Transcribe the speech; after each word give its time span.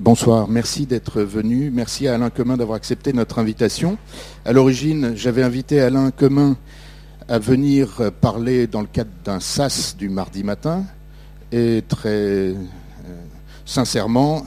Bonsoir, 0.00 0.48
merci 0.48 0.86
d'être 0.86 1.20
venu. 1.20 1.70
Merci 1.70 2.08
à 2.08 2.14
Alain 2.14 2.30
Comin 2.30 2.56
d'avoir 2.56 2.76
accepté 2.76 3.12
notre 3.12 3.38
invitation. 3.38 3.98
À 4.46 4.54
l'origine, 4.54 5.12
j'avais 5.14 5.42
invité 5.42 5.78
Alain 5.78 6.10
Comin 6.10 6.56
à 7.28 7.38
venir 7.38 8.10
parler 8.22 8.66
dans 8.66 8.80
le 8.80 8.86
cadre 8.86 9.10
d'un 9.26 9.40
SAS 9.40 9.98
du 9.98 10.08
mardi 10.08 10.42
matin. 10.42 10.84
Et 11.52 11.84
très 11.86 12.08
euh, 12.08 12.54
sincèrement, 13.66 14.46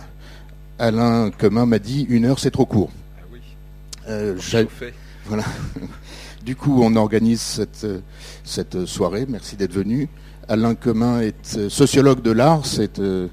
Alain 0.80 1.30
Comin 1.30 1.68
m'a 1.68 1.78
dit 1.78 2.08
une 2.10 2.26
heure 2.26 2.40
c'est 2.40 2.50
trop 2.50 2.66
court. 2.66 2.90
Ah 3.20 3.26
oui. 3.32 3.40
Euh, 4.10 4.36
voilà. 5.28 5.44
Du 6.44 6.58
coup, 6.58 6.82
on 6.84 6.98
organise 6.98 7.40
cette, 7.40 7.88
cette 8.44 8.86
soirée. 8.86 9.26
Merci 9.30 9.56
d'être 9.56 9.72
venu. 9.72 10.10
Alain 10.48 10.76
Comin 10.76 11.22
est 11.22 11.58
euh, 11.58 11.70
sociologue 11.70 12.22
de 12.22 12.32
l'art. 12.32 12.66
C'est 12.66 13.00
euh, 13.00 13.28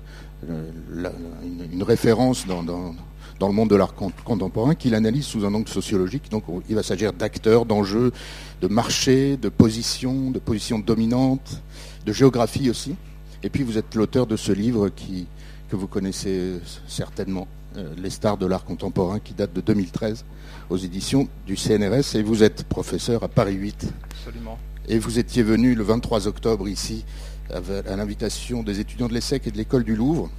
la- 0.93 1.13
une, 1.45 1.73
une 1.73 1.83
référence 1.83 2.47
dans, 2.47 2.63
dans- 2.63 2.95
dans 3.39 3.49
le 3.49 3.55
monde 3.55 3.71
de 3.71 3.77
l'art 3.77 3.95
con- 3.95 4.13
contemporain 4.25 4.75
qu'il 4.75 4.95
analyse 4.95 5.25
sous 5.25 5.45
un 5.47 5.55
angle 5.55 5.69
sociologique. 5.69 6.31
Donc, 6.31 6.45
il 6.69 6.75
va 6.75 6.83
s'agir 6.83 7.13
d'acteurs, 7.15 7.65
d'enjeux, 7.65 8.13
de 8.61 8.69
marché, 8.69 9.37
de 9.39 9.49
position, 9.49 10.31
de 10.31 10.39
position 10.39 10.79
dominante, 10.79 11.63
de 12.05 12.13
géographie 12.13 12.69
aussi. 12.69 12.95
Et 13.43 13.49
puis, 13.49 13.63
vous 13.63 13.79
êtes 13.79 13.95
l'auteur 13.95 14.27
de 14.27 14.37
ce 14.37 14.53
livre 14.53 14.91
qui, 14.91 15.27
que 15.71 15.77
vous 15.77 15.87
connaissez 15.87 16.61
certainement, 16.87 17.49
euh, 17.79 17.95
Les 17.97 18.11
stars 18.11 18.37
de 18.37 18.45
l'art 18.45 18.65
contemporain, 18.65 19.21
qui 19.21 19.33
date 19.33 19.55
de 19.55 19.63
2013 19.63 20.25
aux 20.69 20.77
éditions 20.77 21.27
du 21.47 21.57
CNRS 21.57 22.17
et 22.17 22.23
vous 22.23 22.43
êtes 22.43 22.65
professeur 22.65 23.23
à 23.25 23.29
Paris 23.29 23.55
8. 23.55 23.87
Absolument. 24.11 24.59
Et 24.89 24.99
vous 24.99 25.19
étiez 25.19 25.43
venu 25.43 25.75
le 25.75 25.83
23 25.85 26.27
octobre 26.27 26.69
ici 26.69 27.05
à 27.53 27.97
l'invitation 27.97 28.63
des 28.63 28.81
étudiants 28.81 29.09
de 29.09 29.15
l'ESSEC 29.15 29.47
et 29.47 29.51
de 29.51 29.57
l'école 29.57 29.85
du 29.85 29.97
Louvre. 29.97 30.31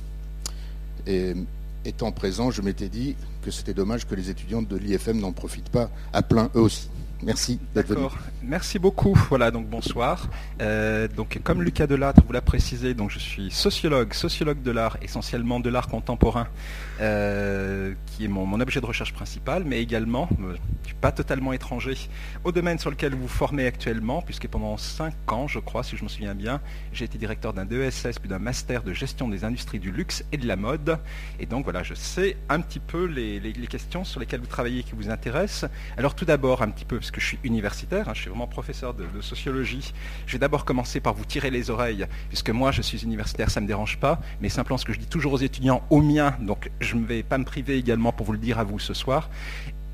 Et 1.08 1.34
étant 1.86 2.12
présent, 2.12 2.52
je 2.52 2.62
m'étais 2.62 2.90
dit 2.90 3.16
que 3.42 3.52
c'était 3.52 3.74
dommage 3.74 4.08
que 4.08 4.16
les 4.16 4.30
étudiants 4.30 4.62
de 4.62 4.78
l'IFM 4.78 5.20
n'en 5.20 5.32
profitent 5.32 5.70
pas 5.70 5.90
à 6.14 6.22
plein 6.22 6.50
eux 6.56 6.62
aussi. 6.62 6.90
Merci 7.24 7.60
d'être 7.74 7.88
venu. 7.88 8.08
Merci 8.44 8.80
beaucoup. 8.80 9.14
Voilà, 9.30 9.52
donc 9.52 9.68
bonsoir. 9.68 10.28
Euh, 10.62 11.08
donc, 11.08 11.40
comme 11.44 11.62
Lucas 11.62 11.88
Delattre 11.88 12.24
vous 12.26 12.34
l'a 12.34 12.42
précisé, 12.42 12.94
donc 12.94 13.12
je 13.12 13.20
suis 13.20 13.52
sociologue, 13.52 14.14
sociologue 14.14 14.62
de 14.64 14.72
l'art, 14.72 14.98
essentiellement 15.02 15.60
de 15.60 15.70
l'art 15.70 15.88
contemporain, 15.88 16.48
euh, 17.00 17.94
qui 18.08 18.26
est 18.26 18.28
mon, 18.28 18.60
objet 18.60 18.82
de 18.82 18.86
recherche 18.86 19.14
principal, 19.14 19.64
mais 19.64 19.82
également, 19.82 20.28
euh, 20.42 20.56
je 20.82 20.88
suis 20.88 20.96
pas 20.96 21.12
totalement 21.12 21.54
étranger 21.54 21.98
au 22.44 22.52
domaine 22.52 22.80
sur 22.80 22.90
lequel 22.90 23.14
vous 23.14 23.28
formez 23.28 23.68
actuellement, 23.68 24.22
puisque 24.22 24.48
pendant 24.48 24.78
cinq 24.78 25.14
ans, 25.32 25.48
je 25.48 25.60
crois, 25.60 25.84
si 25.84 25.98
je 25.98 26.04
me 26.04 26.10
souviens 26.10 26.36
bien, 26.36 26.62
j'ai 26.94 27.06
été 27.06 27.18
directeur 27.18 27.54
d'un 27.54 27.66
DESS 27.66 28.20
puis 28.20 28.30
d'un 28.30 28.40
master 28.40 28.84
de 28.84 28.94
gestion 28.94 29.28
des 29.28 29.44
industries 29.44 29.80
du 29.80 29.92
luxe 29.92 30.24
et 30.32 30.38
de 30.38 30.48
la 30.48 30.56
mode. 30.56 30.98
Et 31.40 31.46
donc 31.46 31.64
voilà, 31.64 31.84
je 31.84 31.94
sais 31.94 32.38
un 32.50 32.60
petit 32.62 32.80
peu 32.80 33.06
les, 33.06 33.42
questions 33.70 34.04
sur 34.04 34.20
lesquelles 34.20 34.42
vous 34.42 34.48
travaillez 34.48 34.84
qui 34.84 34.94
vous 34.94 35.10
intéressent. 35.10 35.70
Alors 35.98 36.16
tout 36.16 36.26
d'abord, 36.26 36.62
un 36.62 36.70
petit 36.70 36.86
peu, 36.86 37.00
que 37.12 37.22
je 37.22 37.26
suis 37.26 37.40
universitaire, 37.44 38.10
hein, 38.10 38.14
je 38.14 38.22
suis 38.22 38.30
vraiment 38.30 38.48
professeur 38.48 38.94
de, 38.94 39.06
sociologie, 39.22 39.94
je 40.26 40.34
vais 40.34 40.40
d'abord 40.40 40.66
commencer 40.66 41.00
par 41.00 41.14
vous 41.14 41.26
tirer 41.26 41.52
les 41.52 41.70
oreilles, 41.70 42.08
puisque 42.30 42.50
moi 42.50 42.72
je 42.72 42.82
suis 42.82 43.04
universitaire, 43.04 43.50
ça 43.50 43.60
ne 43.60 43.66
me 43.66 43.68
dérange 43.68 43.98
pas, 44.00 44.20
mais 44.42 44.50
simplement 44.50 44.78
ce 44.78 44.86
que 44.86 44.94
je 44.94 45.00
dis 45.00 45.06
toujours 45.06 45.34
aux 45.34 45.38
étudiants, 45.38 45.84
aux 45.90 46.02
miens, 46.02 46.36
donc 46.40 46.72
je 46.80 46.96
ne 46.96 47.06
vais 47.06 47.24
pas 47.24 47.38
me 47.38 47.46
priver 47.46 47.78
également 47.78 48.12
pour 48.12 48.26
vous 48.26 48.34
le 48.34 48.40
dire 48.40 48.60
à 48.60 48.64
vous 48.64 48.80
ce 48.80 48.94
soir, 48.94 49.30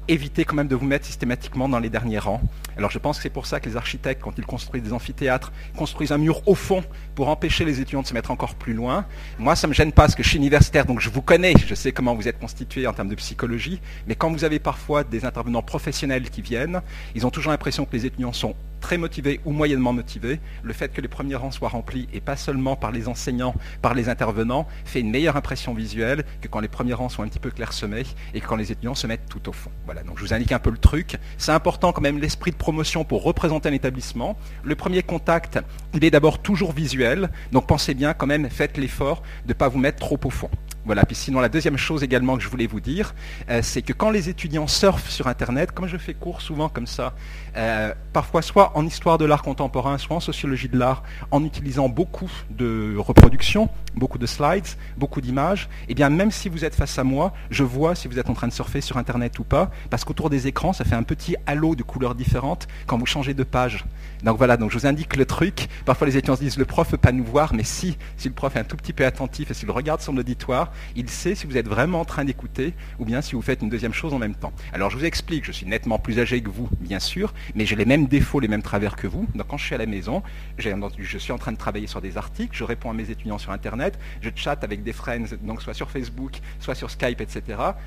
évitez 0.07 0.45
quand 0.45 0.55
même 0.55 0.67
de 0.67 0.75
vous 0.75 0.85
mettre 0.85 1.05
systématiquement 1.05 1.67
dans 1.67 1.79
les 1.79 1.89
derniers 1.89 2.19
rangs. 2.19 2.41
Alors 2.77 2.91
je 2.91 2.99
pense 2.99 3.17
que 3.17 3.23
c'est 3.23 3.29
pour 3.29 3.45
ça 3.45 3.59
que 3.59 3.67
les 3.67 3.75
architectes, 3.75 4.21
quand 4.21 4.37
ils 4.37 4.45
construisent 4.45 4.83
des 4.83 4.93
amphithéâtres, 4.93 5.51
construisent 5.75 6.11
un 6.11 6.17
mur 6.17 6.41
au 6.47 6.55
fond 6.55 6.83
pour 7.15 7.29
empêcher 7.29 7.65
les 7.65 7.81
étudiants 7.81 8.01
de 8.01 8.07
se 8.07 8.13
mettre 8.13 8.31
encore 8.31 8.55
plus 8.55 8.73
loin. 8.73 9.05
Moi, 9.39 9.55
ça 9.55 9.67
ne 9.67 9.69
me 9.69 9.73
gêne 9.73 9.91
pas 9.91 10.03
parce 10.03 10.15
que 10.15 10.23
je 10.23 10.29
suis 10.29 10.37
universitaire, 10.37 10.85
donc 10.85 10.99
je 10.99 11.09
vous 11.09 11.21
connais, 11.21 11.53
je 11.65 11.75
sais 11.75 11.91
comment 11.91 12.15
vous 12.15 12.27
êtes 12.27 12.39
constitué 12.39 12.87
en 12.87 12.93
termes 12.93 13.09
de 13.09 13.15
psychologie, 13.15 13.81
mais 14.07 14.15
quand 14.15 14.31
vous 14.31 14.43
avez 14.43 14.59
parfois 14.59 15.03
des 15.03 15.25
intervenants 15.25 15.63
professionnels 15.63 16.29
qui 16.29 16.41
viennent, 16.41 16.81
ils 17.15 17.25
ont 17.25 17.31
toujours 17.31 17.51
l'impression 17.51 17.85
que 17.85 17.93
les 17.93 18.05
étudiants 18.05 18.33
sont 18.33 18.55
très 18.87 18.97
motivés 18.97 19.41
ou 19.43 19.51
moyennement 19.51 19.91
motivés. 19.91 20.39
Le 20.63 20.71
fait 20.71 20.93
que 20.93 21.01
les 21.01 21.09
premiers 21.09 21.35
rangs 21.35 21.51
soient 21.51 21.67
remplis, 21.67 22.07
et 22.13 22.21
pas 22.21 22.37
seulement 22.37 22.77
par 22.77 22.93
les 22.93 23.09
enseignants, 23.09 23.53
par 23.81 23.93
les 23.93 24.07
intervenants, 24.07 24.65
fait 24.85 25.01
une 25.01 25.11
meilleure 25.11 25.35
impression 25.35 25.73
visuelle 25.73 26.23
que 26.39 26.47
quand 26.47 26.61
les 26.61 26.69
premiers 26.69 26.93
rangs 26.93 27.09
sont 27.09 27.21
un 27.21 27.27
petit 27.27 27.37
peu 27.37 27.51
clairsemés 27.51 28.05
et 28.33 28.39
quand 28.39 28.55
les 28.55 28.71
étudiants 28.71 28.95
se 28.95 29.05
mettent 29.05 29.27
tout 29.27 29.49
au 29.49 29.51
fond. 29.51 29.71
Voilà, 29.83 30.03
donc 30.03 30.17
je 30.19 30.23
vous 30.23 30.33
indique 30.33 30.53
un 30.53 30.59
peu 30.59 30.69
le 30.69 30.77
truc. 30.77 31.17
C'est 31.37 31.51
important 31.51 31.91
quand 31.91 31.99
même 31.99 32.17
l'esprit 32.17 32.51
de 32.51 32.55
promotion 32.55 33.03
pour 33.03 33.23
représenter 33.23 33.67
un 33.67 33.73
établissement. 33.73 34.37
Le 34.63 34.75
premier 34.75 35.03
contact, 35.03 35.59
il 35.93 36.05
est 36.05 36.11
d'abord 36.11 36.41
toujours 36.41 36.71
visuel, 36.71 37.29
donc 37.51 37.67
pensez 37.67 37.93
bien 37.93 38.13
quand 38.13 38.27
même, 38.27 38.49
faites 38.49 38.77
l'effort 38.77 39.21
de 39.43 39.49
ne 39.49 39.53
pas 39.53 39.67
vous 39.67 39.79
mettre 39.79 39.99
trop 39.99 40.17
au 40.23 40.29
fond. 40.29 40.49
Voilà, 40.87 41.03
puis 41.03 41.17
sinon 41.17 41.41
la 41.41 41.49
deuxième 41.49 41.75
chose 41.75 42.01
également 42.01 42.37
que 42.37 42.43
je 42.43 42.47
voulais 42.47 42.65
vous 42.65 42.79
dire, 42.79 43.13
euh, 43.49 43.59
c'est 43.61 43.81
que 43.81 43.91
quand 43.91 44.09
les 44.09 44.29
étudiants 44.29 44.67
surfent 44.67 45.09
sur 45.09 45.27
Internet, 45.27 45.73
comme 45.73 45.85
je 45.85 45.97
fais 45.97 46.13
cours 46.13 46.41
souvent 46.41 46.69
comme 46.69 46.87
ça, 46.87 47.13
euh, 47.57 47.93
parfois 48.13 48.41
soit 48.41 48.71
en 48.73 48.85
histoire 48.85 49.17
de 49.17 49.25
l'art 49.25 49.41
contemporain, 49.41 49.97
soit 49.97 50.15
en 50.15 50.21
sociologie 50.21 50.69
de 50.69 50.79
l'art, 50.79 51.03
en 51.29 51.43
utilisant 51.43 51.89
beaucoup 51.89 52.31
de 52.49 52.95
reproductions, 52.97 53.67
beaucoup 53.95 54.17
de 54.17 54.25
slides, 54.25 54.67
beaucoup 54.95 55.19
d'images, 55.19 55.67
et 55.89 55.93
bien 55.93 56.09
même 56.09 56.31
si 56.31 56.47
vous 56.47 56.63
êtes 56.63 56.73
face 56.73 56.97
à 56.97 57.03
moi, 57.03 57.33
je 57.49 57.65
vois 57.65 57.93
si 57.93 58.07
vous 58.07 58.17
êtes 58.17 58.29
en 58.29 58.33
train 58.33 58.47
de 58.47 58.53
surfer 58.53 58.79
sur 58.79 58.95
Internet 58.95 59.37
ou 59.39 59.43
pas, 59.43 59.69
parce 59.89 60.05
qu'autour 60.05 60.29
des 60.29 60.47
écrans, 60.47 60.71
ça 60.71 60.85
fait 60.85 60.95
un 60.95 61.03
petit 61.03 61.35
halo 61.47 61.75
de 61.75 61.83
couleurs 61.83 62.15
différentes 62.15 62.65
quand 62.85 62.97
vous 62.97 63.05
changez 63.05 63.33
de 63.33 63.43
page. 63.43 63.83
Donc 64.23 64.37
voilà, 64.37 64.57
donc 64.57 64.71
je 64.71 64.77
vous 64.77 64.85
indique 64.85 65.15
le 65.15 65.25
truc. 65.25 65.67
Parfois 65.85 66.07
les 66.07 66.17
étudiants 66.17 66.35
se 66.35 66.41
disent 66.41 66.57
le 66.57 66.65
prof 66.65 66.89
peut 66.89 66.97
pas 66.97 67.11
nous 67.11 67.23
voir, 67.23 67.53
mais 67.53 67.63
si, 67.63 67.97
si 68.17 68.27
le 68.27 68.33
prof 68.33 68.55
est 68.55 68.59
un 68.59 68.63
tout 68.63 68.77
petit 68.77 68.93
peu 68.93 69.05
attentif 69.05 69.51
et 69.51 69.53
s'il 69.53 69.69
regarde 69.71 70.01
son 70.01 70.15
auditoire, 70.17 70.71
il 70.95 71.09
sait 71.09 71.35
si 71.35 71.45
vous 71.45 71.57
êtes 71.57 71.67
vraiment 71.67 72.01
en 72.01 72.05
train 72.05 72.25
d'écouter 72.25 72.73
ou 72.99 73.05
bien 73.05 73.21
si 73.21 73.35
vous 73.35 73.41
faites 73.41 73.61
une 73.61 73.69
deuxième 73.69 73.93
chose 73.93 74.13
en 74.13 74.19
même 74.19 74.35
temps. 74.35 74.53
Alors 74.73 74.89
je 74.89 74.97
vous 74.97 75.05
explique, 75.05 75.45
je 75.45 75.51
suis 75.51 75.65
nettement 75.65 75.99
plus 75.99 76.19
âgé 76.19 76.41
que 76.41 76.49
vous, 76.49 76.69
bien 76.79 76.99
sûr, 76.99 77.33
mais 77.55 77.65
j'ai 77.65 77.75
les 77.75 77.85
mêmes 77.85 78.07
défauts, 78.07 78.39
les 78.39 78.47
mêmes 78.47 78.61
travers 78.61 78.95
que 78.95 79.07
vous. 79.07 79.27
Donc 79.35 79.47
quand 79.47 79.57
je 79.57 79.65
suis 79.65 79.75
à 79.75 79.77
la 79.77 79.85
maison, 79.85 80.23
je 80.57 81.17
suis 81.17 81.31
en 81.31 81.37
train 81.37 81.51
de 81.51 81.57
travailler 81.57 81.87
sur 81.87 82.01
des 82.01 82.17
articles, 82.17 82.55
je 82.55 82.63
réponds 82.63 82.89
à 82.89 82.93
mes 82.93 83.09
étudiants 83.09 83.37
sur 83.37 83.51
Internet, 83.51 83.99
je 84.21 84.29
chatte 84.35 84.63
avec 84.63 84.83
des 84.83 84.93
friends, 84.93 85.35
donc 85.41 85.61
soit 85.61 85.73
sur 85.73 85.89
Facebook, 85.91 86.39
soit 86.59 86.75
sur 86.75 86.89
Skype, 86.89 87.21
etc. 87.21 87.41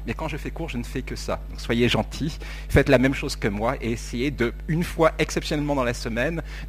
Mais 0.07 0.15
quand 0.15 0.29
je 0.29 0.37
fais 0.37 0.51
cours, 0.51 0.69
je 0.69 0.79
ne 0.79 0.85
fais 0.85 1.03
que 1.03 1.17
ça. 1.17 1.41
Donc 1.51 1.61
soyez 1.61 1.89
gentils, 1.89 2.39
faites 2.69 2.89
la 2.89 2.99
même 2.99 3.15
chose 3.15 3.37
que 3.37 3.49
moi 3.49 3.77
et 3.81 3.93
essayez 3.93 4.31
de, 4.31 4.53
une 4.69 4.85
fois 4.85 5.13
exceptionnellement 5.19 5.75
dans 5.75 5.85
la 5.85 5.95
semaine, 5.95 6.20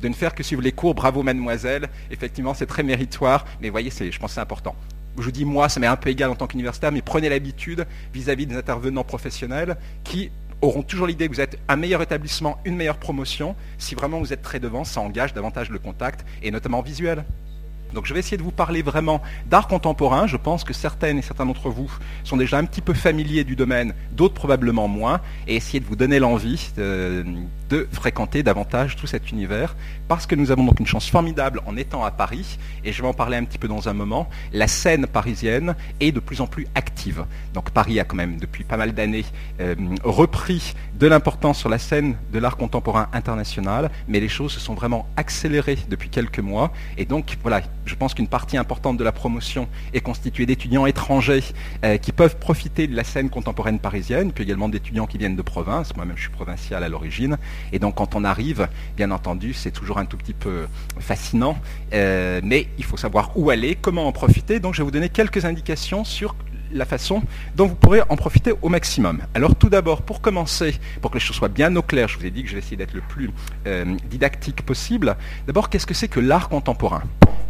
de 0.02 0.08
ne 0.08 0.14
faire 0.14 0.34
que 0.34 0.44
suivre 0.44 0.62
les 0.62 0.72
cours. 0.72 0.96
Bravo 0.96 1.24
mademoiselle, 1.24 1.90
effectivement 2.10 2.54
c'est 2.54 2.66
très 2.66 2.84
méritoire, 2.84 3.46
mais 3.62 3.70
voyez, 3.70 3.90
je 3.92 4.20
pense 4.20 4.32
que 4.32 4.36
c'est 4.36 4.42
important. 4.42 4.76
Je 5.18 5.24
vous 5.24 5.32
dis, 5.32 5.44
moi, 5.44 5.68
ça 5.68 5.82
m'est 5.82 5.88
un 5.88 5.98
peu 5.98 6.10
égal 6.10 6.30
en 6.30 6.36
tant 6.36 6.48
qu'universitaire, 6.48 6.92
mais 6.92 7.02
prenez 7.02 7.28
l'habitude 7.28 7.86
vis-à-vis 8.14 8.46
des 8.46 8.56
intervenants 8.56 9.04
professionnels 9.04 9.76
qui 10.06 10.32
auront 10.62 10.84
toujours 10.84 11.06
l'idée 11.06 11.28
que 11.28 11.34
vous 11.34 11.42
êtes 11.42 11.60
un 11.68 11.76
meilleur 11.76 12.02
établissement, 12.02 12.60
une 12.64 12.78
meilleure 12.78 12.98
promotion. 12.98 13.56
Si 13.78 13.94
vraiment 13.94 14.20
vous 14.20 14.32
êtes 14.32 14.42
très 14.42 14.60
devant, 14.60 14.86
ça 14.86 15.02
engage 15.02 15.34
davantage 15.34 15.70
le 15.70 15.80
contact, 15.80 16.26
et 16.42 16.50
notamment 16.50 16.82
visuel. 16.82 17.26
Donc 17.94 18.06
je 18.06 18.14
vais 18.14 18.22
essayer 18.22 18.38
de 18.38 18.44
vous 18.44 18.52
parler 18.52 18.82
vraiment 18.84 19.22
d'art 19.48 19.68
contemporain. 19.68 20.28
Je 20.28 20.38
pense 20.38 20.64
que 20.64 20.72
certaines 20.72 21.18
et 21.18 21.22
certains 21.22 21.46
d'entre 21.46 21.70
vous 21.70 21.92
sont 22.24 22.38
déjà 22.38 22.58
un 22.58 22.64
petit 22.64 22.80
peu 22.80 22.94
familiers 22.94 23.44
du 23.44 23.58
domaine, 23.58 23.94
d'autres 24.14 24.36
probablement 24.36 24.88
moins, 24.88 25.20
et 25.46 25.58
essayer 25.58 25.82
de 25.82 25.86
vous 25.86 25.98
donner 25.98 26.20
l'envie 26.20 26.72
de, 27.72 27.88
fréquenter 27.92 28.44
davantage 28.44 28.96
tout 28.96 29.08
cet 29.08 29.32
univers, 29.32 29.76
parce 30.08 30.28
que 30.28 30.36
nous 30.36 30.52
avons 30.52 30.66
donc 30.66 30.80
une 30.80 30.86
chance 30.86 31.10
formidable 31.10 31.62
en 31.66 31.78
étant 31.78 32.04
à 32.04 32.12
Paris, 32.12 32.60
et 32.84 32.92
je 32.92 33.02
vais 33.02 33.08
en 33.08 33.14
parler 33.14 33.38
un 33.38 33.46
petit 33.46 33.58
peu 33.58 33.68
dans 33.68 33.88
un 33.88 33.94
moment, 33.94 34.30
la 34.52 34.68
scène 34.68 35.08
parisienne 35.08 35.76
est 36.00 36.12
de 36.12 36.20
plus 36.20 36.42
en 36.42 36.48
plus 36.48 36.68
active. 36.76 37.26
Donc 37.54 37.72
Paris 37.72 38.00
a 38.00 38.04
quand 38.04 38.18
même 38.18 38.38
depuis 38.38 38.66
pas 38.66 38.78
mal 38.78 38.94
d'années 38.94 39.26
euh, 39.62 39.76
repris 40.04 40.74
de 41.00 41.08
l'importance 41.08 41.58
sur 41.58 41.70
la 41.70 41.80
scène 41.80 42.18
de 42.32 42.40
l'art 42.40 42.58
contemporain 42.58 43.08
international, 43.14 43.90
mais 44.08 44.20
les 44.20 44.30
choses 44.30 44.52
se 44.52 44.60
sont 44.60 44.74
vraiment 44.74 45.08
accélérées 45.16 45.80
depuis 45.90 46.10
quelques 46.10 46.40
mois, 46.40 46.72
et 46.98 47.06
donc 47.06 47.38
voilà, 47.42 47.62
je 47.86 47.96
pense 47.96 48.14
qu'une 48.14 48.28
partie 48.28 48.58
importante 48.58 48.98
de 48.98 49.04
la 49.04 49.14
promotion 49.14 49.68
est 49.94 50.02
constituée 50.02 50.46
d'étudiants 50.46 50.86
étrangers 50.86 51.44
euh, 51.86 51.98
qui 51.98 52.12
peuvent 52.12 52.38
profiter 52.38 52.88
de 52.88 52.96
la 52.96 53.06
scène 53.06 53.30
contemporaine 53.30 53.80
parisienne, 53.80 54.34
puis 54.34 54.44
également 54.44 54.68
d'étudiants 54.68 55.08
qui 55.08 55.18
viennent 55.18 55.36
de 55.36 55.42
province. 55.42 55.96
Moi-même, 55.96 56.18
je 56.18 56.24
suis 56.24 56.32
provincial 56.32 56.84
à 56.84 56.90
l'origine. 56.90 57.38
Et 57.72 57.80
donc, 57.80 57.96
quand 57.96 58.16
on 58.16 58.24
arrive, 58.24 58.68
bien 58.98 59.12
entendu, 59.12 59.54
c'est 59.54 59.72
toujours 59.72 59.98
un 59.98 60.06
tout 60.06 60.18
petit 60.18 60.34
peu 60.34 60.68
fascinant. 61.00 61.58
Euh, 61.94 62.42
mais 62.44 62.68
il 62.78 62.84
faut 62.84 62.98
savoir 62.98 63.32
où 63.36 63.50
aller, 63.50 63.76
comment 63.76 64.08
en 64.08 64.12
profiter. 64.12 64.60
Donc, 64.60 64.74
je 64.74 64.80
vais 64.80 64.86
vous 64.86 64.92
donner 64.92 65.10
quelques 65.10 65.46
indications 65.46 66.04
sur 66.04 66.36
la 66.74 66.86
façon 66.86 67.22
dont 67.56 67.68
vous 67.68 67.76
pourrez 67.76 68.02
en 68.10 68.16
profiter 68.16 68.54
au 68.62 68.70
maximum. 68.70 69.22
Alors 69.34 69.56
tout 69.56 69.70
d'abord, 69.70 70.02
pour 70.02 70.22
commencer, 70.22 70.76
pour 71.02 71.12
que 71.12 71.18
les 71.18 71.24
choses 71.24 71.36
soient 71.36 71.50
bien 71.50 71.76
au 71.76 71.82
clair, 71.82 72.08
je 72.08 72.18
vous 72.18 72.26
ai 72.26 72.32
dit 72.32 72.44
que 72.44 72.50
je 72.50 72.54
vais 72.54 72.60
essayer 72.60 72.78
d'être 72.78 72.94
le 72.94 73.02
plus 73.02 73.30
euh, 73.68 73.96
didactique 74.10 74.66
possible. 74.66 75.16
D'abord, 75.48 75.70
qu'est-ce 75.70 75.86
que 75.86 75.94
c'est 75.94 76.08
que 76.08 76.20
l'art 76.20 76.50
contemporain? 76.50 77.04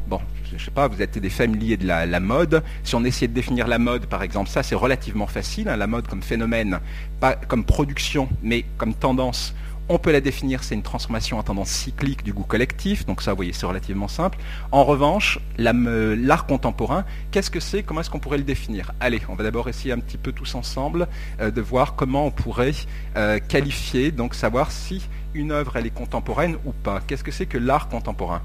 Bon, 0.08 0.20
je 0.50 0.56
ne 0.56 0.60
sais 0.60 0.72
pas, 0.72 0.88
vous 0.88 1.02
êtes 1.02 1.18
des 1.18 1.30
familiers 1.30 1.78
de 1.78 1.88
la, 1.88 2.06
la, 2.06 2.20
mode. 2.20 2.64
Si 2.84 2.96
on 2.96 3.04
essayait 3.06 3.30
de 3.30 3.34
définir 3.34 3.68
la 3.68 3.80
mode, 3.80 4.08
par 4.08 4.24
exemple, 4.24 4.50
ça 4.50 4.64
c'est 4.64 4.76
relativement 4.76 5.28
facile. 5.28 5.70
Hein, 5.70 5.78
la 5.78 5.88
mode 5.88 6.08
comme 6.08 6.22
phénomène, 6.22 6.80
pas 7.20 7.36
comme 7.36 7.64
production, 7.64 8.28
mais 8.44 8.66
comme 8.78 8.94
tendance. 8.94 9.56
On 9.94 9.98
peut 9.98 10.14
la 10.14 10.22
définir, 10.22 10.64
c'est 10.64 10.74
une 10.74 10.84
transformation 10.84 11.38
à 11.38 11.44
tendance 11.44 11.68
cyclique 11.68 12.24
du 12.24 12.32
goût 12.32 12.46
collectif, 12.46 13.06
donc 13.06 13.22
ça, 13.22 13.32
vous 13.32 13.36
voyez, 13.36 13.52
c'est 13.52 13.66
relativement 13.66 14.08
simple. 14.08 14.38
En 14.72 14.86
revanche, 14.86 15.38
l'art 15.58 16.46
contemporain, 16.46 17.04
qu'est-ce 17.32 17.52
que 17.52 17.60
c'est? 17.60 17.84
Comment 17.84 18.00
est-ce 18.00 18.10
qu'on 18.10 18.20
pourrait 18.20 18.38
le 18.38 18.46
définir? 18.46 18.94
Allez, 19.02 19.20
on 19.28 19.36
va 19.36 19.44
d'abord 19.44 19.68
essayer 19.68 19.92
un 19.92 20.00
petit 20.00 20.18
peu 20.18 20.32
tous 20.32 20.56
ensemble 20.56 21.10
euh, 21.42 21.52
de 21.52 21.60
voir 21.60 21.96
comment 21.96 22.26
on 22.26 22.32
pourrait 22.32 22.72
euh, 23.18 23.40
qualifier, 23.40 24.14
donc 24.14 24.34
savoir 24.34 24.72
si 24.72 25.10
une 25.34 25.52
œuvre, 25.52 25.76
elle 25.76 25.88
est 25.88 25.94
contemporaine 25.94 26.56
ou 26.64 26.72
pas. 26.72 27.02
Qu'est-ce 27.06 27.26
que 27.26 27.32
c'est 27.32 27.46
que 27.46 27.58
l'art 27.58 27.90
contemporain? 27.90 28.42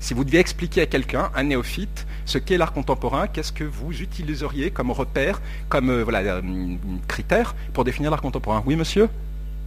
Si 0.00 0.14
vous 0.14 0.24
deviez 0.24 0.40
expliquer 0.40 0.80
à 0.80 0.86
quelqu'un, 0.86 1.30
un 1.36 1.44
néophyte, 1.44 2.06
ce 2.24 2.38
qu'est 2.38 2.56
l'art 2.56 2.72
contemporain, 2.72 3.26
qu'est-ce 3.26 3.52
que 3.52 3.64
vous 3.64 3.92
utiliseriez 4.00 4.70
comme 4.70 4.90
repère, 4.90 5.40
comme 5.68 5.90
euh, 5.90 6.02
voilà, 6.02 6.20
euh, 6.20 6.42
critère 7.06 7.54
pour 7.74 7.84
définir 7.84 8.10
l'art 8.10 8.22
contemporain? 8.22 8.62
Oui, 8.66 8.76
monsieur? 8.76 9.08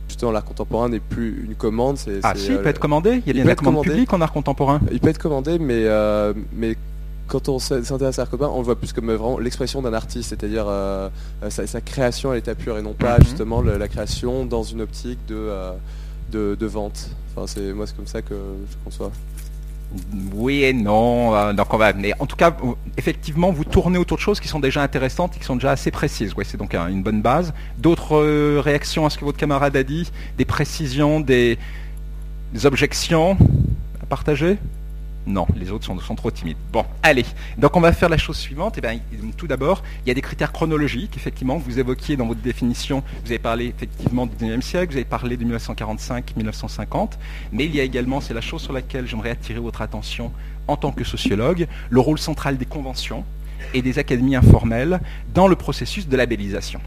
Justement, 0.08 0.32
l'art 0.32 0.44
contemporain 0.44 0.90
n'est 0.90 1.00
plus 1.00 1.46
une 1.46 1.56
commande. 1.56 1.98
ah 2.24 2.34
si, 2.36 2.48
il 2.52 2.58
peut 2.58 2.68
être 2.68 2.80
commandé 2.80 3.22
Il 3.26 3.28
y 3.28 3.30
a 3.30 3.34
bien 3.34 3.46
la 3.46 3.56
commande 3.56 3.84
publique 3.84 4.12
en 4.12 4.22
art 4.22 4.34
contemporain 4.34 4.82
Il 4.92 5.00
peut 5.00 5.10
être 5.10 5.20
commandé, 5.20 5.60
mais, 5.60 5.84
euh, 5.86 6.34
mais 6.52 6.76
quand 7.28 7.48
on 7.48 7.60
s'intéresse 7.60 8.18
à 8.18 8.24
l'art 8.24 8.30
contemporain, 8.30 8.56
on 8.56 8.60
le 8.60 8.66
voit 8.66 8.76
plus 8.76 8.92
comme 8.92 9.12
vraiment 9.12 9.38
l'expression 9.38 9.84
d'un 9.84 9.94
artiste, 9.94 10.30
c'est-à-dire 10.30 10.66
sa, 11.50 11.82
création 11.82 12.32
à 12.32 12.36
l'état 12.36 12.56
pur 12.56 12.78
et 12.78 12.82
non 12.82 12.94
pas 12.94 13.20
mhm. 13.20 13.24
justement 13.24 13.62
la 13.62 13.88
création 13.88 14.46
dans 14.46 14.64
une 14.64 14.82
optique 14.82 15.20
de, 15.28 15.76
de, 16.32 16.66
vente. 16.66 17.10
Enfin, 17.36 17.48
c'est, 17.48 17.72
moi, 17.74 17.86
c'est 17.88 17.96
comme 17.96 18.08
ça 18.08 18.22
que 18.22 18.34
je 18.34 18.76
conçois. 18.84 19.12
Oui 20.34 20.64
et 20.64 20.74
non. 20.74 21.36
Euh, 21.36 21.54
donc 21.54 21.74
on 21.74 21.78
va, 21.78 21.94
mais 21.94 22.14
en 22.20 22.26
tout 22.26 22.36
cas, 22.36 22.56
effectivement, 22.98 23.52
vous 23.52 23.64
tournez 23.64 23.98
autour 23.98 24.18
de 24.18 24.22
choses 24.22 24.40
qui 24.40 24.48
sont 24.48 24.60
déjà 24.60 24.82
intéressantes, 24.82 25.38
qui 25.38 25.44
sont 25.44 25.56
déjà 25.56 25.72
assez 25.72 25.92
précises. 25.92 26.34
C'est 26.44 26.58
donc 26.58 26.74
une 26.74 27.04
bonne 27.04 27.22
base. 27.22 27.54
D'autres 27.78 28.16
euh, 28.16 28.62
réactions 28.64 29.06
à 29.06 29.10
ce 29.10 29.18
que 29.18 29.26
votre 29.26 29.38
camarade 29.38 29.76
a 29.76 29.84
dit, 29.84 30.12
des 30.38 30.46
précisions, 30.46 31.20
des 31.20 31.58
objections 32.64 33.38
à 34.02 34.06
partager? 34.06 34.58
Non, 35.26 35.48
les 35.56 35.72
autres 35.72 35.86
sont, 35.86 36.16
trop 36.16 36.32
timides. 36.32 36.58
Bon, 36.72 36.86
allez. 37.02 37.26
Donc 37.58 37.76
on 37.76 37.82
va 37.82 37.94
faire 37.94 38.10
la 38.10 38.18
chose 38.18 38.38
suivante. 38.38 38.76
Eh 38.78 38.82
bien, 38.82 39.00
tout 39.38 39.48
d'abord, 39.48 39.84
il 40.06 40.10
y 40.10 40.12
a 40.12 40.14
des 40.14 40.22
critères 40.22 40.52
chronologiques, 40.52 41.16
effectivement, 41.16 41.58
vous 41.58 41.80
évoquiez 41.80 42.18
dans 42.18 42.26
votre 42.26 42.42
définition. 42.42 43.04
Vous 43.24 43.32
avez 43.32 43.40
parlé 43.40 43.68
effectivement 43.68 44.26
du 44.26 44.36
19e 44.36 44.62
siècle, 44.62 44.92
vous 44.92 44.98
avez 44.98 45.06
parlé 45.06 45.38
de 45.38 45.46
1945-1950, 45.46 47.12
mais 47.52 47.66
il 47.66 47.76
y 47.76 47.80
a 47.80 47.84
également, 47.84 48.20
c'est 48.20 48.34
la 48.34 48.42
chose 48.42 48.62
sur 48.62 48.74
laquelle 48.74 49.08
j'aimerais 49.08 49.32
attirer 49.32 49.60
votre 49.60 49.82
attention 49.82 50.32
en 50.68 50.76
tant 50.76 50.92
que 50.92 51.04
sociologue, 51.04 51.68
le 51.90 52.00
rôle 52.00 52.20
central 52.20 52.58
des 52.58 52.66
conventions 52.66 53.24
et 53.74 53.82
des 53.82 54.00
académies 54.00 54.36
informelles 54.36 55.00
dans 55.34 55.48
le 55.48 55.56
processus 55.56 56.08
de 56.08 56.18
labellisation. 56.18 56.82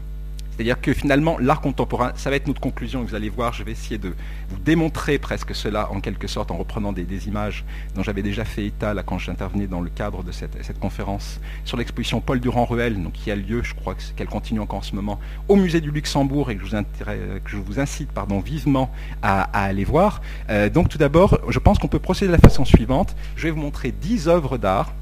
C'est-à-dire 0.57 0.81
que 0.81 0.91
finalement, 0.91 1.37
l'art 1.37 1.61
contemporain, 1.61 2.13
ça 2.15 2.31
va 2.31 2.35
être 2.35 2.47
notre 2.47 2.59
conclusion, 2.59 3.03
vous 3.03 3.13
allez 3.13 3.29
voir, 3.29 3.53
je 3.53 3.63
vais 3.63 3.73
essayer 3.73 3.99
de 3.99 4.15
vous 4.49 4.57
démontrer 4.57 5.19
presque 5.19 5.53
cela 5.53 5.91
en 5.91 6.01
quelque 6.01 6.25
sorte 6.25 6.49
en 6.49 6.57
reprenant 6.57 6.93
des, 6.93 7.27
images 7.27 7.63
dont 7.93 8.01
j'avais 8.01 8.23
déjà 8.23 8.43
fait 8.43 8.65
état 8.65 8.95
là, 8.95 9.03
quand 9.03 9.19
j'intervenais 9.19 9.67
dans 9.67 9.81
le 9.81 9.91
cadre 9.91 10.23
de 10.23 10.31
cette, 10.31 10.79
conférence 10.79 11.39
sur 11.63 11.77
l'exposition 11.77 12.21
Paul 12.21 12.39
Durand-Ruel, 12.39 12.97
qui 13.13 13.29
a 13.29 13.35
lieu, 13.35 13.61
je 13.61 13.75
crois 13.75 13.95
qu'elle 14.15 14.27
continue 14.27 14.59
encore 14.59 14.79
en 14.79 14.83
ce 14.83 14.95
moment, 14.95 15.19
au 15.47 15.55
musée 15.57 15.79
du 15.79 15.91
Luxembourg 15.91 16.49
et 16.49 16.57
que 16.57 16.65
je 16.65 17.57
vous, 17.57 17.79
incite 17.79 18.11
pardon, 18.11 18.39
vivement 18.39 18.89
à, 19.21 19.43
aller 19.65 19.83
voir. 19.83 20.21
Euh, 20.49 20.69
donc 20.69 20.89
tout 20.89 20.97
d'abord, 20.97 21.39
je 21.49 21.59
pense 21.59 21.77
qu'on 21.77 21.87
peut 21.87 21.99
procéder 21.99 22.29
de 22.29 22.33
la 22.33 22.39
façon 22.39 22.65
suivante. 22.65 23.15
Je 23.35 23.43
vais 23.43 23.51
vous 23.51 23.61
montrer 23.61 23.91
10 23.91 24.27
œuvres 24.27 24.57
d'art 24.57 24.93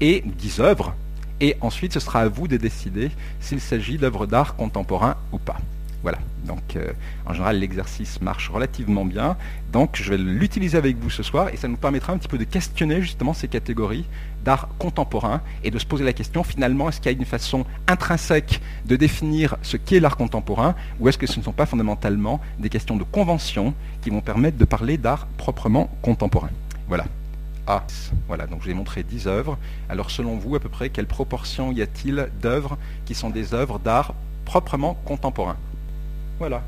et 0.00 0.22
10 0.24 0.60
œuvres 0.60 0.94
et 1.40 1.56
ensuite 1.60 1.92
ce 1.92 2.00
sera 2.00 2.20
à 2.20 2.28
vous 2.28 2.48
de 2.48 2.56
décider 2.56 3.10
s'il 3.40 3.60
s'agit 3.60 3.98
d'œuvres 3.98 4.26
d'art 4.26 4.56
contemporain 4.56 5.16
ou 5.32 5.38
pas. 5.38 5.58
Voilà, 6.02 6.18
donc 6.46 6.76
euh, 6.76 6.92
en 7.26 7.34
général 7.34 7.58
l'exercice 7.58 8.22
marche 8.22 8.48
relativement 8.48 9.04
bien, 9.04 9.36
donc 9.70 10.00
je 10.02 10.08
vais 10.10 10.16
l'utiliser 10.16 10.78
avec 10.78 10.96
vous 10.96 11.10
ce 11.10 11.22
soir 11.22 11.50
et 11.52 11.58
ça 11.58 11.68
nous 11.68 11.76
permettra 11.76 12.14
un 12.14 12.16
petit 12.16 12.28
peu 12.28 12.38
de 12.38 12.44
questionner 12.44 13.02
justement 13.02 13.34
ces 13.34 13.48
catégories 13.48 14.06
d'art 14.42 14.70
contemporain 14.78 15.42
et 15.62 15.70
de 15.70 15.78
se 15.78 15.84
poser 15.84 16.04
la 16.04 16.14
question 16.14 16.42
finalement 16.42 16.88
est-ce 16.88 17.02
qu'il 17.02 17.12
y 17.12 17.14
a 17.14 17.18
une 17.18 17.26
façon 17.26 17.66
intrinsèque 17.86 18.62
de 18.86 18.96
définir 18.96 19.56
ce 19.60 19.76
qu'est 19.76 20.00
l'art 20.00 20.16
contemporain 20.16 20.74
ou 21.00 21.08
est-ce 21.10 21.18
que 21.18 21.26
ce 21.26 21.38
ne 21.38 21.44
sont 21.44 21.52
pas 21.52 21.66
fondamentalement 21.66 22.40
des 22.58 22.70
questions 22.70 22.96
de 22.96 23.04
convention 23.04 23.74
qui 24.00 24.08
vont 24.08 24.22
permettre 24.22 24.56
de 24.56 24.64
parler 24.64 24.96
d'art 24.96 25.26
proprement 25.36 25.90
contemporain? 26.00 26.50
Voilà. 26.88 27.04
Voilà, 28.26 28.46
donc 28.46 28.62
je 28.62 28.66
vais 28.66 28.74
montré 28.74 29.02
10 29.02 29.28
œuvres. 29.28 29.58
Alors 29.88 30.10
selon 30.10 30.36
vous, 30.36 30.56
à 30.56 30.60
peu 30.60 30.68
près, 30.68 30.90
quelle 30.90 31.06
proportion 31.06 31.72
y 31.72 31.82
a-t-il 31.82 32.28
d'œuvres 32.40 32.78
qui 33.04 33.14
sont 33.14 33.30
des 33.30 33.54
œuvres 33.54 33.78
d'art 33.78 34.14
proprement 34.44 34.94
contemporain? 35.04 35.56
Voilà. 36.38 36.62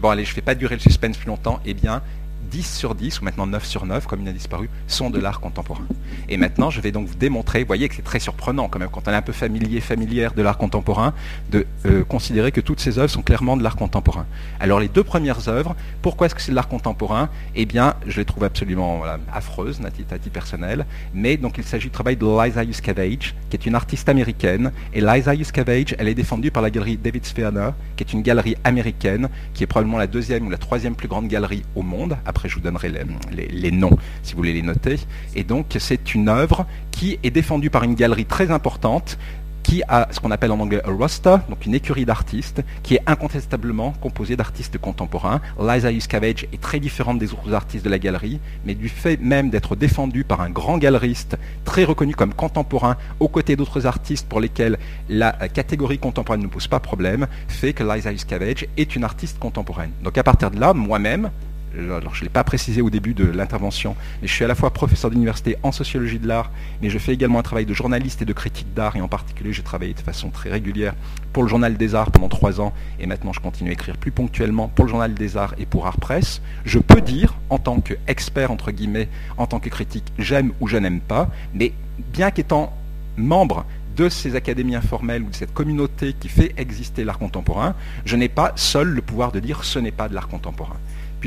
Bon 0.00 0.10
allez, 0.10 0.24
je 0.24 0.30
ne 0.30 0.34
fais 0.34 0.42
pas 0.42 0.54
durer 0.54 0.74
le 0.74 0.80
suspense 0.80 1.16
plus 1.16 1.28
longtemps. 1.28 1.60
Eh 1.64 1.74
bien, 1.74 2.02
10 2.50 2.76
sur 2.76 2.94
10, 2.94 3.20
ou 3.20 3.24
maintenant 3.24 3.46
9 3.46 3.64
sur 3.64 3.86
9, 3.86 4.06
comme 4.06 4.22
il 4.22 4.28
a 4.28 4.32
disparu, 4.32 4.70
sont 4.86 5.10
de 5.10 5.18
l'art 5.18 5.40
contemporain. 5.40 5.84
Et 6.28 6.36
maintenant, 6.36 6.70
je 6.70 6.80
vais 6.80 6.92
donc 6.92 7.06
vous 7.06 7.14
démontrer, 7.14 7.60
vous 7.60 7.66
voyez 7.66 7.88
que 7.88 7.94
c'est 7.94 8.02
très 8.02 8.20
surprenant 8.20 8.68
quand 8.68 8.78
même, 8.78 8.88
quand 8.90 9.08
on 9.08 9.10
est 9.10 9.16
un 9.16 9.22
peu 9.22 9.32
familier, 9.32 9.80
familière 9.80 10.32
de 10.32 10.42
l'art 10.42 10.58
contemporain, 10.58 11.12
de 11.50 11.66
euh, 11.86 12.04
considérer 12.04 12.52
que 12.52 12.60
toutes 12.60 12.80
ces 12.80 12.98
œuvres 12.98 13.10
sont 13.10 13.22
clairement 13.22 13.56
de 13.56 13.62
l'art 13.62 13.76
contemporain. 13.76 14.26
Alors 14.60 14.80
les 14.80 14.88
deux 14.88 15.04
premières 15.04 15.48
œuvres, 15.48 15.74
pourquoi 16.02 16.26
est-ce 16.26 16.34
que 16.34 16.42
c'est 16.42 16.52
de 16.52 16.56
l'art 16.56 16.68
contemporain? 16.68 17.28
Eh 17.54 17.66
bien, 17.66 17.94
je 18.06 18.18
les 18.18 18.24
trouve 18.24 18.44
absolument 18.44 19.02
affreuses, 19.32 19.80
à 19.84 19.90
titre 19.90 20.30
personnel, 20.30 20.86
mais 21.14 21.36
donc 21.36 21.58
il 21.58 21.64
s'agit 21.64 21.86
du 21.86 21.90
travail 21.90 22.16
de 22.16 22.26
Liza 22.26 22.64
Yuskavage, 22.64 23.34
qui 23.50 23.56
est 23.56 23.66
une 23.66 23.74
artiste 23.74 24.08
américaine, 24.08 24.72
et 24.92 25.00
Liza 25.00 25.34
Yuskavage, 25.34 25.94
elle 25.98 26.08
est 26.08 26.14
défendue 26.14 26.50
par 26.50 26.62
la 26.62 26.70
galerie 26.70 26.96
David 26.96 27.24
Sverner, 27.24 27.70
qui 27.96 28.04
est 28.04 28.12
une 28.12 28.22
galerie 28.22 28.56
américaine, 28.64 29.28
qui 29.54 29.64
est 29.64 29.66
probablement 29.66 29.98
la 29.98 30.06
deuxième 30.06 30.46
ou 30.46 30.50
la 30.50 30.58
troisième 30.58 30.94
plus 30.94 31.08
grande 31.08 31.28
galerie 31.28 31.62
au 31.74 31.82
monde, 31.82 32.16
après, 32.36 32.50
je 32.50 32.54
vous 32.56 32.60
donnerai 32.60 32.92
les, 33.32 33.70
noms 33.70 33.96
si 34.22 34.34
vous 34.34 34.38
voulez 34.38 34.52
les 34.52 34.60
noter. 34.60 34.98
Et 35.34 35.42
donc, 35.42 35.74
c'est 35.78 36.14
une 36.14 36.28
œuvre 36.28 36.66
qui 36.90 37.18
est 37.22 37.30
défendue 37.30 37.70
par 37.70 37.82
une 37.82 37.94
galerie 37.94 38.26
très 38.26 38.50
importante 38.50 39.16
qui 39.62 39.82
a 39.88 40.06
ce 40.12 40.20
qu'on 40.20 40.30
appelle 40.30 40.52
en 40.52 40.60
anglais 40.60 40.82
un 40.84 40.94
roster, 40.94 41.38
donc 41.48 41.64
une 41.64 41.74
écurie 41.74 42.04
d'artistes, 42.04 42.62
qui 42.84 42.94
est 42.94 43.02
incontestablement 43.06 43.92
composée 44.02 44.36
d'artistes 44.36 44.78
contemporains. 44.78 45.40
Liza 45.58 45.90
Yuskavage 45.90 46.46
est 46.52 46.60
très 46.60 46.78
différente 46.78 47.18
des 47.18 47.32
autres 47.32 47.52
artistes 47.52 47.84
de 47.84 47.90
la 47.90 47.98
galerie, 47.98 48.38
mais 48.66 48.74
du 48.74 48.88
fait 48.90 49.18
même 49.20 49.48
d'être 49.48 49.74
défendue 49.74 50.22
par 50.22 50.42
un 50.42 50.50
grand 50.50 50.78
galeriste 50.78 51.36
très 51.64 51.84
reconnu 51.84 52.14
comme 52.14 52.34
contemporain, 52.34 52.96
aux 53.18 53.28
côtés 53.28 53.56
d'autres 53.56 53.86
artistes 53.86 54.28
pour 54.28 54.40
lesquels 54.40 54.78
la 55.08 55.32
catégorie 55.32 55.98
contemporaine 55.98 56.42
ne 56.42 56.48
pose 56.48 56.68
pas 56.68 56.80
problème, 56.80 57.26
fait 57.48 57.72
que 57.72 57.82
Liza 57.82 58.12
Yuskavage 58.12 58.66
est 58.76 58.94
une 58.94 59.04
artiste 59.04 59.38
contemporaine. 59.40 59.90
Donc 60.04 60.16
à 60.18 60.22
partir 60.22 60.52
de 60.52 60.60
là, 60.60 60.74
moi-même, 60.74 61.30
alors 61.78 62.14
je 62.14 62.20
ne 62.20 62.26
l'ai 62.26 62.30
pas 62.32 62.44
précisé 62.44 62.80
au 62.80 62.90
début 62.90 63.14
de 63.14 63.24
l'intervention, 63.24 63.96
mais 64.20 64.28
je 64.28 64.32
suis 64.32 64.44
à 64.44 64.48
la 64.48 64.54
fois 64.54 64.72
professeur 64.72 65.10
d'université 65.10 65.56
en 65.62 65.72
sociologie 65.72 66.18
de 66.18 66.26
l'art, 66.26 66.50
mais 66.82 66.90
je 66.90 66.98
fais 66.98 67.12
également 67.12 67.38
un 67.38 67.42
travail 67.42 67.66
de 67.66 67.74
journaliste 67.74 68.22
et 68.22 68.24
de 68.24 68.32
critique 68.32 68.72
d'art, 68.74 68.96
et 68.96 69.00
en 69.00 69.08
particulier 69.08 69.52
j'ai 69.52 69.62
travaillé 69.62 69.94
de 69.94 70.00
façon 70.00 70.30
très 70.30 70.50
régulière 70.50 70.94
pour 71.32 71.42
le 71.42 71.48
Journal 71.48 71.76
des 71.76 71.94
Arts 71.94 72.10
pendant 72.10 72.28
trois 72.28 72.60
ans, 72.60 72.72
et 72.98 73.06
maintenant 73.06 73.32
je 73.32 73.40
continue 73.40 73.70
à 73.70 73.72
écrire 73.72 73.96
plus 73.96 74.10
ponctuellement 74.10 74.68
pour 74.68 74.84
le 74.84 74.90
Journal 74.90 75.14
des 75.14 75.36
Arts 75.36 75.54
et 75.58 75.66
pour 75.66 75.86
Art 75.86 75.98
Press. 75.98 76.40
Je 76.64 76.78
peux 76.78 77.00
dire, 77.00 77.34
en 77.50 77.58
tant 77.58 77.80
qu'expert, 77.80 78.50
entre 78.50 78.70
guillemets, 78.70 79.08
en 79.36 79.46
tant 79.46 79.60
que 79.60 79.68
critique, 79.68 80.04
j'aime 80.18 80.52
ou 80.60 80.68
je 80.68 80.76
n'aime 80.76 81.00
pas, 81.00 81.28
mais 81.54 81.72
bien 82.12 82.30
qu'étant 82.30 82.72
membre 83.16 83.64
de 83.96 84.08
ces 84.10 84.36
académies 84.36 84.76
informelles 84.76 85.22
ou 85.22 85.30
de 85.30 85.34
cette 85.34 85.54
communauté 85.54 86.14
qui 86.18 86.28
fait 86.28 86.52
exister 86.58 87.02
l'art 87.02 87.18
contemporain, 87.18 87.74
je 88.04 88.16
n'ai 88.16 88.28
pas 88.28 88.52
seul 88.56 88.88
le 88.88 89.00
pouvoir 89.00 89.32
de 89.32 89.40
dire 89.40 89.64
ce 89.64 89.78
n'est 89.78 89.90
pas 89.90 90.08
de 90.08 90.14
l'art 90.14 90.28
contemporain 90.28 90.76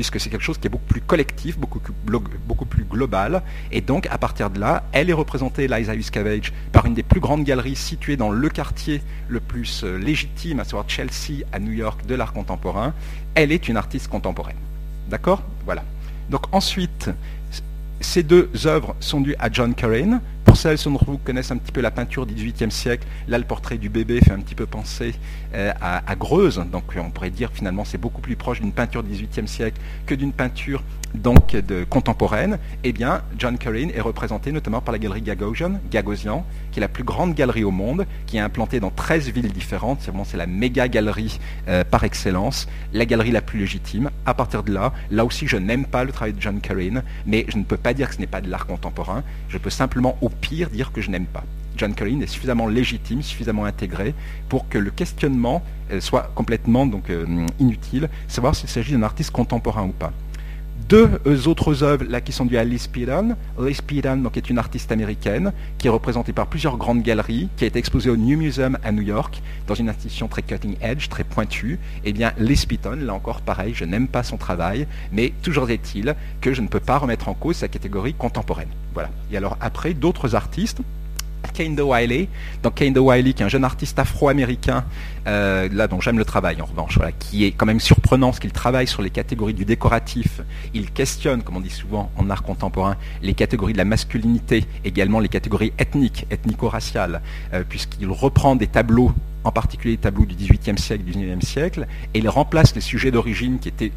puisque 0.00 0.18
c'est 0.18 0.30
quelque 0.30 0.40
chose 0.40 0.56
qui 0.56 0.66
est 0.66 0.70
beaucoup 0.70 0.86
plus 0.86 1.02
collectif, 1.02 1.58
beaucoup, 1.58 1.78
plus 2.64 2.84
global. 2.84 3.42
Et 3.70 3.82
donc, 3.82 4.06
à 4.10 4.16
partir 4.16 4.48
de 4.48 4.58
là, 4.58 4.84
elle 4.92 5.10
est 5.10 5.12
représentée, 5.12 5.68
Liza 5.68 5.94
Yuskavage, 5.94 6.54
par 6.72 6.86
une 6.86 6.94
des 6.94 7.02
plus 7.02 7.20
grandes 7.20 7.44
galeries 7.44 7.76
situées 7.76 8.16
dans 8.16 8.30
le 8.30 8.48
quartier 8.48 9.02
le 9.28 9.40
plus 9.40 9.84
euh, 9.84 9.98
légitime, 9.98 10.58
à 10.58 10.64
savoir 10.64 10.88
Chelsea, 10.88 11.44
à 11.52 11.58
New 11.58 11.72
York, 11.72 12.06
de 12.06 12.14
l'art 12.14 12.32
contemporain. 12.32 12.94
Elle 13.34 13.52
est 13.52 13.68
une 13.68 13.76
artiste 13.76 14.08
contemporaine. 14.08 14.56
D'accord? 15.10 15.42
Voilà. 15.66 15.84
Donc 16.30 16.44
ensuite, 16.50 17.10
ces 18.00 18.22
deux 18.22 18.48
œuvres 18.64 18.96
sont 19.00 19.20
dues 19.20 19.36
à 19.38 19.52
John 19.52 19.74
Curran, 19.74 20.20
pour 20.50 20.56
celles 20.56 20.78
d'entre 20.78 21.04
vous 21.04 21.16
qui 21.16 21.22
connaissent 21.26 21.52
un 21.52 21.58
petit 21.58 21.70
peu 21.70 21.80
la 21.80 21.92
peinture 21.92 22.26
du 22.26 22.34
XVIIIe 22.34 22.72
siècle, 22.72 23.06
là 23.28 23.38
le 23.38 23.44
portrait 23.44 23.78
du 23.78 23.88
bébé 23.88 24.20
fait 24.20 24.32
un 24.32 24.40
petit 24.40 24.56
peu 24.56 24.66
penser 24.66 25.14
euh, 25.54 25.72
à, 25.80 26.16
Greuze, 26.16 26.60
donc 26.72 26.82
on 26.96 27.10
pourrait 27.10 27.30
dire 27.30 27.50
finalement 27.54 27.84
c'est 27.84 27.98
beaucoup 27.98 28.20
plus 28.20 28.34
proche 28.34 28.60
d'une 28.60 28.72
peinture 28.72 29.04
du 29.04 29.12
XVIIIe 29.12 29.46
siècle 29.46 29.80
que 30.06 30.14
d'une 30.16 30.32
peinture 30.32 30.82
donc 31.14 31.52
de 31.56 31.84
contemporaine. 31.84 32.58
Eh 32.84 32.92
bien, 32.92 33.22
John 33.38 33.58
Curran 33.58 33.88
est 33.94 34.00
représenté 34.00 34.52
notamment 34.52 34.80
par 34.80 34.92
la 34.92 34.98
galerie 34.98 35.22
Gagosian, 35.22 35.80
qui 35.90 36.78
est 36.78 36.80
la 36.80 36.88
plus 36.88 37.04
grande 37.04 37.34
galerie 37.34 37.64
au 37.64 37.70
monde, 37.70 38.06
qui 38.26 38.36
est 38.36 38.40
implantée 38.40 38.80
dans 38.80 38.90
13 38.90 39.30
villes 39.30 39.52
différentes. 39.52 39.98
C'est 40.00 40.10
vraiment 40.10 40.26
la 40.34 40.46
méga 40.46 40.88
galerie 40.88 41.40
euh, 41.68 41.84
par 41.84 42.04
excellence, 42.04 42.68
la 42.92 43.06
galerie 43.06 43.32
la 43.32 43.42
plus 43.42 43.58
légitime. 43.58 44.10
À 44.26 44.34
partir 44.34 44.62
de 44.62 44.72
là, 44.72 44.92
là 45.10 45.24
aussi 45.24 45.46
je 45.46 45.56
n'aime 45.56 45.84
pas 45.84 46.04
le 46.04 46.12
travail 46.12 46.32
de 46.32 46.40
John 46.40 46.60
Curran, 46.60 47.02
mais 47.26 47.44
je 47.48 47.56
ne 47.56 47.64
peux 47.64 47.76
pas 47.76 47.94
dire 47.94 48.08
que 48.08 48.14
ce 48.14 48.20
n'est 48.20 48.26
pas 48.26 48.40
de 48.40 48.48
l'art 48.48 48.66
contemporain. 48.66 49.22
Je 49.48 49.58
peux 49.58 49.70
simplement 49.70 50.16
pire 50.40 50.70
dire 50.70 50.92
que 50.92 51.00
je 51.00 51.10
n'aime 51.10 51.26
pas. 51.26 51.44
John 51.76 51.94
Colleen 51.94 52.22
est 52.22 52.26
suffisamment 52.26 52.66
légitime, 52.66 53.22
suffisamment 53.22 53.64
intégré 53.64 54.14
pour 54.48 54.68
que 54.68 54.76
le 54.76 54.90
questionnement 54.90 55.62
euh, 55.90 56.00
soit 56.00 56.30
complètement 56.34 56.88
euh, 57.08 57.46
inutile, 57.58 58.08
savoir 58.28 58.54
s'il 58.54 58.68
s'agit 58.68 58.92
d'un 58.92 59.02
artiste 59.02 59.30
contemporain 59.30 59.84
ou 59.84 59.92
pas 59.92 60.12
deux 60.90 61.46
autres 61.46 61.84
œuvres 61.84 62.04
là 62.08 62.20
qui 62.20 62.32
sont 62.32 62.44
dues 62.44 62.56
à 62.56 62.64
Liz 62.64 62.88
Piran. 62.88 63.36
Liz 63.60 63.80
Piran 63.80 64.16
donc, 64.16 64.36
est 64.36 64.50
une 64.50 64.58
artiste 64.58 64.90
américaine 64.90 65.52
qui 65.78 65.86
est 65.86 65.90
représentée 65.90 66.32
par 66.32 66.48
plusieurs 66.48 66.76
grandes 66.76 67.02
galeries, 67.02 67.48
qui 67.56 67.62
a 67.62 67.68
été 67.68 67.78
exposée 67.78 68.10
au 68.10 68.16
New 68.16 68.36
Museum 68.36 68.76
à 68.82 68.90
New 68.90 69.02
York, 69.02 69.40
dans 69.68 69.76
une 69.76 69.88
institution 69.88 70.26
très 70.26 70.42
cutting 70.42 70.74
edge, 70.82 71.08
très 71.08 71.22
pointue. 71.22 71.78
Eh 72.04 72.12
bien, 72.12 72.32
Liz 72.38 72.66
Piton, 72.66 72.98
là 73.00 73.14
encore 73.14 73.40
pareil, 73.40 73.72
je 73.72 73.84
n'aime 73.84 74.08
pas 74.08 74.24
son 74.24 74.36
travail, 74.36 74.88
mais 75.12 75.32
toujours 75.42 75.70
est-il 75.70 76.16
que 76.40 76.52
je 76.52 76.60
ne 76.60 76.66
peux 76.66 76.80
pas 76.80 76.98
remettre 76.98 77.28
en 77.28 77.34
cause 77.34 77.56
sa 77.56 77.68
catégorie 77.68 78.14
contemporaine. 78.14 78.70
Voilà. 78.92 79.10
Et 79.30 79.36
alors 79.36 79.56
après, 79.60 79.94
d'autres 79.94 80.34
artistes 80.34 80.80
Kane 81.52 81.80
Wiley. 81.80 82.28
Donc 82.62 82.76
Kane 82.76 82.98
Wiley, 82.98 83.32
qui 83.32 83.42
est 83.42 83.46
un 83.46 83.48
jeune 83.48 83.64
artiste 83.64 83.98
afro-américain, 83.98 84.84
euh, 85.26 85.68
là 85.72 85.88
dont 85.88 86.00
j'aime 86.00 86.18
le 86.18 86.24
travail 86.24 86.60
en 86.60 86.64
revanche, 86.64 86.98
qui 87.18 87.44
est 87.44 87.52
quand 87.52 87.66
même 87.66 87.80
surprenant 87.80 88.28
parce 88.28 88.40
qu'il 88.40 88.52
travaille 88.52 88.86
sur 88.86 89.02
les 89.02 89.10
catégories 89.10 89.54
du 89.54 89.64
décoratif. 89.64 90.40
Il 90.74 90.90
questionne, 90.90 91.42
comme 91.42 91.56
on 91.56 91.60
dit 91.60 91.70
souvent 91.70 92.10
en 92.16 92.30
art 92.30 92.42
contemporain, 92.42 92.96
les 93.22 93.34
catégories 93.34 93.72
de 93.72 93.78
la 93.78 93.84
masculinité, 93.84 94.64
également 94.84 95.20
les 95.20 95.28
catégories 95.28 95.72
ethniques, 95.78 96.26
ethnico-raciales, 96.30 97.22
euh, 97.52 97.62
puisqu'il 97.68 98.08
reprend 98.08 98.56
des 98.56 98.66
tableaux 98.66 99.12
en 99.44 99.52
particulier 99.52 99.94
les 99.94 99.98
tableaux 100.00 100.26
du 100.26 100.34
XVIIIe 100.34 100.78
siècle, 100.78 101.04
du 101.04 101.12
XIXe 101.12 101.46
siècle, 101.46 101.86
et 102.14 102.18
il 102.18 102.28
remplace 102.28 102.74
les 102.74 102.80
sujets 102.80 103.10
d'origine 103.10 103.58
qui 103.58 103.68
étaient 103.68 103.92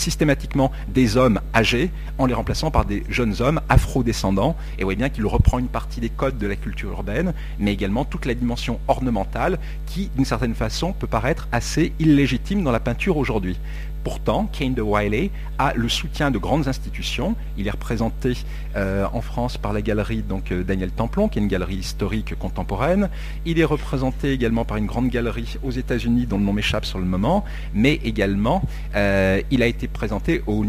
systématiquement 0.00 0.72
des 0.88 1.16
hommes 1.16 1.40
âgés 1.54 1.90
en 2.18 2.26
les 2.26 2.34
remplaçant 2.34 2.70
par 2.70 2.84
des 2.84 3.04
jeunes 3.08 3.36
hommes 3.40 3.60
afro-descendants. 3.68 4.56
Et 4.78 4.82
vous 4.82 4.86
voyez 4.86 4.96
bien 4.96 5.10
qu'il 5.10 5.26
reprend 5.26 5.58
une 5.58 5.68
partie 5.68 6.00
des 6.00 6.08
codes 6.08 6.38
de 6.38 6.46
la 6.46 6.56
culture 6.56 6.90
urbaine, 6.90 7.34
mais 7.58 7.72
également 7.72 8.04
toute 8.04 8.24
la 8.26 8.34
dimension 8.34 8.80
ornementale 8.88 9.58
qui, 9.86 10.10
d'une 10.16 10.24
certaine 10.24 10.54
façon, 10.54 10.92
peut 10.92 11.06
paraître 11.06 11.48
assez 11.52 11.92
illégitime 11.98 12.64
dans 12.64 12.72
la 12.72 12.80
peinture 12.80 13.16
aujourd'hui. 13.16 13.58
Pourtant, 14.02 14.48
Kane 14.50 14.74
de 14.74 14.82
Wiley 14.82 15.30
a 15.58 15.74
le 15.74 15.88
soutien 15.88 16.30
de 16.30 16.38
grandes 16.38 16.68
institutions. 16.68 17.36
Il 17.58 17.66
est 17.66 17.70
représenté 17.70 18.32
euh, 18.76 19.06
en 19.12 19.20
France 19.20 19.58
par 19.58 19.72
la 19.72 19.82
galerie 19.82 20.24
euh, 20.52 20.62
Daniel 20.64 20.90
Templon, 20.90 21.28
qui 21.28 21.38
est 21.38 21.42
une 21.42 21.48
galerie 21.48 21.76
historique 21.76 22.34
contemporaine. 22.38 23.10
Il 23.44 23.58
est 23.60 23.64
représenté 23.64 24.32
également 24.32 24.64
par 24.64 24.78
une 24.78 24.86
grande 24.86 25.08
galerie 25.08 25.58
aux 25.62 25.70
États-Unis, 25.70 26.26
dont 26.26 26.38
le 26.38 26.44
nom 26.44 26.52
m'échappe 26.52 26.86
sur 26.86 26.98
le 26.98 27.04
moment, 27.04 27.44
mais 27.74 27.94
également 28.04 28.62
euh, 28.94 29.42
il 29.50 29.62
a 29.62 29.66
été 29.66 29.86
présenté 29.86 30.42
au 30.46 30.64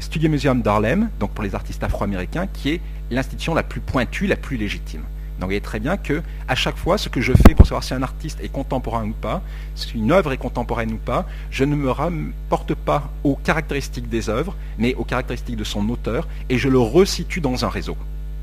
Studio 0.00 0.30
Museum 0.30 0.62
d'Harlem, 0.62 1.10
donc 1.18 1.30
pour 1.32 1.42
les 1.42 1.54
artistes 1.54 1.82
afro-américains, 1.82 2.46
qui 2.46 2.70
est 2.70 2.80
l'institution 3.10 3.54
la 3.54 3.62
plus 3.62 3.80
pointue, 3.80 4.26
la 4.26 4.36
plus 4.36 4.56
légitime. 4.56 5.02
Donc 5.40 5.46
vous 5.46 5.52
voyez 5.52 5.62
très 5.62 5.80
bien 5.80 5.96
que 5.96 6.22
à 6.48 6.54
chaque 6.54 6.76
fois, 6.76 6.98
ce 6.98 7.08
que 7.08 7.22
je 7.22 7.32
fais 7.32 7.54
pour 7.54 7.64
savoir 7.64 7.82
si 7.82 7.94
un 7.94 8.02
artiste 8.02 8.40
est 8.42 8.50
contemporain 8.50 9.06
ou 9.06 9.14
pas, 9.14 9.40
si 9.74 9.94
une 9.94 10.12
œuvre 10.12 10.32
est 10.32 10.36
contemporaine 10.36 10.92
ou 10.92 10.98
pas, 10.98 11.26
je 11.50 11.64
ne 11.64 11.74
me 11.74 11.90
rapporte 11.90 12.74
pas 12.74 13.10
aux 13.24 13.36
caractéristiques 13.36 14.10
des 14.10 14.28
œuvres, 14.28 14.54
mais 14.76 14.94
aux 14.96 15.04
caractéristiques 15.04 15.56
de 15.56 15.64
son 15.64 15.88
auteur, 15.88 16.28
et 16.50 16.58
je 16.58 16.68
le 16.68 16.78
resitue 16.78 17.40
dans 17.40 17.64
un 17.64 17.70
réseau. 17.70 17.96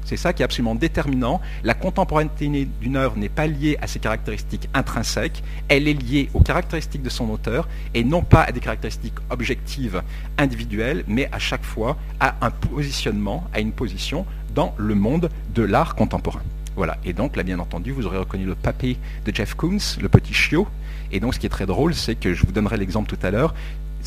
C'est 0.06 0.18
ça 0.18 0.34
qui 0.34 0.42
est 0.42 0.46
absolument 0.46 0.74
déterminant. 0.74 1.39
La 1.63 1.75
contemporanéité 1.75 2.68
d'une 2.82 2.96
œuvre 2.96 3.16
n'est 3.18 3.30
pas 3.30 3.46
liée 3.46 3.77
à 3.80 3.86
ses 3.86 4.00
caractéristiques 4.00 4.68
intrinsèques, 4.74 5.44
elle 5.68 5.88
est 5.88 5.94
liée 5.94 6.30
aux 6.34 6.39
caractéristiques 6.39 7.04
de 7.04 7.10
son 7.10 7.30
auteur 7.30 7.68
et 7.94 8.04
non 8.04 8.24
pas 8.24 8.42
à 8.42 8.51
des 8.51 8.60
caractéristiques 8.60 9.20
objectives 9.30 10.01
individuelles, 10.39 11.04
mais 11.08 11.30
à 11.32 11.38
chaque 11.38 11.63
fois 11.63 11.96
à 12.20 12.36
un 12.42 12.50
positionnement, 12.50 13.44
à 13.54 13.60
une 13.60 13.74
position 13.74 14.25
dans 14.56 14.74
le 14.77 14.96
monde 14.96 15.30
de 15.54 15.62
l'art 15.62 15.94
contemporain. 15.94 16.42
Voilà. 16.77 16.98
Et 17.03 17.12
donc 17.12 17.36
là, 17.36 17.43
bien 17.43 17.57
entendu, 17.57 17.91
vous 17.91 18.05
aurez 18.05 18.19
reconnu 18.19 18.46
le 18.46 18.53
papé 18.53 18.98
de 19.25 19.36
Jeff 19.36 19.55
Koons, 19.55 19.98
le 20.00 20.07
petit 20.10 20.34
chiot. 20.34 20.67
Et 21.12 21.19
donc, 21.19 21.34
ce 21.34 21.39
qui 21.39 21.48
est 21.48 21.50
très 21.50 21.65
drôle, 21.65 21.96
c'est 21.96 22.13
que 22.13 22.36
je 22.36 22.46
vous 22.46 22.51
donnerai 22.51 22.77
l'exemple 22.77 23.10
tout 23.10 23.25
à 23.25 23.31
l'heure 23.31 23.55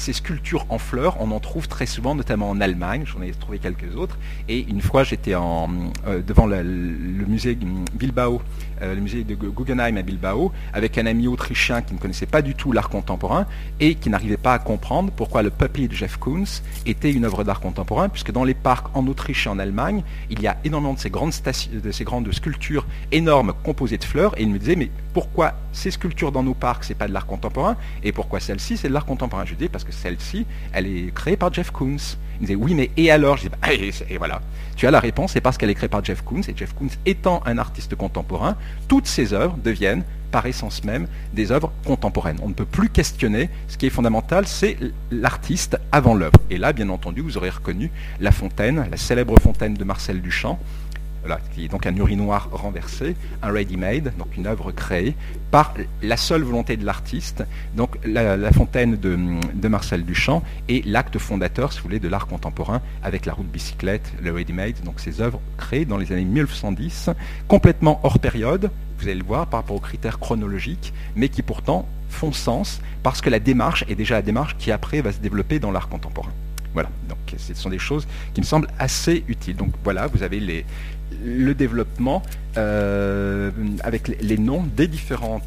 ces 0.00 0.12
sculptures 0.14 0.66
en 0.71 0.78
fleurs, 0.78 1.16
on 1.21 1.30
en 1.30 1.40
trouve 1.40 1.69
très 1.69 1.87
souvent, 1.87 2.14
notamment 2.14 2.49
en 2.49 2.61
Allemagne. 2.61 3.04
J'en 3.04 3.23
ai 3.23 3.30
trouvé 3.33 3.59
quelques 3.59 3.95
autres. 3.97 4.19
Et 4.49 4.61
une 4.61 4.80
fois, 4.80 5.04
j'étais 5.04 5.35
euh, 5.35 6.23
devant 6.26 6.47
le 6.47 6.62
musée 7.28 7.57
Bilbao, 7.95 8.40
euh, 8.83 8.95
le 8.95 9.00
musée 9.00 9.25
de 9.25 9.35
Guggenheim 9.35 9.99
à 9.99 10.02
Bilbao, 10.02 10.52
avec 10.73 10.97
un 10.97 11.04
ami 11.04 11.28
autrichien 11.28 11.83
qui 11.83 11.92
ne 11.92 11.99
connaissait 11.99 12.26
pas 12.26 12.40
du 12.40 12.54
tout 12.54 12.73
l'art 12.73 12.88
contemporain 12.88 13.47
et 13.78 13.95
qui 13.95 14.09
n'arrivait 14.09 14.38
pas 14.38 14.54
à 14.54 14.59
comprendre 14.59 15.12
pourquoi 15.14 15.42
le 15.42 15.50
Puppy 15.50 15.87
de 15.87 15.95
Jeff 15.95 16.16
Koons 16.16 16.62
était 16.87 17.12
une 17.12 17.26
œuvre 17.26 17.45
d'art 17.45 17.61
contemporain, 17.61 18.09
puisque 18.09 18.33
dans 18.33 18.45
les 18.45 18.54
parcs 18.54 18.87
en 18.95 19.07
Autriche 19.07 19.47
et 19.47 19.50
en 19.50 19.59
Allemagne, 19.59 20.02
il 20.30 20.40
y 20.40 20.47
a 20.47 20.57
énormément 20.64 20.95
de 20.95 20.99
ces 20.99 21.11
grandes, 21.11 21.33
de 21.73 21.92
ces 21.92 22.04
grandes 22.04 22.33
sculptures 22.33 22.87
énormes 23.12 23.52
composées 23.62 23.99
de 23.99 24.04
fleurs. 24.04 24.38
Et 24.38 24.45
il 24.45 24.50
me 24.50 24.59
disait, 24.59 24.76
mais 24.76 24.90
pourquoi 25.12 25.54
ces 25.73 25.90
sculptures 25.90 26.33
dans 26.33 26.42
nos 26.42 26.54
parcs, 26.54 26.85
c'est 26.85 26.95
pas 26.95 27.07
de 27.07 27.12
l'art 27.12 27.26
contemporain, 27.26 27.76
et 28.02 28.12
pourquoi 28.12 28.40
celle-ci, 28.40 28.78
c'est 28.78 28.88
de 28.88 28.95
l'art 28.95 29.04
contemporain? 29.04 29.45
Je 29.45 29.54
dis, 29.54 29.69
parce 29.69 29.85
que 29.85 29.89
celle-ci, 29.90 30.47
elle 30.73 30.87
est 30.87 31.14
créée 31.14 31.37
par 31.37 31.52
Jeff 31.52 31.70
Koons. 31.70 32.16
Il 32.40 32.47
disait, 32.47 32.54
oui, 32.54 32.75
mais 32.75 32.90
et 32.97 33.11
alors? 33.11 33.37
Je 33.37 33.42
dis, 33.42 33.49
bah, 33.49 33.73
et, 33.73 34.18
voilà. 34.18 34.40
Tu 34.76 34.87
as 34.87 34.90
la 34.90 35.00
réponse, 35.00 35.32
c'est 35.32 35.40
parce 35.40 35.59
qu'elle 35.59 35.70
est 35.70 35.75
créée 35.75 35.88
par 35.88 36.04
Jeff 36.04 36.23
Koons, 36.23 36.40
et 36.49 36.54
Jeff 36.56 36.73
Koons 36.73 36.88
étant 37.04 37.42
un 37.44 37.59
artiste 37.59 37.94
contemporain, 37.97 38.56
toutes 38.88 39.06
ses 39.06 39.32
œuvres 39.32 39.56
deviennent, 39.62 40.04
par 40.30 40.47
essence 40.47 40.85
même, 40.85 41.06
des 41.35 41.52
œuvres 41.52 41.73
contemporaines. 41.85 42.38
On 42.42 42.49
ne 42.49 42.54
peut 42.54 42.64
plus 42.64 42.88
questionner. 42.88 43.50
Ce 43.68 43.76
qui 43.76 43.87
est 43.87 43.90
fondamental, 43.90 44.47
c'est 44.47 44.76
l'artiste 45.11 45.76
avant 45.92 46.14
l'œuvre. 46.14 46.38
Et 46.50 46.59
là, 46.59 46.73
bien 46.73 46.88
entendu, 46.88 47.20
vous 47.20 47.37
aurez 47.37 47.50
reconnu 47.50 47.90
la 48.20 48.30
fontaine, 48.30 48.87
la 48.90 48.97
célèbre 48.97 49.38
fontaine 49.38 49.75
de 49.75 49.85
Marcel 49.85 50.23
Duchamp, 50.23 50.59
qui 51.52 51.64
est 51.64 51.68
donc 51.68 51.86
un 51.86 51.94
urinoir 51.94 52.48
renversé, 52.52 53.16
un 53.42 53.52
ready-made, 53.52 54.12
donc 54.18 54.36
une 54.36 54.46
œuvre 54.46 54.72
créée 54.72 55.14
par 55.50 55.74
la 56.02 56.16
seule 56.16 56.42
volonté 56.42 56.76
de 56.76 56.84
l'artiste, 56.84 57.44
donc 57.76 57.98
la, 58.04 58.52
fontaine 58.52 58.96
de, 58.96 59.68
Marcel 59.68 60.04
Duchamp 60.04 60.42
et 60.68 60.82
l'acte 60.86 61.18
fondateur, 61.18 61.72
si 61.72 61.78
vous 61.78 61.84
voulez, 61.84 62.00
de 62.00 62.08
l'art 62.08 62.26
contemporain 62.26 62.80
avec 63.02 63.26
la 63.26 63.32
route 63.32 63.46
bicyclette, 63.46 64.12
le 64.22 64.32
ready-made, 64.32 64.82
donc 64.84 65.00
ces 65.00 65.20
œuvres 65.20 65.40
créées 65.56 65.84
dans 65.84 65.98
les 65.98 66.12
années 66.12 66.24
1910, 66.24 67.10
complètement 67.48 68.00
hors 68.02 68.18
période, 68.18 68.70
vous 68.98 69.06
allez 69.06 69.18
le 69.18 69.24
voir 69.24 69.46
par 69.46 69.60
rapport 69.60 69.76
aux 69.76 69.80
critères 69.80 70.18
chronologiques, 70.18 70.92
mais 71.16 71.28
qui 71.28 71.42
pourtant 71.42 71.86
font 72.10 72.32
sens 72.32 72.80
parce 73.02 73.20
que 73.20 73.30
la 73.30 73.38
démarche 73.38 73.84
est 73.88 73.94
déjà 73.94 74.16
la 74.16 74.22
démarche 74.22 74.56
qui 74.58 74.72
après 74.72 75.00
va 75.00 75.12
se 75.12 75.18
développer 75.18 75.58
dans 75.58 75.70
l'art 75.70 75.88
contemporain. 75.88 76.32
Voilà, 76.74 76.90
donc 77.08 77.18
ce 77.36 77.54
sont 77.54 77.70
des 77.70 77.78
choses 77.78 78.06
qui 78.34 78.40
me 78.40 78.46
semblent 78.46 78.68
assez 78.78 79.24
utiles. 79.26 79.56
Donc 79.56 79.72
voilà, 79.82 80.06
vous 80.06 80.22
avez 80.22 80.38
les, 80.38 80.64
le 81.25 81.55
développement 81.55 82.23
euh, 82.57 83.50
avec 83.83 84.09
les 84.21 84.38
noms 84.38 84.64
des 84.76 84.88
différents 84.88 85.40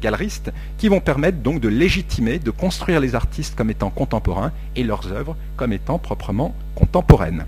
galeristes 0.00 0.52
qui 0.78 0.88
vont 0.88 1.00
permettre 1.00 1.38
donc 1.38 1.60
de 1.60 1.68
légitimer, 1.68 2.38
de 2.38 2.50
construire 2.50 3.00
les 3.00 3.14
artistes 3.14 3.56
comme 3.56 3.70
étant 3.70 3.90
contemporains 3.90 4.52
et 4.76 4.84
leurs 4.84 5.12
œuvres 5.12 5.36
comme 5.56 5.72
étant 5.72 5.98
proprement 5.98 6.54
contemporaines. 6.74 7.46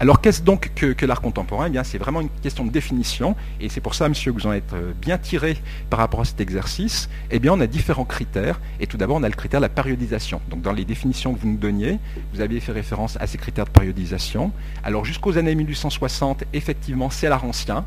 Alors 0.00 0.22
qu'est-ce 0.22 0.40
donc 0.40 0.72
que, 0.74 1.04
l'art 1.04 1.20
contemporain? 1.20 1.66
Eh 1.66 1.70
bien, 1.70 1.84
c'est 1.84 1.98
vraiment 1.98 2.22
une 2.22 2.30
question 2.42 2.64
de 2.64 2.70
définition, 2.70 3.36
et 3.60 3.68
c'est 3.68 3.82
pour 3.82 3.94
ça, 3.94 4.08
monsieur, 4.08 4.32
que 4.32 4.40
vous 4.40 4.46
en 4.46 4.52
êtes 4.52 4.72
euh, 4.72 4.92
bien 4.98 5.18
tiré 5.18 5.58
par 5.90 5.98
rapport 5.98 6.22
à 6.22 6.24
cet 6.24 6.40
exercice. 6.40 7.10
Eh 7.30 7.38
bien, 7.38 7.52
on 7.52 7.60
a 7.60 7.66
différents 7.66 8.06
critères, 8.06 8.62
et 8.80 8.86
tout 8.86 8.96
d'abord, 8.96 9.18
on 9.18 9.22
a 9.22 9.28
le 9.28 9.34
critère 9.34 9.60
de 9.60 9.66
la 9.66 9.68
périodisation. 9.68 10.40
Donc, 10.48 10.62
dans 10.62 10.72
les 10.72 10.86
définitions 10.86 11.34
que 11.34 11.40
vous 11.40 11.48
nous 11.48 11.58
donniez, 11.58 11.98
vous 12.32 12.40
aviez 12.40 12.60
fait 12.60 12.72
référence 12.72 13.18
à 13.20 13.26
ces 13.26 13.36
critères 13.36 13.66
de 13.66 13.70
périodisation. 13.70 14.52
Alors, 14.82 15.04
jusqu'aux 15.04 15.36
années 15.36 15.54
1860, 15.54 16.44
effectivement, 16.54 17.10
c'est 17.10 17.28
l'art 17.28 17.44
ancien, 17.44 17.84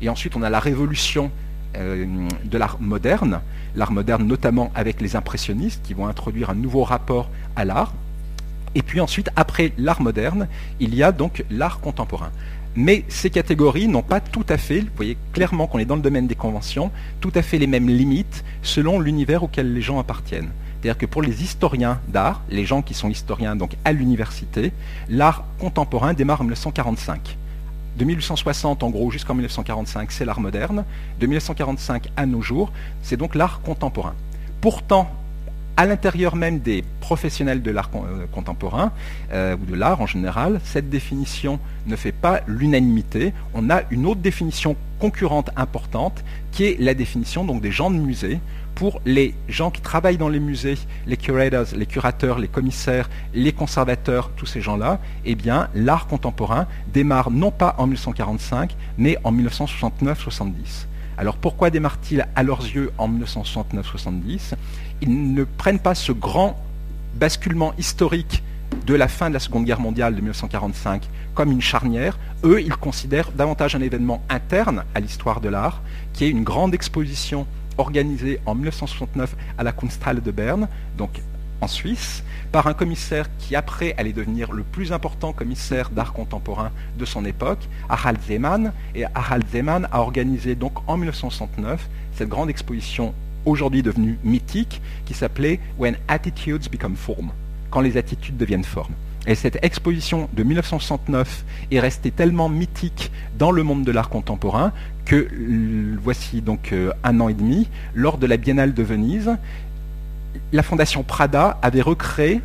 et 0.00 0.08
ensuite, 0.08 0.36
on 0.36 0.42
a 0.42 0.48
la 0.48 0.60
révolution 0.60 1.30
euh, 1.76 2.06
de 2.42 2.56
l'art 2.56 2.78
moderne, 2.80 3.42
l'art 3.76 3.92
moderne 3.92 4.26
notamment 4.26 4.72
avec 4.74 5.02
les 5.02 5.14
impressionnistes 5.14 5.82
qui 5.84 5.92
vont 5.92 6.08
introduire 6.08 6.48
un 6.48 6.54
nouveau 6.54 6.84
rapport 6.84 7.28
à 7.54 7.66
l'art, 7.66 7.92
et 8.74 8.82
puis 8.82 9.00
ensuite, 9.00 9.30
après 9.36 9.72
l'art 9.78 10.00
moderne, 10.00 10.48
il 10.78 10.94
y 10.94 11.02
a 11.02 11.12
donc 11.12 11.44
l'art 11.50 11.80
contemporain. 11.80 12.30
Mais 12.76 13.04
ces 13.08 13.30
catégories 13.30 13.88
n'ont 13.88 14.02
pas 14.02 14.20
tout 14.20 14.46
à 14.48 14.56
fait, 14.56 14.80
vous 14.80 14.88
voyez 14.94 15.16
clairement 15.32 15.66
qu'on 15.66 15.80
est 15.80 15.84
dans 15.84 15.96
le 15.96 16.02
domaine 16.02 16.28
des 16.28 16.36
conventions, 16.36 16.92
tout 17.20 17.32
à 17.34 17.42
fait 17.42 17.58
les 17.58 17.66
mêmes 17.66 17.88
limites 17.88 18.44
selon 18.62 19.00
l'univers 19.00 19.42
auquel 19.42 19.74
les 19.74 19.82
gens 19.82 19.98
appartiennent. 19.98 20.50
C'est-à-dire 20.80 20.98
que 20.98 21.06
pour 21.06 21.20
les 21.20 21.42
historiens 21.42 22.00
d'art, 22.08 22.42
les 22.48 22.64
gens 22.64 22.80
qui 22.80 22.94
sont 22.94 23.10
historiens 23.10 23.56
donc 23.56 23.76
à 23.84 23.92
l'université, 23.92 24.72
l'art 25.08 25.44
contemporain 25.58 26.14
démarre 26.14 26.42
en 26.42 26.44
1945. 26.44 27.36
De 27.98 28.04
1860 28.04 28.82
en 28.84 28.90
gros 28.90 29.10
jusqu'en 29.10 29.34
1945, 29.34 30.12
c'est 30.12 30.24
l'art 30.24 30.40
moderne. 30.40 30.84
De 31.18 31.26
1945 31.26 32.08
à 32.16 32.24
nos 32.24 32.40
jours, 32.40 32.72
c'est 33.02 33.16
donc 33.16 33.34
l'art 33.34 33.60
contemporain. 33.62 34.14
Pourtant, 34.60 35.10
à 35.76 35.86
l'intérieur 35.86 36.36
même 36.36 36.58
des 36.58 36.84
professionnels 37.00 37.62
de 37.62 37.70
l'art 37.70 37.90
euh, 37.94 38.26
contemporain 38.32 38.92
euh, 39.32 39.56
ou 39.56 39.64
de 39.64 39.74
l'art 39.74 40.00
en 40.00 40.06
général, 40.06 40.60
cette 40.64 40.90
définition 40.90 41.58
ne 41.86 41.96
fait 41.96 42.12
pas 42.12 42.40
l'unanimité. 42.46 43.32
On 43.54 43.70
a 43.70 43.82
une 43.90 44.06
autre 44.06 44.20
définition 44.20 44.76
concurrente 44.98 45.50
importante 45.56 46.22
qui 46.52 46.64
est 46.64 46.76
la 46.78 46.94
définition 46.94 47.44
donc 47.44 47.62
des 47.62 47.72
gens 47.72 47.90
de 47.90 47.96
musée. 47.96 48.40
Pour 48.74 49.02
les 49.04 49.34
gens 49.48 49.70
qui 49.70 49.80
travaillent 49.80 50.16
dans 50.16 50.28
les 50.28 50.40
musées, 50.40 50.78
les 51.06 51.16
curators, 51.16 51.66
les 51.76 51.86
curateurs, 51.86 52.38
les 52.38 52.48
commissaires, 52.48 53.10
les 53.34 53.52
conservateurs, 53.52 54.30
tous 54.36 54.46
ces 54.46 54.60
gens-là, 54.60 55.00
eh 55.24 55.34
bien, 55.34 55.68
l'art 55.74 56.06
contemporain 56.06 56.66
démarre 56.92 57.30
non 57.30 57.50
pas 57.50 57.74
en 57.78 57.86
1945, 57.86 58.74
mais 58.96 59.18
en 59.24 59.32
1969-70. 59.32 60.86
Alors 61.20 61.36
pourquoi 61.36 61.68
démarre-t-il 61.68 62.26
à 62.34 62.42
leurs 62.42 62.62
yeux 62.62 62.92
en 62.96 63.06
1969-70 63.06 64.54
Ils 65.02 65.34
ne 65.34 65.44
prennent 65.44 65.78
pas 65.78 65.94
ce 65.94 66.12
grand 66.12 66.56
basculement 67.14 67.72
historique 67.78 68.42
de 68.86 68.94
la 68.94 69.08
fin 69.08 69.28
de 69.28 69.34
la 69.34 69.40
Seconde 69.40 69.64
Guerre 69.64 69.80
mondiale 69.80 70.14
de 70.14 70.20
1945 70.20 71.08
comme 71.34 71.52
une 71.52 71.60
charnière. 71.60 72.18
Eux, 72.44 72.60
ils 72.60 72.76
considèrent 72.76 73.32
davantage 73.32 73.74
un 73.74 73.80
événement 73.80 74.22
interne 74.28 74.84
à 74.94 75.00
l'histoire 75.00 75.40
de 75.40 75.48
l'art, 75.48 75.82
qui 76.12 76.24
est 76.24 76.30
une 76.30 76.44
grande 76.44 76.74
exposition 76.74 77.46
organisée 77.78 78.40
en 78.46 78.54
1969 78.54 79.34
à 79.58 79.62
la 79.62 79.72
Kunsthalle 79.72 80.22
de 80.22 80.30
Berne, 80.30 80.68
donc 80.98 81.20
en 81.60 81.68
Suisse, 81.68 82.22
par 82.52 82.66
un 82.66 82.74
commissaire 82.74 83.26
qui 83.38 83.54
après 83.54 83.94
allait 83.96 84.12
devenir 84.12 84.52
le 84.52 84.62
plus 84.62 84.92
important 84.92 85.32
commissaire 85.32 85.90
d'art 85.90 86.12
contemporain 86.12 86.70
de 86.98 87.04
son 87.04 87.24
époque, 87.24 87.68
Harald 87.88 88.18
Zeman. 88.26 88.72
Et 88.94 89.04
Harald 89.14 89.46
Zeman 89.52 89.88
a 89.92 90.00
organisé 90.00 90.54
donc 90.54 90.78
en 90.88 90.96
1969 90.96 91.88
cette 92.16 92.28
grande 92.28 92.50
exposition 92.50 93.14
aujourd'hui 93.44 93.82
devenue 93.82 94.18
mythique 94.24 94.80
qui 95.06 95.14
s'appelait 95.14 95.60
When 95.78 95.96
Attitudes 96.08 96.70
Become 96.70 96.96
Form, 96.96 97.30
quand 97.70 97.80
les 97.80 97.96
attitudes 97.96 98.36
deviennent 98.36 98.64
forme. 98.64 98.92
Et 99.26 99.34
cette 99.34 99.58
exposition 99.62 100.28
de 100.32 100.42
1969 100.42 101.44
est 101.70 101.80
restée 101.80 102.10
tellement 102.10 102.48
mythique 102.48 103.10
dans 103.38 103.50
le 103.50 103.62
monde 103.62 103.84
de 103.84 103.92
l'art 103.92 104.08
contemporain 104.08 104.72
que 105.04 105.28
voici 106.02 106.40
donc 106.40 106.72
euh, 106.72 106.92
un 107.04 107.20
an 107.20 107.28
et 107.28 107.34
demi, 107.34 107.68
lors 107.94 108.16
de 108.16 108.26
la 108.26 108.36
Biennale 108.36 108.72
de 108.72 108.82
Venise, 108.82 109.30
la 110.52 110.62
Fondation 110.62 111.02
Prada 111.02 111.58
avait 111.62 111.82
recréé 111.82 112.40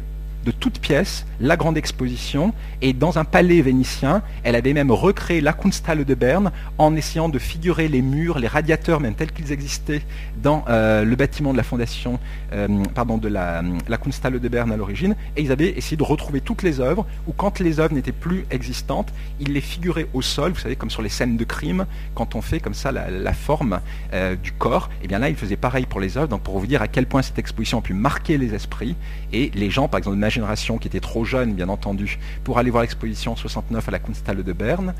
de 0.46 0.52
toutes 0.52 0.80
pièces 0.80 1.26
la 1.40 1.58
grande 1.58 1.78
exposition. 1.78 2.54
Et 2.82 2.94
dans 2.94 3.18
un 3.18 3.26
palais 3.26 3.62
vénitien, 3.62 4.22
elle 4.44 4.56
avait 4.56 4.74
même 4.74 4.92
recréé 4.92 5.42
la 5.42 5.54
Kunsthalle 5.54 6.06
de 6.06 6.16
Berne 6.16 6.52
en 6.78 6.96
essayant 6.96 7.30
de 7.30 7.40
figurer 7.40 7.88
les 7.88 8.02
murs, 8.02 8.40
les 8.40 8.48
radiateurs 8.48 9.00
même 9.00 9.16
tels 9.16 9.32
qu'ils 9.32 9.52
existaient 9.52 10.04
dans 10.42 10.64
euh, 10.70 11.04
le 11.04 11.16
bâtiment 11.16 11.52
de 11.52 11.58
la 11.58 11.64
fondation, 11.64 12.20
euh, 12.54 12.68
pardon, 12.94 13.18
de 13.18 13.28
la, 13.28 13.64
Kunsthalle 14.02 14.40
de 14.40 14.48
Berne 14.48 14.72
à 14.72 14.78
l'origine. 14.78 15.16
Et 15.36 15.42
ils 15.42 15.52
avaient 15.52 15.70
essayé 15.70 15.98
de 15.98 16.04
retrouver 16.04 16.42
toutes 16.42 16.64
les 16.64 16.80
œuvres 16.80 17.06
ou 17.28 17.32
quand 17.32 17.60
les 17.60 17.80
œuvres 17.80 17.94
n'étaient 17.94 18.12
plus 18.12 18.46
existantes, 18.52 19.12
ils 19.40 19.54
les 19.54 19.62
figuraient 19.62 20.08
au 20.14 20.22
sol, 20.22 20.52
vous 20.52 20.60
savez 20.60 20.76
comme 20.76 20.90
sur 20.90 21.02
les 21.02 21.10
scènes 21.10 21.38
de 21.38 21.44
crime, 21.44 21.86
quand 22.14 22.36
on 22.36 22.42
fait 22.42 22.60
comme 22.60 22.74
ça 22.74 22.92
la, 22.92 23.34
forme 23.34 23.82
euh, 24.14 24.36
du 24.36 24.52
corps, 24.52 24.90
et 25.04 25.08
bien 25.08 25.20
là 25.20 25.30
ils 25.30 25.36
faisaient 25.36 25.58
pareil 25.58 25.86
pour 25.86 26.00
les 26.00 26.18
œuvres, 26.18 26.28
donc 26.28 26.42
pour 26.42 26.58
vous 26.58 26.68
dire 26.68 26.82
à 26.82 26.88
quel 26.88 27.06
point 27.06 27.22
cette 27.22 27.40
exposition 27.40 27.80
a 27.80 27.82
pu 27.82 27.94
marquer 27.94 28.38
les 28.38 28.54
esprits. 28.54 28.96
Et 29.34 29.52
les 29.56 29.70
gens 29.70 29.88
par 29.88 29.98
exemple 29.98 30.18
génération 30.36 30.78
qui 30.78 30.88
était 30.88 31.00
trop 31.00 31.26
jeune, 31.26 31.54
bien 31.54 31.70
entendu, 31.70 32.20
pour 32.44 32.58
aller 32.60 32.70
voir 32.70 32.84
l'exposition 32.84 33.36
69 33.36 33.88
à 33.88 33.92
la 33.92 34.00
Kunsthalle 34.00 34.44
de 34.44 34.54
Berne, 34.54 34.94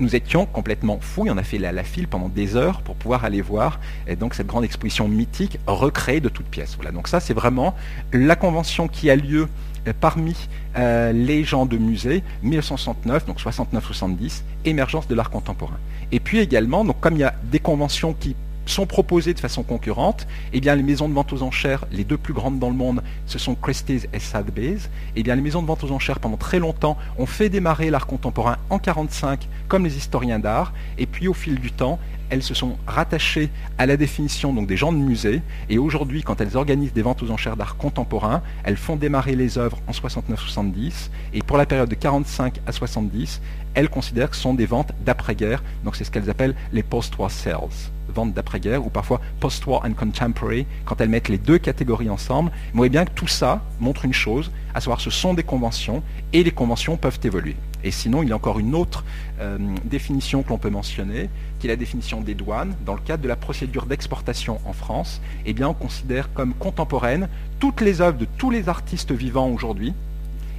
nous 0.00 0.16
étions 0.16 0.46
complètement 0.46 0.98
fous 1.00 1.26
on 1.28 1.36
a 1.36 1.42
fait 1.42 1.58
la, 1.58 1.84
file 1.84 2.08
pendant 2.08 2.28
des 2.28 2.56
heures 2.56 2.80
pour 2.80 2.94
pouvoir 2.96 3.24
aller 3.24 3.42
voir 3.42 3.80
et 4.06 4.16
donc 4.16 4.34
cette 4.34 4.46
grande 4.46 4.64
exposition 4.64 5.08
mythique 5.08 5.58
recréée 5.66 6.20
de 6.20 6.28
toutes 6.28 6.46
pièces. 6.46 6.74
Voilà, 6.76 6.90
donc 6.90 7.06
ça 7.06 7.20
c'est 7.20 7.34
vraiment 7.34 7.74
la 8.12 8.34
convention 8.34 8.88
qui 8.88 9.10
a 9.10 9.16
lieu 9.16 9.46
euh, 9.86 9.92
parmi 9.98 10.34
euh, 10.76 11.12
les 11.12 11.44
gens 11.44 11.66
de 11.66 11.76
musée 11.76 12.22
1969, 12.42 13.26
donc 13.26 13.38
69-70, 13.38 14.42
émergence 14.64 15.06
de 15.06 15.14
l'art 15.14 15.30
contemporain. 15.30 15.78
Et 16.12 16.20
puis 16.20 16.38
également, 16.38 16.84
donc 16.84 16.98
comme 17.00 17.14
il 17.14 17.20
y 17.20 17.24
a 17.24 17.34
des 17.44 17.60
conventions 17.60 18.14
qui 18.14 18.34
sont 18.66 18.86
proposés 18.86 19.34
de 19.34 19.40
façon 19.40 19.62
concurrente, 19.62 20.26
eh 20.52 20.60
bien 20.60 20.74
les 20.74 20.82
maisons 20.82 21.08
de 21.08 21.14
vente 21.14 21.32
aux 21.32 21.42
enchères, 21.42 21.84
les 21.90 22.04
deux 22.04 22.16
plus 22.16 22.34
grandes 22.34 22.58
dans 22.58 22.68
le 22.68 22.76
monde, 22.76 23.02
ce 23.26 23.38
sont 23.38 23.54
Christie's 23.54 24.06
et 24.12 24.20
Sotheby's. 24.20 24.90
Eh 25.16 25.22
bien 25.22 25.34
les 25.34 25.42
maisons 25.42 25.62
de 25.62 25.66
vente 25.66 25.82
aux 25.84 25.92
enchères 25.92 26.20
pendant 26.20 26.36
très 26.36 26.58
longtemps 26.58 26.96
ont 27.18 27.26
fait 27.26 27.48
démarrer 27.48 27.90
l'art 27.90 28.06
contemporain 28.06 28.58
en 28.70 28.78
45 28.78 29.48
comme 29.68 29.84
les 29.84 29.96
historiens 29.96 30.38
d'art, 30.38 30.72
et 30.98 31.06
puis 31.06 31.28
au 31.28 31.34
fil 31.34 31.58
du 31.58 31.72
temps, 31.72 31.98
elles 32.30 32.42
se 32.42 32.54
sont 32.54 32.76
rattachées 32.86 33.50
à 33.78 33.86
la 33.86 33.96
définition 33.96 34.52
donc, 34.52 34.66
des 34.66 34.76
gens 34.76 34.92
de 34.92 34.98
musée. 34.98 35.42
Et 35.68 35.78
aujourd'hui, 35.78 36.22
quand 36.22 36.40
elles 36.40 36.56
organisent 36.56 36.92
des 36.92 37.02
ventes 37.02 37.22
aux 37.22 37.30
enchères 37.30 37.56
d'art 37.56 37.76
contemporain, 37.76 38.42
elles 38.64 38.76
font 38.76 38.96
démarrer 38.96 39.34
les 39.34 39.58
œuvres 39.58 39.78
en 39.86 39.92
69-70. 39.92 41.10
Et 41.34 41.42
pour 41.42 41.56
la 41.56 41.66
période 41.66 41.88
de 41.88 41.94
45 41.94 42.60
à 42.66 42.72
70, 42.72 43.40
elles 43.74 43.88
considèrent 43.88 44.30
que 44.30 44.36
ce 44.36 44.42
sont 44.42 44.54
des 44.54 44.66
ventes 44.66 44.92
d'après-guerre. 45.04 45.62
Donc 45.84 45.96
c'est 45.96 46.04
ce 46.04 46.10
qu'elles 46.10 46.30
appellent 46.30 46.54
les 46.72 46.82
post-war 46.82 47.30
sales 47.30 47.90
ventes 48.10 48.34
d'après-guerre, 48.34 48.84
ou 48.84 48.90
parfois 48.90 49.20
post-war 49.38 49.84
and 49.84 49.92
contemporary, 49.92 50.66
quand 50.84 51.00
elles 51.00 51.08
mettent 51.08 51.28
les 51.28 51.38
deux 51.38 51.58
catégories 51.58 52.10
ensemble. 52.10 52.50
Vous 52.72 52.76
voyez 52.76 52.90
bien 52.90 53.04
que 53.04 53.12
tout 53.12 53.28
ça 53.28 53.62
montre 53.78 54.04
une 54.04 54.12
chose, 54.12 54.50
à 54.74 54.80
savoir 54.80 55.00
ce 55.00 55.10
sont 55.10 55.32
des 55.32 55.44
conventions, 55.44 56.02
et 56.32 56.42
les 56.42 56.50
conventions 56.50 56.96
peuvent 56.96 57.20
évoluer. 57.22 57.54
Et 57.84 57.90
sinon, 57.90 58.22
il 58.22 58.28
y 58.28 58.32
a 58.32 58.36
encore 58.36 58.58
une 58.58 58.74
autre 58.74 59.04
euh, 59.40 59.58
définition 59.84 60.42
que 60.42 60.50
l'on 60.50 60.58
peut 60.58 60.70
mentionner, 60.70 61.30
qui 61.58 61.66
est 61.66 61.70
la 61.70 61.76
définition 61.76 62.20
des 62.20 62.34
douanes. 62.34 62.74
Dans 62.84 62.94
le 62.94 63.00
cadre 63.00 63.22
de 63.22 63.28
la 63.28 63.36
procédure 63.36 63.86
d'exportation 63.86 64.60
en 64.64 64.72
France, 64.72 65.20
eh 65.46 65.54
on 65.64 65.74
considère 65.74 66.32
comme 66.32 66.54
contemporaines 66.54 67.28
toutes 67.58 67.80
les 67.80 68.00
œuvres 68.00 68.18
de 68.18 68.26
tous 68.38 68.50
les 68.50 68.68
artistes 68.68 69.12
vivants 69.12 69.48
aujourd'hui, 69.48 69.94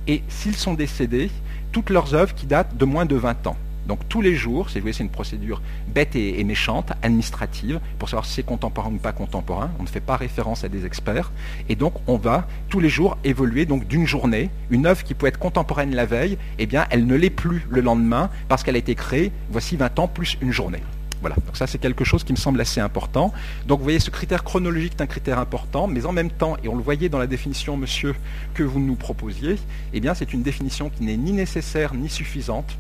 et 0.08 0.24
s'ils 0.30 0.56
sont 0.56 0.74
décédés, 0.74 1.30
toutes 1.72 1.90
leurs 1.90 2.14
œuvres 2.14 2.34
qui 2.34 2.46
datent 2.46 2.76
de 2.78 2.86
moins 2.86 3.06
de 3.06 3.16
20 3.16 3.48
ans. 3.48 3.58
Donc 3.92 4.08
tous 4.08 4.22
les 4.22 4.36
jours, 4.36 4.70
c'est 4.70 4.80
une 4.80 5.10
procédure 5.10 5.62
bête 5.94 6.16
et, 6.16 6.42
méchante, 6.46 6.94
administrative, 7.02 7.82
pour 8.00 8.08
savoir 8.08 8.26
si 8.26 8.36
c'est 8.36 8.44
contemporain 8.44 8.90
ou 8.90 8.98
pas 9.00 9.12
contemporain. 9.12 9.70
On 9.80 9.84
ne 9.84 9.88
fait 9.90 10.00
pas 10.00 10.16
référence 10.16 10.64
à 10.64 10.70
des 10.70 10.86
experts. 10.86 11.34
Et 11.68 11.76
donc 11.76 11.96
on 12.08 12.16
va 12.16 12.48
tous 12.70 12.80
les 12.80 12.88
jours 12.88 13.18
évoluer 13.26 13.66
d'une 13.66 14.08
journée. 14.08 14.50
Une 14.70 14.86
œuvre 14.86 15.04
qui 15.04 15.14
peut 15.14 15.28
être 15.28 15.40
contemporaine 15.40 15.94
la 15.94 16.06
veille, 16.06 16.38
eh 16.58 16.68
bien 16.68 16.86
elle 16.90 17.06
ne 17.06 17.16
l'est 17.16 17.30
plus 17.30 17.66
le 17.70 17.82
lendemain 17.82 18.30
parce 18.48 18.64
qu'elle 18.64 18.76
a 18.76 18.80
été 18.80 18.96
créée, 18.96 19.34
voici 19.50 19.76
20 19.76 20.00
ans 20.00 20.08
plus 20.08 20.38
une 20.40 20.54
journée. 20.54 20.84
Voilà, 21.20 21.36
donc 21.36 21.58
ça 21.58 21.68
c'est 21.68 21.78
quelque 21.78 22.06
chose 22.06 22.24
qui 22.24 22.32
me 22.32 22.38
semble 22.38 22.62
assez 22.62 22.80
important. 22.80 23.34
Donc 23.68 23.80
vous 23.80 23.84
voyez, 23.84 24.00
ce 24.00 24.10
critère 24.10 24.46
chronologique 24.46 24.94
est 24.98 25.04
un 25.04 25.08
critère 25.08 25.38
important, 25.38 25.88
mais 25.88 26.06
en 26.06 26.14
même 26.14 26.32
temps, 26.32 26.56
et 26.64 26.70
on 26.70 26.78
le 26.78 26.82
voyait 26.82 27.10
dans 27.10 27.20
la 27.20 27.28
définition, 27.28 27.76
monsieur, 27.76 28.16
que 28.54 28.64
vous 28.64 28.80
nous 28.80 28.96
proposiez, 28.96 29.58
eh 29.94 30.02
c'est 30.16 30.32
une 30.32 30.44
définition 30.44 30.90
qui 30.90 31.04
n'est 31.04 31.18
ni 31.18 31.34
nécessaire 31.34 31.94
ni 31.94 32.08
suffisante 32.08 32.78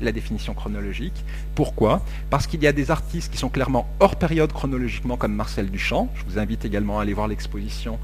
la 0.00 0.12
définition 0.12 0.54
chronologique. 0.54 1.24
Pourquoi? 1.54 2.02
Parce 2.30 2.46
qu'il 2.46 2.62
y 2.62 2.66
a 2.66 2.72
des 2.72 2.90
artistes 2.90 3.32
qui 3.32 3.38
sont 3.38 3.48
clairement 3.48 3.88
hors 4.00 4.16
période 4.16 4.52
chronologiquement, 4.52 5.16
comme 5.16 5.34
Marcel 5.34 5.70
Duchamp. 5.70 6.08
Je 6.14 6.24
vous 6.24 6.38
invite 6.38 6.64
également 6.64 6.98
à 6.98 7.02
aller 7.02 7.14
voir 7.14 7.28
l'exposition 7.28 7.98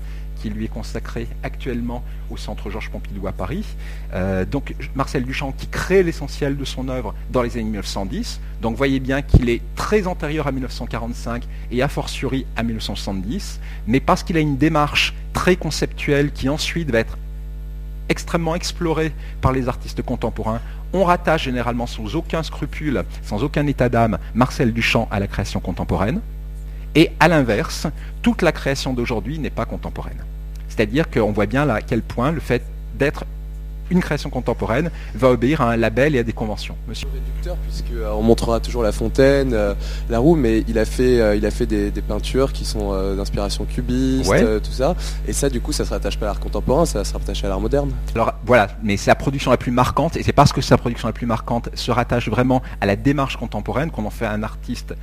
qui 0.44 0.50
lui 0.50 0.66
est 0.66 0.68
consacrée 0.68 1.26
actuellement 1.42 2.02
au 2.30 2.36
Centre 2.36 2.68
Georges 2.68 2.90
Pompidou 2.90 3.26
à 3.26 3.32
Paris. 3.32 3.64
Euh, 4.12 4.44
donc 4.44 4.74
Marcel 4.94 5.24
Duchamp 5.24 5.52
qui 5.52 5.68
crée 5.68 6.02
l'essentiel 6.02 6.58
de 6.58 6.64
son 6.66 6.88
œuvre 6.90 7.14
dans 7.30 7.40
les 7.40 7.54
années 7.54 7.64
1910. 7.64 8.40
Donc 8.60 8.76
voyez 8.76 9.00
bien 9.00 9.22
qu'il 9.22 9.48
est 9.48 9.62
très 9.74 10.06
antérieur 10.06 10.46
à 10.46 10.52
1945 10.52 11.44
et 11.70 11.82
a 11.82 11.88
fortiori 11.88 12.44
à 12.56 12.62
1970, 12.62 13.60
mais 13.86 14.00
parce 14.00 14.22
qu'il 14.22 14.36
a 14.36 14.40
une 14.40 14.58
démarche 14.58 15.14
très 15.32 15.56
conceptuelle 15.56 16.30
qui 16.30 16.50
ensuite 16.50 16.90
va 16.90 16.98
être 16.98 17.16
extrêmement 18.10 18.54
explorée 18.54 19.12
par 19.40 19.52
les 19.52 19.68
artistes 19.68 20.02
contemporains, 20.02 20.60
on 20.94 21.04
rattache 21.04 21.44
généralement 21.44 21.86
sans 21.86 22.14
aucun 22.14 22.42
scrupule, 22.42 23.02
sans 23.22 23.42
aucun 23.42 23.66
état 23.66 23.88
d'âme, 23.88 24.18
Marcel 24.32 24.72
Duchamp 24.72 25.08
à 25.10 25.18
la 25.18 25.26
création 25.26 25.60
contemporaine. 25.60 26.20
Et 26.94 27.10
à 27.18 27.26
l'inverse, 27.26 27.88
toute 28.22 28.40
la 28.40 28.52
création 28.52 28.94
d'aujourd'hui 28.94 29.40
n'est 29.40 29.50
pas 29.50 29.66
contemporaine. 29.66 30.24
C'est-à-dire 30.68 31.10
qu'on 31.10 31.32
voit 31.32 31.46
bien 31.46 31.66
là 31.66 31.74
à 31.74 31.80
quel 31.82 32.02
point 32.02 32.30
le 32.30 32.40
fait 32.40 32.62
d'être 32.96 33.24
une 33.90 34.00
création 34.00 34.30
contemporaine 34.30 34.90
va 35.14 35.30
obéir 35.30 35.60
à 35.60 35.72
un 35.72 35.76
label 35.76 36.14
et 36.14 36.18
à 36.18 36.22
des 36.22 36.32
conventions. 36.32 36.76
Monsieur 36.88 37.08
réducteur, 37.12 37.56
puisque 37.68 37.92
euh, 37.92 38.12
on 38.12 38.22
montrera 38.22 38.60
toujours 38.60 38.82
la 38.82 38.92
fontaine, 38.92 39.52
euh, 39.52 39.74
la 40.08 40.18
roue, 40.18 40.36
mais 40.36 40.64
il 40.68 40.78
a 40.78 40.84
fait, 40.84 41.20
euh, 41.20 41.36
il 41.36 41.44
a 41.46 41.50
fait 41.50 41.66
des, 41.66 41.92
peintures 42.04 42.52
qui 42.52 42.66
sont 42.66 42.92
d'inspiration 43.14 43.64
cubiste, 43.64 44.30
tout 44.62 44.72
ça. 44.72 44.94
Et 45.26 45.32
ça, 45.32 45.48
du 45.48 45.60
coup, 45.60 45.72
ça 45.72 45.86
se 45.86 45.90
rattache 45.90 46.18
pas 46.18 46.26
à 46.26 46.28
l'art 46.28 46.40
contemporain, 46.40 46.84
ça 46.84 47.02
se 47.02 47.14
rattache 47.14 47.42
à 47.44 47.48
l'art 47.48 47.60
moderne. 47.60 47.90
Alors 48.14 48.34
voilà, 48.44 48.68
mais 48.82 48.98
c'est 48.98 49.10
la 49.10 49.14
production 49.14 49.50
la 49.50 49.56
plus 49.56 49.72
marquante, 49.72 50.16
et 50.16 50.22
c'est 50.22 50.32
parce 50.32 50.52
que 50.52 50.60
sa 50.60 50.76
production 50.76 51.08
la 51.08 51.12
plus 51.12 51.26
marquante 51.26 51.70
se 51.74 51.90
rattache 51.90 52.28
vraiment 52.28 52.62
à 52.82 52.86
la 52.86 52.96
démarche 52.96 53.36
contemporaine 53.38 53.90
qu'on 53.90 54.04
en 54.04 54.10
fait 54.10 54.26
un 54.26 54.42
artiste 54.42 54.94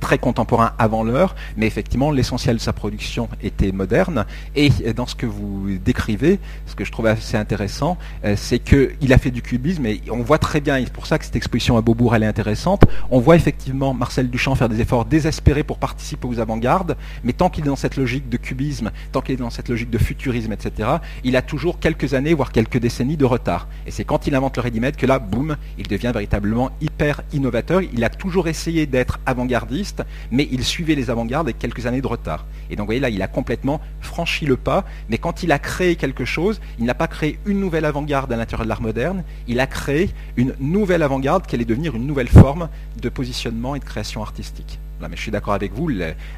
très 0.00 0.18
contemporain 0.18 0.72
avant 0.78 1.04
l'heure, 1.04 1.34
mais 1.56 1.66
effectivement 1.66 2.10
l'essentiel 2.10 2.56
de 2.56 2.60
sa 2.60 2.72
production 2.72 3.28
était 3.42 3.72
moderne. 3.72 4.24
Et 4.56 4.70
dans 4.94 5.06
ce 5.06 5.14
que 5.14 5.26
vous 5.26 5.78
décrivez, 5.84 6.40
ce 6.66 6.74
que 6.74 6.84
je 6.84 6.92
trouve 6.92 7.06
assez 7.06 7.36
intéressant, 7.36 7.98
euh, 8.24 8.34
c'est 8.36 8.58
qu'il 8.58 9.12
a 9.12 9.18
fait 9.18 9.30
du 9.30 9.42
cubisme 9.42 9.86
et 9.86 10.00
on 10.10 10.22
voit 10.22 10.38
très 10.38 10.60
bien, 10.60 10.76
et 10.78 10.84
c'est 10.84 10.92
pour 10.92 11.06
ça 11.06 11.18
que 11.18 11.24
cette 11.24 11.36
exposition 11.36 11.76
à 11.76 11.82
Beaubourg 11.82 12.14
elle 12.14 12.22
est 12.22 12.26
intéressante, 12.26 12.84
on 13.10 13.20
voit 13.20 13.36
effectivement 13.36 13.94
Marcel 13.94 14.30
Duchamp 14.30 14.54
faire 14.54 14.68
des 14.68 14.80
efforts 14.80 15.04
désespérés 15.04 15.62
pour 15.62 15.78
participer 15.78 16.26
aux 16.26 16.40
avant-gardes, 16.40 16.96
mais 17.24 17.32
tant 17.32 17.50
qu'il 17.50 17.64
est 17.64 17.68
dans 17.68 17.76
cette 17.76 17.96
logique 17.96 18.28
de 18.28 18.36
cubisme, 18.36 18.90
tant 19.12 19.20
qu'il 19.20 19.34
est 19.34 19.38
dans 19.38 19.50
cette 19.50 19.68
logique 19.68 19.90
de 19.90 19.98
futurisme, 19.98 20.52
etc., 20.52 20.88
il 21.24 21.36
a 21.36 21.42
toujours 21.42 21.78
quelques 21.78 22.14
années, 22.14 22.34
voire 22.34 22.52
quelques 22.52 22.78
décennies 22.78 23.16
de 23.16 23.24
retard. 23.24 23.68
Et 23.86 23.90
c'est 23.90 24.04
quand 24.04 24.26
il 24.26 24.34
invente 24.34 24.56
le 24.56 24.62
ready-made 24.62 24.96
que 24.96 25.06
là, 25.06 25.18
boum, 25.18 25.56
il 25.78 25.86
devient 25.86 26.10
véritablement 26.12 26.70
hyper 26.80 27.22
innovateur. 27.32 27.82
Il 27.82 28.04
a 28.04 28.10
toujours 28.10 28.48
essayé 28.48 28.86
d'être 28.86 29.20
avant-gardiste, 29.26 29.89
mais 30.30 30.48
il 30.50 30.64
suivait 30.64 30.94
les 30.94 31.10
avant-gardes 31.10 31.46
avec 31.46 31.58
quelques 31.58 31.86
années 31.86 32.00
de 32.00 32.06
retard. 32.06 32.46
Et 32.70 32.76
donc, 32.76 32.84
vous 32.84 32.88
voyez, 32.88 33.00
là, 33.00 33.10
il 33.10 33.22
a 33.22 33.28
complètement 33.28 33.80
franchi 34.00 34.46
le 34.46 34.56
pas, 34.56 34.84
mais 35.08 35.18
quand 35.18 35.42
il 35.42 35.52
a 35.52 35.58
créé 35.58 35.96
quelque 35.96 36.24
chose, 36.24 36.60
il 36.78 36.84
n'a 36.84 36.94
pas 36.94 37.08
créé 37.08 37.38
une 37.46 37.60
nouvelle 37.60 37.84
avant-garde 37.84 38.32
à 38.32 38.36
l'intérieur 38.36 38.64
de 38.64 38.68
l'art 38.68 38.82
moderne, 38.82 39.24
il 39.48 39.60
a 39.60 39.66
créé 39.66 40.10
une 40.36 40.54
nouvelle 40.60 41.02
avant-garde 41.02 41.46
qui 41.46 41.54
allait 41.54 41.64
devenir 41.64 41.94
une 41.94 42.06
nouvelle 42.06 42.28
forme 42.28 42.68
de 43.00 43.08
positionnement 43.08 43.74
et 43.74 43.78
de 43.78 43.84
création 43.84 44.22
artistique. 44.22 44.78
mais 45.00 45.08
je 45.16 45.22
suis 45.22 45.30
d'accord 45.30 45.54
avec 45.54 45.72
vous, 45.72 45.90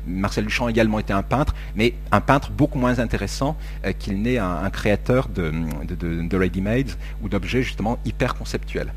Marcel 0.07 0.45
Duchamp 0.45 0.69
également 0.69 0.99
était 0.99 1.13
un 1.13 1.23
peintre, 1.23 1.55
mais 1.75 1.95
un 2.11 2.21
peintre 2.21 2.51
beaucoup 2.51 2.79
moins 2.79 2.99
intéressant 2.99 3.57
euh, 3.85 3.93
qu'il 3.93 4.23
n'est 4.23 4.39
un, 4.39 4.71
créateur 4.71 5.29
de, 5.29 5.53
de 6.29 6.37
ready-made 6.37 6.91
ou 7.23 7.29
d'objets 7.29 7.63
justement 7.63 7.99
hyper 8.05 8.35
conceptuels. 8.35 8.93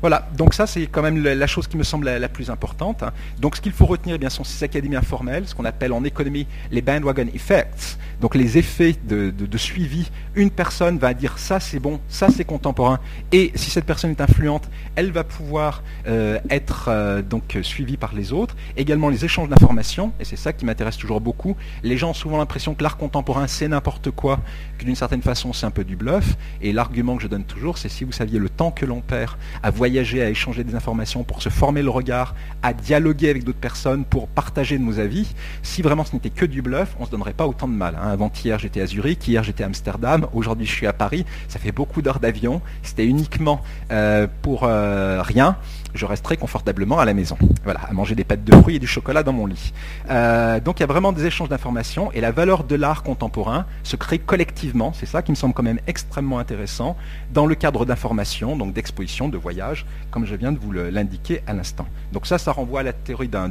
Voilà, 0.00 0.28
donc 0.36 0.54
ça 0.54 0.66
c'est 0.66 0.86
quand 0.86 1.02
même 1.02 1.22
la 1.22 1.46
chose 1.46 1.66
qui 1.66 1.76
me 1.76 1.82
semble 1.82 2.06
la, 2.06 2.28
plus 2.28 2.50
importante. 2.50 3.02
Hein. 3.02 3.12
Donc 3.38 3.56
ce 3.56 3.60
qu'il 3.60 3.72
faut 3.72 3.86
retenir, 3.86 4.16
eh 4.16 4.18
bien, 4.18 4.30
sont 4.30 4.44
ces 4.44 4.64
académies 4.64 4.96
informelles, 4.96 5.46
ce 5.46 5.54
qu'on 5.54 5.64
appelle 5.64 5.92
en 5.92 6.04
économie 6.04 6.46
les 6.70 6.80
bandwagon 6.80 7.26
effects, 7.34 7.98
donc 8.20 8.34
les 8.34 8.58
effets 8.58 8.94
de, 9.04 9.32
suivi. 9.56 10.10
Une 10.34 10.50
personne 10.50 10.98
va 10.98 11.12
dire 11.12 11.38
ça 11.38 11.60
c'est 11.60 11.80
bon, 11.80 12.00
ça 12.08 12.28
c'est 12.30 12.44
contemporain, 12.44 12.98
et 13.32 13.52
si 13.54 13.70
cette 13.70 13.84
personne 13.84 14.10
est 14.10 14.20
influente, 14.20 14.68
elle 14.96 15.12
va 15.12 15.24
pouvoir 15.24 15.82
euh, 16.06 16.38
être 16.48 16.86
euh, 16.88 17.20
donc 17.20 17.58
suivie 17.62 17.96
par 17.96 18.14
les 18.14 18.32
autres. 18.32 18.56
Également 18.76 19.08
les 19.08 19.24
échanges 19.24 19.48
d'informations, 19.48 20.12
et 20.20 20.24
c'est 20.24 20.36
ça 20.36 20.52
qui 20.52 20.64
m'intéresse 20.64 20.96
toujours 20.96 21.20
beaucoup. 21.20 21.56
Les 21.82 21.96
gens 21.96 22.10
ont 22.10 22.14
souvent 22.14 22.38
l'impression 22.38 22.74
que 22.74 22.82
l'art 22.82 22.96
contemporain 22.96 23.46
c'est 23.46 23.68
n'importe 23.68 24.10
quoi, 24.10 24.40
que 24.78 24.84
d'une 24.84 24.96
certaine 24.96 25.22
façon 25.22 25.52
c'est 25.52 25.66
un 25.66 25.70
peu 25.70 25.84
du 25.84 25.96
bluff, 25.96 26.36
et 26.62 26.72
l'argument 26.72 27.16
que 27.16 27.22
je 27.22 27.28
donne 27.28 27.44
toujours, 27.44 27.76
c'est 27.76 27.88
si 27.88 28.04
vous 28.04 28.12
saviez 28.12 28.38
le 28.38 28.48
temps 28.48 28.70
que 28.70 28.86
l'on 28.86 29.00
perd 29.00 29.36
à 29.62 29.70
voyager 29.70 30.22
à 30.22 30.30
échanger 30.30 30.64
des 30.64 30.74
informations, 30.74 31.24
pour 31.24 31.42
se 31.42 31.48
former 31.48 31.82
le 31.82 31.90
regard, 31.90 32.34
à 32.62 32.72
dialoguer 32.72 33.30
avec 33.30 33.44
d'autres 33.44 33.58
personnes, 33.58 34.04
pour 34.04 34.28
partager 34.28 34.78
nos 34.78 34.98
avis. 34.98 35.34
Si 35.62 35.82
vraiment 35.82 36.04
ce 36.04 36.14
n'était 36.14 36.30
que 36.30 36.44
du 36.44 36.62
bluff, 36.62 36.94
on 36.98 37.02
ne 37.02 37.06
se 37.06 37.10
donnerait 37.10 37.32
pas 37.32 37.46
autant 37.46 37.68
de 37.68 37.72
mal. 37.72 37.96
Hein. 38.00 38.09
Avant-hier, 38.10 38.58
j'étais 38.58 38.80
à 38.80 38.86
Zurich, 38.86 39.26
hier, 39.28 39.42
j'étais 39.42 39.62
à 39.62 39.66
Amsterdam, 39.66 40.26
aujourd'hui, 40.34 40.66
je 40.66 40.72
suis 40.72 40.86
à 40.86 40.92
Paris. 40.92 41.24
Ça 41.48 41.58
fait 41.58 41.72
beaucoup 41.72 42.02
d'heures 42.02 42.20
d'avion. 42.20 42.60
C'était 42.82 43.06
uniquement 43.06 43.62
euh, 43.90 44.26
pour 44.42 44.64
euh, 44.64 45.22
rien 45.22 45.56
je 45.94 46.06
reste 46.06 46.24
très 46.24 46.36
confortablement 46.36 46.98
à 46.98 47.04
la 47.04 47.14
maison. 47.14 47.36
Voilà, 47.64 47.80
à 47.80 47.92
manger 47.92 48.14
des 48.14 48.24
pâtes 48.24 48.44
de 48.44 48.54
fruits 48.56 48.76
et 48.76 48.78
du 48.78 48.86
chocolat 48.86 49.22
dans 49.22 49.32
mon 49.32 49.46
lit. 49.46 49.72
Euh, 50.10 50.60
donc 50.60 50.78
il 50.78 50.82
y 50.82 50.84
a 50.84 50.86
vraiment 50.86 51.12
des 51.12 51.26
échanges 51.26 51.48
d'informations 51.48 52.12
et 52.12 52.20
la 52.20 52.32
valeur 52.32 52.64
de 52.64 52.74
l'art 52.74 53.02
contemporain 53.02 53.66
se 53.82 53.96
crée 53.96 54.18
collectivement. 54.18 54.92
C'est 54.92 55.06
ça 55.06 55.22
qui 55.22 55.30
me 55.30 55.36
semble 55.36 55.54
quand 55.54 55.62
même 55.62 55.80
extrêmement 55.86 56.38
intéressant 56.38 56.96
dans 57.32 57.46
le 57.46 57.54
cadre 57.54 57.84
d'informations, 57.84 58.56
donc 58.56 58.72
d'expositions, 58.72 59.28
de 59.28 59.36
voyages, 59.36 59.86
comme 60.10 60.26
je 60.26 60.34
viens 60.34 60.52
de 60.52 60.58
vous 60.58 60.72
l'indiquer 60.72 61.42
à 61.46 61.52
l'instant. 61.52 61.86
Donc 62.12 62.26
ça, 62.26 62.38
ça 62.38 62.52
renvoie 62.52 62.80
à 62.80 62.82
la 62.82 62.92
théorie 62.92 63.28
d'un, 63.28 63.50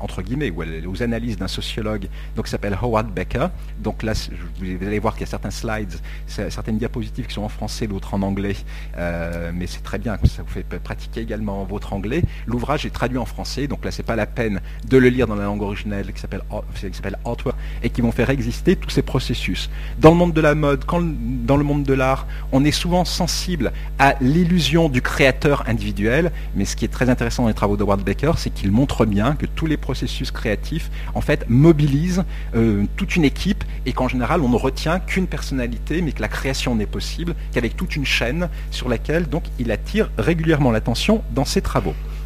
entre 0.00 0.22
guillemets, 0.22 0.50
ou 0.50 0.62
aux 0.90 1.02
analyses 1.02 1.36
d'un 1.36 1.48
sociologue 1.48 2.08
donc, 2.34 2.46
qui 2.46 2.50
s'appelle 2.50 2.76
Howard 2.80 3.08
Becker. 3.08 3.48
Donc 3.78 4.02
là, 4.02 4.12
vous 4.58 4.86
allez 4.86 4.98
voir 4.98 5.14
qu'il 5.14 5.22
y 5.22 5.28
a 5.28 5.30
certains 5.30 5.50
slides, 5.50 5.94
certaines 6.26 6.78
diapositives 6.78 7.26
qui 7.26 7.34
sont 7.34 7.42
en 7.42 7.48
français, 7.48 7.86
d'autres 7.86 8.14
en 8.14 8.22
anglais, 8.22 8.56
euh, 8.96 9.50
mais 9.54 9.66
c'est 9.66 9.82
très 9.82 9.98
bien, 9.98 10.16
ça 10.24 10.42
vous 10.42 10.48
fait 10.48 10.64
pratiquer 10.78 11.20
également 11.20 11.64
vos 11.64 11.75
anglais. 11.92 12.22
L'ouvrage 12.46 12.86
est 12.86 12.90
traduit 12.90 13.18
en 13.18 13.26
français, 13.26 13.66
donc 13.66 13.84
là 13.84 13.90
c'est 13.90 14.02
pas 14.02 14.16
la 14.16 14.26
peine 14.26 14.60
de 14.88 14.96
le 14.96 15.08
lire 15.08 15.26
dans 15.26 15.34
la 15.34 15.44
langue 15.44 15.62
originelle 15.62 16.12
qui 16.12 16.20
s'appelle 16.20 17.18
Artwork 17.24 17.56
et 17.82 17.90
qui 17.90 18.00
vont 18.00 18.12
faire 18.12 18.30
exister 18.30 18.76
tous 18.76 18.90
ces 18.90 19.02
processus. 19.02 19.68
Dans 19.98 20.10
le 20.10 20.16
monde 20.16 20.32
de 20.32 20.40
la 20.40 20.54
mode, 20.54 20.84
quand, 20.84 21.02
dans 21.02 21.56
le 21.56 21.64
monde 21.64 21.84
de 21.84 21.92
l'art, 21.92 22.26
on 22.52 22.64
est 22.64 22.70
souvent 22.72 23.04
sensible 23.04 23.72
à 23.98 24.14
l'illusion 24.20 24.88
du 24.88 25.02
créateur 25.02 25.64
individuel, 25.68 26.32
mais 26.54 26.64
ce 26.64 26.76
qui 26.76 26.84
est 26.84 26.88
très 26.88 27.10
intéressant 27.10 27.42
dans 27.42 27.48
les 27.48 27.54
travaux 27.54 27.76
de 27.76 27.84
Ward 27.84 28.02
Baker, 28.02 28.32
c'est 28.36 28.50
qu'il 28.50 28.70
montre 28.70 29.04
bien 29.04 29.34
que 29.34 29.46
tous 29.46 29.66
les 29.66 29.76
processus 29.76 30.30
créatifs 30.30 30.90
en 31.14 31.20
fait 31.20 31.44
mobilisent 31.48 32.24
euh, 32.54 32.84
toute 32.96 33.16
une 33.16 33.24
équipe 33.24 33.64
et 33.84 33.92
qu'en 33.92 34.08
général 34.08 34.40
on 34.40 34.48
ne 34.48 34.56
retient 34.56 35.00
qu'une 35.00 35.26
personnalité, 35.26 36.02
mais 36.02 36.12
que 36.12 36.22
la 36.22 36.28
création 36.28 36.74
n'est 36.74 36.86
possible 36.86 37.34
qu'avec 37.52 37.76
toute 37.76 37.96
une 37.96 38.06
chaîne 38.06 38.48
sur 38.70 38.88
laquelle 38.88 39.28
donc 39.28 39.44
il 39.58 39.70
attire 39.70 40.10
régulièrement 40.18 40.70
l'attention 40.70 41.22
dans 41.34 41.44
ses. 41.44 41.65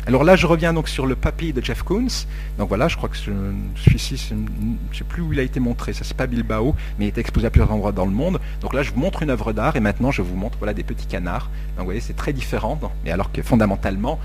Alors 0.07 0.25
là, 0.25 0.35
je 0.35 0.47
reviens 0.47 0.73
donc 0.73 0.89
sur 0.89 1.07
le 1.07 1.15
papy 1.15 1.53
de 1.53 1.63
Jeff 1.63 1.83
Koons. 1.83 2.27
Donc 2.59 2.69
voilà, 2.69 2.89
je 2.89 2.97
crois 2.97 3.09
que 3.09 3.17
celui-ci, 3.17 4.17
je 4.17 4.35
ne 4.35 4.97
sais 4.97 5.05
plus 5.05 5.23
où 5.23 5.33
il 5.33 5.39
a 5.39 5.43
été 5.43 5.61
montré, 5.61 5.93
ça 5.93 6.05
c'est 6.05 6.17
pas 6.17 6.27
Bilbao, 6.27 6.75
mais 6.99 7.07
il 7.07 7.09
est 7.09 7.19
exposé 7.19 7.47
à 7.47 7.51
plusieurs 7.51 7.71
endroits 7.71 7.93
dans 7.93 8.07
le 8.07 8.13
monde. 8.13 8.41
Donc 8.61 8.73
là, 8.75 8.83
je 8.83 8.93
vous 8.93 9.01
montre 9.01 9.23
une 9.23 9.31
œuvre 9.31 9.53
d'art 9.53 9.77
et 9.77 9.81
maintenant 9.81 10.11
je 10.11 10.23
vous 10.23 10.35
montre 10.35 10.59
voilà, 10.59 10.75
des 10.75 10.85
petits 10.85 11.07
canards. 11.07 11.51
Donc 11.77 11.81
vous 11.81 11.85
voyez, 11.85 12.01
c'est 12.01 12.17
très 12.17 12.33
différent, 12.33 12.81
mais 13.05 13.11
alors 13.11 13.31
que 13.31 13.43
fondamentalement, 13.43 14.19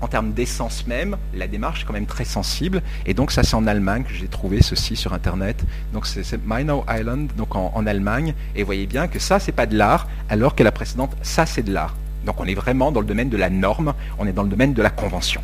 en 0.00 0.08
termes 0.08 0.32
d'essence 0.32 0.86
même, 0.86 1.16
la 1.34 1.46
démarche 1.46 1.82
est 1.82 1.84
quand 1.84 1.92
même 1.92 2.06
très 2.06 2.24
sensible. 2.24 2.82
Et 3.04 3.14
donc 3.14 3.32
ça 3.32 3.42
c'est 3.42 3.54
en 3.54 3.66
Allemagne 3.66 4.02
que 4.04 4.14
j'ai 4.14 4.28
trouvé 4.28 4.62
ceci 4.62 4.96
sur 4.96 5.12
Internet. 5.12 5.64
Donc 5.92 6.06
c'est 6.06 6.44
Mainau 6.44 6.84
Island, 6.90 7.30
donc 7.36 7.54
en, 7.54 7.70
en, 7.74 7.86
Allemagne. 7.86 8.34
Et 8.54 8.62
vous 8.62 8.66
voyez 8.66 8.86
bien 8.86 9.08
que 9.08 9.18
ça 9.18 9.38
c'est 9.40 9.52
pas 9.52 9.66
de 9.66 9.76
l'art, 9.76 10.08
alors 10.28 10.54
que 10.54 10.62
la 10.62 10.72
précédente, 10.72 11.16
ça 11.22 11.46
c'est 11.46 11.62
de 11.62 11.72
l'art. 11.72 11.94
Donc 12.26 12.40
on 12.40 12.44
est 12.44 12.54
vraiment 12.54 12.92
dans 12.92 13.00
le 13.00 13.06
domaine 13.06 13.28
de 13.28 13.36
la 13.36 13.48
norme, 13.48 13.94
on 14.18 14.26
est 14.26 14.32
dans 14.32 14.42
le 14.42 14.48
domaine 14.48 14.74
de 14.74 14.82
la 14.82 14.90
convention. 14.90 15.40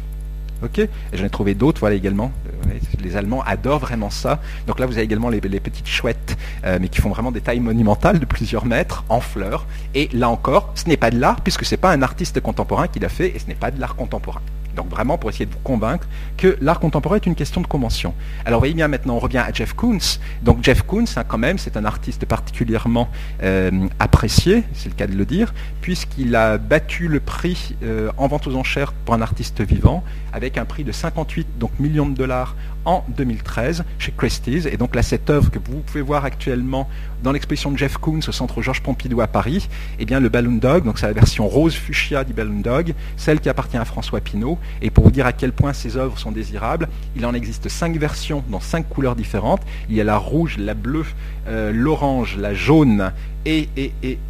J'en 1.12 1.25
ai 1.25 1.31
trouvé 1.31 1.55
d'autres, 1.55 1.81
voilà 1.81 1.97
également. 1.97 2.31
Euh, 2.68 2.79
les 3.03 3.16
Allemands 3.16 3.42
adorent 3.42 3.81
vraiment 3.81 4.11
ça. 4.11 4.40
Donc 4.66 4.79
là, 4.79 4.87
vous 4.87 4.92
avez 4.92 5.03
également 5.03 5.29
les, 5.29 5.40
petites 5.40 5.88
chouettes, 5.88 6.37
euh, 6.64 6.79
mais 6.81 6.88
qui 6.88 7.01
font 7.01 7.11
vraiment 7.11 7.33
des 7.33 7.40
tailles 7.40 7.61
monumentales 7.61 8.18
de 8.18 8.25
plusieurs 8.25 8.64
mètres, 8.64 9.05
en 9.09 9.21
fleurs. 9.21 9.66
Et 9.95 10.09
là 10.12 10.29
encore, 10.29 10.71
ce 10.75 10.88
n'est 10.88 10.97
pas 10.97 11.11
de 11.11 11.18
l'art, 11.18 11.40
puisque 11.40 11.64
ce 11.64 11.75
n'est 11.75 11.81
pas 11.81 11.90
un 11.90 12.03
artiste 12.03 12.40
contemporain 12.40 12.87
qui 12.87 13.01
l'a 13.01 13.09
fait, 13.09 13.35
et 13.35 13.38
ce 13.38 13.47
n'est 13.47 13.57
pas 13.57 13.71
de 13.71 13.81
l'art 13.81 13.97
contemporain. 13.97 14.40
Donc 14.76 14.88
vraiment 14.88 15.18
pour 15.18 15.30
essayer 15.30 15.46
de 15.46 15.52
vous 15.52 15.58
convaincre 15.62 16.06
que 16.37 16.56
l'art 16.61 16.80
contemporain 16.80 17.16
est 17.16 17.26
une 17.26 17.35
question 17.35 17.61
de 17.61 17.66
convention. 17.66 18.14
Alors 18.44 18.61
voyez 18.61 18.74
bien 18.74 18.88
maintenant 18.88 19.14
on 19.14 19.18
revient 19.18 19.38
à 19.38 19.52
Jeff 19.52 19.74
Koons. 19.74 20.18
Donc 20.42 20.62
Jeff 20.62 20.82
Koons 20.82 21.04
hein, 21.16 21.24
quand 21.26 21.38
même 21.38 21.58
c'est 21.58 21.76
un 21.76 21.85
artiste 21.85 22.26
particulièrement 22.26 23.08
euh, 23.42 23.88
apprécié, 23.98 24.64
c'est 24.74 24.88
le 24.88 24.94
cas 24.94 25.06
de 25.06 25.14
le 25.14 25.24
dire, 25.24 25.52
puisqu'il 25.80 26.35
a 26.37 26.58
battu 26.58 27.08
le 27.08 27.20
prix 27.20 27.76
euh, 27.82 28.11
en 28.16 28.26
vente 28.28 28.46
aux 28.46 28.56
enchères 28.56 28.92
pour 28.92 29.14
un 29.14 29.22
artiste 29.22 29.61
vivant 29.61 30.04
avec 30.33 30.59
un 30.59 30.64
prix 30.64 30.85
de 30.85 30.92
58 30.92 31.47
donc, 31.59 31.71
millions 31.79 32.09
de 32.09 32.14
dollars 32.14 32.57
en 32.85 33.05
2013 33.16 33.85
chez 33.99 34.12
Christie's. 34.16 34.66
Et 34.66 34.77
donc 34.77 34.95
là, 34.95 35.03
cette 35.03 35.31
œuvre 35.31 35.51
que 35.51 35.59
vous 35.59 35.81
pouvez 35.81 36.03
voir 36.03 36.25
actuellement 36.25 36.88
dans 37.23 37.33
l'exposition 37.33 37.71
de 37.71 37.79
Jeff 37.79 37.99
Koons 37.99 38.21
au 38.27 38.33
centre 38.33 38.61
Georges 38.62 38.83
Pompidou 38.83 39.21
à 39.21 39.29
Paris, 39.29 39.68
eh 39.99 40.05
bien 40.05 40.18
le 40.18 40.29
Balloon 40.29 40.57
Dog, 40.57 40.85
donc 40.85 40.99
c'est 40.99 41.07
la 41.07 41.12
version 41.12 41.47
rose 41.47 41.75
fuchsia 41.75 42.25
du 42.25 42.33
Balloon 42.33 42.61
Dog, 42.61 42.95
celle 43.16 43.40
qui 43.40 43.49
appartient 43.49 43.77
à 43.77 43.85
François 43.85 44.21
Pinault. 44.21 44.59
Et 44.81 44.90
pour 44.90 45.05
vous 45.05 45.11
dire 45.11 45.27
à 45.27 45.33
quel 45.33 45.53
point 45.53 45.73
ces 45.73 45.97
œuvres 45.97 46.18
sont 46.18 46.33
désirables, 46.33 46.88
il 47.16 47.25
en 47.25 47.35
existe 47.35 47.68
cinq 47.68 47.97
versions 47.97 48.42
dans 48.49 48.61
cinq 48.61 48.88
couleurs 48.88 49.14
différentes. 49.14 49.62
Il 49.88 49.95
y 49.95 50.01
a 50.01 50.05
la 50.05 50.16
rouge, 50.16 50.57
la 50.59 50.75
bleue, 50.75 51.07
euh, 51.47 51.73
l'orange, 51.73 52.37
la 52.37 52.55
jaune 52.55 53.12
et, 53.44 53.68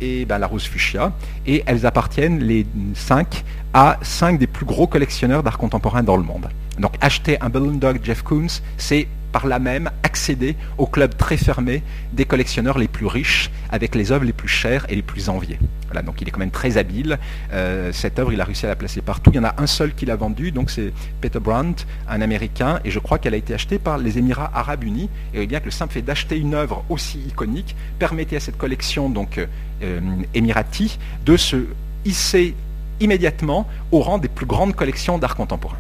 et, 0.01 0.25
ben, 0.25 0.39
la 0.39 0.47
rose 0.47 0.65
fuchsia. 0.65 1.13
Et 1.47 1.63
elles 1.67 1.87
appartiennent, 1.87 2.41
les 2.41 2.67
cinq, 2.95 3.45
à 3.75 3.99
cinq 4.03 4.39
des 4.39 4.47
plus 4.47 4.67
gros 4.67 4.87
collectionneurs 4.87 5.43
d'art 5.43 5.59
contemporain 5.59 6.03
dans 6.03 6.17
le 6.17 6.23
monde. 6.23 6.49
Donc 6.79 6.95
acheter 7.01 7.41
un 7.41 7.49
Balloon 7.49 7.73
Dog 7.73 8.01
Jeff 8.03 8.23
Koons, 8.23 8.61
c'est 8.77 9.07
par 9.33 9.47
là 9.47 9.59
même 9.59 9.91
accéder 10.03 10.57
au 10.79 10.87
club 10.87 11.17
très 11.17 11.37
fermé 11.37 11.83
des 12.13 12.25
collectionneurs 12.25 12.79
les 12.79 12.89
plus 12.89 13.07
riches, 13.07 13.51
avec 13.71 13.95
les 13.95 14.13
œuvres 14.13 14.25
les 14.25 14.33
plus 14.33 14.49
chères 14.49 14.87
et 14.89 14.95
les 14.95 15.03
plus 15.03 15.29
enviées. 15.29 15.59
Voilà, 15.87 16.03
donc 16.03 16.21
il 16.21 16.29
est 16.29 16.31
quand 16.31 16.39
même 16.41 16.51
très 16.51 16.77
habile. 16.77 17.19
Euh, 17.53 17.93
cette 17.93 18.19
œuvre, 18.19 18.33
il 18.33 18.41
a 18.41 18.45
réussi 18.45 18.67
à 18.67 18.69
la 18.69 18.77
placer 18.77 19.01
partout. 19.01 19.31
Il 19.33 19.37
y 19.37 19.39
en 19.39 19.45
a 19.45 19.55
un 19.59 19.67
seul 19.67 19.95
qui 19.95 20.07
l'a 20.07 20.17
vendue, 20.17 20.53
donc 20.53 20.71
c'est 20.71 20.93
Peter 21.21 21.41
Brandt, 21.41 21.87
un 22.09 22.21
Américain, 22.21 22.81
et 22.85 22.91
je 22.91 22.99
crois 22.99 23.19
qu'elle 23.19 23.35
a 23.35 23.39
été 23.39 23.55
achetée 23.55 23.79
par 23.79 23.99
les 23.99 24.19
Émirats 24.19 24.51
Arabes 24.55 24.85
Unis. 24.85 25.09
Et 25.35 25.47
bien 25.47 25.61
que 25.61 25.67
le 25.67 25.71
simple 25.71 25.95
fait 25.95 26.03
d'acheter 26.03 26.39
une 26.39 26.55
œuvre 26.55 26.85
aussi 26.89 27.19
iconique 27.21 27.75
permettait 27.99 28.37
à 28.37 28.41
cette 28.41 28.59
collection 28.59 29.09
donc 29.09 29.39
euh, 29.83 30.01
émirati 30.35 30.99
de 31.25 31.37
se 31.37 31.65
hisser 32.05 32.55
immédiatement 33.01 33.67
au 33.91 34.01
rang 34.01 34.19
des 34.19 34.29
plus 34.29 34.47
grandes 34.47 34.75
collections 34.75 35.19
d'art 35.19 35.37
contemporain. 35.37 35.79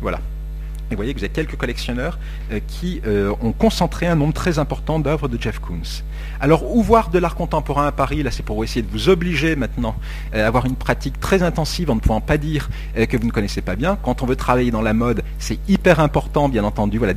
Voilà. 0.00 0.20
Vous 0.94 0.98
voyez 0.98 1.14
que 1.14 1.18
vous 1.18 1.24
avez 1.24 1.32
quelques 1.32 1.56
collectionneurs 1.56 2.18
euh, 2.52 2.60
qui 2.66 3.00
euh, 3.06 3.34
ont 3.42 3.52
concentré 3.52 4.06
un 4.06 4.16
nombre 4.16 4.32
très 4.32 4.58
important 4.58 4.98
d'œuvres 4.98 5.28
de 5.28 5.40
Jeff 5.40 5.58
Koons. 5.58 6.02
Alors, 6.40 6.74
où 6.74 6.82
voir 6.82 7.10
de 7.10 7.18
l'art 7.18 7.34
contemporain 7.34 7.86
à 7.86 7.92
Paris? 7.92 8.22
Là, 8.22 8.30
c'est 8.30 8.42
pour 8.42 8.62
essayer 8.64 8.82
de 8.82 8.90
vous 8.90 9.08
obliger 9.08 9.56
maintenant 9.56 9.96
à 10.32 10.46
avoir 10.46 10.66
une 10.66 10.76
pratique 10.76 11.20
très 11.20 11.42
intensive 11.42 11.90
en 11.90 11.94
ne 11.94 12.00
pouvant 12.00 12.20
pas 12.20 12.38
dire 12.38 12.68
que 12.94 13.16
vous 13.16 13.26
ne 13.26 13.32
connaissez 13.32 13.60
pas 13.60 13.76
bien. 13.76 13.96
Quand 14.02 14.22
on 14.22 14.26
veut 14.26 14.36
travailler 14.36 14.70
dans 14.70 14.82
la 14.82 14.94
mode, 14.94 15.22
c'est 15.38 15.58
hyper 15.68 16.00
important, 16.00 16.48
bien 16.48 16.64
entendu, 16.64 16.98
voilà, 16.98 17.14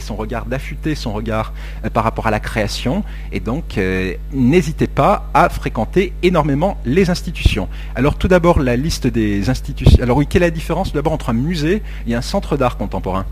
son 0.00 0.16
regard, 0.16 0.46
d'affûter 0.46 0.94
son 0.94 1.12
regard 1.12 1.52
euh, 1.84 1.90
par 1.90 2.04
rapport 2.04 2.26
à 2.26 2.30
la 2.30 2.40
création. 2.40 3.04
Et 3.32 3.40
donc, 3.40 3.78
euh, 3.78 4.14
n'hésitez 4.32 4.86
pas 4.86 5.28
à 5.34 5.48
fréquenter 5.48 6.12
énormément 6.22 6.78
les 6.84 7.10
institutions. 7.10 7.68
Alors, 7.94 8.16
tout 8.16 8.28
d'abord, 8.28 8.60
la 8.60 8.76
liste 8.76 9.06
des 9.06 9.50
institutions. 9.50 10.02
Alors, 10.02 10.16
oui, 10.16 10.26
quelle 10.26 10.42
est 10.42 10.46
la 10.46 10.50
différence? 10.50 10.92
D'abord 10.92 11.12
entre 11.12 11.30
un 11.30 11.34
musée 11.34 11.82
et 12.06 12.14
un 12.14 12.22
centre 12.22 12.56
d'art 12.56 12.76
contemporain 12.76 13.26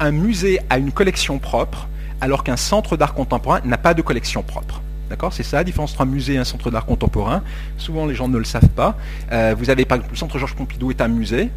Un 0.00 0.10
musée 0.10 0.60
a 0.70 0.78
une 0.78 0.92
collection 0.92 1.38
propre, 1.38 1.88
alors 2.20 2.44
qu'un 2.44 2.56
centre 2.56 2.96
d'art 2.96 3.14
contemporain 3.14 3.60
n'a 3.64 3.78
pas 3.78 3.94
de 3.94 4.02
collection 4.02 4.42
propre. 4.42 4.82
D'accord? 5.08 5.32
C'est 5.32 5.42
ça 5.42 5.56
la 5.58 5.64
différence 5.64 5.92
entre 5.92 6.02
un 6.02 6.06
musée 6.06 6.34
et 6.34 6.38
un 6.38 6.44
centre 6.44 6.70
d'art 6.70 6.84
contemporain. 6.84 7.42
Souvent, 7.78 8.06
les 8.06 8.14
gens 8.14 8.28
ne 8.28 8.36
le 8.36 8.44
savent 8.44 8.68
pas. 8.68 8.96
Euh, 9.32 9.54
vous 9.56 9.70
avez, 9.70 9.84
par 9.84 9.96
exemple, 9.96 10.12
le 10.12 10.18
centre 10.18 10.38
Georges 10.38 10.54
Pompidou 10.54 10.90
est 10.90 11.00
un 11.00 11.08
musée 11.08 11.50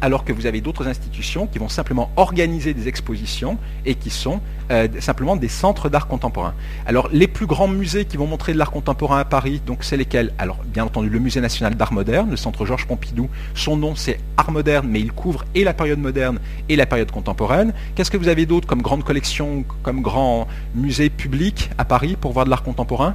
alors 0.00 0.24
que 0.24 0.32
vous 0.32 0.46
avez 0.46 0.60
d'autres 0.60 0.86
institutions 0.86 1.46
qui 1.46 1.58
vont 1.58 1.68
simplement 1.68 2.10
organiser 2.16 2.74
des 2.74 2.88
expositions 2.88 3.58
et 3.84 3.94
qui 3.94 4.10
sont 4.10 4.40
euh, 4.70 4.88
simplement 5.00 5.36
des 5.36 5.48
centres 5.48 5.88
d'art 5.88 6.06
contemporain. 6.06 6.54
Alors 6.86 7.08
les 7.12 7.28
plus 7.28 7.46
grands 7.46 7.68
musées 7.68 8.04
qui 8.04 8.16
vont 8.16 8.26
montrer 8.26 8.52
de 8.52 8.58
l'art 8.58 8.70
contemporain 8.70 9.20
à 9.20 9.24
Paris, 9.24 9.62
donc 9.64 9.84
c'est 9.84 9.96
lesquels? 9.96 10.32
Alors 10.38 10.58
bien 10.64 10.84
entendu 10.84 11.08
le 11.08 11.18
Musée 11.18 11.40
national 11.40 11.76
d'art 11.76 11.92
moderne, 11.92 12.30
le 12.30 12.36
centre 12.36 12.66
Georges 12.66 12.86
Pompidou, 12.86 13.28
son 13.54 13.76
nom 13.76 13.94
c'est 13.94 14.18
art 14.36 14.50
moderne, 14.50 14.86
mais 14.88 15.00
il 15.00 15.12
couvre 15.12 15.44
et 15.54 15.64
la 15.64 15.72
période 15.72 15.98
moderne 15.98 16.40
et 16.68 16.76
la 16.76 16.86
période 16.86 17.10
contemporaine. 17.10 17.72
Qu'est-ce 17.94 18.10
que 18.10 18.16
vous 18.16 18.28
avez 18.28 18.44
d'autre 18.44 18.66
comme 18.66 18.82
grande 18.82 19.04
collection, 19.04 19.64
comme 19.82 20.02
grand 20.02 20.46
musée 20.74 21.10
public 21.10 21.70
à 21.78 21.84
Paris 21.84 22.16
pour 22.20 22.32
voir 22.32 22.44
de 22.44 22.50
l'art 22.50 22.62
contemporain? 22.62 23.14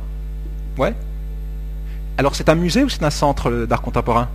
Ouais? 0.78 0.94
Alors 2.18 2.36
c'est 2.36 2.50
un 2.50 2.56
musée 2.56 2.84
ou 2.84 2.90
c'est 2.90 3.04
un 3.04 3.10
centre 3.10 3.66
d'art 3.66 3.82
contemporain? 3.82 4.30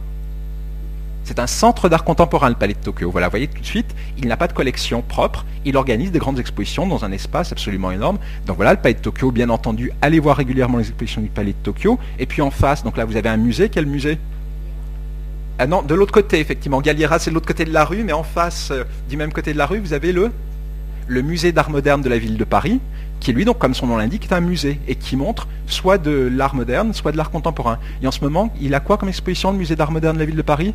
C'est 1.27 1.41
un 1.41 1.49
centre 1.49 1.89
d'art 1.89 2.05
contemporain, 2.05 2.49
le 2.49 2.55
Palais 2.55 2.75
de 2.75 2.79
Tokyo. 2.79 3.11
Voilà, 3.11 3.27
vous 3.27 3.33
voyez 3.33 3.49
tout 3.49 3.61
de 3.61 3.67
suite, 3.67 3.97
il 4.17 4.29
n'a 4.29 4.37
pas 4.37 4.47
de 4.47 4.53
collection 4.53 5.03
propre. 5.03 5.45
Il 5.65 5.77
organise 5.77 6.13
des 6.13 6.21
grandes 6.21 6.39
expositions 6.39 6.87
dans 6.87 7.05
un 7.05 7.11
espace 7.11 7.51
absolument 7.51 7.91
énorme. 7.91 8.19
Donc 8.47 8.55
voilà, 8.57 8.73
le 8.73 8.79
Palais 8.79 8.95
de 8.95 9.01
Tokyo, 9.01 9.33
bien 9.33 9.51
entendu, 9.51 9.91
allez 10.01 10.21
voir 10.21 10.37
régulièrement 10.37 10.79
les 10.79 10.87
expositions 10.87 11.21
du 11.21 11.29
Palais 11.29 11.51
de 11.51 11.65
Tokyo. 11.65 11.99
Et 12.21 12.27
puis 12.27 12.43
en 12.43 12.53
face, 12.53 12.85
donc 12.85 12.97
là, 12.97 13.05
vous 13.05 13.17
avez 13.17 13.29
un 13.29 13.39
musée. 13.39 13.69
Quel 13.71 13.87
musée? 13.87 14.21
Ah 15.59 15.67
non, 15.67 15.83
de 15.83 15.97
l'autre 15.97 16.13
côté, 16.13 16.39
effectivement. 16.39 16.81
Galliera, 16.81 17.19
c'est 17.19 17.31
de 17.31 17.35
l'autre 17.35 17.49
côté 17.49 17.65
de 17.65 17.73
la 17.73 17.85
rue, 17.85 18.05
mais 18.05 18.13
en 18.13 18.23
face, 18.23 18.71
euh, 18.71 18.85
du 19.11 19.17
même 19.17 19.33
côté 19.33 19.53
de 19.53 19.59
la 19.59 19.67
rue, 19.67 19.81
vous 19.81 19.95
avez 19.95 20.13
le, 20.13 20.31
le 21.09 21.23
musée 21.23 21.51
d'art 21.51 21.71
moderne 21.71 22.03
de 22.03 22.09
la 22.09 22.19
ville 22.19 22.37
de 22.37 22.45
Paris, 22.45 22.79
qui 23.19 23.33
lui, 23.33 23.45
donc, 23.45 23.59
comme 23.59 23.75
son 23.75 23.89
nom 23.89 23.97
l'indique, 23.97 24.27
est 24.31 24.35
un 24.35 24.41
musée 24.41 24.79
et 24.87 24.95
qui 24.95 25.17
montre 25.17 25.49
soit 25.67 25.99
de 25.99 26.31
l'art 26.33 26.55
moderne, 26.55 26.95
soit 26.95 27.11
de 27.11 27.17
l'art 27.17 27.33
contemporain. 27.33 27.79
Et 28.01 28.07
en 28.07 28.13
ce 28.13 28.21
moment, 28.23 28.53
il 28.61 28.75
a 28.75 28.81
quoi 28.81 28.97
comme 28.97 29.09
exposition, 29.09 29.51
le 29.51 29.59
musée 29.59 29.75
d'art 29.75 29.91
moderne 29.91 30.15
de 30.15 30.21
la 30.21 30.27
ville 30.27 30.37
de 30.37 30.43
Paris? 30.43 30.73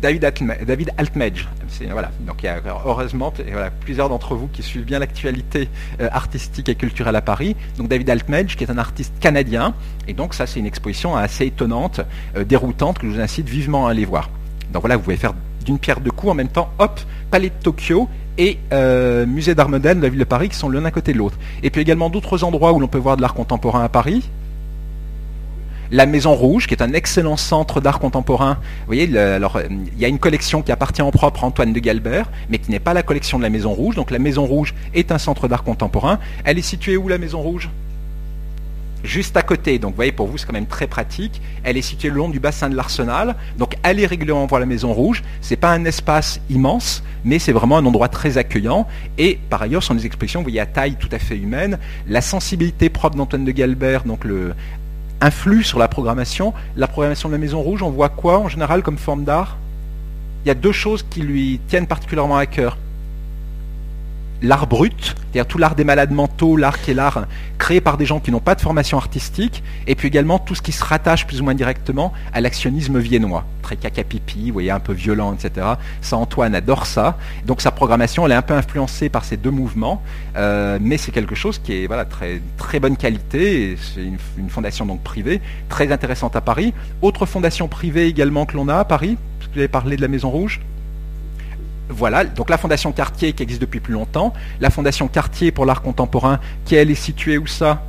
David, 0.00 0.92
Altmage. 0.96 1.48
Voilà. 1.90 2.10
Donc 2.20 2.42
il 2.42 2.46
y 2.46 2.48
a 2.48 2.60
heureusement 2.84 3.32
plusieurs 3.80 4.08
d'entre 4.08 4.34
vous 4.34 4.48
qui 4.48 4.62
suivent 4.62 4.84
bien 4.84 4.98
l'actualité 4.98 5.68
euh, 6.00 6.08
artistique 6.12 6.68
et 6.68 6.74
culturelle 6.74 7.16
à 7.16 7.22
Paris. 7.22 7.56
Donc 7.78 7.88
David 7.88 8.10
Altmage, 8.10 8.56
qui 8.56 8.64
est 8.64 8.70
un 8.70 8.78
artiste 8.78 9.14
canadien. 9.20 9.74
Et 10.08 10.12
donc 10.12 10.34
ça, 10.34 10.46
c'est 10.46 10.60
une 10.60 10.66
exposition 10.66 11.16
assez 11.16 11.46
étonnante, 11.46 12.00
euh, 12.36 12.44
déroutante, 12.44 12.98
que 12.98 13.06
je 13.08 13.14
vous 13.14 13.20
incite 13.20 13.48
vivement 13.48 13.86
à 13.86 13.90
aller 13.90 14.04
voir. 14.04 14.30
Donc 14.72 14.82
voilà, 14.82 14.96
vous 14.96 15.02
pouvez 15.02 15.16
faire 15.16 15.34
d'une 15.64 15.78
pierre 15.78 16.00
deux 16.00 16.10
coups 16.10 16.32
en 16.32 16.34
même 16.34 16.48
temps, 16.48 16.70
hop, 16.78 17.00
Palais 17.30 17.50
de 17.50 17.54
Tokyo 17.62 18.08
et 18.38 18.58
euh, 18.72 19.26
Musée 19.26 19.54
d'art 19.54 19.68
de 19.68 19.78
la 19.78 20.08
ville 20.08 20.18
de 20.18 20.24
Paris 20.24 20.48
qui 20.48 20.56
sont 20.56 20.68
l'un 20.68 20.84
à 20.84 20.90
côté 20.90 21.12
de 21.12 21.18
l'autre. 21.18 21.36
Et 21.62 21.70
puis 21.70 21.80
également 21.80 22.10
d'autres 22.10 22.44
endroits 22.44 22.72
où 22.72 22.80
l'on 22.80 22.88
peut 22.88 22.98
voir 22.98 23.16
de 23.16 23.22
l'art 23.22 23.34
contemporain 23.34 23.82
à 23.82 23.88
Paris 23.88 24.28
la 25.90 26.06
Maison 26.06 26.34
Rouge, 26.34 26.66
qui 26.66 26.74
est 26.74 26.82
un 26.82 26.92
excellent 26.92 27.36
centre 27.36 27.80
d'art 27.80 27.98
contemporain. 27.98 28.58
Voyez, 28.86 29.16
alors, 29.18 29.60
il 29.70 29.98
y 29.98 30.04
a 30.04 30.08
une 30.08 30.18
collection 30.18 30.62
qui 30.62 30.72
appartient 30.72 31.02
en 31.02 31.10
propre 31.10 31.44
à 31.44 31.46
Antoine 31.46 31.72
de 31.72 31.80
Galbert, 31.80 32.30
mais 32.50 32.58
qui 32.58 32.70
n'est 32.70 32.80
pas 32.80 32.94
la 32.94 33.02
collection 33.02 33.38
de 33.38 33.42
la 33.42 33.50
Maison 33.50 33.72
Rouge. 33.72 33.94
Donc 33.94 34.10
la 34.10 34.18
Maison 34.18 34.46
Rouge 34.46 34.74
est 34.94 35.12
un 35.12 35.18
centre 35.18 35.48
d'art 35.48 35.62
contemporain. 35.62 36.18
Elle 36.44 36.58
est 36.58 36.62
située 36.62 36.96
où 36.96 37.08
la 37.08 37.18
Maison 37.18 37.40
Rouge? 37.40 37.68
Juste 39.04 39.36
à 39.36 39.42
côté, 39.42 39.78
donc 39.78 39.92
vous 39.92 39.96
voyez, 39.96 40.10
pour 40.10 40.26
vous, 40.26 40.36
c'est 40.36 40.46
quand 40.46 40.52
même 40.52 40.66
très 40.66 40.88
pratique. 40.88 41.40
Elle 41.62 41.76
est 41.76 41.82
située 41.82 42.08
le 42.08 42.16
long 42.16 42.28
du 42.28 42.40
bassin 42.40 42.68
de 42.68 42.74
l'Arsenal. 42.74 43.36
Donc 43.56 43.76
allez 43.84 44.04
régulièrement 44.04 44.46
voir 44.46 44.58
la 44.58 44.66
Maison 44.66 44.92
Rouge. 44.92 45.22
Ce 45.42 45.50
n'est 45.50 45.56
pas 45.58 45.70
un 45.70 45.84
espace 45.84 46.40
immense, 46.50 47.04
mais 47.24 47.38
c'est 47.38 47.52
vraiment 47.52 47.76
un 47.76 47.86
endroit 47.86 48.08
très 48.08 48.36
accueillant. 48.36 48.88
Et 49.16 49.38
par 49.48 49.62
ailleurs, 49.62 49.82
ce 49.82 49.88
sont 49.88 49.94
des 49.94 50.06
expositions, 50.06 50.40
vous 50.40 50.44
voyez, 50.44 50.60
à 50.60 50.66
taille 50.66 50.96
tout 50.96 51.10
à 51.12 51.20
fait 51.20 51.36
humaine. 51.36 51.78
La 52.08 52.20
sensibilité 52.20 52.88
propre 52.88 53.16
d'Antoine 53.16 53.44
de 53.44 53.52
Galbert, 53.52 54.02
donc 54.04 54.24
le, 54.24 54.54
influe 55.20 55.64
sur 55.64 55.78
la 55.78 55.88
programmation. 55.88 56.52
La 56.76 56.86
programmation 56.86 57.28
de 57.28 57.34
la 57.34 57.38
Maison 57.38 57.60
Rouge, 57.60 57.82
on 57.82 57.90
voit 57.90 58.08
quoi 58.08 58.38
en 58.38 58.48
général 58.48 58.82
comme 58.82 58.98
forme 58.98 59.24
d'art? 59.24 59.56
Il 60.44 60.48
y 60.48 60.50
a 60.50 60.54
deux 60.54 60.72
choses 60.72 61.04
qui 61.08 61.22
lui 61.22 61.60
tiennent 61.68 61.86
particulièrement 61.86 62.36
à 62.36 62.46
cœur 62.46 62.76
l'art 64.42 64.66
brut, 64.66 65.14
c'est-à-dire 65.32 65.46
tout 65.46 65.58
l'art 65.58 65.74
des 65.74 65.84
malades 65.84 66.12
mentaux, 66.12 66.56
l'art 66.56 66.80
qui 66.80 66.90
est 66.90 66.94
l'art 66.94 67.26
créé 67.58 67.80
par 67.80 67.96
des 67.96 68.06
gens 68.06 68.20
qui 68.20 68.30
n'ont 68.30 68.40
pas 68.40 68.54
de 68.54 68.60
formation 68.60 68.98
artistique, 68.98 69.62
et 69.86 69.94
puis 69.94 70.08
également 70.08 70.38
tout 70.38 70.54
ce 70.54 70.62
qui 70.62 70.72
se 70.72 70.84
rattache 70.84 71.26
plus 71.26 71.40
ou 71.40 71.44
moins 71.44 71.54
directement 71.54 72.12
à 72.32 72.40
l'actionnisme 72.40 72.98
viennois, 72.98 73.44
très 73.62 73.76
caca-pipi, 73.76 74.48
vous 74.48 74.52
voyez, 74.52 74.70
un 74.70 74.80
peu 74.80 74.92
violent, 74.92 75.34
etc. 75.34 75.66
Ça, 76.00 76.16
Antoine 76.16 76.54
adore 76.54 76.86
ça. 76.86 77.16
Donc 77.46 77.60
sa 77.60 77.70
programmation, 77.70 78.26
elle 78.26 78.32
est 78.32 78.36
un 78.36 78.42
peu 78.42 78.54
influencée 78.54 79.08
par 79.08 79.24
ces 79.24 79.36
deux 79.36 79.50
mouvements, 79.50 80.02
euh, 80.36 80.78
mais 80.80 80.98
c'est 80.98 81.12
quelque 81.12 81.34
chose 81.34 81.58
qui 81.58 81.84
est 81.84 81.86
voilà, 81.86 82.04
très, 82.04 82.40
très 82.56 82.80
bonne 82.80 82.96
qualité, 82.96 83.76
c'est 83.94 84.02
une, 84.02 84.18
fondation 84.48 84.86
donc 84.86 85.02
privée, 85.02 85.40
très 85.68 85.92
intéressante 85.92 86.36
à 86.36 86.40
Paris. 86.40 86.72
Autre 87.02 87.26
fondation 87.26 87.68
privée 87.68 88.06
également 88.06 88.46
que 88.46 88.56
l'on 88.56 88.68
a 88.68 88.76
à 88.76 88.84
Paris, 88.84 89.16
parce 89.38 89.48
que 89.48 89.54
vous 89.54 89.60
avez 89.60 89.68
parlé 89.68 89.96
de 89.96 90.02
la 90.02 90.08
Maison 90.08 90.30
Rouge 90.30 90.60
voilà, 91.88 92.24
donc 92.24 92.50
la 92.50 92.58
Fondation 92.58 92.92
Cartier 92.92 93.32
qui 93.32 93.42
existe 93.42 93.60
depuis 93.60 93.80
plus 93.80 93.94
longtemps, 93.94 94.32
la 94.60 94.70
Fondation 94.70 95.08
Cartier 95.08 95.52
pour 95.52 95.66
l'art 95.66 95.82
contemporain 95.82 96.40
qui 96.64 96.74
elle 96.74 96.90
est 96.90 96.94
située 96.94 97.38
où 97.38 97.46
ça? 97.46 97.82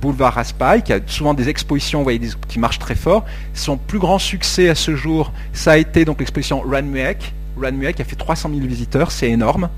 Boulevard 0.00 0.34
Raspail, 0.34 0.82
qui 0.82 0.92
a 0.92 1.00
souvent 1.06 1.34
des 1.34 1.48
expositions, 1.48 1.98
vous 1.98 2.04
voyez, 2.04 2.20
qui 2.48 2.58
marchent 2.58 2.78
très 2.78 2.94
fort. 2.94 3.24
Son 3.52 3.76
plus 3.76 3.98
grand 3.98 4.18
succès 4.18 4.70
à 4.70 4.74
ce 4.74 4.96
jour, 4.96 5.30
ça 5.52 5.72
a 5.72 5.76
été 5.76 6.04
donc 6.04 6.20
l'exposition 6.20 6.62
Ranmuek. 6.62 7.34
Ranmuek 7.60 8.00
a 8.00 8.04
fait 8.04 8.16
300 8.16 8.48
000 8.48 8.66
visiteurs, 8.66 9.12
c'est 9.12 9.28
énorme. 9.28 9.68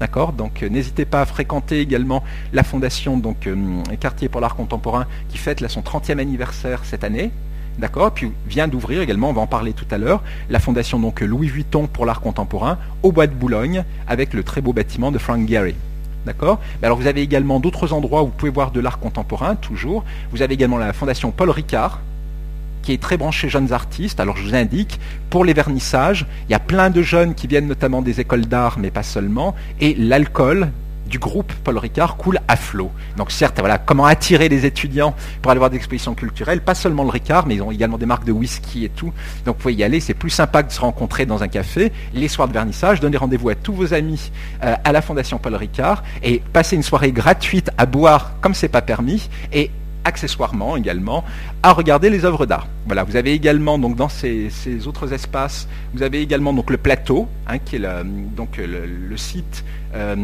D'accord? 0.00 0.32
Donc 0.32 0.62
euh, 0.62 0.68
n'hésitez 0.68 1.04
pas 1.04 1.22
à 1.22 1.26
fréquenter 1.26 1.80
également 1.80 2.22
la 2.52 2.62
fondation 2.62 3.16
donc, 3.16 3.46
euh, 3.46 3.82
Cartier 4.00 4.28
pour 4.28 4.40
l'art 4.40 4.56
contemporain 4.56 5.06
qui 5.28 5.38
fête 5.38 5.66
son 5.68 5.80
30e 5.80 6.18
anniversaire 6.18 6.84
cette 6.84 7.04
année. 7.04 7.30
D'accord 7.78 8.12
Puis 8.12 8.30
vient 8.46 8.68
d'ouvrir 8.68 9.00
également, 9.00 9.30
on 9.30 9.32
va 9.32 9.40
en 9.40 9.46
parler 9.46 9.72
tout 9.72 9.86
à 9.90 9.98
l'heure, 9.98 10.22
la 10.48 10.60
fondation 10.60 11.00
donc 11.00 11.20
Louis 11.20 11.48
Vuitton 11.48 11.86
pour 11.86 12.06
l'art 12.06 12.20
contemporain 12.20 12.78
au 13.02 13.10
bois 13.10 13.26
de 13.26 13.34
Boulogne 13.34 13.84
avec 14.06 14.32
le 14.32 14.44
très 14.44 14.60
beau 14.60 14.72
bâtiment 14.72 15.10
de 15.10 15.18
Frank 15.18 15.48
Gehry. 15.48 15.74
D'accord 16.24 16.60
Alors 16.82 16.96
vous 16.96 17.06
avez 17.06 17.20
également 17.20 17.60
d'autres 17.60 17.92
endroits 17.92 18.22
où 18.22 18.26
vous 18.26 18.32
pouvez 18.32 18.52
voir 18.52 18.70
de 18.70 18.80
l'art 18.80 18.98
contemporain, 18.98 19.56
toujours. 19.56 20.04
Vous 20.30 20.40
avez 20.40 20.54
également 20.54 20.78
la 20.78 20.92
fondation 20.92 21.32
Paul 21.32 21.50
Ricard, 21.50 22.00
qui 22.82 22.92
est 22.92 23.02
très 23.02 23.16
branchée 23.16 23.48
jeunes 23.48 23.72
artistes. 23.72 24.20
Alors 24.20 24.36
je 24.36 24.44
vous 24.44 24.54
indique, 24.54 25.00
pour 25.28 25.44
les 25.44 25.52
vernissages, 25.52 26.26
il 26.48 26.52
y 26.52 26.54
a 26.54 26.60
plein 26.60 26.90
de 26.90 27.02
jeunes 27.02 27.34
qui 27.34 27.46
viennent 27.46 27.66
notamment 27.66 28.02
des 28.02 28.20
écoles 28.20 28.46
d'art, 28.46 28.78
mais 28.78 28.90
pas 28.90 29.02
seulement. 29.02 29.54
Et 29.80 29.94
l'alcool, 29.94 30.70
du 31.06 31.18
groupe 31.18 31.52
Paul 31.64 31.78
Ricard 31.78 32.16
coule 32.16 32.40
à 32.48 32.56
flot. 32.56 32.90
Donc 33.16 33.30
certes, 33.30 33.58
voilà, 33.58 33.78
comment 33.78 34.06
attirer 34.06 34.48
les 34.48 34.66
étudiants 34.66 35.14
pour 35.42 35.50
aller 35.50 35.58
voir 35.58 35.70
des 35.70 35.76
expositions 35.76 36.14
culturelles, 36.14 36.60
pas 36.60 36.74
seulement 36.74 37.04
le 37.04 37.10
Ricard, 37.10 37.46
mais 37.46 37.56
ils 37.56 37.62
ont 37.62 37.70
également 37.70 37.98
des 37.98 38.06
marques 38.06 38.24
de 38.24 38.32
whisky 38.32 38.84
et 38.84 38.88
tout. 38.88 39.12
Donc 39.44 39.56
vous 39.56 39.62
pouvez 39.62 39.74
y 39.74 39.84
aller, 39.84 40.00
c'est 40.00 40.14
plus 40.14 40.30
sympa 40.30 40.62
que 40.62 40.68
de 40.68 40.72
se 40.72 40.80
rencontrer 40.80 41.26
dans 41.26 41.42
un 41.42 41.48
café, 41.48 41.92
les 42.12 42.28
soirs 42.28 42.48
de 42.48 42.52
vernissage, 42.52 43.00
donner 43.00 43.16
rendez-vous 43.16 43.48
à 43.48 43.54
tous 43.54 43.72
vos 43.72 43.94
amis 43.94 44.30
euh, 44.62 44.74
à 44.82 44.92
la 44.92 45.02
Fondation 45.02 45.38
Paul 45.38 45.54
Ricard 45.54 46.02
et 46.22 46.42
passer 46.52 46.76
une 46.76 46.82
soirée 46.82 47.12
gratuite 47.12 47.70
à 47.78 47.86
boire 47.86 48.34
comme 48.40 48.54
c'est 48.54 48.68
pas 48.68 48.82
permis 48.82 49.28
accessoirement 50.04 50.76
également 50.76 51.24
à 51.62 51.72
regarder 51.72 52.10
les 52.10 52.24
œuvres 52.24 52.46
d'art. 52.46 52.66
Voilà, 52.86 53.04
vous 53.04 53.16
avez 53.16 53.32
également 53.32 53.78
donc 53.78 53.96
dans 53.96 54.08
ces, 54.08 54.50
autres 54.86 55.12
espaces, 55.12 55.68
vous 55.94 56.02
avez 56.02 56.20
également 56.20 56.52
donc 56.52 56.70
le 56.70 56.76
plateau, 56.76 57.28
hein, 57.46 57.58
qui 57.58 57.76
est 57.76 57.78
le, 57.78 58.04
donc 58.04 58.58
le, 58.58 59.16
site 59.16 59.64
euh, 59.94 60.14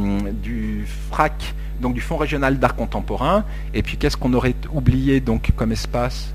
du 0.42 0.84
FRAC, 1.10 1.54
donc 1.80 1.94
du 1.94 2.00
Fonds 2.00 2.16
régional 2.16 2.58
d'art 2.58 2.76
contemporain. 2.76 3.44
Et 3.74 3.82
puis 3.82 3.96
qu'est-ce 3.96 4.16
qu'on 4.16 4.34
aurait 4.34 4.54
oublié 4.72 5.20
donc 5.20 5.50
comme 5.56 5.72
espace? 5.72 6.32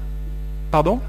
Pardon? 0.71 0.99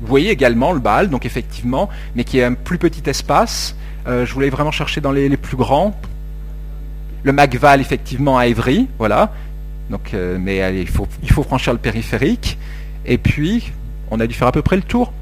Vous 0.00 0.06
voyez 0.06 0.30
également 0.30 0.72
le 0.72 0.80
BAL, 0.80 1.08
donc 1.08 1.24
effectivement, 1.24 1.88
mais 2.14 2.24
qui 2.24 2.38
est 2.38 2.44
un 2.44 2.54
plus 2.54 2.78
petit 2.78 3.08
espace. 3.08 3.74
Euh, 4.06 4.26
je 4.26 4.34
voulais 4.34 4.50
vraiment 4.50 4.70
chercher 4.70 5.00
dans 5.00 5.10
les, 5.10 5.34
plus 5.36 5.56
grands. 5.56 5.98
Le 7.22 7.32
MacVal, 7.32 7.80
effectivement, 7.80 8.38
à 8.38 8.46
Évry, 8.46 8.88
voilà. 8.98 9.32
Euh, 10.14 10.38
mais 10.40 10.80
il, 10.80 10.88
faut, 10.88 11.06
franchir 11.42 11.72
le 11.72 11.78
périphérique. 11.78 12.58
Et 13.04 13.18
puis, 13.18 13.72
on 14.10 14.20
a 14.20 14.26
dû 14.26 14.34
faire 14.34 14.48
à 14.48 14.52
peu 14.52 14.62
près 14.62 14.76
le 14.76 14.82
tour. 14.82 15.12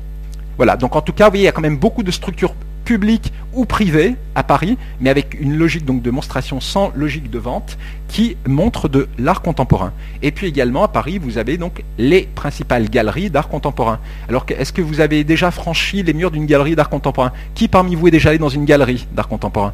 Voilà, 0.57 0.77
donc 0.77 0.96
en 0.96 1.00
tout 1.00 1.12
cas, 1.12 1.24
vous 1.24 1.33
voyez, 1.33 1.44
il 1.44 1.46
y 1.46 1.48
a 1.48 1.53
quand 1.53 1.61
même 1.61 1.77
beaucoup 1.77 2.03
de 2.03 2.11
structures 2.11 2.55
public 2.85 3.33
ou 3.55 3.64
privé 3.64 4.14
à 4.35 4.42
Paris, 4.42 4.77
mais 5.00 5.09
avec 5.09 5.40
une 5.40 5.57
logique 5.57 5.87
donc 5.87 6.03
de 6.03 6.11
monstration 6.11 6.61
sans 6.61 6.92
logique 6.94 7.31
de 7.31 7.38
vente 7.38 7.79
qui 8.09 8.37
montre 8.46 8.88
de 8.88 9.09
l'art 9.18 9.40
contemporain. 9.40 9.92
Et 10.22 10.33
puis 10.33 10.48
également 10.48 10.85
à 10.85 10.88
Paris, 10.88 11.18
vous 11.18 11.38
avez 11.38 11.57
donc 11.57 11.83
les 11.96 12.29
principales 12.35 12.90
galeries 12.90 13.31
d'art 13.31 13.48
contemporain. 13.48 14.00
Alors 14.29 14.44
est-ce 14.50 14.72
que 14.72 14.83
vous 14.83 15.00
avez 15.00 15.24
déjà 15.24 15.50
franchi 15.50 16.03
les 16.03 16.12
murs 16.12 16.31
d'une 16.31 16.44
galerie 16.44 16.77
d'art 16.77 16.90
contemporain? 16.90 17.33
Qui 17.55 17.68
parmi 17.68 17.94
vous 17.94 18.09
est 18.09 18.11
déjà 18.11 18.29
allé 18.29 18.38
dans 18.38 18.50
une 18.50 18.66
galerie 18.66 19.07
d'art 19.12 19.29
contemporain? 19.29 19.72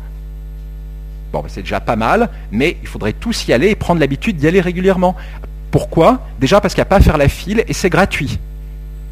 Bon, 1.33 1.41
ben, 1.41 1.49
c'est 1.49 1.63
déjà 1.63 1.81
pas 1.81 1.97
mal, 1.97 2.29
mais 2.51 2.77
il 2.83 2.89
faudrait 2.89 3.13
tous 3.13 3.47
y 3.47 3.53
aller 3.53 3.69
et 3.69 3.75
prendre 3.77 4.01
l'habitude 4.01 4.37
d'y 4.37 4.49
aller 4.49 4.61
régulièrement. 4.61 5.17
Pourquoi? 5.71 6.21
Déjà 6.41 6.61
parce 6.61 6.75
qu'il 6.75 6.81
n'y 6.81 6.87
a 6.89 6.91
pas 6.91 6.97
à 6.97 7.01
faire 7.01 7.19
la 7.19 7.29
file 7.29 7.65
et 7.69 7.73
c'est 7.73 7.91
gratuit. 7.91 8.39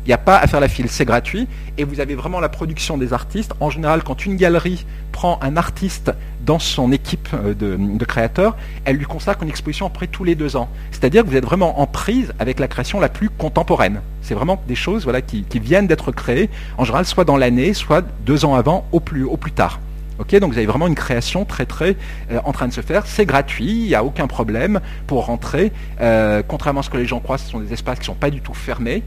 Il 0.05 0.09
n'y 0.09 0.15
a 0.15 0.19
pas 0.19 0.39
à 0.39 0.47
faire 0.47 0.61
la 0.61 0.69
file, 0.69 0.87
c'est 0.89 1.05
gratuit. 1.05 1.47
Et 1.77 1.85
vous 1.85 2.01
avez 2.01 2.15
vraiment 2.15 2.41
la 2.41 2.49
production 2.49 2.97
des 2.97 3.13
artistes. 3.13 3.53
En 3.61 3.69
général, 3.69 4.03
quand 4.03 4.25
une 4.25 4.37
galerie 4.37 4.87
prend 5.13 5.39
un 5.43 5.57
artiste 5.57 6.13
dans 6.41 6.59
son 6.59 6.93
équipe 6.93 7.29
euh, 7.35 7.53
de, 7.55 8.05
créateurs, 8.07 8.57
elle 8.87 8.97
lui 8.97 9.05
consacre 9.05 9.43
une 9.43 9.51
exposition 9.51 9.87
après 9.87 10.07
tous 10.07 10.25
les 10.25 10.35
deux 10.35 10.57
ans. 10.57 10.69
C'est-à-dire 10.93 11.25
que 11.25 11.29
vous 11.29 11.37
êtes 11.37 11.45
vraiment 11.45 11.81
en 11.81 11.87
prise 11.87 12.33
avec 12.39 12.59
la 12.59 12.69
création 12.69 13.01
la 13.01 13.11
plus 13.11 13.29
contemporaine. 13.29 14.01
C'est 14.23 14.35
vraiment 14.35 14.61
des 14.67 14.75
choses 14.75 15.07
qui, 15.27 15.45
viennent 15.61 15.87
d'être 15.87 16.11
créées, 16.11 16.49
en 16.79 16.85
général, 16.85 17.05
soit 17.05 17.25
dans 17.25 17.37
l'année, 17.37 17.75
soit 17.75 18.03
deux 18.25 18.47
ans 18.47 18.55
avant, 18.55 18.87
au 18.93 19.01
plus 19.01 19.53
tard. 19.53 19.79
Donc 20.19 20.53
vous 20.53 20.59
avez 20.59 20.67
vraiment 20.67 20.87
une 20.87 20.95
création 20.95 21.45
très 21.45 21.67
très 21.67 21.97
euh, 22.31 22.41
en 22.45 22.53
train 22.53 22.69
de 22.69 22.73
se 22.73 22.81
faire. 22.81 23.07
C'est 23.07 23.27
gratuit, 23.27 23.71
il 23.71 23.87
n'y 23.89 23.95
a 23.95 24.05
aucun 24.05 24.27
problème 24.27 24.81
pour 25.07 25.27
rentrer. 25.27 25.73
Euh, 26.01 26.43
contrairement 26.47 26.81
à 26.81 26.83
ce 26.83 26.91
que 26.91 26.97
les 26.97 27.07
gens 27.07 27.21
croient, 27.21 27.39
ce 27.39 27.51
sont 27.51 27.61
des 27.61 27.73
espaces 27.73 27.99
qui 27.99 28.03
ne 28.03 28.07
sont 28.07 28.15
pas 28.15 28.31
du 28.31 28.41
tout 28.41 28.55
fermés. 28.55 29.03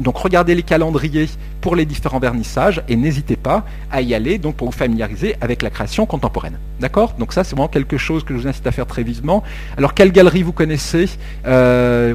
Donc 0.00 0.16
regardez 0.16 0.54
les 0.54 0.62
calendriers 0.64 1.28
pour 1.60 1.76
les 1.76 1.84
différents 1.84 2.18
vernissages 2.18 2.82
et 2.88 2.96
n'hésitez 2.96 3.36
pas 3.36 3.64
à 3.92 4.00
y 4.00 4.12
aller 4.12 4.38
donc 4.38 4.56
pour 4.56 4.68
vous 4.68 4.76
familiariser 4.76 5.36
avec 5.40 5.62
la 5.62 5.70
création 5.70 6.04
contemporaine. 6.04 6.58
D'accord? 6.80 7.14
Donc 7.18 7.32
ça 7.32 7.44
c'est 7.44 7.54
vraiment 7.54 7.68
quelque 7.68 7.96
chose 7.96 8.24
que 8.24 8.34
je 8.34 8.40
vous 8.40 8.48
incite 8.48 8.66
à 8.66 8.72
faire 8.72 8.86
très 8.86 9.04
vivement. 9.04 9.44
Alors 9.76 9.94
quelle 9.94 10.10
galerie 10.10 10.42
vous 10.42 10.52
connaissez? 10.52 11.08
Euh, 11.46 12.12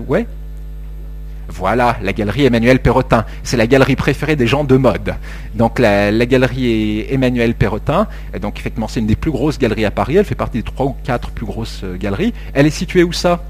voilà, 1.50 1.98
la 2.02 2.14
galerie 2.14 2.46
Emmanuel 2.46 2.80
Perrotin. 2.80 3.26
C'est 3.44 3.58
la 3.58 3.68
galerie 3.68 3.96
préférée 3.96 4.36
des 4.36 4.48
gens 4.48 4.64
de 4.64 4.78
mode. 4.78 5.16
Donc 5.56 5.80
la, 5.80 6.12
galerie 6.26 7.06
Emmanuel 7.10 7.56
Perrotin, 7.56 8.08
donc 8.42 8.60
effectivement 8.60 8.88
c'est 8.88 9.00
une 9.00 9.08
des 9.08 9.16
plus 9.16 9.32
grosses 9.32 9.58
galeries 9.58 9.86
à 9.86 9.92
Paris, 9.92 10.18
elle 10.18 10.26
fait 10.26 10.36
partie 10.36 10.60
des 10.60 10.64
trois 10.64 10.86
ou 10.86 10.96
quatre 11.04 11.32
plus 11.32 11.46
grosses 11.46 11.82
euh, 11.84 11.98
galeries. 11.98 12.34
Elle 12.54 12.66
est 12.66 12.72
située 12.72 13.04
où 13.04 13.12
ça? 13.12 13.44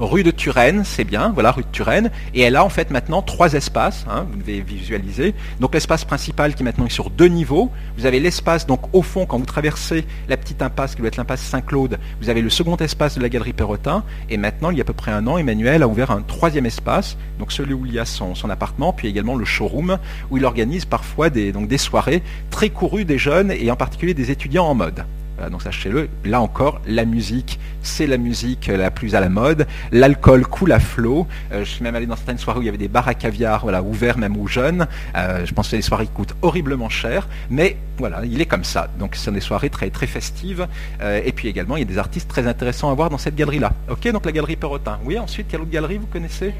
Rue 0.00 0.22
de 0.22 0.30
Turenne, 0.30 0.82
c'est 0.84 1.04
bien, 1.04 1.30
voilà, 1.30 1.52
rue 1.52 1.62
de 1.62 1.68
Turenne, 1.70 2.10
et 2.34 2.40
elle 2.40 2.56
a 2.56 2.64
en 2.64 2.70
fait 2.70 2.90
maintenant 2.90 3.20
trois 3.20 3.52
espaces, 3.52 4.06
hein, 4.10 4.26
vous 4.30 4.38
devez 4.38 4.62
visualiser. 4.62 5.34
Donc 5.60 5.74
l'espace 5.74 6.04
principal 6.04 6.54
qui 6.54 6.64
maintenant 6.64 6.86
est 6.86 6.90
sur 6.90 7.10
deux 7.10 7.28
niveaux, 7.28 7.70
vous 7.98 8.06
avez 8.06 8.18
l'espace 8.18 8.66
donc 8.66 8.80
au 8.94 9.02
fond 9.02 9.26
quand 9.26 9.38
vous 9.38 9.44
traversez 9.44 10.06
la 10.28 10.38
petite 10.38 10.62
impasse 10.62 10.94
qui 10.94 11.02
doit 11.02 11.08
être 11.08 11.18
l'impasse 11.18 11.42
Saint-Claude, 11.42 11.98
vous 12.20 12.30
avez 12.30 12.40
le 12.40 12.48
second 12.48 12.76
espace 12.76 13.16
de 13.16 13.20
la 13.22 13.28
galerie 13.28 13.52
Perrotin, 13.52 14.02
et 14.30 14.38
maintenant 14.38 14.70
il 14.70 14.78
y 14.78 14.80
a 14.80 14.82
à 14.82 14.86
peu 14.86 14.94
près 14.94 15.12
un 15.12 15.26
an, 15.26 15.36
Emmanuel 15.36 15.82
a 15.82 15.88
ouvert 15.88 16.10
un 16.10 16.22
troisième 16.22 16.66
espace, 16.66 17.18
donc 17.38 17.52
celui 17.52 17.74
où 17.74 17.84
il 17.84 17.92
y 17.92 17.98
a 17.98 18.06
son, 18.06 18.34
appartement, 18.48 18.92
puis 18.92 19.06
également 19.06 19.36
le 19.36 19.44
showroom, 19.44 19.98
où 20.30 20.38
il 20.38 20.44
organise 20.46 20.86
parfois 20.86 21.28
des, 21.28 21.52
soirées 21.78 22.22
très 22.50 22.70
courues 22.70 23.04
des 23.04 23.18
jeunes 23.18 23.52
et 23.52 23.70
en 23.70 23.76
particulier 23.76 24.14
des 24.14 24.30
étudiants 24.30 24.66
en 24.66 24.74
mode 24.74 25.04
donc 25.48 25.62
sachez-le, 25.62 26.08
là 26.24 26.40
encore, 26.40 26.80
la 26.86 27.04
musique, 27.04 27.58
c'est 27.82 28.06
la 28.06 28.18
musique 28.18 28.66
la 28.66 28.90
plus 28.90 29.14
à 29.14 29.20
la 29.20 29.28
mode. 29.28 29.66
L'alcool 29.92 30.46
coule 30.46 30.72
à 30.72 30.80
flot. 30.80 31.26
Euh, 31.52 31.64
je 31.64 31.70
suis 31.70 31.82
même 31.82 31.94
allé 31.94 32.06
dans 32.06 32.16
certaines 32.16 32.38
soirées 32.38 32.58
où 32.58 32.62
il 32.62 32.66
y 32.66 32.68
avait 32.68 32.78
des 32.78 32.88
bars 32.88 33.08
à 33.08 33.14
caviar, 33.14 33.62
voilà, 33.62 33.82
ouverts 33.82 34.18
même 34.18 34.36
aux 34.36 34.46
jeunes. 34.46 34.86
Euh, 35.16 35.46
je 35.46 35.54
pense 35.54 35.70
que 35.70 35.76
les 35.76 35.82
soirées 35.82 36.08
coûtent 36.12 36.34
horriblement 36.42 36.88
cher, 36.88 37.28
mais 37.48 37.76
voilà, 37.96 38.24
il 38.24 38.40
est 38.40 38.46
comme 38.46 38.64
ça. 38.64 38.88
Donc 38.98 39.14
ce 39.14 39.24
sont 39.24 39.32
des 39.32 39.40
soirées 39.40 39.70
très 39.70 39.90
très 39.90 40.06
festives. 40.06 40.66
Euh, 41.00 41.20
et 41.24 41.32
puis 41.32 41.48
également, 41.48 41.76
il 41.76 41.80
y 41.80 41.84
a 41.84 41.88
des 41.88 41.98
artistes 41.98 42.28
très 42.28 42.46
intéressants 42.46 42.90
à 42.90 42.94
voir 42.94 43.08
dans 43.08 43.18
cette 43.18 43.36
galerie-là. 43.36 43.72
Ok, 43.88 44.10
donc 44.10 44.26
la 44.26 44.32
galerie 44.32 44.56
Perrotin. 44.56 44.98
Oui, 45.04 45.18
ensuite, 45.18 45.46
quelle 45.48 45.60
autre 45.60 45.70
galerie 45.70 45.98
vous 45.98 46.06
connaissez? 46.06 46.52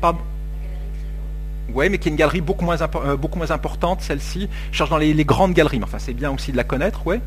Pardon? 0.00 0.20
Oui, 1.72 1.88
mais 1.88 1.98
qui 1.98 2.08
est 2.08 2.10
une 2.10 2.16
galerie 2.16 2.40
beaucoup 2.40 2.64
moins, 2.64 2.76
euh, 2.80 3.16
importante, 3.50 4.02
celle-ci. 4.02 4.48
Je 4.70 4.76
cherche 4.76 4.90
dans 4.90 4.98
les, 4.98 5.14
les, 5.14 5.24
grandes 5.24 5.54
galeries, 5.54 5.78
mais 5.78 5.84
enfin 5.84 5.98
c'est 5.98 6.12
bien 6.12 6.30
aussi 6.30 6.52
de 6.52 6.56
la 6.56 6.64
connaître, 6.64 7.06
ouais. 7.06 7.20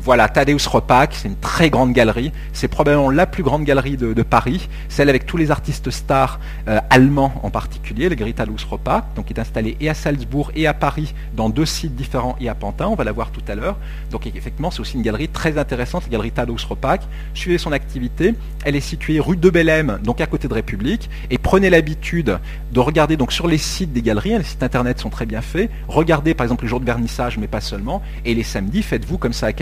Voilà, 0.00 0.28
Thaddeus 0.28 0.68
Repac, 0.68 1.14
c'est 1.14 1.28
une 1.28 1.36
très 1.36 1.70
grande 1.70 1.92
galerie. 1.92 2.32
C'est 2.52 2.68
probablement 2.68 3.10
la 3.10 3.26
plus 3.26 3.42
grande 3.42 3.64
galerie 3.64 3.96
de, 3.96 4.22
Paris, 4.22 4.68
celle 4.88 5.08
avec 5.08 5.26
tous 5.26 5.36
les 5.36 5.50
artistes 5.50 5.90
stars 5.90 6.40
euh, 6.68 6.80
allemands 6.90 7.32
en 7.42 7.50
particulier, 7.50 8.08
la 8.08 8.14
galerie 8.14 8.34
Thaddeus 8.34 8.66
Repac, 8.70 9.04
donc 9.14 9.26
qui 9.26 9.32
est 9.32 9.40
installée 9.40 9.76
et 9.80 9.88
à 9.88 9.94
Salzbourg 9.94 10.52
et 10.54 10.66
à 10.66 10.74
Paris, 10.74 11.14
dans 11.34 11.48
deux 11.48 11.66
sites 11.66 11.94
différents 11.94 12.36
et 12.40 12.48
à 12.48 12.54
Pantin, 12.54 12.86
on 12.86 12.94
va 12.94 13.04
la 13.04 13.12
voir 13.12 13.30
tout 13.30 13.42
à 13.48 13.54
l'heure. 13.54 13.76
Donc 14.10 14.26
effectivement, 14.26 14.70
c'est 14.70 14.80
aussi 14.80 14.96
une 14.96 15.02
galerie 15.02 15.28
très 15.28 15.58
intéressante, 15.58 16.04
la 16.04 16.10
galerie 16.10 16.30
Thaddeus 16.30 16.66
Repac. 16.68 17.02
Suivez 17.34 17.58
son 17.58 17.72
activité, 17.72 18.34
elle 18.64 18.76
est 18.76 18.80
située 18.80 19.20
rue 19.20 19.36
de 19.36 19.50
Bellem, 19.50 19.98
donc 20.02 20.20
à 20.20 20.26
côté 20.26 20.48
de 20.48 20.54
République, 20.54 21.10
et 21.30 21.38
prenez 21.38 21.70
l'habitude 21.70 22.38
de 22.72 22.80
regarder 22.80 23.16
donc 23.16 23.32
sur 23.32 23.46
les 23.46 23.58
sites 23.58 23.92
des 23.92 24.02
galeries, 24.02 24.36
les 24.38 24.44
sites 24.44 24.62
internet 24.62 24.98
sont 24.98 25.10
très 25.10 25.26
bien 25.26 25.40
faits, 25.40 25.70
regardez 25.88 26.34
par 26.34 26.44
exemple 26.44 26.64
les 26.64 26.68
jours 26.68 26.80
de 26.80 26.86
vernissage, 26.86 27.38
mais 27.38 27.48
pas 27.48 27.60
seulement, 27.60 28.02
et 28.24 28.34
les 28.34 28.42
samedis, 28.42 28.82
faites-vous 28.82 29.18
comme 29.18 29.32
ça 29.32 29.46
à 29.46 29.52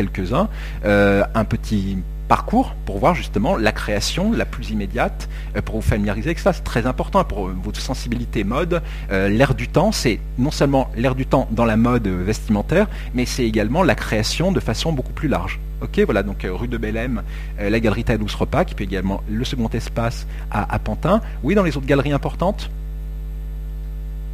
euh, 0.85 1.23
un 1.35 1.45
petit 1.45 1.99
parcours 2.29 2.75
pour 2.87 2.99
voir 2.99 3.15
justement 3.15 3.57
la 3.57 3.71
création 3.71 4.33
la 4.33 4.47
plus 4.47 4.71
immédiate, 4.71 5.29
euh, 5.57 5.63
pour 5.63 5.77
vous 5.77 5.83
familiariser 5.83 6.29
avec 6.29 6.39
ça. 6.39 6.53
C'est 6.53 6.65
très 6.65 6.87
important 6.87 7.23
pour 7.25 7.49
euh, 7.49 7.57
votre 7.63 7.81
sensibilité 7.81 8.45
mode. 8.45 8.83
l'air 9.11 9.55
du 9.55 9.69
temps, 9.69 9.93
c'est 9.93 10.21
non 10.39 10.51
seulement 10.51 10.91
l'air 10.97 11.15
du 11.15 11.27
temps 11.27 11.49
dans 11.51 11.65
la 11.65 11.77
mode 11.77 12.09
vestimentaire, 12.09 12.87
mais 13.15 13.27
c'est 13.27 13.45
également 13.45 13.83
la 13.83 13.95
création 13.95 14.53
de 14.53 14.61
façon 14.61 14.93
beaucoup 14.93 15.13
plus 15.13 15.29
large. 15.29 15.61
Ok, 15.83 16.01
voilà, 16.05 16.23
donc 16.23 16.47
rue 16.49 16.69
de 16.69 16.79
Bellem, 16.79 17.23
la 17.59 17.81
galerie 17.81 18.05
Tadouz 18.05 18.35
Repac, 18.37 18.73
puis 18.75 18.87
également 18.87 19.23
le 19.29 19.45
second 19.45 19.69
espace 19.69 20.27
à, 20.51 20.79
Pantin. 20.79 21.21
Oui, 21.43 21.55
dans 21.55 21.63
les 21.63 21.77
autres 21.77 21.87
galeries 21.87 22.13
importantes? 22.13 22.71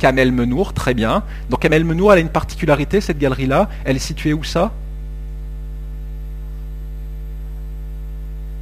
Kamel 0.00 0.32
Menour, 0.32 0.72
très 0.72 0.94
bien. 0.94 1.22
Donc 1.50 1.60
Kamel 1.60 1.84
Menour, 1.84 2.12
elle 2.12 2.18
a 2.18 2.22
une 2.22 2.30
particularité, 2.30 3.00
cette 3.00 3.18
galerie-là. 3.18 3.68
Elle 3.84 3.96
est 3.96 4.00
située 4.00 4.32
où 4.32 4.42
ça? 4.42 4.72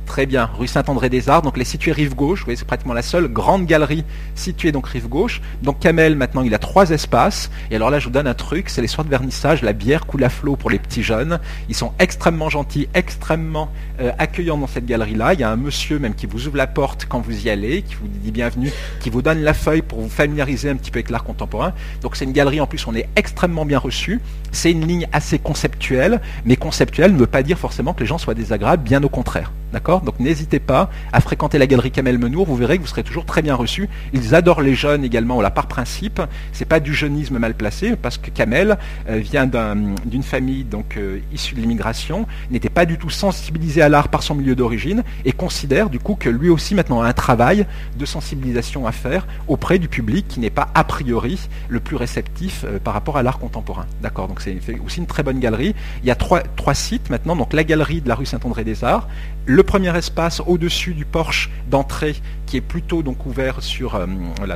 Très 0.09 0.25
bien, 0.25 0.49
rue 0.59 0.67
Saint-André-des-Arts, 0.67 1.43
donc 1.43 1.53
elle 1.57 1.63
est 1.63 1.65
située 1.67 1.93
rive 1.93 2.15
gauche, 2.15 2.39
vous 2.41 2.47
voyez, 2.47 2.57
c'est 2.57 2.65
pratiquement 2.65 2.95
la 2.95 3.03
seule 3.03 3.29
grande 3.29 3.67
galerie 3.67 4.05
située 4.35 4.73
donc 4.73 4.89
rive 4.89 5.07
gauche. 5.07 5.43
Donc 5.63 5.81
Kamel, 5.81 6.17
maintenant, 6.17 6.41
il 6.41 6.55
a 6.55 6.59
trois 6.59 6.91
espaces. 6.91 7.51
Et 7.71 7.77
alors 7.77 7.91
là, 7.91 7.99
je 7.99 8.07
vous 8.07 8.11
donne 8.11 8.27
un 8.27 8.35
truc, 8.35 8.71
c'est 8.71 8.81
les 8.81 8.89
soirs 8.89 9.05
de 9.05 9.11
vernissage, 9.11 9.61
la 9.61 9.75
bière 9.75 10.07
coule 10.07 10.25
à 10.25 10.31
flot 10.31 10.57
pour 10.57 10.71
les 10.71 10.79
petits 10.79 11.03
jeunes. 11.03 11.39
Ils 11.69 11.75
sont 11.75 11.93
extrêmement 11.99 12.49
gentils, 12.49 12.89
extrêmement 12.95 13.71
euh, 14.01 14.11
accueillants 14.19 14.57
dans 14.57 14.67
cette 14.67 14.87
galerie-là. 14.87 15.35
Il 15.35 15.41
y 15.41 15.43
a 15.43 15.51
un 15.51 15.57
monsieur 15.57 15.99
même 15.99 16.15
qui 16.15 16.25
vous 16.25 16.47
ouvre 16.47 16.57
la 16.57 16.67
porte 16.67 17.05
quand 17.07 17.21
vous 17.21 17.47
y 17.47 17.51
allez, 17.51 17.83
qui 17.83 17.95
vous 17.97 18.09
dit 18.09 18.31
bienvenue, 18.31 18.73
qui 19.01 19.11
vous 19.11 19.21
donne 19.21 19.43
la 19.43 19.53
feuille 19.53 19.83
pour 19.83 20.01
vous 20.01 20.09
familiariser 20.09 20.71
un 20.71 20.77
petit 20.77 20.91
peu 20.91 21.01
avec 21.01 21.11
l'art 21.11 21.25
contemporain. 21.25 21.75
Donc 22.01 22.17
c'est 22.17 22.25
une 22.25 22.33
galerie, 22.33 22.63
en 22.63 22.67
plus, 22.67 22.87
on 22.87 22.95
est 22.95 23.11
extrêmement 23.15 23.67
bien 23.67 23.79
reçu. 23.79 24.23
C'est 24.53 24.73
une 24.73 24.87
ligne 24.87 25.07
assez 25.13 25.39
conceptuelle, 25.39 26.23
mais 26.47 26.57
conceptuelle 26.57 27.13
ne 27.13 27.19
veut 27.19 27.27
pas 27.27 27.43
dire 27.43 27.59
forcément 27.59 27.93
que 27.93 28.01
les 28.01 28.07
gens 28.07 28.17
soient 28.17 28.35
désagréables, 28.35 28.83
bien 28.83 29.03
au 29.03 29.11
contraire. 29.11 29.53
D'accord? 29.73 30.01
Donc 30.09 30.21
n'hésitez 30.21 30.59
pas 30.59 30.89
à 31.13 31.21
fréquenter 31.21 31.59
la 31.59 31.67
galerie 31.67 31.91
Kamel 31.91 32.17
Menour, 32.17 32.47
vous 32.47 32.57
verrez 32.57 32.79
que 32.79 32.83
vous 32.83 32.89
serez 32.89 33.03
toujours 33.03 33.27
très 33.27 33.43
bien 33.43 33.55
reçu. 33.55 33.91
Ils 34.15 34.35
adorent 34.35 34.63
les 34.63 34.75
jeunes 34.75 35.05
également, 35.05 35.43
là 35.43 35.51
par 35.51 35.67
principe. 35.67 36.23
C'est 36.55 36.65
pas 36.65 36.81
du 36.81 36.95
jeunisme 36.95 37.37
mal 37.37 37.53
placé, 37.53 37.95
parce 37.95 38.17
que 38.17 38.31
Kamel 38.31 38.79
euh, 39.11 39.19
vient 39.19 39.45
d'une 39.45 40.23
famille 40.23 40.65
donc 40.65 40.97
euh, 40.97 41.19
issue 41.31 41.55
de 41.55 41.61
l'immigration, 41.61 42.27
n'était 42.51 42.71
pas 42.71 42.87
du 42.87 42.97
tout 42.97 43.11
sensibilisé 43.11 43.83
à 43.83 43.91
l'art 43.91 44.09
par 44.09 44.23
son 44.23 44.35
milieu 44.35 44.55
d'origine, 44.55 45.03
et 45.27 45.33
considère 45.33 45.91
du 45.91 45.99
coup 45.99 46.15
que 46.15 46.31
lui 46.31 46.49
aussi 46.49 46.75
maintenant 46.75 47.03
a 47.03 47.07
un 47.07 47.13
travail 47.13 47.67
de 47.99 48.07
sensibilisation 48.07 48.87
à 48.87 48.93
faire 48.93 49.27
auprès 49.47 49.79
du 49.79 49.89
public 49.89 50.27
qui 50.27 50.41
n'est 50.41 50.49
pas 50.49 50.71
a 50.75 50.85
priori 50.85 51.39
le 51.69 51.81
plus 51.81 51.97
réceptif 51.97 52.65
euh, 52.65 52.79
par 52.79 52.95
rapport 52.95 53.19
à 53.19 53.23
l'art 53.23 53.39
contemporain. 53.39 53.85
D'accord 54.01 54.27
Donc 54.27 54.41
c'est 54.41 54.59
aussi 54.83 55.01
une 55.01 55.07
très 55.07 55.23
bonne 55.23 55.39
galerie. 55.39 55.75
Il 56.03 56.09
y 56.09 56.11
a 56.11 56.15
trois, 56.15 56.41
sites 56.73 57.11
maintenant, 57.11 57.37
donc 57.37 57.53
la 57.53 57.65
galerie 57.65 58.01
de 58.01 58.09
la 58.09 58.15
rue 58.15 58.25
Saint-André-des-Arts, 58.25 59.07
le 59.45 59.63
premier 59.63 59.88
espace 59.97 60.41
au-dessus 60.47 60.95
du 60.95 61.05
porche 61.05 61.51
d'entrée 61.71 62.17
qui 62.47 62.57
est 62.57 62.63
plutôt 62.63 63.03
donc 63.03 63.27
ouvert 63.27 63.63
sur, 63.63 63.95
euh, 63.95 64.07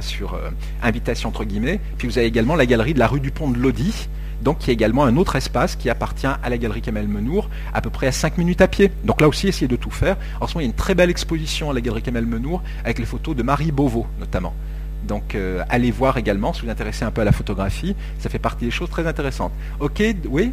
sur 0.01 0.35
euh, 0.35 0.51
invitation 0.83 1.29
entre 1.29 1.45
guillemets. 1.45 1.81
Puis 1.99 2.09
vous 2.09 2.19
avez 2.19 2.27
également 2.27 2.57
la 2.57 2.67
galerie 2.67 2.95
de 2.95 2.99
la 2.99 3.07
rue 3.07 3.21
du 3.21 3.31
Pont 3.31 3.51
de 3.51 3.59
Lodi, 3.59 4.09
donc 4.43 4.59
qui 4.59 4.71
est 4.71 4.75
également 4.75 5.05
un 5.05 5.17
autre 5.17 5.37
espace 5.37 5.77
qui 5.77 5.91
appartient 5.91 6.27
à 6.27 6.49
la 6.49 6.59
galerie 6.59 6.83
Kamel 6.83 7.09
Menour, 7.09 7.49
à 7.75 7.81
peu 7.81 7.91
près 7.91 8.07
à 8.07 8.13
5 8.13 8.39
minutes 8.39 8.61
à 8.61 8.69
pied. 8.69 8.93
Donc 9.05 9.21
là 9.21 9.29
aussi, 9.29 9.49
essayez 9.49 9.69
de 9.69 9.77
tout 9.77 9.91
faire. 9.91 10.17
En 10.41 10.47
ce 10.47 10.55
moment, 10.55 10.61
il 10.61 10.65
y 10.65 10.67
a 10.67 10.71
une 10.71 10.77
très 10.77 10.95
belle 10.95 11.11
exposition 11.11 11.71
à 11.71 11.75
la 11.75 11.81
galerie 11.81 12.03
Kamel 12.03 12.27
Menour 12.27 12.63
avec 12.85 12.99
les 12.99 13.07
photos 13.07 13.37
de 13.37 13.43
Marie 13.43 13.73
Beauvau 13.73 14.07
notamment. 14.19 14.55
Donc 15.07 15.35
euh, 15.35 15.63
allez 15.69 15.91
voir 15.91 16.17
également 16.17 16.53
si 16.53 16.61
vous 16.61 16.67
vous 16.67 16.73
intéressez 16.73 17.05
un 17.05 17.11
peu 17.11 17.23
à 17.23 17.25
la 17.25 17.33
photographie, 17.33 17.97
ça 18.19 18.29
fait 18.29 18.39
partie 18.39 18.65
des 18.65 18.71
choses 18.71 18.91
très 18.91 19.07
intéressantes. 19.07 19.53
Ok, 19.81 20.03
oui? 20.29 20.53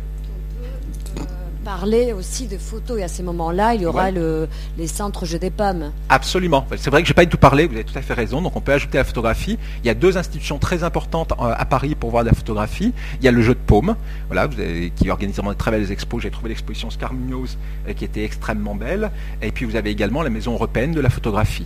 Parler 1.64 2.14
aussi 2.14 2.48
de 2.48 2.58
photos 2.58 3.00
et 3.00 3.04
à 3.04 3.08
ces 3.08 3.24
moments-là, 3.24 3.76
il 3.76 3.82
y 3.82 3.86
aura 3.86 4.12
le, 4.12 4.48
les 4.78 4.88
centres 4.88 5.26
Jeux 5.26 5.40
des 5.40 5.50
Pommes. 5.50 5.92
Absolument. 6.10 6.66
C'est 6.78 6.90
vrai 6.90 7.02
que 7.02 7.08
je 7.08 7.12
n'ai 7.12 7.16
pas 7.16 7.26
du 7.26 7.30
tout 7.30 7.38
parlé, 7.38 7.68
vous 7.68 7.76
avez 7.76 7.84
tout 7.84 7.98
à 7.98 8.02
fait 8.02 8.14
raison. 8.14 8.42
Donc 8.42 8.56
on 8.56 8.62
peut 8.62 8.74
ajouter 8.74 8.98
la 8.98 9.04
photographie. 9.04 9.58
Il 9.84 9.88
y 9.88 9.90
a 9.90 9.94
deux 9.94 10.18
institutions 10.18 10.58
très 10.58 10.84
importantes 10.84 11.34
euh, 11.34 11.54
à 11.56 11.66
Paris 11.66 11.96
pour 11.96 12.12
voir 12.12 12.24
de 12.24 12.30
la 12.30 12.36
photographie. 12.36 12.94
Il 13.20 13.26
y 13.26 13.28
a 13.28 13.32
le 13.32 13.42
Jeu 13.42 13.54
de 13.54 13.60
Paume, 13.60 13.96
voilà, 14.28 14.48
qui 14.96 15.10
organise 15.10 15.36
vraiment 15.36 15.54
de 15.54 15.58
très 15.58 15.72
belles 15.72 15.92
expos. 15.92 16.22
J'ai 16.22 16.32
trouvé 16.32 16.50
l'exposition 16.50 16.90
Scar 16.90 17.12
euh, 17.14 17.94
qui 17.94 18.06
était 18.06 18.24
extrêmement 18.24 18.76
belle. 18.76 19.12
Et 19.42 19.52
puis 19.52 19.66
vous 19.66 19.76
avez 19.76 19.90
également 19.90 20.24
la 20.24 20.30
Maison 20.30 20.54
européenne 20.54 20.94
de 20.94 21.02
la 21.02 21.10
photographie. 21.10 21.66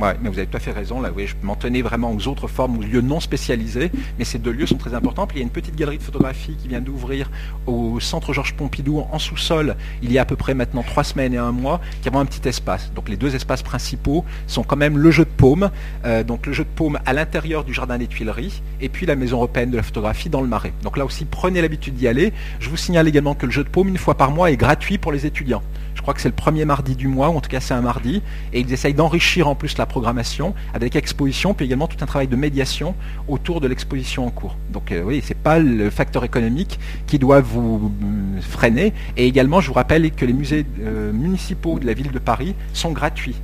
Ouais, 0.00 0.14
mais 0.22 0.28
vous 0.28 0.38
avez 0.38 0.46
tout 0.46 0.56
à 0.56 0.60
fait 0.60 0.70
raison. 0.70 1.00
Là, 1.00 1.10
oui, 1.14 1.26
je 1.26 1.34
m'en 1.42 1.56
tenais 1.56 1.82
vraiment 1.82 2.12
aux 2.12 2.28
autres 2.28 2.46
formes, 2.46 2.78
aux 2.78 2.82
lieux 2.82 3.00
non 3.00 3.18
spécialisés, 3.18 3.90
mais 4.18 4.24
ces 4.24 4.38
deux 4.38 4.52
lieux 4.52 4.66
sont 4.66 4.76
très 4.76 4.94
importants. 4.94 5.26
Il 5.32 5.38
y 5.38 5.40
a 5.40 5.42
une 5.42 5.50
petite 5.50 5.74
galerie 5.74 5.98
de 5.98 6.02
photographie 6.02 6.54
qui 6.54 6.68
vient 6.68 6.80
d'ouvrir 6.80 7.30
au 7.66 7.98
centre 7.98 8.32
Georges 8.32 8.54
Pompidou 8.54 9.04
en 9.10 9.18
sous-sol 9.18 9.76
il 10.02 10.12
y 10.12 10.18
a 10.18 10.22
à 10.22 10.24
peu 10.24 10.36
près 10.36 10.54
maintenant 10.54 10.82
trois 10.82 11.04
semaines 11.04 11.34
et 11.34 11.38
un 11.38 11.52
mois, 11.52 11.80
qui 12.02 12.08
a 12.08 12.16
un 12.16 12.24
petit 12.24 12.48
espace. 12.48 12.92
Donc 12.94 13.08
les 13.08 13.16
deux 13.16 13.34
espaces 13.34 13.62
principaux 13.62 14.24
sont 14.46 14.62
quand 14.62 14.76
même 14.76 14.98
le 14.98 15.10
jeu 15.10 15.24
de 15.24 15.30
paume, 15.30 15.70
euh, 16.04 16.24
donc 16.24 16.46
le 16.46 16.52
jeu 16.52 16.64
de 16.64 16.68
paume 16.68 16.98
à 17.04 17.12
l'intérieur 17.12 17.64
du 17.64 17.74
jardin 17.74 17.98
des 17.98 18.06
Tuileries, 18.06 18.62
et 18.80 18.88
puis 18.88 19.06
la 19.06 19.16
maison 19.16 19.36
européenne 19.38 19.70
de 19.70 19.76
la 19.76 19.82
photographie 19.82 20.28
dans 20.28 20.40
le 20.40 20.48
Marais. 20.48 20.72
Donc 20.82 20.96
là 20.96 21.04
aussi, 21.04 21.24
prenez 21.24 21.60
l'habitude 21.60 21.94
d'y 21.94 22.08
aller. 22.08 22.32
Je 22.60 22.70
vous 22.70 22.76
signale 22.76 23.08
également 23.08 23.34
que 23.34 23.46
le 23.46 23.52
jeu 23.52 23.64
de 23.64 23.68
paume, 23.68 23.88
une 23.88 23.98
fois 23.98 24.16
par 24.16 24.30
mois, 24.30 24.50
est 24.50 24.56
gratuit 24.56 24.98
pour 24.98 25.12
les 25.12 25.26
étudiants. 25.26 25.62
Je 25.98 26.02
crois 26.02 26.14
que 26.14 26.20
c'est 26.20 26.28
le 26.28 26.34
premier 26.34 26.64
mardi 26.64 26.94
du 26.94 27.08
mois, 27.08 27.28
ou 27.28 27.36
en 27.36 27.40
tout 27.40 27.50
cas 27.50 27.58
c'est 27.58 27.74
un 27.74 27.80
mardi, 27.80 28.22
et 28.52 28.60
ils 28.60 28.72
essayent 28.72 28.94
d'enrichir 28.94 29.48
en 29.48 29.56
plus 29.56 29.76
la 29.78 29.84
programmation 29.84 30.54
avec 30.72 30.94
exposition, 30.94 31.54
puis 31.54 31.66
également 31.66 31.88
tout 31.88 31.96
un 32.00 32.06
travail 32.06 32.28
de 32.28 32.36
médiation 32.36 32.94
autour 33.26 33.60
de 33.60 33.66
l'exposition 33.66 34.24
en 34.24 34.30
cours. 34.30 34.56
Donc 34.70 34.92
euh, 34.92 35.02
oui, 35.02 35.20
c'est 35.24 35.36
pas 35.36 35.58
le 35.58 35.90
facteur 35.90 36.22
économique 36.22 36.78
qui 37.08 37.18
doit 37.18 37.40
vous 37.40 37.92
euh, 38.04 38.40
freiner. 38.40 38.92
Et 39.16 39.26
également, 39.26 39.60
je 39.60 39.66
vous 39.66 39.74
rappelle 39.74 40.08
que 40.12 40.24
les 40.24 40.32
musées 40.32 40.64
euh, 40.80 41.12
municipaux 41.12 41.80
de 41.80 41.86
la 41.86 41.94
ville 41.94 42.12
de 42.12 42.20
Paris 42.20 42.54
sont 42.74 42.92
gratuits. 42.92 43.34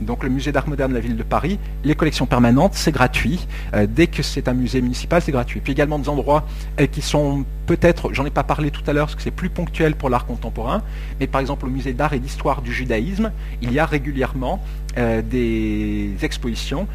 Donc 0.00 0.22
le 0.22 0.28
musée 0.28 0.52
d'art 0.52 0.68
moderne 0.68 0.90
de 0.90 0.96
la 0.96 1.00
ville 1.00 1.16
de 1.16 1.22
Paris, 1.22 1.58
les 1.84 1.94
collections 1.94 2.26
permanentes, 2.26 2.74
c'est 2.74 2.92
gratuit. 2.92 3.46
Euh, 3.74 3.86
dès 3.88 4.06
que 4.06 4.22
c'est 4.22 4.48
un 4.48 4.54
musée 4.54 4.80
municipal, 4.80 5.20
c'est 5.22 5.32
gratuit. 5.32 5.60
Puis 5.60 5.72
également 5.72 5.98
des 5.98 6.08
endroits 6.08 6.46
euh, 6.80 6.86
qui 6.86 7.02
sont 7.02 7.44
peut-être, 7.66 8.12
j'en 8.12 8.24
ai 8.24 8.30
pas 8.30 8.44
parlé 8.44 8.70
tout 8.70 8.82
à 8.86 8.92
l'heure 8.92 9.06
parce 9.06 9.16
que 9.16 9.22
c'est 9.22 9.30
plus 9.30 9.50
ponctuel 9.50 9.94
pour 9.94 10.08
l'art 10.08 10.26
contemporain, 10.26 10.82
mais 11.20 11.26
par 11.26 11.40
exemple 11.40 11.66
au 11.66 11.70
musée 11.70 11.92
d'art 11.92 12.12
et 12.12 12.18
d'histoire 12.18 12.62
du 12.62 12.72
judaïsme, 12.72 13.32
il 13.60 13.72
y 13.72 13.78
a 13.78 13.86
régulièrement 13.86 14.62
euh, 14.96 15.22
des 15.22 16.14
expositions 16.22 16.86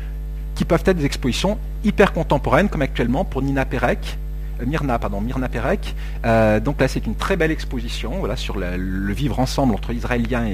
qui 0.56 0.66
peuvent 0.66 0.84
être 0.86 0.98
des 0.98 1.06
expositions 1.06 1.58
hyper 1.84 2.14
contemporaines, 2.14 2.70
comme 2.70 2.82
actuellement 2.82 3.26
pour 3.26 3.42
Nina 3.42 3.66
Perec, 3.66 4.18
Myrna, 4.66 5.00
pardon, 5.00 5.22
Myrna 5.22 5.50
Perek. 5.50 5.96
Euh, 6.26 6.60
donc 6.60 6.80
là, 6.80 6.88
c'est 6.88 7.06
une 7.06 7.16
très 7.16 7.36
belle 7.36 7.52
exposition 7.52 8.12
voilà, 8.20 8.36
sur 8.36 8.58
le, 8.58 9.14
vivre 9.14 9.40
ensemble 9.40 9.74
entre 9.74 9.94
Israéliens 9.94 10.48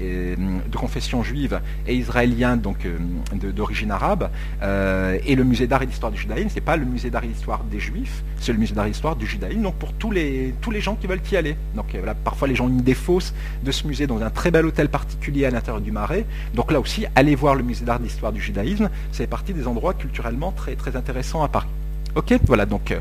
euh, 0.00 0.36
de 0.36 0.76
confession 0.76 1.22
juive 1.22 1.60
et 1.86 1.94
Israéliens 1.94 2.56
donc 2.56 2.86
d'origine 3.32 3.90
arabe. 3.90 4.30
et 4.62 5.34
le 5.34 5.44
musée 5.44 5.66
d'art 5.66 5.82
et 5.82 5.86
d'histoire 5.86 6.12
du 6.12 6.18
judaïsme, 6.18 6.48
c'est 6.52 6.60
pas 6.60 6.76
le 6.76 6.84
musée 6.84 7.10
d'art 7.10 7.24
et 7.24 7.28
d'histoire 7.28 7.64
des 7.64 7.80
juifs, 7.80 8.22
c'est 8.38 8.52
le 8.52 8.58
musée 8.58 8.74
d'art 8.74 8.86
et 8.86 8.90
d'histoire 8.90 9.16
du 9.16 9.26
judaïsme. 9.26 9.62
Donc 9.62 9.74
pour 9.76 9.92
tous 9.92 10.10
les 10.10 10.54
tous 10.60 10.70
les 10.70 10.80
gens 10.80 10.94
qui 10.94 11.06
veulent 11.06 11.20
y 11.32 11.36
aller. 11.36 11.56
Donc 11.74 11.96
parfois 12.24 12.48
les 12.48 12.54
gens 12.54 12.66
ont 12.66 12.68
une 12.68 12.80
idée 12.80 12.94
fausse 12.94 13.34
de 13.62 13.70
ce 13.70 13.86
musée 13.86 14.06
dans 14.06 14.20
un 14.22 14.30
très 14.30 14.50
bel 14.50 14.66
hôtel 14.66 14.88
particulier 14.88 15.46
à 15.46 15.50
l'intérieur 15.50 15.80
du 15.80 15.92
Marais. 15.92 16.26
Donc 16.54 16.72
là 16.72 16.80
aussi, 16.80 17.06
allez 17.14 17.34
voir 17.34 17.54
le 17.54 17.62
musée 17.62 17.84
d'art 17.84 18.00
et 18.00 18.04
d'histoire 18.04 18.32
du 18.32 18.40
judaïsme. 18.40 18.90
C'est 19.12 19.26
partie 19.26 19.52
des 19.52 19.66
endroits 19.66 19.94
culturellement 19.94 20.52
très 20.52 20.76
très 20.76 20.96
intéressants 20.96 21.42
à 21.42 21.48
Paris. 21.48 21.68
Ok, 22.16 22.32
voilà 22.46 22.64
donc 22.64 22.94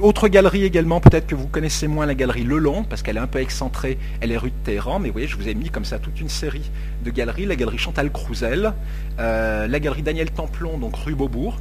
autre 0.00 0.28
galerie 0.28 0.64
également, 0.64 1.00
peut-être 1.00 1.26
que 1.26 1.34
vous 1.34 1.46
connaissez 1.46 1.86
moins 1.86 2.06
la 2.06 2.14
galerie 2.14 2.44
Le 2.44 2.58
Long, 2.58 2.82
parce 2.84 3.02
qu'elle 3.02 3.16
est 3.16 3.20
un 3.20 3.26
peu 3.26 3.40
excentrée, 3.40 3.98
elle 4.20 4.32
est 4.32 4.36
rue 4.36 4.50
de 4.50 4.64
Téhéran, 4.64 4.98
mais 4.98 5.08
vous 5.08 5.12
voyez, 5.12 5.28
je 5.28 5.36
vous 5.36 5.48
ai 5.48 5.54
mis 5.54 5.70
comme 5.70 5.84
ça 5.84 5.98
toute 5.98 6.20
une 6.20 6.28
série 6.28 6.70
de 7.04 7.10
galeries. 7.10 7.46
La 7.46 7.56
galerie 7.56 7.78
Chantal 7.78 8.10
Crouzel, 8.10 8.72
euh, 9.18 9.66
la 9.66 9.80
galerie 9.80 10.02
Daniel 10.02 10.30
Templon, 10.30 10.78
donc 10.78 10.96
rue 10.96 11.14
Beaubourg, 11.14 11.58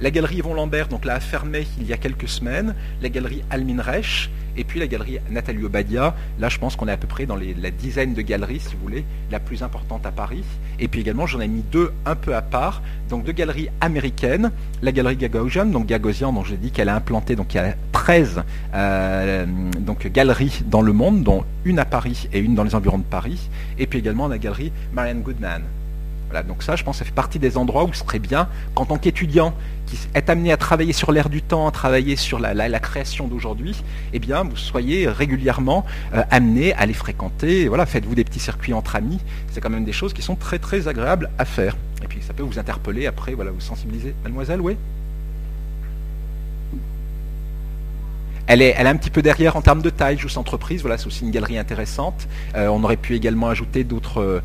la 0.00 0.10
galerie 0.10 0.36
Yvon 0.36 0.54
Lambert, 0.54 0.88
donc 0.88 1.04
là 1.04 1.14
a 1.14 1.20
fermé 1.20 1.66
il 1.80 1.86
y 1.86 1.92
a 1.92 1.96
quelques 1.96 2.28
semaines, 2.28 2.74
la 3.00 3.08
galerie 3.08 3.42
Almin 3.50 3.80
Reich, 3.80 4.30
et 4.56 4.64
puis 4.64 4.80
la 4.80 4.86
galerie 4.86 5.18
Nathalie 5.30 5.64
Obadia. 5.64 6.14
Là, 6.38 6.48
je 6.48 6.58
pense 6.58 6.76
qu'on 6.76 6.88
est 6.88 6.92
à 6.92 6.96
peu 6.96 7.06
près 7.06 7.26
dans 7.26 7.36
la 7.36 7.70
dizaine 7.70 8.14
de 8.14 8.22
galeries, 8.22 8.60
si 8.60 8.74
vous 8.74 8.82
voulez, 8.82 9.04
la 9.30 9.40
plus 9.40 9.62
importante 9.62 10.06
à 10.06 10.10
Paris. 10.10 10.44
Et 10.78 10.88
puis 10.88 11.00
également, 11.00 11.26
j'en 11.26 11.40
ai 11.40 11.48
mis 11.48 11.62
deux 11.72 11.92
un 12.04 12.14
peu 12.14 12.34
à 12.34 12.42
part. 12.42 12.82
Donc 13.08 13.24
deux 13.24 13.32
galeries 13.32 13.68
américaines, 13.80 14.50
la 14.82 14.92
galerie 14.92 15.16
Gagosian, 15.16 15.66
donc 15.66 15.86
Gagosian, 15.86 16.32
dont 16.32 16.44
j'ai 16.44 16.56
dit 16.56 16.70
qu'elle 16.70 16.88
a 16.88 16.96
implanté, 16.96 17.36
donc 17.36 17.54
il 17.54 17.58
y 17.58 17.60
a 17.60 17.74
13 17.92 18.42
euh, 18.74 19.46
donc, 19.78 20.06
galeries 20.08 20.62
dans 20.66 20.82
le 20.82 20.92
monde, 20.92 21.22
dont 21.22 21.44
une 21.64 21.78
à 21.78 21.84
Paris 21.84 22.28
et 22.32 22.40
une 22.40 22.54
dans 22.54 22.64
les 22.64 22.74
environs 22.74 22.98
de 22.98 23.04
Paris. 23.04 23.48
Et 23.78 23.86
puis 23.86 23.98
également 23.98 24.28
la 24.28 24.38
galerie 24.38 24.72
Marianne 24.92 25.22
Goodman. 25.22 25.62
Donc 26.42 26.62
ça, 26.62 26.76
je 26.76 26.84
pense, 26.84 26.98
ça 26.98 27.04
fait 27.04 27.14
partie 27.14 27.38
des 27.38 27.56
endroits 27.56 27.84
où 27.84 27.92
ce 27.92 28.04
serait 28.04 28.18
bien, 28.18 28.48
qu'en 28.74 28.84
tant 28.84 28.98
qu'étudiant 28.98 29.54
qui 29.86 29.96
est 30.14 30.30
amené 30.30 30.52
à 30.52 30.56
travailler 30.56 30.92
sur 30.92 31.12
l'air 31.12 31.28
du 31.28 31.42
temps, 31.42 31.68
à 31.68 31.70
travailler 31.70 32.16
sur 32.16 32.38
la, 32.38 32.80
création 32.80 33.28
d'aujourd'hui, 33.28 33.82
eh 34.12 34.18
bien, 34.18 34.42
vous 34.42 34.56
soyez 34.56 35.08
régulièrement 35.08 35.84
euh, 36.14 36.22
amené 36.30 36.74
à 36.74 36.86
les 36.86 36.92
fréquenter. 36.92 37.68
Voilà, 37.68 37.86
faites-vous 37.86 38.14
des 38.14 38.24
petits 38.24 38.40
circuits 38.40 38.74
entre 38.74 38.96
amis. 38.96 39.20
C'est 39.52 39.60
quand 39.60 39.70
même 39.70 39.84
des 39.84 39.92
choses 39.92 40.12
qui 40.12 40.22
sont 40.22 40.36
très 40.36 40.58
très 40.58 40.88
agréables 40.88 41.30
à 41.38 41.44
faire. 41.44 41.76
Et 42.02 42.08
puis 42.08 42.20
ça 42.20 42.34
peut 42.34 42.42
vous 42.42 42.58
interpeller 42.58 43.06
après, 43.06 43.34
voilà, 43.34 43.50
vous 43.52 43.60
sensibiliser. 43.60 44.14
Mademoiselle, 44.24 44.60
oui? 44.60 44.76
Elle 48.48 48.62
est, 48.62 48.76
un 48.76 48.96
petit 48.96 49.10
peu 49.10 49.22
derrière 49.22 49.56
en 49.56 49.62
termes 49.62 49.82
de 49.82 49.90
taille, 49.90 50.18
Juste 50.18 50.38
Entreprise, 50.38 50.80
voilà, 50.80 50.98
c'est 50.98 51.08
aussi 51.08 51.24
une 51.24 51.32
galerie 51.32 51.58
intéressante. 51.58 52.28
Euh, 52.54 52.68
on 52.68 52.84
aurait 52.84 52.96
pu 52.96 53.16
également 53.16 53.48
ajouter 53.48 53.82
d'autres 53.82 54.20
euh, 54.20 54.40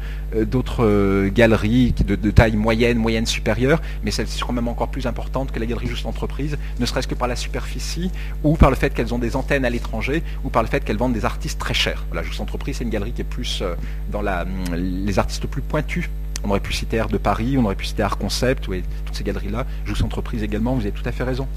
euh, 0.80 1.30
galeries 1.30 1.94
de, 1.94 2.32
taille 2.32 2.56
moyenne, 2.56 2.98
moyenne 2.98 3.28
supérieure, 3.28 3.80
mais 4.04 4.10
celles-ci 4.10 4.42
quand 4.42 4.54
même 4.54 4.68
encore 4.68 4.90
plus 4.90 5.06
importantes 5.06 5.52
que 5.52 5.60
la 5.60 5.68
galerie 5.68 5.86
Juste 5.86 6.08
Entreprise, 6.08 6.58
ne 6.80 6.86
serait-ce 6.88 7.08
que 7.08 7.14
par 7.14 7.28
la 7.28 7.36
superficie, 7.36 8.12
ou 8.44 8.56
par 8.56 8.72
le 8.72 8.76
fait 8.76 8.92
qu'elles 8.92 9.14
ont 9.14 9.20
des 9.20 9.36
antennes 9.36 9.66
à 9.66 9.70
l'étranger, 9.70 10.24
ou 10.44 10.50
par 10.50 10.64
le 10.64 10.68
fait 10.68 10.84
qu'elles 10.84 10.98
vendent 10.98 11.14
des 11.14 11.26
artistes 11.26 11.60
très 11.60 11.76
chers. 11.76 12.04
Voilà, 12.10 12.24
Juste 12.24 12.42
Entreprise, 12.42 12.78
c'est 12.78 12.84
une 12.84 12.90
galerie 12.90 13.12
qui 13.12 13.22
est 13.22 13.26
plus 13.26 13.64
dans 14.12 14.26
hum, 14.26 14.48
les 14.74 15.20
artistes 15.20 15.46
plus 15.46 15.62
pointus 15.62 16.10
on 16.44 16.50
aurait 16.50 16.60
pu 16.60 16.74
citer 16.74 17.00
Art 17.00 17.10
de 17.10 17.20
Paris, 17.20 17.56
on 17.60 17.66
aurait 17.66 17.76
pu 17.76 17.86
citer 17.86 18.02
Art 18.02 18.18
Concept, 18.18 18.64
toutes 18.66 19.16
ces 19.16 19.24
galeries-là. 19.24 19.68
Juste 19.86 20.04
Entreprise 20.04 20.42
également, 20.42 20.74
vous 20.74 20.82
avez 20.82 20.92
tout 20.92 21.08
à 21.08 21.12
fait 21.12 21.24
raison. 21.24 21.48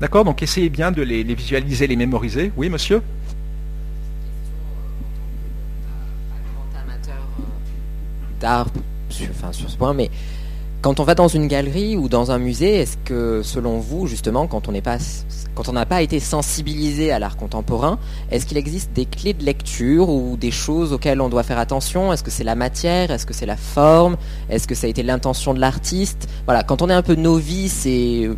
D'accord 0.00 0.24
Donc 0.24 0.42
essayez 0.42 0.68
bien 0.68 0.92
de 0.92 1.02
les, 1.02 1.22
visualiser, 1.22 1.86
les 1.86 1.96
mémoriser. 1.96 2.52
Oui, 2.56 2.68
monsieur 2.68 3.02
d'art 8.40 8.68
enfin, 9.30 9.52
sur 9.52 9.68
ce 9.68 9.76
point, 9.76 9.94
mais 9.94 10.10
quand 10.80 11.00
on 11.00 11.04
va 11.04 11.16
dans 11.16 11.26
une 11.26 11.48
galerie 11.48 11.96
ou 11.96 12.08
dans 12.08 12.30
un 12.30 12.38
musée, 12.38 12.76
est-ce 12.76 12.96
que 13.04 13.42
selon 13.42 13.78
vous, 13.80 14.06
justement, 14.06 14.46
quand 14.46 14.68
on 14.68 14.72
quand 15.54 15.68
on 15.68 15.72
n'a 15.72 15.86
pas 15.86 16.02
été 16.02 16.20
sensibilisé 16.20 17.10
à 17.10 17.18
l'art 17.18 17.36
contemporain, 17.36 17.98
est-ce 18.30 18.46
qu'il 18.46 18.56
existe 18.56 18.92
des 18.92 19.04
clés 19.04 19.32
de 19.32 19.44
lecture 19.44 20.08
ou 20.08 20.36
des 20.36 20.52
choses 20.52 20.92
auxquelles 20.92 21.20
on 21.20 21.28
doit 21.28 21.42
faire 21.42 21.58
attention? 21.58 22.12
Est-ce 22.12 22.22
que 22.22 22.30
c'est 22.30 22.44
la 22.44 22.54
matière? 22.54 23.10
Est-ce 23.10 23.26
que 23.26 23.34
c'est 23.34 23.46
la 23.46 23.56
forme? 23.56 24.16
Est-ce 24.50 24.68
que 24.68 24.76
ça 24.76 24.86
a 24.86 24.90
été 24.90 25.02
l'intention 25.02 25.52
de 25.52 25.58
l'artiste? 25.58 26.28
Voilà, 26.44 26.62
quand 26.62 26.80
on 26.80 26.88
est 26.88 26.94
un 26.94 27.02
peu 27.02 27.16
novice 27.16 27.84
et 27.86 28.30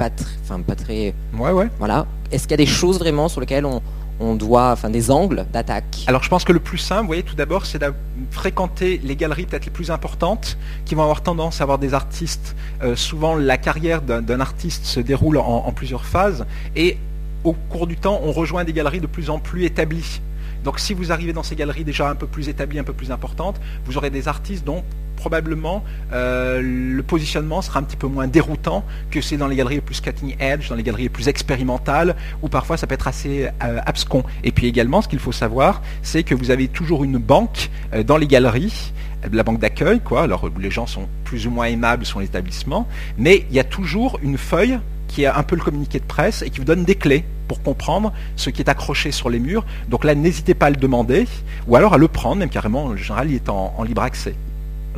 pas, 0.00 0.10
enfin, 0.42 0.60
pas 0.62 0.74
très. 0.74 1.14
Ouais, 1.34 1.52
ouais. 1.52 1.68
Voilà. 1.78 2.06
Est-ce 2.32 2.44
qu'il 2.44 2.52
y 2.52 2.54
a 2.54 2.64
des 2.64 2.66
choses 2.66 2.98
vraiment 2.98 3.28
sur 3.28 3.40
lesquelles 3.40 3.66
on, 3.66 3.82
on 4.18 4.34
doit, 4.34 4.70
enfin 4.72 4.88
des 4.88 5.10
angles 5.10 5.44
d'attaque? 5.52 6.04
Alors 6.06 6.22
je 6.22 6.30
pense 6.30 6.44
que 6.44 6.52
le 6.52 6.58
plus 6.58 6.78
simple, 6.78 7.02
vous 7.02 7.06
voyez, 7.08 7.22
tout 7.22 7.34
d'abord, 7.34 7.66
c'est 7.66 7.78
de 7.78 7.92
fréquenter 8.30 8.98
les 9.04 9.14
galeries 9.14 9.44
peut-être 9.44 9.66
les 9.66 9.70
plus 9.70 9.90
importantes, 9.90 10.56
qui 10.86 10.94
vont 10.94 11.02
avoir 11.02 11.22
tendance 11.22 11.60
à 11.60 11.64
avoir 11.64 11.78
des 11.78 11.92
artistes. 11.92 12.56
Euh, 12.82 12.96
souvent, 12.96 13.34
la 13.36 13.58
carrière 13.58 14.00
d'un 14.00 14.40
artiste 14.40 14.86
se 14.86 15.00
déroule 15.00 15.36
en, 15.36 15.70
plusieurs 15.72 16.06
phases, 16.06 16.46
et 16.76 16.96
au 17.44 17.52
cours 17.52 17.86
du 17.86 17.96
temps, 17.96 18.20
on 18.24 18.32
rejoint 18.32 18.64
des 18.64 18.72
galeries 18.72 19.00
de 19.00 19.06
plus 19.06 19.28
en 19.28 19.38
plus 19.38 19.64
établies. 19.64 20.22
Donc 20.64 20.78
si 20.78 20.92
vous 20.92 21.10
arrivez 21.10 21.32
dans 21.32 21.42
ces 21.42 21.56
galeries 21.56 21.84
déjà 21.84 22.08
un 22.10 22.14
peu 22.14 22.26
plus 22.26 22.48
établies, 22.48 22.78
un 22.78 22.84
peu 22.84 22.92
plus 22.92 23.10
importantes, 23.10 23.58
vous 23.86 23.96
aurez 23.96 24.10
des 24.10 24.28
artistes 24.28 24.64
dont 24.64 24.82
probablement 25.20 25.84
euh, 26.14 26.62
le 26.62 27.02
positionnement 27.02 27.60
sera 27.60 27.78
un 27.78 27.82
petit 27.82 27.96
peu 27.96 28.06
moins 28.06 28.26
déroutant 28.26 28.84
que 29.10 29.20
c'est 29.20 29.36
dans 29.36 29.48
les 29.48 29.56
galeries 29.56 29.82
plus 29.82 30.00
cutting 30.00 30.34
edge, 30.40 30.70
dans 30.70 30.76
les 30.76 30.82
galeries 30.82 31.10
plus 31.10 31.28
expérimentales, 31.28 32.16
où 32.42 32.48
parfois 32.48 32.78
ça 32.78 32.86
peut 32.86 32.94
être 32.94 33.06
assez 33.06 33.48
euh, 33.62 33.78
abscon. 33.84 34.24
Et 34.44 34.50
puis 34.50 34.66
également, 34.66 35.02
ce 35.02 35.08
qu'il 35.08 35.18
faut 35.18 35.32
savoir, 35.32 35.82
c'est 36.02 36.22
que 36.22 36.34
vous 36.34 36.50
avez 36.50 36.68
toujours 36.68 37.04
une 37.04 37.18
banque 37.18 37.70
euh, 37.92 38.02
dans 38.02 38.16
les 38.16 38.26
galeries 38.26 38.92
la 39.30 39.42
banque 39.42 39.60
d'accueil, 39.60 40.00
quoi. 40.00 40.22
Alors 40.22 40.48
les 40.58 40.70
gens 40.70 40.86
sont 40.86 41.06
plus 41.24 41.46
ou 41.46 41.50
moins 41.50 41.66
aimables 41.66 42.06
sur 42.06 42.20
l'établissement, 42.20 42.88
mais 43.18 43.44
il 43.50 43.54
y 43.54 43.60
a 43.60 43.64
toujours 43.64 44.18
une 44.22 44.38
feuille 44.38 44.78
qui 45.08 45.24
est 45.24 45.26
un 45.26 45.42
peu 45.42 45.56
le 45.56 45.62
communiqué 45.62 45.98
de 45.98 46.04
presse 46.04 46.40
et 46.40 46.48
qui 46.48 46.58
vous 46.58 46.64
donne 46.64 46.84
des 46.84 46.94
clés 46.94 47.26
pour 47.46 47.62
comprendre 47.62 48.14
ce 48.36 48.48
qui 48.48 48.62
est 48.62 48.70
accroché 48.70 49.10
sur 49.10 49.28
les 49.28 49.38
murs. 49.38 49.66
Donc 49.90 50.04
là, 50.04 50.14
n'hésitez 50.14 50.54
pas 50.54 50.66
à 50.66 50.70
le 50.70 50.76
demander, 50.76 51.26
ou 51.68 51.76
alors 51.76 51.92
à 51.92 51.98
le 51.98 52.08
prendre, 52.08 52.36
même 52.36 52.48
carrément, 52.48 52.84
en 52.86 52.96
général, 52.96 53.28
il 53.28 53.34
est 53.34 53.50
en 53.50 53.82
libre 53.82 54.00
accès 54.00 54.34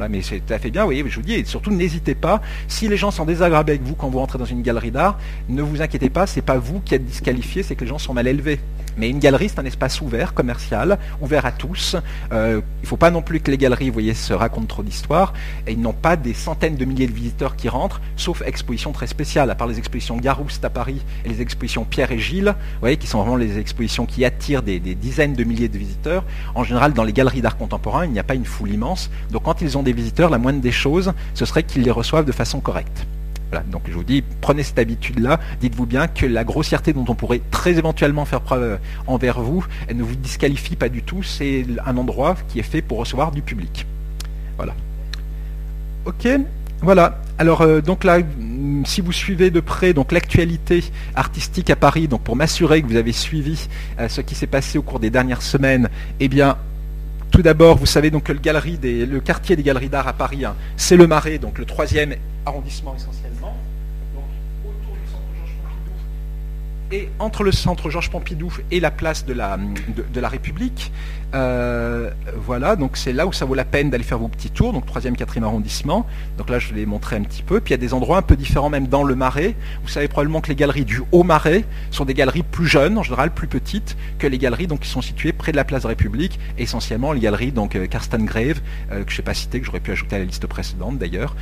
mais 0.08 0.22
c'est 0.22 0.40
tout 0.40 0.52
à 0.52 0.58
fait 0.58 0.70
bien, 0.70 0.84
oui, 0.84 1.04
je 1.06 1.16
vous 1.16 1.22
dis, 1.22 1.34
et 1.34 1.44
surtout 1.44 1.70
n'hésitez 1.70 2.14
pas, 2.14 2.40
si 2.68 2.88
les 2.88 2.96
gens 2.96 3.10
sont 3.10 3.24
désagréables 3.24 3.70
avec 3.70 3.82
vous 3.82 3.94
quand 3.94 4.08
vous 4.08 4.18
rentrez 4.18 4.38
dans 4.38 4.44
une 4.44 4.62
galerie 4.62 4.90
d'art, 4.90 5.18
ne 5.48 5.62
vous 5.62 5.82
inquiétez 5.82 6.10
pas, 6.10 6.26
c'est 6.26 6.42
pas 6.42 6.58
vous 6.58 6.80
qui 6.80 6.94
êtes 6.94 7.04
disqualifié, 7.04 7.62
c'est 7.62 7.74
que 7.74 7.82
les 7.82 7.90
gens 7.90 7.98
sont 7.98 8.14
mal 8.14 8.26
élevés. 8.26 8.60
Mais 8.96 9.08
une 9.08 9.18
galerie, 9.18 9.48
c'est 9.48 9.58
un 9.58 9.64
espace 9.64 10.00
ouvert, 10.00 10.34
commercial, 10.34 10.98
ouvert 11.20 11.46
à 11.46 11.52
tous. 11.52 11.96
Euh, 12.32 12.60
il 12.80 12.82
ne 12.82 12.86
faut 12.86 12.96
pas 12.96 13.10
non 13.10 13.22
plus 13.22 13.40
que 13.40 13.50
les 13.50 13.58
galeries, 13.58 13.92
se 14.14 14.32
racontent 14.32 14.66
trop 14.66 14.82
d'histoires. 14.82 15.32
Et 15.66 15.72
ils 15.72 15.80
n'ont 15.80 15.92
pas 15.92 16.16
des 16.16 16.34
centaines 16.34 16.76
de 16.76 16.84
milliers 16.84 17.06
de 17.06 17.12
visiteurs 17.12 17.56
qui 17.56 17.68
rentrent, 17.68 18.00
sauf 18.16 18.42
expositions 18.42 18.92
très 18.92 19.06
spéciales, 19.06 19.50
à 19.50 19.54
part 19.54 19.66
les 19.66 19.78
expositions 19.78 20.16
Garouste 20.16 20.64
à 20.64 20.70
Paris 20.70 21.02
et 21.24 21.28
les 21.28 21.40
expositions 21.40 21.84
Pierre 21.84 22.12
et 22.12 22.18
Gilles, 22.18 22.54
qui 22.98 23.06
sont 23.06 23.18
vraiment 23.18 23.36
les 23.36 23.58
expositions 23.58 24.06
qui 24.06 24.24
attirent 24.24 24.62
des 24.62 24.78
dizaines 24.80 25.34
de 25.34 25.44
milliers 25.44 25.68
de 25.68 25.78
visiteurs. 25.78 26.24
En 26.54 26.64
général, 26.64 26.92
dans 26.92 27.04
les 27.04 27.12
galeries 27.12 27.42
d'art 27.42 27.56
contemporain, 27.56 28.04
il 28.04 28.12
n'y 28.12 28.18
a 28.18 28.24
pas 28.24 28.34
une 28.34 28.44
foule 28.44 28.70
immense. 28.70 29.10
Donc 29.30 29.44
quand 29.44 29.60
ils 29.62 29.78
ont 29.78 29.82
des 29.82 29.92
visiteurs, 29.92 30.30
la 30.30 30.38
moindre 30.38 30.60
des 30.60 30.72
choses, 30.72 31.12
ce 31.34 31.44
serait 31.44 31.62
qu'ils 31.62 31.82
les 31.82 31.90
reçoivent 31.90 32.24
de 32.24 32.32
façon 32.32 32.60
correcte 32.60 33.06
donc 33.60 33.82
je 33.86 33.92
vous 33.92 34.04
dis, 34.04 34.22
prenez 34.40 34.62
cette 34.62 34.78
habitude-là, 34.78 35.38
dites-vous 35.60 35.86
bien 35.86 36.08
que 36.08 36.26
la 36.26 36.44
grossièreté 36.44 36.92
dont 36.92 37.04
on 37.08 37.14
pourrait 37.14 37.42
très 37.50 37.78
éventuellement 37.78 38.24
faire 38.24 38.40
preuve 38.40 38.78
envers 39.06 39.40
vous, 39.40 39.64
elle 39.88 39.96
ne 39.96 40.02
vous 40.02 40.16
disqualifie 40.16 40.76
pas 40.76 40.88
du 40.88 41.02
tout, 41.02 41.22
c'est 41.22 41.66
un 41.84 41.96
endroit 41.96 42.36
qui 42.48 42.58
est 42.58 42.64
fait 42.64 42.82
pour 42.82 42.98
recevoir 42.98 43.30
du 43.32 43.42
public. 43.42 43.86
Voilà. 44.56 44.74
Ok, 46.04 46.28
voilà. 46.80 47.20
Alors 47.38 47.62
euh, 47.62 47.80
donc 47.80 48.04
là, 48.04 48.18
si 48.84 49.00
vous 49.00 49.12
suivez 49.12 49.50
de 49.50 49.60
près 49.60 49.94
l'actualité 50.10 50.84
artistique 51.14 51.70
à 51.70 51.76
Paris, 51.76 52.08
donc 52.08 52.22
pour 52.22 52.36
m'assurer 52.36 52.82
que 52.82 52.86
vous 52.86 52.96
avez 52.96 53.12
suivi 53.12 53.68
euh, 53.98 54.08
ce 54.08 54.20
qui 54.20 54.34
s'est 54.34 54.46
passé 54.46 54.78
au 54.78 54.82
cours 54.82 54.98
des 54.98 55.10
dernières 55.10 55.42
semaines, 55.42 55.88
eh 56.20 56.28
bien 56.28 56.56
tout 57.32 57.42
d'abord, 57.42 57.78
vous 57.78 57.86
savez 57.86 58.10
donc 58.10 58.24
que 58.24 58.32
le, 58.32 59.20
quartier 59.20 59.56
des 59.56 59.62
galeries 59.62 59.88
d'art 59.88 60.06
à 60.06 60.12
Paris, 60.12 60.44
hein, 60.44 60.54
c'est 60.76 60.96
le 60.96 61.06
Marais, 61.06 61.38
donc 61.38 61.58
le 61.58 61.64
troisième 61.64 62.14
arrondissement 62.44 62.94
essentiellement. 62.94 63.56
Donc, 64.14 64.24
autour 64.64 64.94
du 64.94 65.10
centre 65.10 65.24
Georges 65.34 65.56
Pompidou. 65.62 65.96
Et 66.92 67.08
entre 67.18 67.42
le 67.42 67.52
centre 67.52 67.88
Georges 67.88 68.10
Pompidou 68.10 68.52
et 68.70 68.78
la 68.78 68.90
place 68.90 69.24
de 69.24 69.32
la, 69.32 69.58
la 70.14 70.28
République, 70.28 70.92
euh, 71.34 72.10
voilà, 72.36 72.76
donc 72.76 72.98
c'est 72.98 73.14
là 73.14 73.26
où 73.26 73.32
ça 73.32 73.46
vaut 73.46 73.54
la 73.54 73.64
peine 73.64 73.88
d'aller 73.88 74.04
faire 74.04 74.18
vos 74.18 74.28
petits 74.28 74.50
tours, 74.50 74.72
donc 74.72 74.86
3e, 74.86 75.16
4e 75.16 75.42
arrondissement. 75.42 76.06
Donc 76.36 76.50
là, 76.50 76.58
je 76.58 76.68
vais 76.68 76.80
les 76.80 76.86
montrer 76.86 77.16
un 77.16 77.22
petit 77.22 77.42
peu. 77.42 77.60
Puis 77.60 77.70
il 77.70 77.76
y 77.78 77.80
a 77.80 77.80
des 77.80 77.94
endroits 77.94 78.18
un 78.18 78.22
peu 78.22 78.36
différents, 78.36 78.68
même 78.68 78.88
dans 78.88 79.04
le 79.04 79.14
Marais. 79.14 79.54
Vous 79.82 79.88
savez 79.88 80.08
probablement 80.08 80.40
que 80.40 80.48
les 80.48 80.54
galeries 80.54 80.84
du 80.84 81.00
Haut-Marais 81.12 81.64
sont 81.90 82.04
des 82.04 82.14
galeries 82.14 82.42
plus 82.42 82.66
jeunes, 82.66 82.98
en 82.98 83.02
général 83.02 83.32
plus 83.32 83.46
petites, 83.46 83.96
que 84.18 84.26
les 84.26 84.38
galeries 84.38 84.66
donc, 84.66 84.80
qui 84.80 84.88
sont 84.88 85.00
situées 85.00 85.32
près 85.32 85.52
de 85.52 85.56
la 85.56 85.64
place 85.64 85.82
de 85.82 85.88
République, 85.88 86.38
essentiellement 86.58 87.12
les 87.12 87.20
galeries 87.20 87.52
donc 87.52 87.76
euh, 87.76 87.86
Karsten 87.86 88.24
Grave, 88.26 88.60
euh, 88.90 89.04
que 89.04 89.12
je 89.12 89.18
n'ai 89.18 89.24
pas 89.24 89.34
cité, 89.34 89.60
que 89.60 89.66
j'aurais 89.66 89.80
pu 89.80 89.92
ajouter 89.92 90.16
à 90.16 90.18
la 90.18 90.26
liste 90.26 90.46
précédente 90.46 90.98
d'ailleurs, 90.98 91.34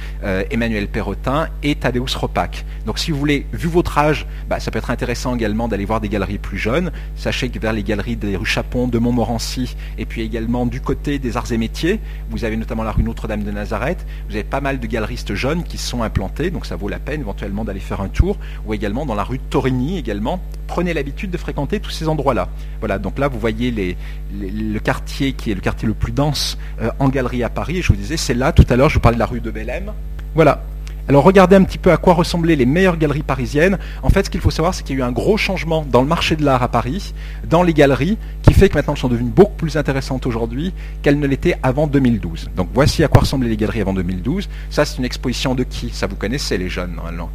Emmanuel 0.51 0.89
Perrotin 0.89 1.49
et 1.63 1.75
Tadeusz 1.75 2.15
Ropak. 2.17 2.65
Donc 2.87 2.99
si 2.99 3.11
vous 3.11 3.19
voulez, 3.19 3.47
vu 3.53 3.69
votre 3.69 3.97
âge, 3.99 4.27
bah, 4.49 4.61
ça 4.61 4.71
peut 4.71 4.79
être 4.79 4.91
intéressant 4.91 5.35
également 5.41 5.69
d'aller 5.69 5.87
voir 5.87 6.03
des 6.03 6.11
galeries 6.11 6.37
plus 6.37 6.59
jeunes. 6.59 6.93
Sachez 7.17 7.49
que 7.49 7.59
vers 7.59 7.73
les 7.73 7.83
galeries 7.83 8.17
des 8.17 8.37
rues 8.37 8.45
Chapon, 8.45 8.89
de 8.89 8.99
Montmorency, 8.99 9.75
et 9.97 10.05
puis 10.05 10.21
également 10.21 10.67
du 10.67 10.83
côté 10.83 11.19
des 11.19 11.39
arts 11.39 11.51
et 11.51 11.57
métiers, 11.57 11.99
vous 12.29 12.45
avez 12.45 12.59
notamment 12.59 12.83
la 12.83 12.93
rue 12.93 13.03
Notre-Dame 13.03 13.43
de 13.43 13.51
Nazareth, 13.51 14.05
vous 14.29 14.35
avez 14.35 14.45
pas 14.45 14.61
mal 14.61 14.79
de 14.81 14.87
galeristes 14.87 15.35
jeunes 15.35 15.65
qui 15.65 15.79
sont 15.79 16.03
implantés, 16.03 16.51
donc 16.51 16.67
ça 16.67 16.77
vaut 16.77 16.89
la 16.89 16.99
peine 16.99 17.23
éventuellement 17.23 17.65
d'aller 17.65 17.81
faire 17.81 18.03
un 18.03 18.09
tour, 18.09 18.37
ou 18.67 18.75
également 18.75 19.07
dans 19.07 19.15
la 19.15 19.25
rue 19.25 19.39
Torigny 19.39 19.97
également. 19.97 20.41
Prenez 20.67 20.93
l'habitude 20.93 21.31
de 21.31 21.39
fréquenter 21.39 21.81
tous 21.81 21.91
ces 21.91 22.07
endroits-là. 22.07 22.49
Voilà, 22.81 22.99
donc 22.99 23.19
là 23.19 23.29
vous 23.29 23.39
voyez 23.39 23.97
le 24.39 24.79
quartier 24.79 25.33
qui 25.33 25.51
est 25.51 25.55
le 25.55 25.63
quartier 25.63 25.89
le 25.89 25.95
plus 25.95 26.13
dense 26.13 26.59
euh, 26.83 26.91
en 26.99 27.09
galerie 27.09 27.43
à 27.43 27.49
Paris, 27.49 27.79
et 27.79 27.83
je 27.83 27.89
vous 27.89 27.97
disais, 27.97 28.19
c'est 28.19 28.35
là 28.35 28.53
tout 28.53 28.67
à 28.69 28.77
l'heure, 28.77 28.91
je 28.91 28.95
vous 28.97 29.01
parlais 29.01 29.17
de 29.17 29.21
la 29.21 29.27
rue 29.27 29.41
de 29.41 29.51
Bellem. 29.51 29.93
Voilà, 30.35 30.63
alors 31.09 31.25
regardez 31.25 31.57
un 31.57 31.65
petit 31.65 31.79
peu 31.79 31.93
à 31.93 31.97
quoi 31.97 32.15
ressemblaient 32.15 32.57
les 32.57 32.67
meilleures 32.67 32.97
galeries 32.97 33.23
parisiennes. 33.23 33.79
En 34.03 34.11
fait, 34.11 34.27
ce 34.27 34.31
qu'il 34.31 34.41
faut 34.41 34.51
savoir, 34.51 34.75
c'est 34.75 34.83
qu'il 34.85 34.99
y 34.99 35.03
a 35.03 35.05
eu 35.05 35.09
un 35.09 35.13
gros 35.13 35.37
changement 35.37 35.85
dans 35.91 36.03
le 36.03 36.09
marché 36.09 36.37
de 36.37 36.45
l'art 36.45 36.63
à 36.63 36.69
Paris, 36.69 37.15
dans 37.49 37.63
les 37.63 37.75
galeries, 37.75 38.19
qui 38.43 38.53
fait 38.53 38.69
que 38.69 38.75
maintenant 38.75 38.95
elles 38.95 39.01
sont 39.01 39.09
devenues 39.09 39.31
beaucoup 39.31 39.57
plus 39.57 39.77
intéressantes 39.77 40.27
aujourd'hui 40.27 40.73
qu'elles 41.03 41.19
ne 41.19 41.27
l'étaient 41.27 41.57
avant 41.63 41.87
2012. 41.87 42.51
Donc 42.57 42.69
voici 42.75 43.03
à 43.05 43.09
quoi 43.09 43.21
ressemblaient 43.21 43.49
les 43.49 43.57
galeries 43.57 43.81
avant 43.81 43.95
2012. 43.95 44.49
Ça, 44.71 44.85
c'est 44.85 44.99
une 44.99 45.05
exposition 45.05 45.55
de 45.55 45.65
qui? 45.65 45.91
Ça 45.91 46.07
vous 46.07 46.17
connaissez 46.17 46.59
les 46.59 46.69
jeunes, 46.69 46.95
normalement 46.95 47.31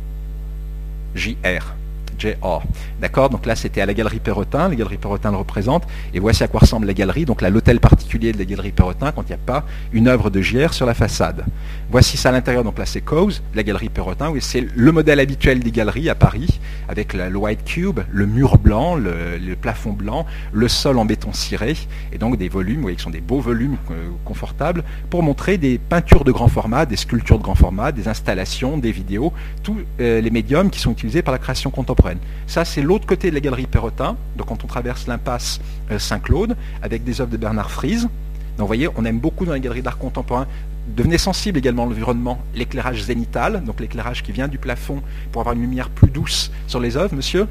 JR. 1.16 1.76
JR. 2.18 2.62
D'accord? 3.02 3.30
Donc 3.30 3.46
là, 3.46 3.56
c'était 3.56 3.82
à 3.82 3.86
la 3.86 3.94
Galerie 3.94 4.20
Perrotin. 4.20 4.70
La 4.70 4.76
Galerie 4.76 4.98
Perrotin 4.98 5.32
le 5.32 5.38
représente. 5.38 5.84
Et 6.14 6.20
voici 6.20 6.44
à 6.44 6.48
quoi 6.48 6.62
ressemble 6.62 6.88
la 6.88 6.94
galerie. 6.94 7.26
Donc 7.26 7.42
là, 7.42 7.50
l'hôtel 7.50 7.80
particulier 7.80 8.32
de 8.32 8.38
la 8.38 8.46
Galerie 8.46 8.72
Perrotin 8.72 9.12
quand 9.12 9.24
il 9.24 9.30
n'y 9.30 9.34
a 9.34 9.38
pas 9.38 9.66
une 9.94 10.08
œuvre 10.08 10.30
de 10.30 10.42
JR 10.42 10.74
sur 10.74 10.86
la 10.86 10.94
façade. 10.94 11.46
Voici 11.90 12.18
ça 12.18 12.30
à 12.30 12.32
l'intérieur. 12.32 12.64
Donc 12.64 12.78
là, 12.78 12.86
c'est 12.86 13.02
Cause, 13.02 13.42
la 13.54 13.64
Galerie 13.64 13.90
Perrotin. 13.90 14.30
Oui, 14.30 14.40
c'est 14.42 14.66
le 14.76 14.92
modèle 14.92 15.20
habituel 15.20 15.60
des 15.60 15.72
galeries 15.72 16.10
à 16.10 16.16
Paris, 16.16 16.60
avec 16.88 17.14
le 17.14 17.36
white 17.36 17.64
cube, 17.64 18.00
le 18.12 18.26
mur 18.26 18.58
blanc, 18.58 18.96
le, 18.96 19.56
plafond 19.56 19.94
blanc, 19.94 20.26
le 20.52 20.68
sol 20.68 20.98
en 20.98 21.06
béton 21.06 21.34
ciré, 21.34 21.76
et 22.12 22.18
donc 22.18 22.38
des 22.38 22.50
volumes, 22.50 22.78
vous 22.78 22.82
voyez, 22.84 22.98
qui 22.98 23.04
sont 23.04 23.10
des 23.10 23.22
beaux 23.22 23.40
volumes 23.40 23.78
euh, 23.92 24.10
confortables, 24.24 24.84
pour 25.10 25.24
montrer 25.24 25.58
des 25.58 25.78
peintures 25.78 26.24
de 26.24 26.32
grand 26.32 26.48
format, 26.48 26.86
des 26.86 26.98
sculptures 26.98 27.38
de 27.38 27.44
grand 27.44 27.56
format, 27.56 27.92
des 27.92 28.08
installations, 28.08 28.78
des 28.78 28.92
vidéos, 28.92 29.34
tous 29.64 29.78
euh, 30.00 30.22
les 30.22 30.30
médiums 30.30 30.70
qui 30.70 30.80
sont 30.80 30.92
utilisés 30.92 31.22
par 31.22 31.32
la 31.32 31.40
création 31.40 31.72
contemporaine. 31.72 32.05
Ça, 32.48 32.66
c'est 32.66 32.82
l'autre 32.82 33.06
côté 33.06 33.30
de 33.30 33.36
la 33.36 33.42
galerie 33.42 33.68
Perrotin, 33.68 34.16
donc 34.38 34.48
quand 34.48 34.64
on 34.64 34.68
traverse 34.68 35.08
l'impasse 35.08 35.60
euh, 35.92 36.00
Saint-Claude, 36.00 36.56
avec 36.82 37.04
des 37.04 37.22
œuvres 37.22 37.32
de 37.32 37.38
Bernard 37.38 37.72
Fries. 37.72 38.02
Donc 38.02 38.60
vous 38.60 38.68
voyez, 38.68 38.88
on 38.96 39.06
aime 39.06 39.20
beaucoup 39.20 39.46
dans 39.46 39.54
les 39.54 39.60
galeries 39.60 39.82
d'art 39.82 39.98
contemporain. 39.98 40.48
Devenez 40.88 41.18
sensible 41.18 41.58
également 41.58 41.84
à 41.84 41.86
l'environnement, 41.88 42.40
l'éclairage 42.54 43.02
zénital, 43.04 43.64
donc 43.64 43.80
l'éclairage 43.80 44.22
qui 44.24 44.32
vient 44.32 44.48
du 44.48 44.60
plafond 44.60 45.02
pour 45.32 45.42
avoir 45.42 45.56
une 45.56 45.62
lumière 45.62 45.90
plus 45.90 46.10
douce 46.10 46.52
sur 46.68 46.80
les 46.80 46.96
œuvres, 46.96 47.16
monsieur? 47.16 47.48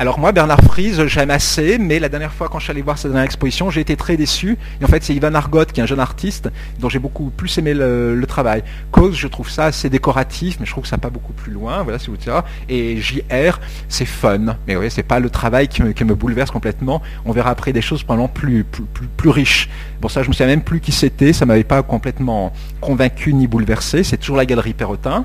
Alors 0.00 0.20
moi, 0.20 0.30
Bernard 0.30 0.60
Fries, 0.62 1.08
j'aime 1.08 1.32
assez, 1.32 1.76
mais 1.76 1.98
la 1.98 2.08
dernière 2.08 2.32
fois 2.32 2.48
quand 2.48 2.60
je 2.60 2.64
suis 2.64 2.70
allé 2.70 2.82
voir 2.82 2.96
sa 2.96 3.08
dernière 3.08 3.24
exposition, 3.24 3.68
j'ai 3.68 3.80
été 3.80 3.96
très 3.96 4.16
déçu. 4.16 4.56
Et 4.80 4.84
en 4.84 4.86
fait, 4.86 5.02
c'est 5.02 5.12
Ivan 5.12 5.34
Argot, 5.34 5.64
qui 5.64 5.80
est 5.80 5.82
un 5.82 5.86
jeune 5.86 5.98
artiste, 5.98 6.50
dont 6.78 6.88
j'ai 6.88 7.00
beaucoup 7.00 7.30
plus 7.30 7.58
aimé 7.58 7.74
le, 7.74 8.24
travail. 8.28 8.62
Cause, 8.92 9.16
je 9.16 9.26
trouve 9.26 9.50
ça 9.50 9.64
assez 9.64 9.90
décoratif, 9.90 10.58
mais 10.60 10.66
je 10.66 10.70
trouve 10.70 10.84
que 10.84 10.88
ça 10.88 10.94
va 10.94 11.00
pas 11.00 11.10
beaucoup 11.10 11.32
plus 11.32 11.50
loin, 11.50 11.82
voilà, 11.82 11.98
si 11.98 12.10
vous 12.10 12.16
tirez. 12.16 12.42
Et 12.68 13.00
JR, 13.00 13.58
c'est 13.88 14.04
fun, 14.04 14.54
mais 14.68 14.76
oui, 14.76 14.88
c'est 14.88 15.02
pas 15.02 15.18
le 15.18 15.30
travail 15.30 15.66
qui 15.66 15.82
me, 15.82 16.14
bouleverse 16.14 16.52
complètement. 16.52 17.02
On 17.24 17.32
verra 17.32 17.50
après 17.50 17.72
des 17.72 17.82
choses 17.82 18.04
probablement 18.04 18.28
plus, 18.28 18.62
plus, 18.62 18.84
plus, 19.16 19.30
riches. 19.30 19.68
Bon, 20.00 20.08
ça, 20.08 20.22
je 20.22 20.28
me 20.28 20.32
souviens 20.32 20.46
même 20.46 20.62
plus 20.62 20.78
qui 20.78 20.92
c'était, 20.92 21.32
ça 21.32 21.44
m'avait 21.44 21.64
pas 21.64 21.82
complètement 21.82 22.52
convaincu 22.80 23.34
ni 23.34 23.48
bouleversé. 23.48 24.04
C'est 24.04 24.18
toujours 24.18 24.36
la 24.36 24.46
galerie 24.46 24.74
Perrotin. 24.74 25.24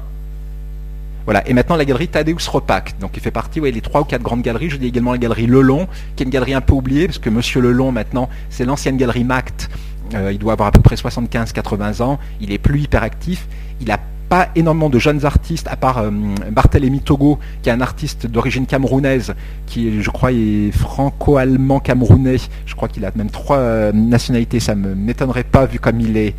Voilà. 1.26 1.48
Et 1.48 1.54
maintenant 1.54 1.76
la 1.76 1.86
galerie 1.86 2.08
Tadeusz 2.08 2.48
Ropak, 2.50 2.96
donc 3.00 3.12
il 3.16 3.22
fait 3.22 3.32
partie, 3.32 3.60
ouais, 3.60 3.72
les 3.72 3.82
trois 3.82 4.02
ou 4.02 4.04
quatre 4.04 4.24
grandes 4.24 4.42
galeries. 4.42 4.70
Je 4.70 4.78
dis 4.78 4.88
également 4.88 5.12
la 5.12 5.18
galerie 5.18 5.48
Lelon, 5.48 5.88
qui 6.16 6.24
est 6.24 6.26
une 6.26 6.32
galerie 6.32 6.54
un 6.54 6.62
peu 6.62 6.74
oubliée, 6.74 7.08
parce 7.08 7.20
que 7.20 7.30
Monsieur 7.30 7.62
Lelon 7.62 7.92
maintenant, 7.92 8.30
c'est 8.50 8.66
l'ancienne 8.66 8.98
galerie 8.98 9.24
Mact. 9.24 9.70
Euh, 10.14 10.32
il 10.32 10.40
doit 10.40 10.54
avoir 10.54 10.68
à 10.68 10.72
peu 10.72 10.82
près 10.82 10.96
75-80 10.96 12.02
ans. 12.02 12.20
Il 12.42 12.52
est 12.52 12.58
plus 12.58 12.82
hyper 12.82 13.04
actif. 13.04 13.48
Il 13.80 13.88
n'a 13.88 14.00
pas 14.30 14.50
énormément 14.56 14.90
de 14.90 15.00
jeunes 15.00 15.26
artistes, 15.26 15.68
à 15.68 15.76
part 15.76 16.00
euh, 16.00 16.10
Barthélemy 16.52 17.02
Togo, 17.02 17.40
qui 17.62 17.70
est 17.70 17.72
un 17.72 17.82
artiste 17.82 18.26
d'origine 18.26 18.66
camerounaise, 18.66 19.34
qui 19.66 20.02
je 20.02 20.10
crois 20.10 20.32
est 20.32 20.72
franco-allemand 20.72 21.80
camerounais. 21.80 22.38
Je 22.66 22.76
crois 22.76 22.88
qu'il 22.88 23.06
a 23.06 23.12
même 23.16 23.30
trois 23.30 23.58
euh, 23.58 23.92
nationalités. 23.92 24.60
Ça 24.60 24.76
ne 24.76 24.94
m'étonnerait 24.94 25.44
pas 25.44 25.66
vu 25.66 25.80
comme 25.80 26.00
il 26.00 26.18
est 26.18 26.36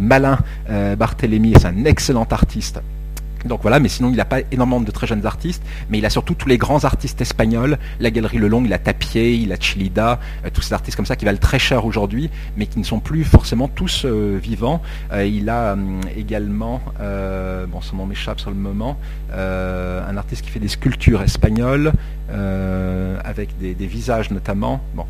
malin. 0.00 0.38
Barthélemy 0.98 1.52
est 1.52 1.66
un 1.66 1.84
excellent 1.84 2.26
artiste. 2.30 2.80
Donc 3.44 3.62
voilà, 3.62 3.80
mais 3.80 3.88
sinon 3.88 4.10
il 4.10 4.16
n'a 4.16 4.24
pas 4.24 4.40
énormément 4.50 4.80
de 4.80 4.90
très 4.90 5.06
jeunes 5.06 5.26
artistes, 5.26 5.62
mais 5.90 5.98
il 5.98 6.06
a 6.06 6.10
surtout 6.10 6.34
tous 6.34 6.48
les 6.48 6.58
grands 6.58 6.84
artistes 6.84 7.20
espagnols, 7.20 7.78
la 8.00 8.10
Galerie 8.10 8.38
Lelong, 8.38 8.64
il 8.64 8.72
a 8.72 8.78
Tapier, 8.78 9.34
il 9.34 9.52
a 9.52 9.56
Chilida, 9.58 10.20
euh, 10.44 10.50
tous 10.52 10.62
ces 10.62 10.74
artistes 10.74 10.96
comme 10.96 11.06
ça 11.06 11.16
qui 11.16 11.24
valent 11.24 11.38
très 11.38 11.58
cher 11.58 11.84
aujourd'hui, 11.84 12.30
mais 12.56 12.66
qui 12.66 12.78
ne 12.78 12.84
sont 12.84 13.00
plus 13.00 13.24
forcément 13.24 13.68
tous 13.68 14.04
euh, 14.04 14.38
vivants. 14.40 14.82
Euh, 15.12 15.24
il 15.24 15.48
a 15.48 15.72
hum, 15.72 16.00
également, 16.16 16.80
bon 17.68 17.80
son 17.80 17.96
nom 17.96 18.06
m'échappe 18.06 18.40
sur 18.40 18.50
le 18.50 18.56
moment, 18.56 18.96
un 19.32 20.16
artiste 20.16 20.42
qui 20.42 20.50
fait 20.50 20.60
des 20.60 20.68
sculptures 20.68 21.22
espagnoles, 21.22 21.92
avec 23.24 23.58
des, 23.58 23.74
des 23.74 23.86
visages 23.86 24.30
notamment. 24.30 24.80
Bon, 24.94 25.06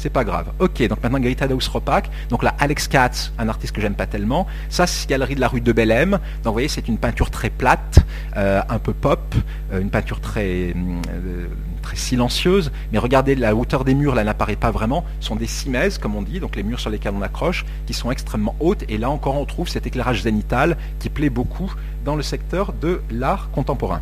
c'est 0.00 0.10
pas 0.10 0.24
grave. 0.24 0.46
Ok, 0.58 0.86
donc 0.88 1.02
maintenant 1.02 1.18
Gaëta 1.18 1.46
Ropak. 1.70 2.10
Donc 2.30 2.42
là, 2.42 2.54
Alex 2.58 2.88
Katz, 2.88 3.32
un 3.38 3.48
artiste 3.48 3.74
que 3.74 3.80
j'aime 3.80 3.94
pas 3.94 4.06
tellement. 4.06 4.46
Ça, 4.70 4.86
c'est 4.86 5.08
Galerie 5.08 5.34
de 5.34 5.40
la 5.40 5.48
rue 5.48 5.60
de 5.60 5.72
Bellem. 5.72 6.12
Donc 6.12 6.20
vous 6.46 6.52
voyez, 6.52 6.68
c'est 6.68 6.88
une 6.88 6.98
peinture 6.98 7.30
très 7.30 7.50
plate, 7.50 7.98
euh, 8.36 8.62
un 8.68 8.78
peu 8.78 8.94
pop, 8.94 9.34
euh, 9.72 9.80
une 9.80 9.90
peinture 9.90 10.20
très, 10.20 10.74
euh, 10.74 11.46
très 11.82 11.96
silencieuse. 11.96 12.72
Mais 12.92 12.98
regardez, 12.98 13.34
la 13.34 13.54
hauteur 13.54 13.84
des 13.84 13.94
murs, 13.94 14.14
là, 14.14 14.24
n'apparaît 14.24 14.56
pas 14.56 14.70
vraiment. 14.70 15.04
Ce 15.20 15.28
sont 15.28 15.36
des 15.36 15.46
cimaises, 15.46 15.98
comme 15.98 16.16
on 16.16 16.22
dit, 16.22 16.40
donc 16.40 16.56
les 16.56 16.62
murs 16.62 16.80
sur 16.80 16.90
lesquels 16.90 17.12
on 17.14 17.22
accroche, 17.22 17.66
qui 17.86 17.92
sont 17.92 18.10
extrêmement 18.10 18.56
hautes. 18.60 18.84
Et 18.88 18.96
là 18.96 19.10
encore, 19.10 19.36
on 19.36 19.44
trouve 19.44 19.68
cet 19.68 19.86
éclairage 19.86 20.22
zénital 20.22 20.78
qui 20.98 21.10
plaît 21.10 21.30
beaucoup 21.30 21.72
dans 22.04 22.16
le 22.16 22.22
secteur 22.22 22.72
de 22.72 23.02
l'art 23.10 23.50
contemporain. 23.50 24.00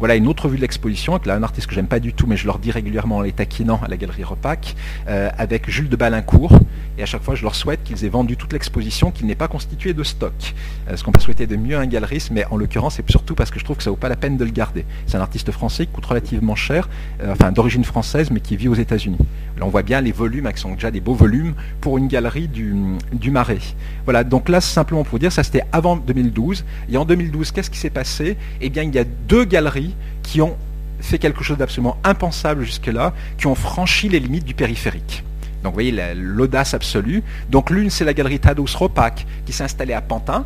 Voilà 0.00 0.16
une 0.16 0.28
autre 0.28 0.48
vue 0.48 0.56
de 0.56 0.62
l'exposition, 0.62 1.14
avec 1.14 1.28
un 1.28 1.42
artiste 1.42 1.66
que 1.66 1.74
j'aime 1.74 1.86
pas 1.86 2.00
du 2.00 2.14
tout, 2.14 2.26
mais 2.26 2.38
je 2.38 2.46
leur 2.46 2.58
dis 2.58 2.70
régulièrement 2.70 3.18
en 3.18 3.20
les 3.20 3.32
taquinant 3.32 3.78
à 3.84 3.88
la 3.88 3.98
galerie 3.98 4.24
Repac, 4.24 4.74
euh, 5.08 5.28
avec 5.36 5.68
Jules 5.68 5.90
de 5.90 5.96
Balincourt. 5.96 6.58
Et 6.96 7.02
à 7.02 7.06
chaque 7.06 7.22
fois, 7.22 7.34
je 7.34 7.42
leur 7.42 7.54
souhaite 7.54 7.82
qu'ils 7.84 8.02
aient 8.06 8.08
vendu 8.08 8.38
toute 8.38 8.54
l'exposition, 8.54 9.10
qu'il 9.10 9.26
n'est 9.26 9.34
pas 9.34 9.46
constitué 9.46 9.92
de 9.92 10.02
stock. 10.02 10.54
Euh, 10.88 10.96
ce 10.96 11.04
qu'on 11.04 11.12
peut 11.12 11.20
souhaiter 11.20 11.46
de 11.46 11.54
mieux 11.54 11.76
à 11.76 11.80
un 11.80 11.86
galeriste, 11.86 12.30
mais 12.30 12.46
en 12.46 12.56
l'occurrence, 12.56 12.94
c'est 12.94 13.10
surtout 13.10 13.34
parce 13.34 13.50
que 13.50 13.58
je 13.60 13.64
trouve 13.64 13.76
que 13.76 13.82
ça 13.82 13.90
vaut 13.90 13.96
pas 13.96 14.08
la 14.08 14.16
peine 14.16 14.38
de 14.38 14.44
le 14.46 14.50
garder. 14.50 14.86
C'est 15.06 15.18
un 15.18 15.20
artiste 15.20 15.50
français 15.50 15.84
qui 15.84 15.92
coûte 15.92 16.06
relativement 16.06 16.56
cher, 16.56 16.88
euh, 17.22 17.32
enfin 17.32 17.52
d'origine 17.52 17.84
française, 17.84 18.30
mais 18.30 18.40
qui 18.40 18.56
vit 18.56 18.68
aux 18.68 18.74
États-Unis. 18.74 19.18
Là, 19.58 19.66
on 19.66 19.68
voit 19.68 19.82
bien 19.82 20.00
les 20.00 20.12
volumes, 20.12 20.50
qui 20.50 20.62
sont 20.62 20.72
déjà 20.72 20.90
des 20.90 21.02
beaux 21.02 21.14
volumes 21.14 21.52
pour 21.82 21.98
une 21.98 22.08
galerie 22.08 22.48
du, 22.48 22.74
du 23.12 23.30
Marais. 23.30 23.58
Voilà, 24.04 24.24
donc 24.24 24.48
là, 24.48 24.62
simplement 24.62 25.02
pour 25.02 25.12
vous 25.12 25.18
dire, 25.18 25.30
ça 25.30 25.42
c'était 25.42 25.64
avant 25.72 25.98
2012. 25.98 26.64
Et 26.90 26.96
en 26.96 27.04
2012, 27.04 27.52
qu'est-ce 27.52 27.68
qui 27.68 27.78
s'est 27.78 27.90
passé? 27.90 28.38
Eh 28.62 28.70
bien, 28.70 28.82
il 28.82 28.94
y 28.94 28.98
a 28.98 29.04
deux 29.04 29.44
galeries 29.44 29.89
qui 30.22 30.40
ont 30.40 30.56
fait 31.00 31.18
quelque 31.18 31.42
chose 31.42 31.58
d'absolument 31.58 31.96
impensable 32.04 32.64
jusque-là, 32.64 33.14
qui 33.38 33.46
ont 33.46 33.54
franchi 33.54 34.08
les 34.08 34.20
limites 34.20 34.44
du 34.44 34.54
périphérique. 34.54 35.24
Donc 35.62 35.72
vous 35.72 35.76
voyez 35.76 36.14
l'audace 36.14 36.74
absolue. 36.74 37.22
Donc 37.50 37.70
l'une 37.70 37.90
c'est 37.90 38.04
la 38.04 38.14
galerie 38.14 38.38
Tadeusz 38.38 38.76
Ropak 38.76 39.26
qui 39.46 39.52
s'est 39.52 39.64
installée 39.64 39.94
à 39.94 40.00
Pantin, 40.00 40.44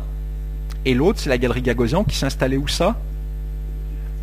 et 0.85 0.93
l'autre 0.93 1.19
c'est 1.19 1.29
la 1.29 1.37
galerie 1.37 1.61
Gagosian 1.61 2.03
qui 2.03 2.15
s'est 2.15 2.25
installée 2.25 2.57
où 2.57 2.67
ça? 2.67 2.95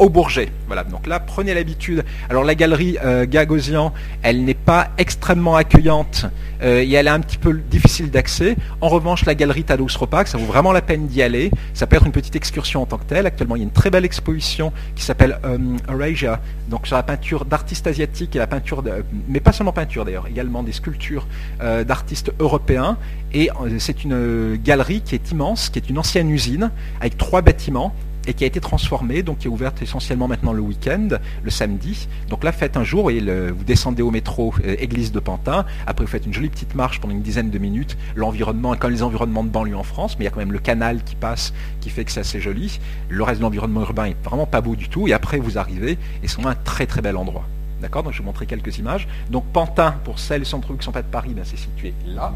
Au 0.02 0.08
Bourget. 0.08 0.48
Voilà, 0.66 0.82
donc 0.82 1.06
là, 1.06 1.20
prenez 1.20 1.54
l'habitude. 1.54 2.04
Alors 2.28 2.42
la 2.42 2.56
galerie 2.56 2.98
euh, 3.04 3.24
Gagosian, 3.24 3.92
elle 4.22 4.44
n'est 4.44 4.52
pas 4.52 4.88
extrêmement 4.98 5.54
accueillante 5.54 6.26
euh, 6.60 6.82
et 6.82 6.92
elle 6.92 7.06
est 7.06 7.10
un 7.10 7.20
petit 7.20 7.38
peu 7.38 7.54
difficile 7.70 8.10
d'accès. 8.10 8.56
En 8.80 8.88
revanche, 8.88 9.24
la 9.26 9.36
galerie 9.36 9.62
Tadeusz 9.62 9.96
Ropak, 9.96 10.26
ça 10.26 10.38
vaut 10.38 10.46
vraiment 10.46 10.72
la 10.72 10.82
peine 10.82 11.06
d'y 11.06 11.22
aller. 11.22 11.52
Ça 11.72 11.86
peut 11.86 11.94
être 11.94 12.04
une 12.04 12.12
petite 12.12 12.34
excursion 12.34 12.82
en 12.82 12.86
tant 12.86 12.98
que 12.98 13.04
telle. 13.04 13.26
Actuellement, 13.26 13.54
il 13.54 13.60
y 13.60 13.62
a 13.62 13.64
une 13.64 13.70
très 13.70 13.90
belle 13.90 14.04
exposition 14.04 14.72
qui 14.96 15.04
s'appelle 15.04 15.38
euh, 15.44 15.58
Eurasia, 15.88 16.40
donc 16.68 16.88
sur 16.88 16.96
la 16.96 17.04
peinture 17.04 17.44
d'artistes 17.44 17.86
asiatiques 17.86 18.34
et 18.34 18.40
la 18.40 18.48
peinture, 18.48 18.82
de, 18.82 19.04
mais 19.28 19.38
pas 19.38 19.52
seulement 19.52 19.72
peinture 19.72 20.04
d'ailleurs, 20.04 20.26
également 20.26 20.64
des 20.64 20.72
sculptures 20.72 21.28
d'artistes 21.60 22.32
européens. 22.40 22.96
Et 23.32 23.50
c'est 23.78 24.02
une 24.02 24.56
galerie 24.56 25.00
qui 25.00 25.14
est 25.14 25.30
immense, 25.30 25.70
qui 25.70 25.78
est 25.78 25.88
une 25.88 25.98
ancienne 25.98 26.28
usine 26.28 26.70
avec 27.00 27.16
trois 27.16 27.40
bâtiments 27.40 27.94
et 28.26 28.34
qui 28.34 28.44
a 28.44 28.46
été 28.46 28.60
transformée, 28.60 29.22
donc 29.22 29.38
qui 29.38 29.46
est 29.46 29.50
ouverte 29.50 29.82
essentiellement 29.82 30.28
maintenant 30.28 30.52
le 30.52 30.60
week-end, 30.60 31.08
le 31.42 31.50
samedi. 31.50 32.08
Donc 32.28 32.44
là, 32.44 32.52
faites 32.52 32.76
un 32.76 32.84
jour 32.84 33.10
et 33.10 33.20
vous 33.20 33.64
descendez 33.64 34.02
au 34.02 34.10
métro 34.10 34.54
euh, 34.64 34.76
Église 34.78 35.12
de 35.12 35.20
Pantin. 35.20 35.64
Après, 35.86 36.04
vous 36.04 36.10
faites 36.10 36.26
une 36.26 36.34
jolie 36.34 36.48
petite 36.48 36.74
marche 36.74 37.00
pendant 37.00 37.14
une 37.14 37.22
dizaine 37.22 37.50
de 37.50 37.58
minutes. 37.58 37.96
L'environnement, 38.14 38.74
comme 38.76 38.92
les 38.92 39.02
environnements 39.02 39.44
de 39.44 39.48
banlieue 39.48 39.76
en 39.76 39.82
France, 39.82 40.16
mais 40.18 40.24
il 40.24 40.26
y 40.26 40.28
a 40.28 40.30
quand 40.30 40.40
même 40.40 40.52
le 40.52 40.58
canal 40.58 41.02
qui 41.02 41.14
passe, 41.14 41.52
qui 41.80 41.90
fait 41.90 42.04
que 42.04 42.12
c'est 42.12 42.20
assez 42.20 42.40
joli. 42.40 42.80
Le 43.08 43.22
reste 43.22 43.38
de 43.40 43.44
l'environnement 43.44 43.80
urbain 43.80 44.06
est 44.06 44.16
vraiment 44.24 44.46
pas 44.46 44.60
beau 44.60 44.76
du 44.76 44.88
tout. 44.88 45.08
Et 45.08 45.12
après, 45.12 45.38
vous 45.38 45.58
arrivez 45.58 45.98
et 46.22 46.28
c'est 46.28 46.44
un 46.44 46.54
très 46.54 46.86
très 46.86 47.02
bel 47.02 47.16
endroit. 47.16 47.44
D'accord? 47.80 48.02
Donc 48.02 48.12
je 48.12 48.18
vais 48.18 48.22
vous 48.22 48.26
montrer 48.26 48.46
quelques 48.46 48.78
images. 48.78 49.08
Donc 49.30 49.44
Pantin, 49.52 49.92
pour 50.04 50.18
celles 50.18 50.42
et 50.42 50.44
ceux 50.44 50.58
qui 50.58 50.72
ne 50.72 50.82
sont 50.82 50.92
pas 50.92 51.02
de 51.02 51.08
Paris, 51.08 51.32
ben, 51.34 51.44
c'est 51.44 51.56
situé 51.56 51.92
là. 52.06 52.32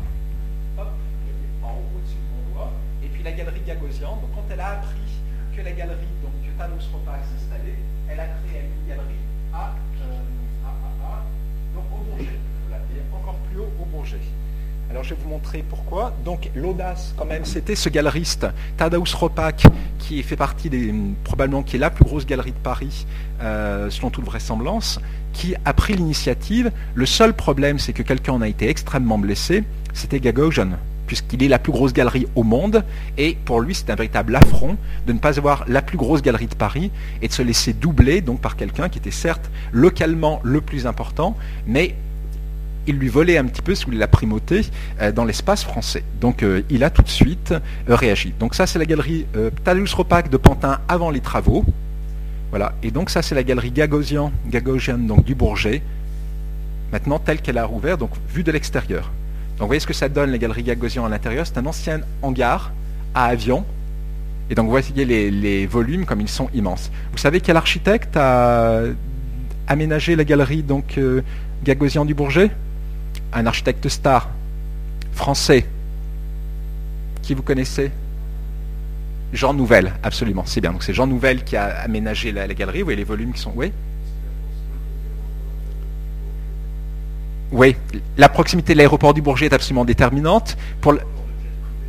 Hop, 0.78 0.88
en 1.62 1.68
haut 1.68 1.96
au-dessus 1.96 2.16
de 2.16 2.50
mon 2.50 2.54
doigt. 2.54 2.72
Et 3.04 3.08
puis 3.08 3.22
la 3.22 3.32
galerie 3.32 3.60
Gagosian, 3.66 4.16
donc 4.16 4.30
quand 4.34 4.44
elle 4.52 4.60
a 4.60 4.72
appris 4.72 5.15
la 5.62 5.72
galerie 5.72 6.12
donc, 6.22 6.32
que 6.42 6.58
Thanos 6.58 6.82
s'installait, 6.82 7.78
elle 8.10 8.20
a 8.20 8.26
créé 8.26 8.62
une 8.62 8.88
galerie 8.88 9.14
à, 9.52 9.74
euh, 10.02 10.26
donc 11.74 11.84
au 11.92 12.04
Bourget, 12.04 12.38
encore 13.14 13.36
plus 13.50 13.60
haut 13.60 13.70
au 13.80 13.84
Bourget. 13.86 14.20
Alors 14.90 15.02
je 15.02 15.14
vais 15.14 15.20
vous 15.20 15.28
montrer 15.28 15.64
pourquoi. 15.68 16.14
Donc 16.24 16.50
l'audace 16.54 17.12
quand 17.16 17.24
même, 17.24 17.44
c'était 17.44 17.74
ce 17.74 17.88
galeriste 17.88 18.46
Tadeusz 18.76 19.14
Ropak 19.14 19.66
qui 19.98 20.22
fait 20.22 20.36
partie 20.36 20.70
des 20.70 20.94
probablement 21.24 21.62
qui 21.62 21.76
est 21.76 21.80
la 21.80 21.90
plus 21.90 22.04
grosse 22.04 22.24
galerie 22.24 22.52
de 22.52 22.58
Paris 22.58 23.06
euh, 23.42 23.90
selon 23.90 24.10
toute 24.10 24.24
vraisemblance, 24.24 25.00
qui 25.32 25.54
a 25.64 25.72
pris 25.74 25.94
l'initiative. 25.94 26.70
Le 26.94 27.06
seul 27.06 27.34
problème, 27.34 27.78
c'est 27.78 27.92
que 27.92 28.02
quelqu'un 28.02 28.34
en 28.34 28.42
a 28.42 28.48
été 28.48 28.68
extrêmement 28.68 29.18
blessé. 29.18 29.64
C'était 29.92 30.20
Gagosian 30.20 30.70
puisqu'il 31.06 31.42
est 31.42 31.48
la 31.48 31.58
plus 31.58 31.72
grosse 31.72 31.92
galerie 31.92 32.26
au 32.34 32.42
monde, 32.42 32.84
et 33.18 33.36
pour 33.44 33.60
lui 33.60 33.74
c'est 33.74 33.90
un 33.90 33.94
véritable 33.94 34.34
affront 34.36 34.76
de 35.06 35.12
ne 35.12 35.18
pas 35.18 35.38
avoir 35.38 35.64
la 35.68 35.82
plus 35.82 35.98
grosse 35.98 36.22
galerie 36.22 36.46
de 36.46 36.54
Paris 36.54 36.90
et 37.22 37.28
de 37.28 37.32
se 37.32 37.42
laisser 37.42 37.72
doubler 37.72 38.20
donc 38.20 38.40
par 38.40 38.56
quelqu'un 38.56 38.88
qui 38.88 38.98
était 38.98 39.10
certes 39.10 39.50
localement 39.72 40.40
le 40.42 40.60
plus 40.60 40.86
important, 40.86 41.36
mais 41.66 41.94
il 42.86 42.96
lui 42.96 43.08
volait 43.08 43.36
un 43.36 43.44
petit 43.44 43.62
peu, 43.62 43.74
sous 43.74 43.90
la 43.90 44.08
primauté, 44.08 44.62
euh, 45.00 45.12
dans 45.12 45.24
l'espace 45.24 45.64
français. 45.64 46.04
Donc 46.20 46.42
euh, 46.42 46.62
il 46.70 46.84
a 46.84 46.90
tout 46.90 47.02
de 47.02 47.08
suite 47.08 47.52
euh, 47.52 47.94
réagi. 47.94 48.32
Donc 48.38 48.54
ça 48.54 48.66
c'est 48.66 48.78
la 48.78 48.86
galerie 48.86 49.26
Talus 49.64 49.92
Ropac 49.94 50.30
de 50.30 50.36
Pantin 50.36 50.78
avant 50.88 51.10
les 51.10 51.20
travaux. 51.20 51.64
Voilà. 52.50 52.74
Et 52.82 52.90
donc 52.90 53.10
ça 53.10 53.22
c'est 53.22 53.34
la 53.34 53.42
galerie 53.42 53.72
Gagosian, 53.72 54.32
Gagosian 54.48 54.98
donc 54.98 55.24
du 55.24 55.34
Bourget, 55.34 55.82
maintenant 56.92 57.18
telle 57.18 57.40
qu'elle 57.40 57.58
a 57.58 57.64
rouvert, 57.64 57.98
donc 57.98 58.10
vue 58.32 58.44
de 58.44 58.52
l'extérieur. 58.52 59.10
Donc 59.56 59.64
vous 59.64 59.66
voyez 59.68 59.80
ce 59.80 59.86
que 59.86 59.94
ça 59.94 60.08
donne 60.08 60.30
les 60.30 60.38
galeries 60.38 60.62
Gagosian 60.62 61.06
à 61.06 61.08
l'intérieur? 61.08 61.46
C'est 61.46 61.56
un 61.56 61.66
ancien 61.66 62.00
hangar 62.20 62.72
à 63.14 63.26
avion. 63.26 63.64
Et 64.50 64.54
donc 64.54 64.66
vous 64.66 64.70
voyez 64.70 65.04
les, 65.04 65.66
volumes 65.66 66.04
comme 66.04 66.20
ils 66.20 66.28
sont 66.28 66.50
immenses. 66.54 66.90
Vous 67.12 67.18
savez 67.18 67.40
quel 67.40 67.56
architecte 67.56 68.16
a 68.16 68.82
aménagé 69.66 70.14
la 70.14 70.24
galerie 70.24 70.62
donc 70.62 70.98
euh, 70.98 71.22
Gagosian 71.64 72.04
du 72.04 72.14
Bourget? 72.14 72.50
Un 73.32 73.46
architecte 73.46 73.88
star 73.88 74.28
français. 75.12 75.66
Qui 77.22 77.34
vous 77.34 77.42
connaissez? 77.42 77.90
Jean 79.32 79.54
Nouvel, 79.54 79.92
absolument, 80.02 80.44
c'est 80.46 80.60
bien. 80.60 80.74
C'est 80.80 80.94
Jean 80.94 81.06
Nouvel 81.06 81.42
qui 81.42 81.56
a 81.56 81.80
aménagé 81.80 82.30
la, 82.30 82.46
la 82.46 82.54
galerie. 82.54 82.80
Vous 82.80 82.84
voyez 82.84 82.98
les 82.98 83.04
volumes 83.04 83.32
qui 83.32 83.40
sont. 83.40 83.52
Oui 83.56 83.72
Oui, 87.56 87.74
la 88.18 88.28
proximité 88.28 88.74
de 88.74 88.78
l'aéroport 88.78 89.14
du 89.14 89.22
Bourget 89.22 89.46
est 89.46 89.54
absolument 89.54 89.86
déterminante. 89.86 90.58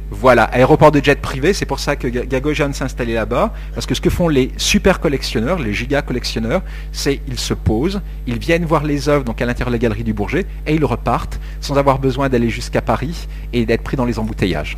Voilà, 0.09 0.45
aéroport 0.45 0.93
de 0.93 1.03
jet 1.03 1.19
privé, 1.19 1.51
c'est 1.51 1.65
pour 1.65 1.79
ça 1.81 1.97
que 1.97 2.07
Gagosian 2.07 2.71
s'est 2.71 2.85
installé 2.85 3.13
là-bas, 3.13 3.53
parce 3.73 3.85
que 3.85 3.93
ce 3.93 3.99
que 3.99 4.09
font 4.09 4.29
les 4.29 4.53
super 4.55 5.01
collectionneurs, 5.01 5.59
les 5.59 5.73
giga 5.73 6.01
collectionneurs, 6.01 6.61
c'est 6.93 7.19
ils 7.27 7.37
se 7.37 7.53
posent, 7.53 7.99
ils 8.27 8.39
viennent 8.39 8.63
voir 8.63 8.85
les 8.85 9.09
œuvres 9.09 9.25
donc 9.25 9.41
à 9.41 9.45
l'intérieur 9.45 9.67
de 9.67 9.75
la 9.75 9.79
galerie 9.79 10.05
du 10.05 10.13
Bourget, 10.13 10.45
et 10.65 10.73
ils 10.73 10.85
repartent 10.85 11.37
sans 11.59 11.77
avoir 11.77 11.99
besoin 11.99 12.29
d'aller 12.29 12.49
jusqu'à 12.49 12.81
Paris 12.81 13.27
et 13.51 13.65
d'être 13.65 13.83
pris 13.83 13.97
dans 13.97 14.05
les 14.05 14.19
embouteillages. 14.19 14.77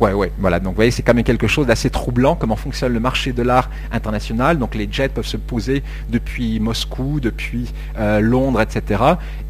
Ouais, 0.00 0.30
voilà. 0.38 0.60
Donc, 0.60 0.72
vous 0.72 0.76
voyez, 0.76 0.92
c'est 0.92 1.02
quand 1.02 1.14
même 1.14 1.24
quelque 1.24 1.48
chose 1.48 1.66
d'assez 1.66 1.90
troublant 1.90 2.36
comment 2.36 2.54
fonctionne 2.54 2.92
le 2.92 3.00
marché 3.00 3.32
de 3.32 3.42
l'art 3.42 3.68
international. 3.90 4.58
Donc, 4.58 4.76
les 4.76 4.88
jets 4.90 5.08
peuvent 5.08 5.26
se 5.26 5.36
poser 5.36 5.82
depuis 6.08 6.60
Moscou, 6.60 7.18
depuis 7.20 7.72
euh, 7.98 8.20
Londres, 8.20 8.60
etc. 8.60 9.02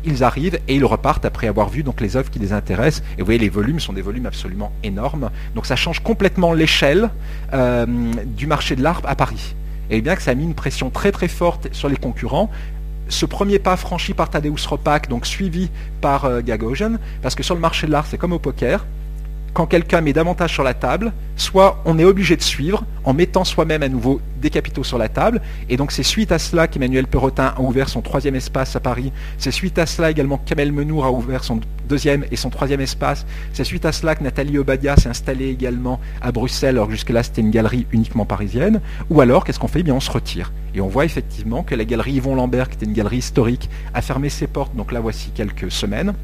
Ils 0.04 0.24
arrivent 0.24 0.58
et 0.66 0.76
ils 0.76 0.84
repartent 0.86 1.26
après 1.26 1.48
avoir 1.48 1.68
vu 1.68 1.84
les 2.00 2.16
œuvres 2.16 2.30
qui 2.30 2.38
les 2.38 2.52
intéressent. 2.54 3.04
Et 3.16 3.20
vous 3.20 3.26
voyez, 3.26 3.38
les 3.38 3.50
volumes 3.50 3.80
sont 3.80 3.92
des 3.92 4.00
volumes 4.00 4.26
absolument 4.26 4.72
énormes. 4.82 5.30
Donc, 5.54 5.66
ça 5.66 5.76
change 5.76 6.00
complètement 6.00 6.54
l'échelle 6.54 7.10
euh, 7.52 7.84
du 8.24 8.46
marché 8.46 8.74
de 8.74 8.82
l'art 8.82 9.02
à 9.04 9.16
Paris. 9.16 9.54
Et 9.90 10.00
bien 10.00 10.16
que 10.16 10.22
ça 10.22 10.30
a 10.30 10.34
mis 10.34 10.44
une 10.44 10.54
pression 10.54 10.90
très 10.90 11.12
très 11.12 11.28
forte 11.28 11.68
sur 11.72 11.88
les 11.88 11.96
concurrents, 11.96 12.50
ce 13.08 13.24
premier 13.24 13.58
pas 13.58 13.76
franchi 13.76 14.12
par 14.12 14.28
Tadeusz 14.28 14.66
Ropak, 14.66 15.08
donc 15.08 15.26
suivi 15.26 15.70
par 16.00 16.26
euh, 16.26 16.40
Gagosian, 16.42 16.96
parce 17.22 17.34
que 17.34 17.42
sur 17.42 17.54
le 17.54 17.60
marché 17.60 17.86
de 17.86 17.92
l'art, 17.92 18.06
c'est 18.06 18.18
comme 18.18 18.34
au 18.34 18.38
poker, 18.38 18.84
quand 19.58 19.66
quelqu'un 19.66 20.00
met 20.02 20.12
davantage 20.12 20.52
sur 20.52 20.62
la 20.62 20.72
table, 20.72 21.12
soit 21.34 21.82
on 21.84 21.98
est 21.98 22.04
obligé 22.04 22.36
de 22.36 22.42
suivre 22.42 22.84
en 23.02 23.12
mettant 23.12 23.42
soi-même 23.42 23.82
à 23.82 23.88
nouveau 23.88 24.20
des 24.40 24.50
capitaux 24.50 24.84
sur 24.84 24.98
la 24.98 25.08
table. 25.08 25.42
Et 25.68 25.76
donc 25.76 25.90
c'est 25.90 26.04
suite 26.04 26.30
à 26.30 26.38
cela 26.38 26.68
qu'Emmanuel 26.68 27.08
Perrotin 27.08 27.54
a 27.56 27.60
ouvert 27.60 27.88
son 27.88 28.00
troisième 28.00 28.36
espace 28.36 28.76
à 28.76 28.80
Paris. 28.80 29.10
C'est 29.36 29.50
suite 29.50 29.76
à 29.80 29.86
cela 29.86 30.12
également 30.12 30.38
qu'Amel 30.38 30.70
Menour 30.70 31.06
a 31.06 31.10
ouvert 31.10 31.42
son 31.42 31.58
deuxième 31.88 32.24
et 32.30 32.36
son 32.36 32.50
troisième 32.50 32.80
espace. 32.80 33.26
C'est 33.52 33.64
suite 33.64 33.84
à 33.84 33.90
cela 33.90 34.14
que 34.14 34.22
Nathalie 34.22 34.58
Obadia 34.58 34.94
s'est 34.94 35.08
installée 35.08 35.48
également 35.48 35.98
à 36.22 36.30
Bruxelles, 36.30 36.76
alors 36.76 36.86
que 36.86 36.92
jusque-là 36.92 37.24
c'était 37.24 37.40
une 37.40 37.50
galerie 37.50 37.88
uniquement 37.90 38.26
parisienne. 38.26 38.80
Ou 39.10 39.20
alors, 39.20 39.42
qu'est-ce 39.42 39.58
qu'on 39.58 39.66
fait? 39.66 39.80
Eh 39.80 39.82
bien, 39.82 39.94
On 39.94 40.00
se 40.00 40.12
retire. 40.12 40.52
Et 40.76 40.80
on 40.80 40.86
voit 40.86 41.04
effectivement 41.04 41.64
que 41.64 41.74
la 41.74 41.84
galerie 41.84 42.12
Yvon 42.12 42.36
Lambert, 42.36 42.68
qui 42.68 42.76
était 42.76 42.86
une 42.86 42.92
galerie 42.92 43.16
historique, 43.16 43.68
a 43.92 44.02
fermé 44.02 44.28
ses 44.28 44.46
portes, 44.46 44.76
donc 44.76 44.92
là 44.92 45.00
voici 45.00 45.32
quelques 45.34 45.72
semaines 45.72 46.14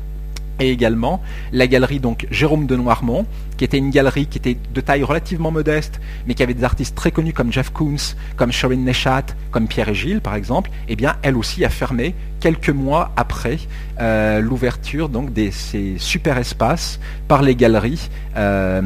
et 0.61 0.71
également 0.71 1.23
la 1.53 1.67
galerie 1.67 2.01
donc 2.01 2.27
Jérôme 2.31 2.67
de 2.67 2.77
Noirmont, 2.77 3.27
qui 3.57 3.65
était 3.65 3.79
une 3.79 3.91
galerie 3.91 4.27
qui 4.27 4.39
était 4.39 4.57
de 4.73 4.81
taille 4.81 5.03
relativement 5.03 5.51
modeste, 5.51 6.01
mais 6.27 6.35
qui 6.35 6.43
avait 6.43 6.55
des 6.55 6.65
artistes 6.65 6.95
très 6.95 7.11
connus 7.11 7.33
comme 7.33 7.53
Jeff 7.53 7.71
Koons, 7.71 8.15
comme 8.37 8.53
Sharon 8.53 8.77
Nechat, 8.77 9.27
comme 9.51 9.69
Pierre 9.69 9.89
et 9.89 9.95
Gilles 9.95 10.21
par 10.21 10.35
exemple, 10.35 10.71
eh 10.89 10.97
bien 10.97 11.17
elle 11.23 11.37
aussi 11.37 11.65
a 11.65 11.71
fermé 11.71 12.15
quelques 12.41 12.71
mois 12.71 13.13
après 13.17 13.59
euh, 14.01 14.41
l'ouverture 14.41 15.09
donc 15.09 15.33
de 15.33 15.51
ces 15.51 15.95
super 15.99 16.37
espaces 16.37 17.01
par 17.29 17.43
les 17.43 17.55
galeries 17.55 18.11
euh, 18.37 18.83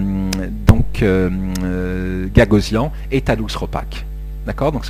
donc 0.66 1.02
euh, 1.02 2.28
Gagosian 2.34 2.92
et 3.10 3.20
Tadeusz 3.20 3.56
Ropak. 3.56 4.04
D'accord? 4.46 4.72
Donc 4.72 4.86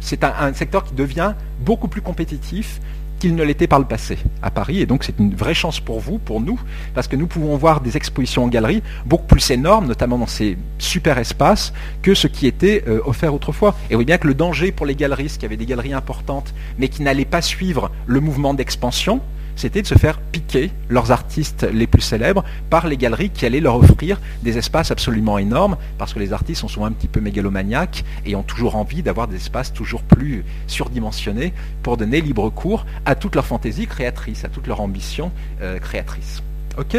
c'est 0.00 0.24
un 0.24 0.52
secteur 0.52 0.82
qui 0.82 0.94
devient 0.94 1.34
beaucoup 1.60 1.86
plus 1.86 2.02
compétitif 2.02 2.80
qu'il 3.20 3.36
ne 3.36 3.44
l'était 3.44 3.68
par 3.68 3.78
le 3.78 3.84
passé 3.84 4.18
à 4.42 4.50
Paris. 4.50 4.80
Et 4.80 4.86
donc 4.86 5.04
c'est 5.04 5.16
une 5.20 5.34
vraie 5.34 5.54
chance 5.54 5.78
pour 5.78 6.00
vous, 6.00 6.18
pour 6.18 6.40
nous, 6.40 6.58
parce 6.94 7.06
que 7.06 7.14
nous 7.14 7.28
pouvons 7.28 7.56
voir 7.56 7.80
des 7.80 7.96
expositions 7.96 8.44
en 8.44 8.48
galerie 8.48 8.82
beaucoup 9.06 9.26
plus 9.26 9.50
énormes, 9.50 9.86
notamment 9.86 10.18
dans 10.18 10.26
ces 10.26 10.58
super 10.78 11.18
espaces, 11.18 11.72
que 12.02 12.14
ce 12.14 12.26
qui 12.26 12.48
était 12.48 12.82
euh, 12.88 13.00
offert 13.04 13.32
autrefois. 13.32 13.76
Et 13.90 13.94
voyez 13.94 14.06
bien 14.06 14.18
que 14.18 14.26
le 14.26 14.34
danger 14.34 14.72
pour 14.72 14.86
les 14.86 14.96
galeristes 14.96 15.38
qui 15.38 15.46
avaient 15.46 15.56
des 15.56 15.66
galeries 15.66 15.92
importantes, 15.92 16.52
mais 16.78 16.88
qui 16.88 17.02
n'allaient 17.02 17.24
pas 17.24 17.42
suivre 17.42 17.90
le 18.06 18.20
mouvement 18.20 18.54
d'expansion, 18.54 19.20
c'était 19.60 19.82
de 19.82 19.86
se 19.86 19.94
faire 19.94 20.18
piquer 20.18 20.70
leurs 20.88 21.12
artistes 21.12 21.66
les 21.70 21.86
plus 21.86 22.00
célèbres 22.00 22.44
par 22.70 22.86
les 22.86 22.96
galeries 22.96 23.28
qui 23.28 23.44
allaient 23.44 23.60
leur 23.60 23.76
offrir 23.76 24.18
des 24.42 24.56
espaces 24.56 24.90
absolument 24.90 25.36
énormes, 25.36 25.76
parce 25.98 26.14
que 26.14 26.18
les 26.18 26.32
artistes 26.32 26.66
sont 26.66 26.84
un 26.86 26.92
petit 26.92 27.08
peu 27.08 27.20
mégalomaniaques 27.20 28.04
et 28.24 28.34
ont 28.34 28.42
toujours 28.42 28.76
envie 28.76 29.02
d'avoir 29.02 29.28
des 29.28 29.36
espaces 29.36 29.72
toujours 29.72 30.02
plus 30.02 30.44
surdimensionnés 30.66 31.52
pour 31.82 31.98
donner 31.98 32.22
libre 32.22 32.48
cours 32.48 32.86
à 33.04 33.14
toute 33.14 33.34
leur 33.34 33.44
fantaisie 33.44 33.86
créatrice, 33.86 34.46
à 34.46 34.48
toute 34.48 34.66
leur 34.66 34.80
ambition 34.80 35.30
euh, 35.60 35.78
créatrice. 35.78 36.42
Ok? 36.78 36.96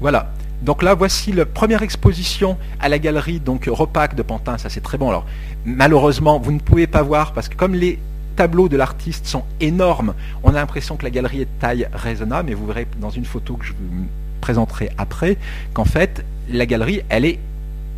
Voilà. 0.00 0.32
Donc 0.62 0.82
là, 0.82 0.94
voici 0.94 1.32
la 1.32 1.44
première 1.44 1.82
exposition 1.82 2.56
à 2.80 2.88
la 2.88 2.98
galerie 2.98 3.38
donc 3.38 3.68
Repac 3.70 4.14
de 4.14 4.22
Pantin. 4.22 4.56
Ça, 4.56 4.70
c'est 4.70 4.80
très 4.80 4.96
bon. 4.96 5.10
Alors, 5.10 5.26
malheureusement, 5.66 6.40
vous 6.40 6.52
ne 6.52 6.58
pouvez 6.58 6.86
pas 6.86 7.02
voir 7.02 7.32
parce 7.32 7.48
que 7.48 7.56
comme 7.56 7.74
les 7.74 7.98
tableaux 8.38 8.68
de 8.68 8.76
l'artiste 8.76 9.26
sont 9.26 9.42
énormes. 9.60 10.14
On 10.44 10.50
a 10.50 10.52
l'impression 10.52 10.96
que 10.96 11.02
la 11.02 11.10
galerie 11.10 11.40
est 11.40 11.46
de 11.46 11.60
taille 11.60 11.88
raisonnable, 11.92 12.48
mais 12.48 12.54
vous 12.54 12.66
verrez 12.66 12.86
dans 13.00 13.10
une 13.10 13.24
photo 13.24 13.56
que 13.56 13.64
je 13.64 13.72
vous 13.72 14.06
présenterai 14.40 14.90
après 14.96 15.36
qu'en 15.74 15.84
fait, 15.84 16.24
la 16.48 16.64
galerie, 16.64 17.02
elle 17.08 17.24
est 17.24 17.40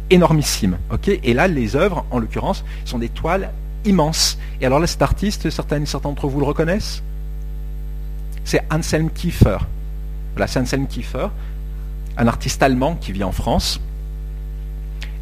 énormissime. 0.08 0.78
et 1.06 1.34
là, 1.34 1.46
les 1.46 1.76
œuvres, 1.76 2.06
en 2.10 2.18
l'occurrence, 2.18 2.64
sont 2.86 2.98
des 2.98 3.10
toiles 3.10 3.50
immenses. 3.84 4.38
Et 4.62 4.66
alors 4.66 4.80
là, 4.80 4.86
cet 4.86 5.02
artiste, 5.02 5.50
certains, 5.50 5.84
certains 5.84 6.08
d'entre 6.08 6.26
vous 6.26 6.40
le 6.40 6.46
reconnaissent? 6.46 7.02
C'est 8.44 8.62
Anselm 8.72 9.10
Kiefer. 9.10 9.58
Voilà, 10.34 10.46
c'est 10.46 10.58
Anselm 10.58 10.86
Kiefer, 10.86 11.28
un 12.16 12.26
artiste 12.26 12.62
allemand 12.62 12.96
qui 12.98 13.12
vit 13.12 13.24
en 13.24 13.32
France. 13.32 13.78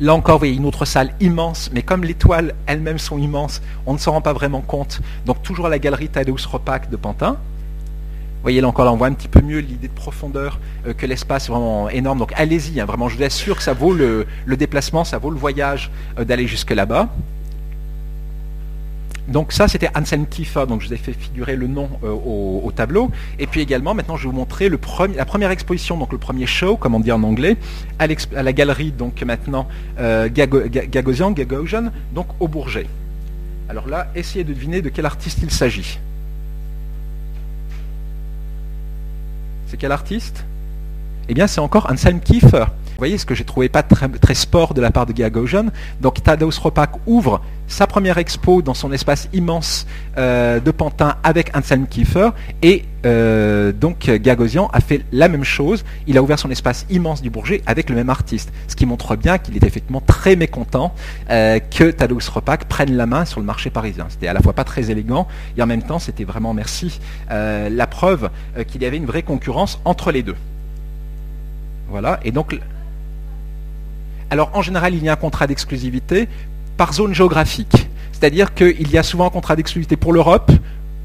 Là 0.01 0.15
encore, 0.15 0.37
vous 0.37 0.41
voyez 0.41 0.55
une 0.55 0.65
autre 0.65 0.85
salle 0.85 1.13
immense, 1.19 1.71
mais 1.73 1.83
comme 1.83 2.05
les 2.05 2.15
toiles 2.15 2.55
elles-mêmes 2.67 2.99
sont 2.99 3.19
immenses, 3.19 3.61
on 3.85 3.95
ne 3.95 3.99
s'en 3.99 4.13
rend 4.13 4.21
pas 4.21 4.33
vraiment 4.33 4.61
compte. 4.61 5.01
Donc 5.27 5.43
toujours 5.43 5.67
à 5.67 5.69
la 5.69 5.81
galerie 5.81 6.09
Tadeusz 6.09 6.47
Ropac 6.47 6.89
de 6.89 6.97
Pantin. 6.97 7.33
Vous 7.33 8.43
voyez 8.43 8.61
là 8.61 8.69
encore, 8.69 8.85
là, 8.85 8.93
on 8.93 8.97
voit 8.97 9.09
un 9.09 9.13
petit 9.13 9.27
peu 9.27 9.41
mieux 9.41 9.59
l'idée 9.59 9.89
de 9.89 9.93
profondeur, 9.93 10.61
euh, 10.87 10.95
que 10.95 11.05
l'espace 11.05 11.49
vraiment 11.49 11.89
énorme. 11.89 12.21
Donc 12.21 12.33
allez-y, 12.37 12.81
hein, 12.81 12.85
vraiment, 12.85 13.09
je 13.09 13.17
vous 13.17 13.25
assure 13.25 13.57
que 13.57 13.63
ça 13.65 13.73
vaut 13.73 13.93
le, 13.93 14.27
déplacement, 14.47 15.03
ça 15.03 15.19
vaut 15.19 15.31
le 15.31 15.37
voyage 15.37 15.91
euh, 16.17 16.25
d'aller 16.25 16.47
jusque 16.47 16.71
là-bas. 16.71 17.09
Donc 19.29 19.53
ça, 19.53 19.69
c'était 19.69 19.91
Anselm 19.95 20.27
Kiefer, 20.27 20.65
donc 20.67 20.81
je 20.81 20.89
vous 20.89 20.95
ai 20.95 20.97
fait 20.97 21.13
figurer 21.13 21.55
le 21.55 21.67
nom 21.67 21.91
euh, 22.03 22.09
au, 22.11 22.73
tableau. 22.75 23.11
Et 23.39 23.47
puis 23.47 23.61
également, 23.61 23.93
maintenant, 23.93 24.17
je 24.17 24.23
vais 24.25 24.31
vous 24.31 24.37
montrer 24.37 24.71
la 24.71 25.25
première 25.27 25.51
exposition, 25.51 25.99
donc 25.99 26.13
le 26.13 26.19
premier 26.19 26.47
show, 26.47 26.77
comme 26.77 26.95
on 26.95 27.01
dit 27.01 27.13
en 27.13 27.23
anglais, 27.23 27.59
à, 27.99 28.07
la 28.07 28.53
galerie, 28.53 28.91
donc 28.91 29.23
maintenant, 29.23 29.69
euh, 29.99 30.29
Gagosian, 30.31 31.33
Gagosian, 31.33 31.91
donc 32.15 32.29
au 32.41 32.49
Bourget. 32.49 32.87
Alors 33.69 33.87
là, 33.87 34.09
essayez 34.15 34.45
de 34.45 34.55
deviner 34.55 34.81
de 34.81 34.89
quel 34.89 35.05
artiste 35.05 35.41
il 35.43 35.51
s'agit. 35.51 35.99
C'est 39.67 39.77
quel 39.77 39.93
artiste? 39.93 40.45
Eh 41.29 41.35
bien, 41.35 41.47
c'est 41.47 41.61
encore 41.61 41.91
Anselm 41.91 42.21
Kiefer. 42.21 42.65
Vous 42.99 43.03
voyez 43.03 43.19
ce 43.19 43.27
que 43.27 43.37
j'ai 43.37 43.45
trouvé 43.45 43.69
pas 43.69 43.85
très, 43.85 44.35
sport 44.35 44.75
de 44.75 44.81
la 44.81 44.91
part 44.91 45.07
de 45.07 45.13
Gagosian. 45.13 45.67
Donc 46.01 46.21
Tadeusz 46.21 46.59
Ropak 46.61 46.91
ouvre 47.07 47.41
sa 47.69 47.87
première 47.87 48.19
expo 48.19 48.61
dans 48.61 48.75
son 48.75 48.91
espace 48.91 49.29
immense 49.33 49.87
euh, 50.17 50.59
de 50.59 50.73
Pantin 50.73 51.15
avec 51.23 51.57
Anselm 51.57 51.87
Kiefer 51.87 52.31
et 52.61 52.83
euh, 53.07 53.71
donc 53.71 54.11
Gagosian 54.11 54.69
a 54.73 54.81
fait 54.81 55.05
la 55.13 55.29
même 55.29 55.45
chose. 55.45 55.85
Il 56.09 56.19
a 56.19 56.23
ouvert 56.25 56.41
son 56.41 56.51
espace 56.51 56.87
immense 56.91 57.23
du 57.23 57.31
Bourget 57.31 57.63
avec 57.67 57.89
le 57.89 57.95
même 57.95 58.11
artiste, 58.11 58.53
ce 58.67 58.75
qui 58.75 58.85
montre 58.85 59.15
bien 59.15 59.39
qu'il 59.39 59.55
est 59.55 59.63
effectivement 59.63 60.03
très 60.05 60.35
mécontent 60.35 60.93
euh, 61.31 61.61
que 61.61 61.93
Tadeusz 61.93 62.29
Ropak 62.29 62.65
prenne 62.65 62.97
la 62.97 63.07
main 63.07 63.25
sur 63.27 63.39
le 63.39 63.47
marché 63.47 63.71
parisien. 63.71 64.07
C'était 64.09 64.27
à 64.27 64.33
la 64.33 64.41
fois 64.41 64.55
pas 64.55 64.65
très 64.65 64.91
élégant 64.91 65.29
et 65.57 65.63
en 65.63 65.67
même 65.67 65.85
temps 65.85 66.01
c'était 66.01 66.25
vraiment 66.25 66.53
merci 66.53 66.99
la 67.31 67.87
preuve 67.87 68.29
qu'il 68.67 68.83
y 68.83 68.87
avait 68.87 68.97
une 68.97 69.07
vraie 69.07 69.23
concurrence 69.23 69.79
entre 69.85 70.11
les 70.11 70.25
deux. 70.25 70.37
Voilà 71.91 72.19
et 72.25 72.33
donc 72.33 72.59
alors 74.31 74.51
en 74.55 74.63
général 74.63 74.95
il 74.95 75.03
y 75.03 75.09
a 75.09 75.13
un 75.13 75.17
contrat 75.17 75.47
d'exclusivité 75.47 76.29
par 76.77 76.93
zone 76.93 77.15
géographique. 77.15 77.89
C'est-à-dire 78.13 78.55
qu'il 78.55 78.91
y 78.91 78.99
a 78.99 79.03
souvent 79.03 79.27
un 79.27 79.31
contrat 79.31 79.55
d'exclusivité 79.55 79.97
pour 79.97 80.13
l'Europe, 80.13 80.51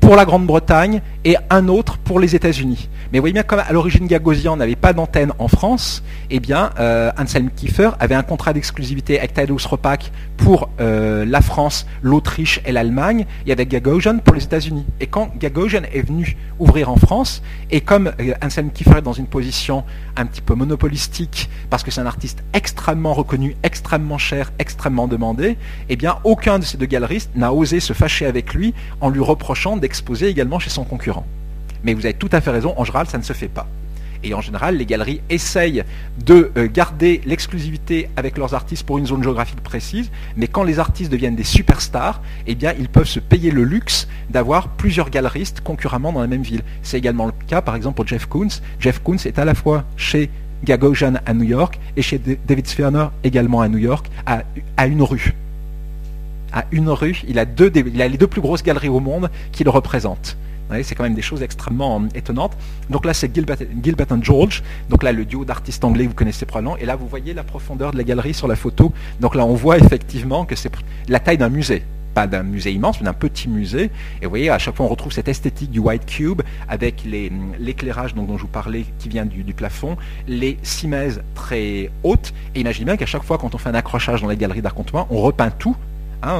pour 0.03 0.17
la 0.17 0.25
Grande-Bretagne 0.25 1.01
et 1.23 1.37
un 1.49 1.69
autre 1.69 1.97
pour 1.97 2.19
les 2.19 2.35
États-Unis. 2.35 2.89
Mais 3.11 3.19
vous 3.19 3.23
voyez 3.23 3.33
bien, 3.33 3.43
comme 3.43 3.59
à 3.59 3.71
l'origine 3.71 4.05
Gagosian 4.05 4.57
n'avait 4.57 4.75
pas 4.75 4.91
d'antenne 4.91 5.31
en 5.39 5.47
France, 5.47 6.03
eh 6.29 6.41
bien, 6.41 6.71
euh, 6.77 7.09
Anselm 7.17 7.49
Kiefer 7.55 7.91
avait 8.01 8.15
un 8.15 8.23
contrat 8.23 8.51
d'exclusivité 8.51 9.17
avec 9.17 9.33
Tadeusz 9.33 9.65
Ropak 9.65 10.11
pour 10.35 10.69
euh, 10.81 11.23
la 11.23 11.41
France, 11.41 11.87
l'Autriche 12.01 12.59
et 12.65 12.73
l'Allemagne, 12.73 13.25
et 13.47 13.53
avec 13.53 13.69
Gagosian 13.69 14.17
pour 14.17 14.35
les 14.35 14.43
États-Unis. 14.43 14.85
Et 14.99 15.07
quand 15.07 15.31
Gagosian 15.37 15.83
est 15.93 16.01
venu 16.01 16.35
ouvrir 16.59 16.89
en 16.89 16.97
France, 16.97 17.41
et 17.71 17.79
comme 17.79 18.11
euh, 18.19 18.33
Anselm 18.43 18.71
Kiefer 18.71 18.97
est 18.97 19.03
dans 19.03 19.13
une 19.13 19.27
position 19.27 19.85
un 20.17 20.25
petit 20.25 20.41
peu 20.41 20.53
monopolistique, 20.53 21.49
parce 21.69 21.81
que 21.81 21.91
c'est 21.91 22.01
un 22.01 22.05
artiste 22.05 22.43
extrêmement 22.53 23.13
reconnu, 23.13 23.55
extrêmement 23.63 24.17
cher, 24.17 24.51
extrêmement 24.59 25.07
demandé, 25.07 25.57
eh 25.87 25.95
bien, 25.95 26.17
aucun 26.25 26.59
de 26.59 26.65
ces 26.65 26.77
deux 26.77 26.87
galeristes 26.87 27.31
n'a 27.35 27.53
osé 27.53 27.79
se 27.79 27.93
fâcher 27.93 28.25
avec 28.25 28.53
lui 28.53 28.73
en 28.99 29.09
lui 29.09 29.21
reprochant 29.21 29.77
d'exposer 29.77 29.92
exposé 29.93 30.27
également 30.27 30.57
chez 30.57 30.71
son 30.71 30.85
concurrent. 30.85 31.25
Mais 31.83 31.93
vous 31.93 32.05
avez 32.05 32.15
tout 32.15 32.29
à 32.31 32.41
fait 32.41 32.49
raison, 32.49 32.73
en 32.77 32.83
général, 32.83 33.05
ça 33.05 33.19
ne 33.19 33.23
se 33.23 33.33
fait 33.33 33.47
pas. 33.47 33.67
Et 34.23 34.33
en 34.33 34.41
général, 34.41 34.77
les 34.77 34.87
galeries 34.87 35.21
essayent 35.29 35.83
de 36.25 36.51
euh, 36.57 36.67
garder 36.73 37.21
l'exclusivité 37.25 38.09
avec 38.15 38.39
leurs 38.39 38.55
artistes 38.55 38.87
pour 38.87 38.97
une 38.97 39.05
zone 39.05 39.21
géographique 39.21 39.61
précise, 39.61 40.09
mais 40.35 40.47
quand 40.47 40.63
les 40.63 40.79
artistes 40.79 41.11
deviennent 41.11 41.35
des 41.35 41.43
superstars, 41.43 42.21
eh 42.47 42.55
bien, 42.55 42.73
ils 42.79 42.89
peuvent 42.89 43.07
se 43.07 43.19
payer 43.19 43.51
le 43.51 43.63
luxe 43.63 44.07
d'avoir 44.31 44.69
plusieurs 44.69 45.11
galeristes 45.11 45.61
concurremment 45.61 46.11
dans 46.11 46.21
la 46.21 46.27
même 46.27 46.41
ville. 46.41 46.63
C'est 46.81 46.97
également 46.97 47.27
le 47.27 47.33
cas, 47.47 47.61
par 47.61 47.75
exemple, 47.75 47.97
pour 47.97 48.07
Jeff 48.07 48.25
Koons. 48.25 48.61
Jeff 48.79 48.97
Koons 48.99 49.17
est 49.25 49.37
à 49.37 49.45
la 49.45 49.53
fois 49.53 49.83
chez 49.95 50.31
Gagosian 50.63 51.15
à 51.23 51.33
New 51.35 51.43
York 51.43 51.79
et 51.97 52.01
chez 52.01 52.19
David 52.47 52.65
Sferner 52.65 53.07
également 53.23 53.61
à 53.61 53.67
New 53.67 53.77
York, 53.77 54.09
à 54.25 54.87
une 54.87 55.03
rue 55.03 55.35
à 56.53 56.65
une 56.71 56.89
rue, 56.89 57.21
il 57.27 57.39
a, 57.39 57.45
les 57.45 58.17
deux 58.17 58.27
plus 58.27 58.41
grosses 58.41 58.63
galeries 58.63 58.89
au 58.89 58.99
monde 58.99 59.29
qui 59.51 59.63
le 59.63 59.69
représentent. 59.69 60.37
C'est 60.81 60.95
quand 60.95 61.03
même 61.03 61.13
des 61.13 61.21
choses 61.21 61.43
extrêmement 61.43 62.01
euh, 62.01 62.07
étonnantes. 62.15 62.57
Donc 62.89 63.05
là, 63.05 63.13
c'est 63.13 63.33
Gilbert, 63.35 63.57
and 64.09 64.23
George. 64.23 64.63
Donc 64.89 65.03
là, 65.03 65.11
le 65.11 65.23
duo 65.23 65.45
d'artistes 65.45 65.83
anglais, 65.83 66.07
vous 66.07 66.15
connaissez 66.15 66.47
probablement. 66.47 66.77
Et 66.77 66.85
là, 66.85 66.95
vous 66.95 67.07
voyez 67.07 67.35
la 67.35 67.43
profondeur 67.43 67.91
de 67.91 67.97
la 67.97 68.03
galerie 68.03 68.33
sur 68.33 68.47
la 68.47 68.55
photo. 68.55 68.91
Donc 69.19 69.35
là, 69.35 69.45
on 69.45 69.53
voit 69.53 69.77
effectivement 69.77 70.45
que 70.45 70.55
c'est 70.55 70.71
la 71.09 71.19
taille 71.19 71.37
d'un 71.37 71.49
musée 71.49 71.83
pas 72.13 72.27
d'un 72.27 72.43
musée 72.43 72.71
immense, 72.71 72.99
mais 72.99 73.05
d'un 73.05 73.13
petit 73.13 73.49
musée. 73.49 73.89
Et 74.21 74.25
vous 74.25 74.29
voyez, 74.29 74.49
à 74.49 74.59
chaque 74.59 74.75
fois, 74.75 74.85
on 74.85 74.89
retrouve 74.89 75.11
cette 75.11 75.27
esthétique 75.27 75.71
du 75.71 75.79
white 75.79 76.05
cube 76.05 76.43
avec 76.69 77.03
l'éclairage 77.59 78.13
dont, 78.13 78.27
je 78.37 78.43
vous 78.43 78.47
parlais 78.47 78.85
qui 78.99 79.09
vient 79.09 79.25
du, 79.25 79.43
plafond, 79.53 79.97
les 80.27 80.57
cimaises 80.61 81.23
très 81.33 81.89
hautes. 82.03 82.33
Et 82.55 82.61
imaginez 82.61 82.85
bien 82.85 82.97
qu'à 82.97 83.05
chaque 83.05 83.23
fois, 83.23 83.37
quand 83.37 83.55
on 83.55 83.57
fait 83.57 83.69
un 83.69 83.75
accrochage 83.75 84.21
dans 84.21 84.29
les 84.29 84.37
galeries 84.37 84.61
d'art 84.61 84.75
contemporain, 84.75 85.07
on 85.09 85.21
repeint 85.21 85.49
tout 85.49 85.75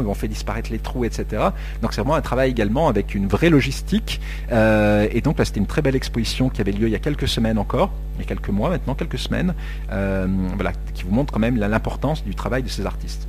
On 0.06 0.14
fait 0.14 0.28
disparaître 0.28 0.72
les 0.72 0.80
trous, 0.80 1.06
etc. 1.06 1.26
Donc 1.82 1.94
c'est 1.94 2.02
vraiment 2.02 2.16
un 2.16 2.22
travail 2.22 2.50
également 2.50 2.88
avec 2.88 3.16
une 3.16 3.28
vraie 3.28 3.50
logistique. 3.50 4.22
Euh, 4.52 5.08
et 5.12 5.22
donc 5.22 5.40
là, 5.40 5.46
c'était 5.46 5.60
une 5.60 5.68
très 5.68 5.82
belle 5.82 5.96
exposition 5.96 6.50
qui 6.50 6.62
avait 6.62 6.72
lieu 6.72 6.88
il 6.88 6.92
y 6.92 6.96
a 6.96 7.00
quelques 7.00 7.28
semaines 7.28 7.58
encore, 7.58 7.92
il 8.16 8.22
y 8.22 8.26
a 8.26 8.28
quelques 8.28 8.50
mois 8.50 8.70
maintenant, 8.70 8.96
quelques 8.96 9.20
semaines, 9.20 9.54
euh, 9.92 10.28
voilà, 10.56 10.72
qui 10.94 11.04
vous 11.04 11.12
montre 11.12 11.34
quand 11.34 11.40
même 11.40 11.58
l'importance 11.58 12.24
du 12.24 12.36
travail 12.36 12.64
de 12.64 12.70
ces 12.70 12.86
artistes. 12.86 13.28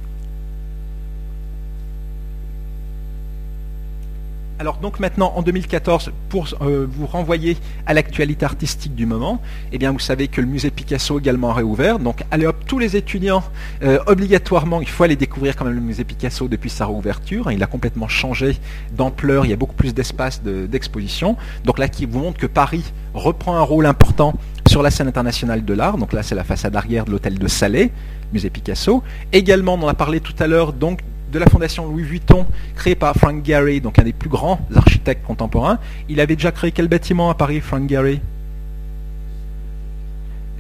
Alors 4.65 4.79
donc 4.79 4.99
maintenant 4.99 5.35
en 5.37 5.43
2014, 5.43 6.11
pour 6.31 6.49
euh, 6.62 6.87
vous 6.91 7.07
renvoyer 7.07 7.59
à 7.85 7.93
l'actualité 7.93 8.47
artistique 8.47 8.95
du 8.95 9.05
moment, 9.05 9.43
eh 9.73 9.77
bien 9.77 9.93
vous 9.93 9.99
savez 9.99 10.27
que 10.27 10.41
le 10.41 10.47
musée 10.47 10.71
Picasso 10.71 11.19
également 11.19 11.53
réouvert. 11.53 11.99
Donc 11.99 12.25
allez 12.31 12.47
hop, 12.47 12.57
tous 12.67 12.79
les 12.79 12.97
étudiants, 12.97 13.45
euh, 13.83 13.99
obligatoirement, 14.07 14.81
il 14.81 14.89
faut 14.89 15.05
aller 15.05 15.17
découvrir 15.17 15.55
quand 15.55 15.67
même 15.67 15.75
le 15.75 15.83
musée 15.83 16.05
Picasso 16.05 16.49
depuis 16.49 16.71
sa 16.71 16.87
réouverture. 16.87 17.53
Il 17.53 17.62
a 17.62 17.67
complètement 17.67 18.09
changé 18.09 18.57
d'ampleur, 18.97 19.45
il 19.45 19.51
y 19.51 19.53
a 19.53 19.57
beaucoup 19.57 19.75
plus 19.75 19.93
d'espace 19.93 20.43
d'exposition. 20.43 21.37
donc 21.67 21.79
là 21.79 21.87
qui 21.87 22.07
vous 22.07 22.21
montre 22.21 22.39
que 22.39 22.47
Paris 22.47 22.85
reprend 23.12 23.57
un 23.57 23.62
rôle 23.62 23.85
important 23.85 24.33
sur 24.67 24.83
la 24.83 24.91
scène 24.91 25.09
internationale 25.09 25.62
de 25.62 25.75
l'art. 25.75 25.99
Donc 25.99 26.15
là 26.15 26.23
c'est 26.23 26.35
la 26.35 26.43
façade 26.43 26.75
arrière 26.75 27.05
de 27.05 27.11
l'hôtel 27.11 27.39
de 27.39 27.49
Salé, 27.49 27.93
musée 28.33 28.49
Picasso. 28.49 29.03
Également, 29.31 29.75
on 29.75 29.83
en 29.83 29.89
a 29.89 29.95
parlé 29.95 30.21
tout 30.21 30.35
à 30.39 30.47
l'heure, 30.47 30.73
donc 30.73 31.01
de 31.35 31.39
la 31.41 31.47
fondation 31.47 31.87
Louis 31.89 32.05
Vuitton, 32.05 32.47
créée 32.76 32.95
par 32.95 33.14
Frank 33.16 33.45
Gehry, 33.45 33.80
donc 33.80 33.99
un 33.99 34.05
des 34.05 34.12
plus 34.12 34.28
grands 34.28 34.61
architectes 34.76 35.26
contemporains. 35.26 35.80
Il 36.09 36.20
avait 36.20 36.37
déjà 36.37 36.53
créé 36.53 36.70
quel 36.70 36.87
bâtiment 36.87 37.28
à 37.28 37.35
Paris, 37.35 37.61
Frank 37.61 37.91
Gehry? 37.91 38.20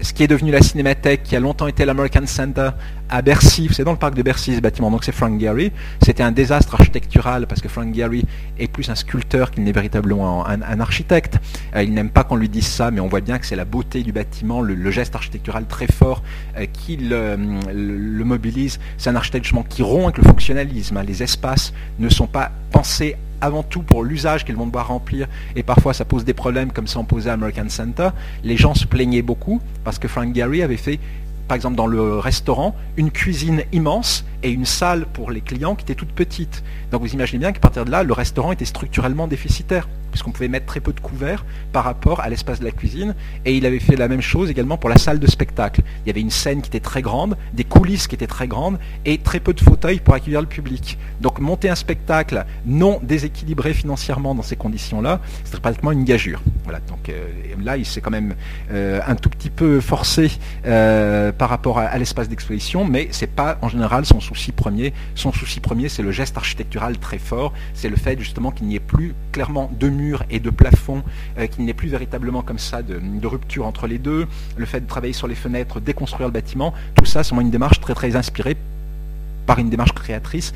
Ce 0.02 0.12
qui 0.12 0.24
est 0.24 0.26
devenu 0.26 0.50
la 0.50 0.60
Cinémathèque, 0.60 1.22
qui 1.22 1.36
a 1.36 1.40
longtemps 1.40 1.68
été 1.68 1.84
l'American 1.84 2.26
Center 2.26 2.70
à 3.14 3.22
Bercy. 3.22 3.68
C'est 3.70 3.84
dans 3.84 3.92
le 3.92 3.96
parc 3.98 4.14
de 4.14 4.22
Bercy 4.22 4.56
ce 4.56 4.60
bâtiment, 4.60 4.90
donc 4.90 5.04
c'est 5.04 5.12
Frank 5.12 5.40
Gehry. 5.40 5.70
C'était 6.02 6.24
un 6.24 6.32
désastre 6.32 6.74
architectural 6.74 7.46
parce 7.46 7.60
que 7.60 7.68
Frank 7.68 7.94
Gehry 7.94 8.24
est 8.58 8.66
plus 8.66 8.90
un 8.90 8.96
sculpteur 8.96 9.52
qu'il 9.52 9.62
n'est 9.62 9.72
véritablement 9.72 10.44
un, 10.46 10.80
architecte. 10.80 11.38
Euh, 11.76 11.84
il 11.84 11.94
n'aime 11.94 12.10
pas 12.10 12.24
qu'on 12.24 12.34
lui 12.34 12.48
dise 12.48 12.66
ça, 12.66 12.90
mais 12.90 13.00
on 13.00 13.06
voit 13.06 13.20
bien 13.20 13.38
que 13.38 13.46
c'est 13.46 13.54
la 13.54 13.64
beauté 13.64 14.02
du 14.02 14.12
bâtiment, 14.12 14.60
le, 14.60 14.90
geste 14.90 15.14
architectural 15.14 15.66
très 15.66 15.86
fort 15.86 16.24
euh, 16.56 16.66
qui 16.66 16.96
le, 16.96 17.36
mobilise. 18.24 18.80
C'est 18.98 19.10
un 19.10 19.16
architecte 19.16 19.46
qui 19.68 19.82
rompt 19.82 20.04
avec 20.04 20.18
le 20.18 20.24
fonctionnalisme. 20.24 20.96
Hein. 20.96 21.04
Les 21.04 21.22
espaces 21.22 21.72
ne 22.00 22.08
sont 22.08 22.26
pas 22.26 22.50
pensés 22.72 23.16
avant 23.40 23.62
tout 23.62 23.82
pour 23.82 24.02
l'usage 24.02 24.44
qu'ils 24.44 24.56
vont 24.56 24.66
devoir 24.66 24.88
remplir, 24.88 25.28
et 25.54 25.62
parfois 25.62 25.92
ça 25.92 26.04
pose 26.04 26.24
des 26.24 26.32
problèmes 26.32 26.72
comme 26.72 26.86
ça 26.86 26.98
on 26.98 27.04
posait 27.04 27.28
à 27.28 27.34
American 27.34 27.68
Center, 27.68 28.08
les 28.42 28.56
gens 28.56 28.74
se 28.74 28.86
plaignaient 28.86 29.22
beaucoup 29.22 29.60
parce 29.84 29.98
que 29.98 30.08
Frank 30.08 30.34
Gehry 30.34 30.62
avait 30.62 30.78
fait 30.78 30.98
par 31.48 31.56
exemple 31.56 31.76
dans 31.76 31.86
le 31.86 32.18
restaurant, 32.18 32.74
une 32.96 33.10
cuisine 33.10 33.62
immense 33.72 34.24
et 34.42 34.50
une 34.50 34.66
salle 34.66 35.06
pour 35.06 35.30
les 35.30 35.40
clients 35.40 35.74
qui 35.74 35.84
était 35.84 35.94
toute 35.94 36.12
petite. 36.12 36.62
Donc 36.92 37.02
vous 37.02 37.12
imaginez 37.12 37.40
bien 37.40 37.52
qu'à 37.52 37.60
partir 37.60 37.84
de 37.84 37.90
là, 37.90 38.02
le 38.02 38.12
restaurant 38.12 38.52
était 38.52 38.64
structurellement 38.64 39.26
déficitaire, 39.26 39.88
puisqu'on 40.10 40.30
pouvait 40.30 40.48
mettre 40.48 40.66
très 40.66 40.80
peu 40.80 40.92
de 40.92 41.00
couverts 41.00 41.44
par 41.72 41.82
rapport 41.82 42.20
à 42.20 42.28
l'espace 42.28 42.60
de 42.60 42.64
la 42.64 42.70
cuisine. 42.70 43.14
Et 43.44 43.56
il 43.56 43.66
avait 43.66 43.80
fait 43.80 43.96
la 43.96 44.06
même 44.06 44.20
chose 44.20 44.50
également 44.50 44.76
pour 44.76 44.90
la 44.90 44.96
salle 44.96 45.18
de 45.18 45.26
spectacle. 45.26 45.82
Il 46.04 46.08
y 46.08 46.10
avait 46.10 46.20
une 46.20 46.30
scène 46.30 46.62
qui 46.62 46.68
était 46.68 46.78
très 46.78 47.02
grande, 47.02 47.36
des 47.52 47.64
coulisses 47.64 48.06
qui 48.06 48.14
étaient 48.14 48.26
très 48.26 48.46
grandes, 48.46 48.78
et 49.04 49.18
très 49.18 49.40
peu 49.40 49.54
de 49.54 49.60
fauteuils 49.60 50.00
pour 50.00 50.14
accueillir 50.14 50.40
le 50.40 50.46
public. 50.46 50.98
Donc 51.20 51.40
monter 51.40 51.68
un 51.68 51.74
spectacle 51.74 52.44
non 52.66 53.00
déséquilibré 53.02 53.74
financièrement 53.74 54.34
dans 54.34 54.42
ces 54.42 54.56
conditions-là, 54.56 55.20
c'était 55.44 55.58
pratiquement 55.58 55.90
une 55.92 56.04
gageure. 56.04 56.42
Voilà, 56.64 56.80
donc 56.88 57.08
euh, 57.08 57.26
là, 57.62 57.76
il 57.76 57.84
s'est 57.84 58.00
quand 58.00 58.10
même 58.10 58.34
euh, 58.70 59.00
un 59.06 59.16
tout 59.16 59.30
petit 59.30 59.50
peu 59.50 59.80
forcé 59.80 60.30
euh, 60.66 61.32
par 61.38 61.48
rapport 61.48 61.78
à, 61.78 61.96
l'espace 61.98 62.28
d'exposition, 62.28 62.84
mais 62.84 63.08
c'est 63.10 63.26
pas 63.26 63.58
en 63.62 63.68
général 63.68 64.04
son 64.06 64.20
souci 64.20 64.52
premier. 64.52 64.92
Son 65.14 65.32
souci 65.32 65.60
premier, 65.60 65.88
c'est 65.88 66.02
le 66.02 66.12
geste 66.12 66.36
architectural 66.36 66.98
très 66.98 67.18
fort, 67.18 67.52
c'est 67.74 67.88
le 67.88 67.96
fait 67.96 68.18
justement 68.18 68.50
qu'il 68.50 68.66
n'y 68.66 68.76
ait 68.76 68.80
plus 68.80 69.14
clairement 69.32 69.70
de 69.78 69.88
murs 69.88 70.24
et 70.30 70.40
de 70.40 70.50
plafonds, 70.50 71.02
euh, 71.38 71.46
qu'il 71.46 71.64
n'y 71.64 71.70
ait 71.70 71.74
plus 71.74 71.88
véritablement 71.88 72.42
comme 72.42 72.58
ça 72.58 72.82
de, 72.82 73.26
rupture 73.26 73.66
entre 73.66 73.86
les 73.86 73.98
deux, 73.98 74.26
le 74.56 74.66
fait 74.66 74.80
de 74.80 74.86
travailler 74.86 75.14
sur 75.14 75.26
les 75.26 75.34
fenêtres, 75.34 75.80
déconstruire 75.80 76.28
le 76.28 76.32
bâtiment, 76.32 76.74
tout 76.94 77.06
ça, 77.06 77.24
c'est 77.24 77.34
une 77.34 77.50
démarche 77.50 77.80
très 77.80 77.94
très 77.94 78.16
inspirée 78.16 78.56
par 79.46 79.58
une 79.58 79.70
démarche 79.70 79.92
créatrice 79.92 80.52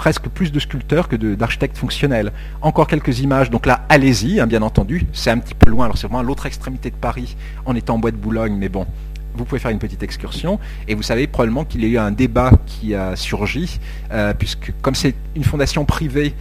presque 0.00 0.28
plus 0.30 0.50
de 0.50 0.58
sculpteurs 0.58 1.08
que 1.08 1.16
d'architectes 1.16 1.76
fonctionnels. 1.76 2.32
Encore 2.62 2.86
quelques 2.86 3.20
images, 3.20 3.50
donc 3.50 3.66
là, 3.66 3.84
allez-y, 3.90 4.40
hein, 4.40 4.46
bien 4.46 4.62
entendu, 4.62 5.06
c'est 5.12 5.28
un 5.28 5.36
petit 5.36 5.52
peu 5.52 5.70
loin, 5.70 5.84
alors 5.84 5.98
c'est 5.98 6.06
vraiment 6.06 6.20
à 6.20 6.22
l'autre 6.22 6.46
extrémité 6.46 6.88
de 6.88 6.94
Paris, 6.94 7.36
en 7.66 7.76
étant 7.76 7.96
en 7.96 7.98
bois 7.98 8.10
de 8.10 8.16
Boulogne, 8.16 8.56
mais 8.58 8.70
bon, 8.70 8.86
vous 9.34 9.44
pouvez 9.44 9.58
faire 9.58 9.70
une 9.70 9.78
petite 9.78 10.02
excursion 10.02 10.58
et 10.88 10.94
vous 10.94 11.02
savez 11.02 11.26
probablement 11.26 11.64
qu'il 11.64 11.82
y 11.82 11.84
a 11.84 11.88
eu 11.88 11.98
un 11.98 12.10
débat 12.10 12.52
qui 12.66 12.94
a 12.94 13.16
surgi, 13.16 13.80
euh, 14.12 14.34
puisque 14.34 14.72
comme 14.82 14.94
c'est 14.94 15.14
une 15.36 15.44
fondation 15.44 15.84
privée, 15.84 16.34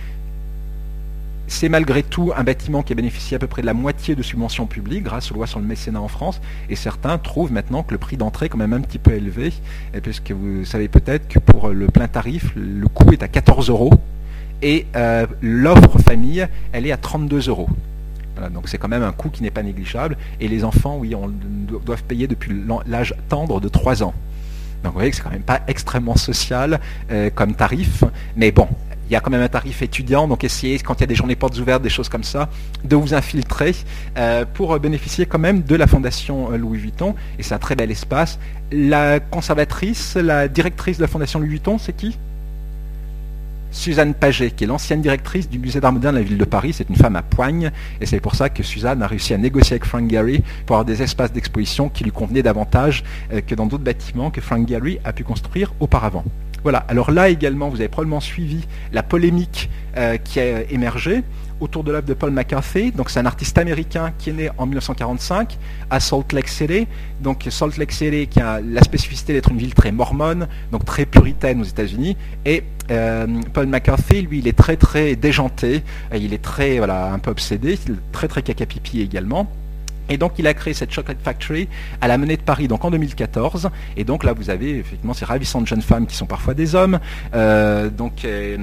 c'est 1.48 1.70
malgré 1.70 2.04
tout 2.04 2.32
un 2.36 2.44
bâtiment 2.44 2.84
qui 2.84 2.94
a 2.94 2.96
bénéficié 2.96 3.36
à 3.36 3.40
peu 3.40 3.48
près 3.48 3.62
de 3.62 3.66
la 3.66 3.74
moitié 3.74 4.16
de 4.16 4.22
subventions 4.22 4.68
publiques 4.68 5.04
grâce 5.04 5.32
aux 5.32 5.36
lois 5.36 5.48
sur 5.48 5.60
le 5.60 5.66
mécénat 5.66 6.00
en 6.00 6.08
France. 6.08 6.40
Et 6.70 6.76
certains 6.76 7.18
trouvent 7.18 7.52
maintenant 7.52 7.82
que 7.82 7.92
le 7.92 7.98
prix 7.98 8.18
d'entrée 8.18 8.46
est 8.46 8.50
quand 8.50 8.60
même 8.60 8.74
un 8.74 8.82
petit 8.82 9.00
peu 9.00 9.14
élevé, 9.14 9.52
puisque 10.04 10.32
vous 10.32 10.64
savez 10.64 10.88
peut-être 10.88 11.28
que 11.28 11.40
pour 11.40 11.70
le 11.70 11.88
plein 11.88 12.08
tarif, 12.08 12.52
le 12.56 12.88
coût 12.88 13.12
est 13.14 13.24
à 13.24 13.28
14 13.28 13.72
euros 13.72 13.92
et 14.62 14.86
euh, 14.96 15.26
l'offre 15.42 16.00
famille, 16.00 16.48
elle 16.72 16.86
est 16.86 16.92
à 16.92 16.98
32 16.98 17.50
euros 17.50 17.70
donc 18.50 18.70
c'est 18.70 18.78
quand 18.78 18.88
même 18.88 19.04
un 19.04 19.12
coût 19.12 19.30
qui 19.30 19.44
n'est 19.44 19.52
pas 19.52 19.64
négligeable. 19.64 20.18
Et 20.40 20.48
les 20.48 20.64
enfants, 20.64 20.98
oui, 20.98 21.14
on, 21.16 21.30
doivent 21.86 22.04
payer 22.04 22.28
depuis 22.28 22.54
l'âge 22.86 23.14
tendre 23.28 23.60
de 23.60 23.68
3 23.68 24.04
ans. 24.04 24.14
Donc 24.84 24.94
vous 24.94 25.00
voyez 25.00 25.10
que 25.10 25.18
c'est 25.18 25.24
quand 25.24 25.32
même 25.32 25.42
pas 25.42 25.62
extrêmement 25.68 26.16
social 26.16 26.80
euh, 27.12 27.30
comme 27.34 27.54
tarif. 27.54 28.06
Mais 28.38 28.52
bon, 28.52 28.68
il 29.10 29.14
y 29.14 29.16
a 29.16 29.20
quand 29.20 29.32
même 29.32 29.42
un 29.42 29.50
tarif 29.50 29.82
étudiant, 29.82 30.28
donc 30.28 30.44
essayez, 30.44 30.78
quand 30.80 30.94
il 30.96 31.02
y 31.02 31.04
a 31.04 31.08
des 31.08 31.16
journées 31.16 31.36
portes 31.36 31.58
ouvertes, 31.58 31.82
des 31.82 31.90
choses 31.90 32.10
comme 32.10 32.24
ça, 32.24 32.48
de 32.84 32.96
vous 32.96 33.14
infiltrer 33.14 33.76
euh, 34.18 34.46
pour 34.54 34.80
bénéficier 34.80 35.26
quand 35.26 35.40
même 35.40 35.64
de 35.64 35.76
la 35.76 35.88
Fondation 35.88 36.54
euh, 36.54 36.58
Louis 36.58 36.78
Vuitton. 36.78 37.16
Et 37.40 37.44
c'est 37.44 37.56
un 37.56 37.60
très 37.60 37.76
bel 37.76 37.92
espace. 37.92 38.40
La 38.72 39.20
conservatrice, 39.20 40.16
la 40.16 40.48
directrice 40.48 40.98
de 40.98 41.02
la 41.02 41.08
Fondation 41.08 41.40
Louis 41.40 41.50
Vuitton, 41.50 41.78
c'est 41.78 41.94
qui? 41.94 42.18
Suzanne 43.72 44.14
Paget, 44.14 44.52
qui 44.52 44.64
est 44.64 44.68
l'ancienne 44.68 45.02
directrice 45.02 45.50
du 45.50 45.60
musée 45.60 45.80
d'art 45.80 45.92
moderne 45.92 46.16
de 46.16 46.20
la 46.20 46.26
ville 46.26 46.38
de 46.38 46.46
Paris. 46.46 46.74
C'est 46.74 46.90
une 46.90 46.96
femme 46.96 47.16
à 47.16 47.22
poigne, 47.22 47.72
et 48.02 48.06
c'est 48.06 48.20
pour 48.20 48.36
ça 48.36 48.50
que 48.50 48.64
Suzanne 48.64 49.02
a 49.02 49.08
réussi 49.08 49.34
à 49.34 49.38
négocier 49.38 49.74
avec 49.74 49.86
Frank 49.86 50.10
Gehry 50.10 50.42
pour 50.66 50.76
avoir 50.76 50.86
des 50.86 51.02
espaces 51.02 51.32
d'exposition 51.32 51.90
qui 51.90 52.04
lui 52.04 52.12
convenaient 52.12 52.44
davantage 52.44 53.04
euh, 53.34 53.42
que 53.42 53.56
dans 53.56 53.66
d'autres 53.66 53.84
bâtiments 53.84 54.32
que 54.32 54.42
Frank 54.42 54.68
Gehry 54.68 55.00
a 55.04 55.14
pu 55.14 55.24
construire 55.24 55.74
auparavant. 55.80 56.24
Voilà, 56.64 56.80
alors 56.90 57.12
là 57.12 57.30
également, 57.30 57.70
vous 57.70 57.78
avez 57.78 57.88
probablement 57.88 58.20
suivi 58.20 58.66
la 58.92 59.04
polémique 59.04 59.70
euh, 59.98 60.18
qui 60.18 60.40
a 60.40 60.70
émergé 60.70 61.24
autour 61.60 61.84
de 61.84 61.92
l'œuvre 61.92 62.06
de 62.06 62.14
Paul 62.14 62.32
McCarthy. 62.32 62.92
Donc 62.92 63.10
c'est 63.10 63.20
un 63.20 63.26
artiste 63.26 63.58
américain 63.58 64.12
qui 64.18 64.30
est 64.30 64.34
né 64.34 64.50
en 64.58 64.66
1945 64.66 65.58
à 65.90 66.00
Salt 66.00 66.34
Lake 66.34 66.48
City. 66.48 66.88
Donc 67.22 67.46
Salt 67.50 67.78
Lake 67.78 67.92
City 67.92 68.28
qui 68.28 68.40
a 68.40 68.60
la 68.62 68.82
spécificité 68.82 69.34
d'être 69.34 69.52
une 69.52 69.58
ville 69.58 69.74
très 69.74 69.92
mormone, 69.92 70.48
donc 70.72 70.86
très 70.86 71.06
puritaine 71.06 71.62
aux 71.62 71.66
États-Unis. 71.66 72.18
Et 72.46 72.64
euh, 72.92 73.28
Paul 73.54 73.68
McCarthy, 73.68 74.22
lui, 74.22 74.40
il 74.40 74.48
est 74.48 74.58
très 74.58 74.76
très 74.76 75.16
déjanté, 75.16 75.84
il 76.14 76.34
est 76.34 76.42
très 76.42 76.78
voilà 76.78 77.12
un 77.12 77.20
peu 77.20 77.32
obsédé, 77.32 77.78
très 78.12 78.28
très 78.28 78.42
caca-pipi 78.42 79.02
également. 79.02 79.48
Et 80.10 80.18
donc 80.18 80.34
il 80.40 80.48
a 80.48 80.54
créé 80.54 80.74
cette 80.74 80.92
Chocolate 80.92 81.22
Factory 81.24 81.70
à 82.02 82.08
la 82.08 82.18
Menée 82.18 82.36
de 82.36 82.42
Paris, 82.42 82.68
donc 82.68 82.84
en 82.84 82.92
2014. 82.92 83.70
Et 83.96 84.04
donc 84.04 84.24
là 84.24 84.34
vous 84.34 84.50
avez 84.50 84.80
effectivement 84.80 85.14
ces 85.14 85.26
ravissantes 85.26 85.68
jeunes 85.68 85.84
femmes 85.84 86.08
qui 86.08 86.16
sont 86.16 86.26
parfois 86.26 86.56
des 86.56 86.76
hommes, 86.76 87.00
euh, 87.36 87.90
donc 87.90 88.26
euh, 88.26 88.58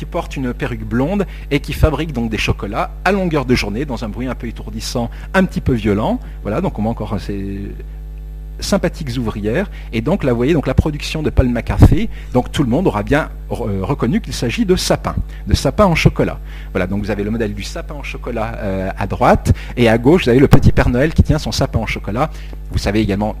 qui 0.00 0.06
portent 0.06 0.34
une 0.34 0.54
perruque 0.54 0.86
blonde 0.86 1.26
et 1.50 1.60
qui 1.60 1.74
fabriquent 1.74 2.14
donc 2.14 2.30
des 2.30 2.38
chocolats 2.38 2.90
à 3.04 3.12
longueur 3.12 3.44
de 3.44 3.54
journée 3.54 3.84
dans 3.84 4.02
un 4.02 4.08
bruit 4.08 4.28
un 4.28 4.34
peu 4.34 4.46
étourdissant, 4.46 5.10
un 5.34 5.44
petit 5.44 5.60
peu 5.60 5.74
violent. 5.74 6.18
Voilà, 6.40 6.62
donc 6.62 6.78
on 6.78 6.82
voit 6.82 6.90
encore 6.90 7.20
ces 7.20 7.60
sympathiques 8.60 9.10
ouvrières. 9.18 9.70
Et 9.92 10.00
donc 10.00 10.24
là, 10.24 10.32
vous 10.32 10.38
voyez 10.38 10.54
donc 10.54 10.66
la 10.66 10.72
production 10.72 11.22
de 11.22 11.28
Paul 11.28 11.50
McCarthy. 11.50 12.08
Donc 12.32 12.50
tout 12.50 12.62
le 12.62 12.70
monde 12.70 12.86
aura 12.86 13.02
bien 13.02 13.28
reconnu 13.50 14.20
qu'il 14.20 14.32
s'agit 14.32 14.64
de 14.64 14.76
sapin, 14.76 15.14
de 15.46 15.54
sapin 15.54 15.84
en 15.84 15.94
chocolat. 15.94 16.38
Voilà, 16.72 16.86
donc 16.86 17.02
vous 17.02 17.10
avez 17.10 17.24
le 17.24 17.30
modèle 17.30 17.54
du 17.54 17.62
sapin 17.62 17.94
en 17.94 18.02
chocolat 18.02 18.54
euh, 18.56 18.90
à 18.96 19.06
droite, 19.06 19.52
et 19.76 19.88
à 19.88 19.98
gauche, 19.98 20.24
vous 20.24 20.30
avez 20.30 20.38
le 20.38 20.48
petit 20.48 20.72
Père 20.72 20.88
Noël 20.88 21.12
qui 21.12 21.22
tient 21.22 21.38
son 21.38 21.52
sapin 21.52 21.78
en 21.78 21.86
chocolat. 21.86 22.30
Vous 22.72 22.78
savez 22.78 23.00
également, 23.00 23.34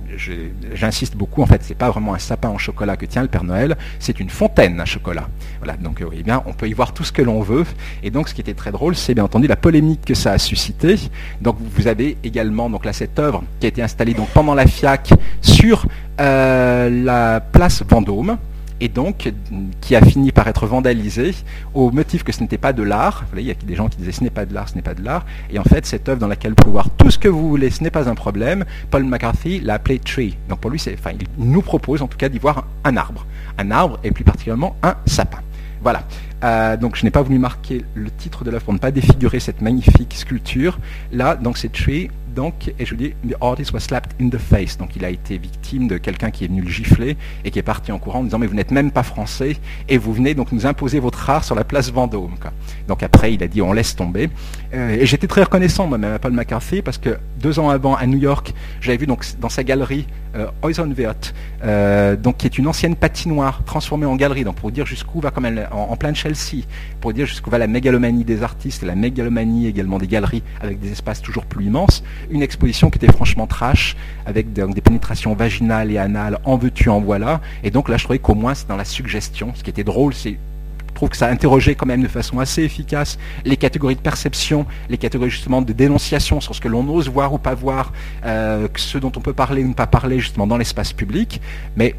j'insiste 0.74 1.16
beaucoup, 1.16 1.42
en 1.42 1.46
fait, 1.46 1.62
c'est 1.62 1.76
pas 1.76 1.90
vraiment 1.90 2.14
un 2.14 2.18
sapin 2.18 2.48
en 2.48 2.58
chocolat 2.58 2.96
que 2.96 3.06
tient 3.06 3.22
le 3.22 3.28
Père 3.28 3.44
Noël, 3.44 3.76
c'est 3.98 4.18
une 4.20 4.30
fontaine 4.30 4.80
à 4.80 4.84
chocolat. 4.84 5.28
Voilà, 5.58 5.76
donc 5.76 6.00
vous 6.00 6.06
voyez 6.06 6.24
bien, 6.24 6.42
on 6.46 6.52
peut 6.52 6.68
y 6.68 6.72
voir 6.72 6.92
tout 6.92 7.04
ce 7.04 7.12
que 7.12 7.22
l'on 7.22 7.40
veut. 7.40 7.64
Et 8.02 8.10
donc 8.10 8.28
ce 8.28 8.34
qui 8.34 8.40
était 8.40 8.54
très 8.54 8.72
drôle, 8.72 8.96
c'est 8.96 9.14
bien 9.14 9.24
entendu 9.24 9.46
la 9.46 9.56
polémique 9.56 10.04
que 10.04 10.14
ça 10.14 10.32
a 10.32 10.38
suscité. 10.38 10.96
Donc 11.40 11.56
vous 11.60 11.86
avez 11.86 12.16
également 12.24 12.68
donc 12.68 12.84
cette 12.92 13.18
œuvre 13.18 13.44
qui 13.60 13.66
a 13.66 13.68
été 13.68 13.82
installée 13.82 14.14
donc 14.14 14.28
pendant 14.30 14.54
la 14.54 14.66
FIAC 14.66 15.12
sur 15.40 15.86
euh, 16.20 16.90
la 16.90 17.40
place 17.40 17.82
Vendôme 17.88 18.36
et 18.80 18.88
donc 18.88 19.32
qui 19.80 19.96
a 19.96 20.04
fini 20.04 20.32
par 20.32 20.48
être 20.48 20.66
vandalisé 20.66 21.34
au 21.74 21.90
motif 21.90 22.24
que 22.24 22.32
ce 22.32 22.40
n'était 22.40 22.58
pas 22.58 22.72
de 22.72 22.82
l'art. 22.82 23.24
Il 23.36 23.42
y 23.42 23.50
a 23.50 23.54
des 23.54 23.74
gens 23.74 23.88
qui 23.88 23.98
disaient 23.98 24.12
ce 24.12 24.24
n'est 24.24 24.30
pas 24.30 24.46
de 24.46 24.54
l'art, 24.54 24.68
ce 24.68 24.74
n'est 24.74 24.82
pas 24.82 24.94
de 24.94 25.04
l'art. 25.04 25.24
Et 25.50 25.58
en 25.58 25.64
fait, 25.64 25.86
cette 25.86 26.08
œuvre 26.08 26.20
dans 26.20 26.28
laquelle 26.28 26.52
vous 26.52 26.56
pouvez 26.56 26.72
voir 26.72 26.90
tout 26.90 27.10
ce 27.10 27.18
que 27.18 27.28
vous 27.28 27.48
voulez, 27.48 27.70
ce 27.70 27.82
n'est 27.82 27.90
pas 27.90 28.08
un 28.08 28.14
problème. 28.14 28.64
Paul 28.90 29.04
McCarthy 29.04 29.60
l'a 29.60 29.74
appelé 29.74 29.98
tree. 29.98 30.36
Donc 30.48 30.60
pour 30.60 30.70
lui, 30.70 30.78
c'est, 30.78 30.96
il 31.38 31.46
nous 31.46 31.62
propose 31.62 32.02
en 32.02 32.06
tout 32.06 32.18
cas 32.18 32.28
d'y 32.28 32.38
voir 32.38 32.66
un 32.84 32.96
arbre. 32.96 33.26
Un 33.58 33.70
arbre 33.70 33.98
et 34.02 34.10
plus 34.10 34.24
particulièrement 34.24 34.76
un 34.82 34.96
sapin. 35.06 35.40
Voilà. 35.82 36.04
Euh, 36.42 36.76
donc 36.76 36.96
je 36.96 37.04
n'ai 37.04 37.10
pas 37.10 37.22
voulu 37.22 37.38
marquer 37.38 37.84
le 37.94 38.10
titre 38.10 38.44
de 38.44 38.50
l'œuvre 38.50 38.64
pour 38.64 38.72
ne 38.72 38.78
pas 38.78 38.90
défigurer 38.90 39.40
cette 39.40 39.60
magnifique 39.60 40.14
sculpture. 40.14 40.78
Là, 41.12 41.36
donc 41.36 41.58
c'est 41.58 41.70
Tree, 41.70 42.10
donc, 42.34 42.72
et 42.78 42.86
je 42.86 42.94
dis, 42.94 43.12
the 43.28 43.34
artist 43.40 43.72
was 43.72 43.80
slapped 43.80 44.12
in 44.20 44.28
the 44.28 44.38
face. 44.38 44.78
Donc 44.78 44.96
il 44.96 45.04
a 45.04 45.10
été 45.10 45.38
victime 45.38 45.88
de 45.88 45.98
quelqu'un 45.98 46.30
qui 46.30 46.44
est 46.44 46.48
venu 46.48 46.62
le 46.62 46.68
gifler 46.68 47.16
et 47.44 47.50
qui 47.50 47.58
est 47.58 47.62
parti 47.62 47.92
en 47.92 47.98
courant 47.98 48.20
en 48.20 48.24
disant 48.24 48.38
mais 48.38 48.46
vous 48.46 48.54
n'êtes 48.54 48.70
même 48.70 48.90
pas 48.90 49.02
français 49.02 49.56
et 49.88 49.98
vous 49.98 50.12
venez 50.12 50.34
donc 50.34 50.52
nous 50.52 50.66
imposer 50.66 51.00
votre 51.00 51.28
art 51.28 51.44
sur 51.44 51.54
la 51.54 51.64
place 51.64 51.90
Vendôme. 51.90 52.34
Donc 52.88 53.02
après 53.02 53.34
il 53.34 53.42
a 53.42 53.48
dit 53.48 53.62
on 53.62 53.72
laisse 53.72 53.96
tomber. 53.96 54.30
Euh, 54.74 54.90
et 54.90 55.06
j'étais 55.06 55.26
très 55.26 55.42
reconnaissant 55.42 55.86
moi-même 55.86 56.14
à 56.14 56.18
Paul 56.18 56.32
McCarthy 56.32 56.82
parce 56.82 56.98
que 56.98 57.18
deux 57.40 57.58
ans 57.58 57.70
avant 57.70 57.94
à 57.94 58.06
New 58.06 58.18
York, 58.18 58.54
j'avais 58.80 58.98
vu 58.98 59.06
donc 59.06 59.24
dans 59.40 59.48
sa 59.48 59.64
galerie 59.64 60.06
euh, 60.36 60.46
euh, 61.64 62.16
donc 62.16 62.36
qui 62.36 62.46
est 62.46 62.58
une 62.58 62.68
ancienne 62.68 62.94
patinoire 62.94 63.64
transformée 63.64 64.06
en 64.06 64.16
galerie. 64.16 64.44
Donc 64.44 64.56
pour 64.56 64.70
dire 64.70 64.86
jusqu'où 64.86 65.20
va 65.20 65.30
comme 65.30 65.46
elle 65.46 65.68
en, 65.72 65.88
en 65.90 65.96
plein 65.96 66.14
Chelsea, 66.14 66.64
pour 67.00 67.12
dire 67.12 67.26
jusqu'où 67.26 67.50
va 67.50 67.58
la 67.58 67.66
mégalomanie 67.66 68.24
des 68.24 68.42
artistes, 68.42 68.82
la 68.82 68.94
mégalomanie 68.94 69.66
également 69.66 69.98
des 69.98 70.06
galeries 70.06 70.42
avec 70.60 70.78
des 70.78 70.92
espaces 70.92 71.20
toujours 71.20 71.46
plus 71.46 71.66
immenses 71.66 72.04
une 72.30 72.42
exposition 72.42 72.90
qui 72.90 72.98
était 72.98 73.12
franchement 73.12 73.46
trash, 73.46 73.96
avec 74.26 74.52
des, 74.52 74.80
pénétrations 74.80 75.34
vaginales 75.34 75.90
et 75.90 75.98
anales, 75.98 76.38
en 76.44 76.56
veux-tu, 76.56 76.88
en 76.88 77.00
voilà. 77.00 77.40
Et 77.62 77.70
donc 77.70 77.88
là, 77.88 77.96
je 77.96 78.04
trouvais 78.04 78.18
qu'au 78.18 78.34
moins 78.34 78.54
c'est 78.54 78.68
dans 78.68 78.76
la 78.76 78.84
suggestion. 78.84 79.52
Ce 79.54 79.62
qui 79.62 79.70
était 79.70 79.84
drôle, 79.84 80.14
c'est 80.14 80.38
trouve 81.00 81.08
que 81.08 81.16
ça 81.16 81.28
a 81.28 81.30
interrogé 81.30 81.74
quand 81.74 81.86
même 81.86 82.02
de 82.02 82.08
façon 82.08 82.40
assez 82.40 82.62
efficace 82.62 83.18
les 83.46 83.56
catégories 83.56 83.96
de 83.96 84.00
perception, 84.00 84.66
les 84.90 84.98
catégories 84.98 85.30
justement 85.30 85.62
de 85.62 85.72
dénonciation 85.72 86.42
sur 86.42 86.54
ce 86.54 86.60
que 86.60 86.68
l'on 86.68 86.86
ose 86.88 87.08
voir 87.08 87.32
ou 87.32 87.38
pas 87.38 87.54
voir, 87.54 87.92
euh, 88.26 88.68
ce 88.76 88.98
dont 88.98 89.12
on 89.16 89.20
peut 89.20 89.32
parler 89.32 89.64
ou 89.64 89.68
ne 89.68 89.72
pas 89.72 89.86
parler 89.86 90.20
justement 90.20 90.46
dans 90.46 90.58
l'espace 90.58 90.92
public. 90.92 91.40
Mais 91.74 91.94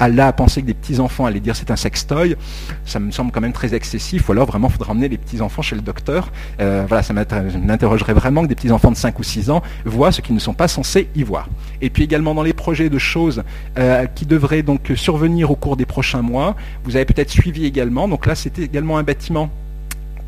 là 0.00 0.26
à 0.28 0.32
penser 0.32 0.62
que 0.62 0.66
des 0.66 0.74
petits-enfants 0.74 1.26
allaient 1.26 1.40
dire 1.40 1.56
c'est 1.56 1.70
un 1.70 1.76
sextoy, 1.76 2.36
ça 2.84 2.98
me 3.00 3.10
semble 3.10 3.32
quand 3.32 3.40
même 3.40 3.52
très 3.52 3.74
excessif, 3.74 4.28
ou 4.28 4.32
alors 4.32 4.46
vraiment 4.46 4.68
il 4.68 4.72
faudra 4.72 4.92
emmener 4.92 5.08
les 5.08 5.18
petits-enfants 5.18 5.62
chez 5.62 5.76
le 5.76 5.82
docteur. 5.82 6.30
Euh, 6.60 6.84
voilà, 6.86 7.02
ça 7.02 7.12
m'interrogerait 7.12 8.14
vraiment 8.14 8.42
que 8.42 8.48
des 8.48 8.54
petits-enfants 8.54 8.90
de 8.90 8.96
5 8.96 9.18
ou 9.18 9.22
6 9.22 9.50
ans 9.50 9.62
voient 9.84 10.12
ce 10.12 10.20
qu'ils 10.20 10.34
ne 10.34 10.40
sont 10.40 10.54
pas 10.54 10.68
censés 10.68 11.08
y 11.14 11.22
voir. 11.22 11.48
Et 11.80 11.90
puis 11.90 12.02
également 12.04 12.34
dans 12.34 12.42
les 12.42 12.52
projets 12.52 12.90
de 12.90 12.98
choses 12.98 13.42
euh, 13.78 14.06
qui 14.06 14.26
devraient 14.26 14.62
donc 14.62 14.92
survenir 14.96 15.50
au 15.50 15.56
cours 15.56 15.76
des 15.76 15.86
prochains 15.86 16.22
mois, 16.22 16.56
vous 16.84 16.96
avez 16.96 17.04
peut-être 17.04 17.30
suivi 17.30 17.64
également, 17.64 18.08
donc 18.08 18.26
là 18.26 18.34
c'était 18.34 18.62
également 18.62 18.98
un 18.98 19.02
bâtiment 19.02 19.50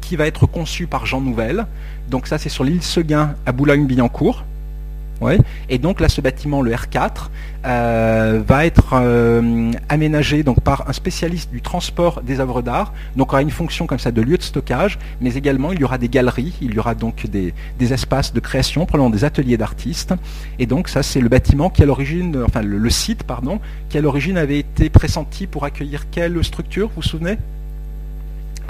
qui 0.01 0.16
va 0.16 0.27
être 0.27 0.47
conçu 0.47 0.87
par 0.87 1.07
Jean 1.07 1.21
Nouvel. 1.21 1.66
Donc 2.09 2.27
ça 2.27 2.39
c'est 2.39 2.49
sur 2.49 2.64
l'île 2.64 2.83
Seguin 2.83 3.35
à 3.45 3.53
Boulogne-Billancourt. 3.53 4.45
Et 5.69 5.79
donc 5.79 6.01
là, 6.01 6.09
ce 6.09 6.21
bâtiment, 6.21 6.62
le 6.62 6.73
R4, 6.73 7.29
euh, 7.66 8.41
va 8.47 8.66
être 8.66 8.91
euh, 8.93 9.73
aménagé 9.89 10.45
par 10.64 10.89
un 10.89 10.93
spécialiste 10.93 11.51
du 11.51 11.61
transport 11.61 12.23
des 12.23 12.41
œuvres 12.41 12.62
d'art. 12.62 12.93
Donc, 13.16 13.33
aura 13.33 13.43
une 13.43 13.51
fonction 13.51 13.87
comme 13.87 13.99
ça 13.99 14.12
de 14.12 14.23
lieu 14.23 14.37
de 14.37 14.43
stockage, 14.43 14.99
mais 15.21 15.35
également 15.35 15.73
il 15.73 15.81
y 15.81 15.85
aura 15.85 15.99
des 15.99 16.09
galeries, 16.09 16.55
il 16.61 16.75
y 16.75 16.79
aura 16.79 16.95
donc 16.95 17.27
des, 17.27 17.53
espaces 17.93 18.33
de 18.33 18.41
création, 18.41 18.87
probablement 18.87 19.11
des 19.11 19.25
ateliers 19.25 19.57
d'artistes. 19.57 20.14
Et 20.59 20.66
donc, 20.66 20.89
ça, 20.89 21.03
c'est 21.03 21.21
le 21.21 21.29
bâtiment 21.29 21.71
qui 21.71 21.83
à 21.83 21.87
l'origine, 21.87 22.45
enfin 22.47 22.62
le, 22.62 22.79
le 22.79 22.91
site, 22.91 23.25
pardon, 23.25 23.61
qui 23.89 23.99
à 23.99 24.01
l'origine 24.01 24.39
avait 24.39 24.61
été 24.61 24.89
pressenti 24.89 25.47
pour 25.47 25.64
accueillir 25.64 26.11
quelle 26.11 26.43
structure, 26.45 26.89
vous 26.89 26.97
vous 26.97 27.03
souvenez? 27.03 27.39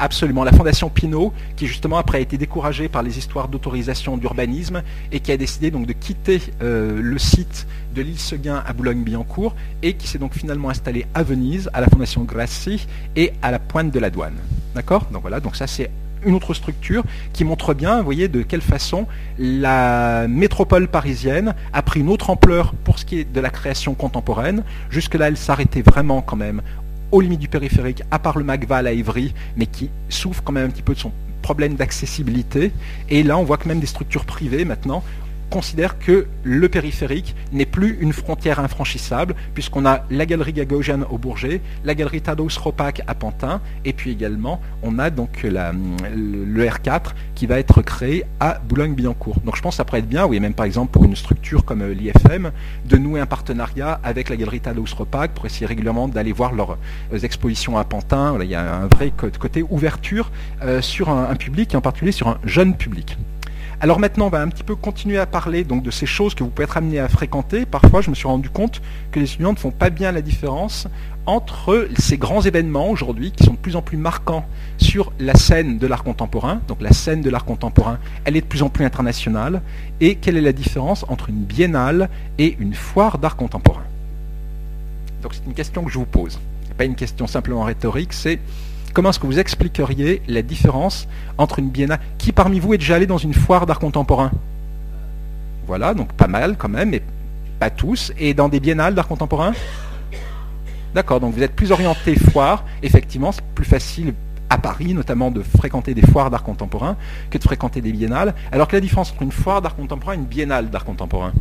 Absolument. 0.00 0.44
La 0.44 0.52
Fondation 0.52 0.90
Pinault, 0.90 1.32
qui 1.56 1.66
justement 1.66 1.98
après 1.98 2.18
a 2.18 2.20
été 2.20 2.38
découragée 2.38 2.88
par 2.88 3.02
les 3.02 3.18
histoires 3.18 3.48
d'autorisation 3.48 4.16
d'urbanisme 4.16 4.82
et 5.10 5.18
qui 5.18 5.32
a 5.32 5.36
décidé 5.36 5.72
donc 5.72 5.86
de 5.86 5.92
quitter 5.92 6.40
euh, 6.62 7.00
le 7.02 7.18
site 7.18 7.66
de 7.96 8.02
l'île 8.02 8.20
Seguin 8.20 8.62
à 8.64 8.72
Boulogne-Billancourt 8.72 9.56
et 9.82 9.94
qui 9.94 10.06
s'est 10.06 10.18
donc 10.18 10.34
finalement 10.34 10.70
installée 10.70 11.06
à 11.14 11.24
Venise, 11.24 11.68
à 11.72 11.80
la 11.80 11.88
Fondation 11.88 12.22
Grassi 12.22 12.86
et 13.16 13.32
à 13.42 13.50
la 13.50 13.58
Pointe 13.58 13.90
de 13.90 13.98
la 13.98 14.10
Douane. 14.10 14.36
D'accord? 14.76 15.06
Donc 15.12 15.22
voilà, 15.22 15.40
donc 15.40 15.56
ça 15.56 15.66
c'est 15.66 15.90
une 16.24 16.34
autre 16.34 16.54
structure 16.54 17.04
qui 17.32 17.44
montre 17.44 17.74
bien, 17.74 17.98
vous 17.98 18.04
voyez, 18.04 18.28
de 18.28 18.42
quelle 18.42 18.60
façon 18.60 19.06
la 19.38 20.26
métropole 20.28 20.88
parisienne 20.88 21.54
a 21.72 21.82
pris 21.82 22.00
une 22.00 22.08
autre 22.08 22.30
ampleur 22.30 22.72
pour 22.84 22.98
ce 22.98 23.04
qui 23.04 23.20
est 23.20 23.32
de 23.32 23.40
la 23.40 23.50
création 23.50 23.94
contemporaine. 23.94 24.62
Jusque-là, 24.90 25.28
elle 25.28 25.36
s'arrêtait 25.36 25.82
vraiment 25.82 26.22
quand 26.22 26.36
même 26.36 26.62
aux 27.10 27.20
limites 27.20 27.40
du 27.40 27.48
périphérique, 27.48 28.02
à 28.10 28.18
part 28.18 28.38
le 28.38 28.44
Macval 28.44 28.86
à 28.86 28.92
Ivry, 28.92 29.34
mais 29.56 29.66
qui 29.66 29.90
souffre 30.08 30.42
quand 30.44 30.52
même 30.52 30.66
un 30.66 30.70
petit 30.70 30.82
peu 30.82 30.94
de 30.94 30.98
son 30.98 31.12
problème 31.42 31.74
d'accessibilité. 31.74 32.72
Et 33.08 33.22
là, 33.22 33.38
on 33.38 33.44
voit 33.44 33.56
que 33.56 33.68
même 33.68 33.80
des 33.80 33.86
structures 33.86 34.24
privées 34.24 34.64
maintenant 34.64 35.02
considère 35.50 35.98
que 35.98 36.26
le 36.44 36.68
périphérique 36.68 37.34
n'est 37.52 37.66
plus 37.66 37.98
une 38.00 38.12
frontière 38.12 38.60
infranchissable, 38.60 39.34
puisqu'on 39.54 39.86
a 39.86 40.04
la 40.10 40.26
galerie 40.26 40.52
Gagosian 40.52 41.02
au 41.10 41.18
Bourget, 41.18 41.60
la 41.84 41.94
galerie 41.94 42.20
Tadeusz 42.20 42.58
Ropak 42.58 43.02
à 43.06 43.14
Pantin, 43.14 43.60
et 43.84 43.92
puis 43.92 44.10
également 44.10 44.60
on 44.82 44.98
a 44.98 45.10
donc 45.10 45.42
le, 45.42 46.64
R4 46.64 47.12
qui 47.34 47.46
va 47.46 47.58
être 47.58 47.82
créé 47.82 48.24
à 48.40 48.58
Boulogne-Billancourt. 48.68 49.40
Donc 49.44 49.56
je 49.56 49.62
pense 49.62 49.74
que 49.74 49.76
ça 49.78 49.84
pourrait 49.84 50.00
être 50.00 50.08
bien, 50.08 50.26
oui, 50.26 50.40
même 50.40 50.54
par 50.54 50.66
exemple 50.66 50.92
pour 50.92 51.04
une 51.04 51.16
structure 51.16 51.64
comme 51.64 51.82
euh, 51.82 51.94
l'IFM, 51.94 52.50
de 52.86 52.96
nouer 52.96 53.20
un 53.20 53.26
partenariat 53.26 54.00
avec 54.02 54.28
la 54.28 54.36
galerie 54.36 54.60
Tadeusz 54.60 54.94
Ropak 54.96 55.32
pour 55.32 55.46
essayer 55.46 55.66
régulièrement 55.66 56.08
d'aller 56.08 56.32
voir 56.32 56.52
leurs 56.52 56.78
euh, 57.12 57.18
expositions 57.18 57.78
à 57.78 57.84
Pantin. 57.84 58.38
il 58.40 58.48
y 58.48 58.54
a 58.54 58.74
un 58.74 58.86
vrai 58.86 59.12
côté 59.16 59.64
ouverture 59.68 60.30
euh, 60.62 60.82
sur 60.82 61.08
un 61.08 61.34
public, 61.36 61.74
et 61.74 61.76
en 61.76 61.80
particulier 61.80 62.12
sur 62.12 62.28
un 62.28 62.38
jeune 62.44 62.76
public. 62.76 63.16
Alors 63.80 64.00
maintenant, 64.00 64.26
on 64.26 64.30
va 64.30 64.40
un 64.40 64.48
petit 64.48 64.64
peu 64.64 64.74
continuer 64.74 65.18
à 65.18 65.26
parler 65.26 65.62
donc, 65.62 65.84
de 65.84 65.92
ces 65.92 66.04
choses 66.04 66.34
que 66.34 66.42
vous 66.42 66.50
pouvez 66.50 66.64
être 66.64 66.76
amené 66.76 66.98
à 66.98 67.06
fréquenter. 67.06 67.64
Parfois, 67.64 68.00
je 68.00 68.10
me 68.10 68.16
suis 68.16 68.26
rendu 68.26 68.50
compte 68.50 68.82
que 69.12 69.20
les 69.20 69.26
étudiants 69.26 69.52
ne 69.52 69.58
font 69.58 69.70
pas 69.70 69.88
bien 69.88 70.10
la 70.10 70.20
différence 70.20 70.88
entre 71.26 71.88
ces 71.96 72.18
grands 72.18 72.40
événements 72.40 72.90
aujourd'hui 72.90 73.30
qui 73.30 73.44
sont 73.44 73.52
de 73.52 73.58
plus 73.58 73.76
en 73.76 73.82
plus 73.82 73.96
marquants 73.96 74.44
sur 74.78 75.12
la 75.20 75.34
scène 75.36 75.78
de 75.78 75.86
l'art 75.86 76.02
contemporain. 76.02 76.60
Donc 76.66 76.82
la 76.82 76.92
scène 76.92 77.20
de 77.20 77.30
l'art 77.30 77.44
contemporain, 77.44 77.98
elle 78.24 78.36
est 78.36 78.40
de 78.40 78.46
plus 78.46 78.64
en 78.64 78.68
plus 78.68 78.84
internationale. 78.84 79.62
Et 80.00 80.16
quelle 80.16 80.36
est 80.36 80.42
la 80.42 80.52
différence 80.52 81.04
entre 81.06 81.28
une 81.28 81.44
biennale 81.44 82.08
et 82.38 82.56
une 82.58 82.74
foire 82.74 83.18
d'art 83.18 83.36
contemporain? 83.36 83.84
Donc 85.22 85.34
c'est 85.34 85.46
une 85.46 85.54
question 85.54 85.84
que 85.84 85.90
je 85.90 85.98
vous 85.98 86.04
pose. 86.04 86.40
Ce 86.64 86.68
n'est 86.68 86.74
pas 86.74 86.84
une 86.84 86.96
question 86.96 87.28
simplement 87.28 87.62
rhétorique, 87.62 88.12
c'est 88.12 88.40
comment 88.92 89.10
est-ce 89.10 89.18
que 89.18 89.26
vous 89.26 89.38
expliqueriez 89.38 90.22
la 90.28 90.42
différence 90.42 91.08
entre 91.36 91.58
une 91.58 91.70
biennale 91.70 92.00
Qui 92.18 92.32
parmi 92.32 92.60
vous 92.60 92.74
est 92.74 92.78
déjà 92.78 92.96
allé 92.96 93.06
dans 93.06 93.18
une 93.18 93.34
foire 93.34 93.66
d'art 93.66 93.78
contemporain? 93.78 94.30
Voilà, 95.66 95.94
donc 95.94 96.12
pas 96.12 96.28
mal 96.28 96.56
quand 96.56 96.68
même, 96.68 96.90
mais 96.90 97.02
pas 97.58 97.70
tous. 97.70 98.12
Et 98.18 98.34
dans 98.34 98.48
des 98.48 98.60
biennales 98.60 98.94
d'art 98.94 99.08
contemporain? 99.08 99.52
D'accord, 100.94 101.20
donc 101.20 101.34
vous 101.34 101.42
êtes 101.42 101.54
plus 101.54 101.70
orienté 101.72 102.16
foire. 102.16 102.64
Effectivement, 102.82 103.32
c'est 103.32 103.44
plus 103.54 103.66
facile 103.66 104.14
à 104.50 104.56
Paris, 104.56 104.94
notamment 104.94 105.30
de 105.30 105.42
fréquenter 105.42 105.92
des 105.92 106.02
foires 106.02 106.30
d'art 106.30 106.42
contemporain 106.42 106.96
que 107.30 107.36
de 107.36 107.42
fréquenter 107.42 107.82
des 107.82 107.92
biennales. 107.92 108.34
Alors 108.50 108.68
que 108.68 108.76
la 108.76 108.80
différence 108.80 109.12
entre 109.12 109.22
une 109.22 109.32
foire 109.32 109.60
d'art 109.60 109.76
contemporain 109.76 110.14
et 110.14 110.16
une 110.16 110.24
biennale 110.24 110.70
d'art 110.70 110.84
contemporain? 110.84 111.32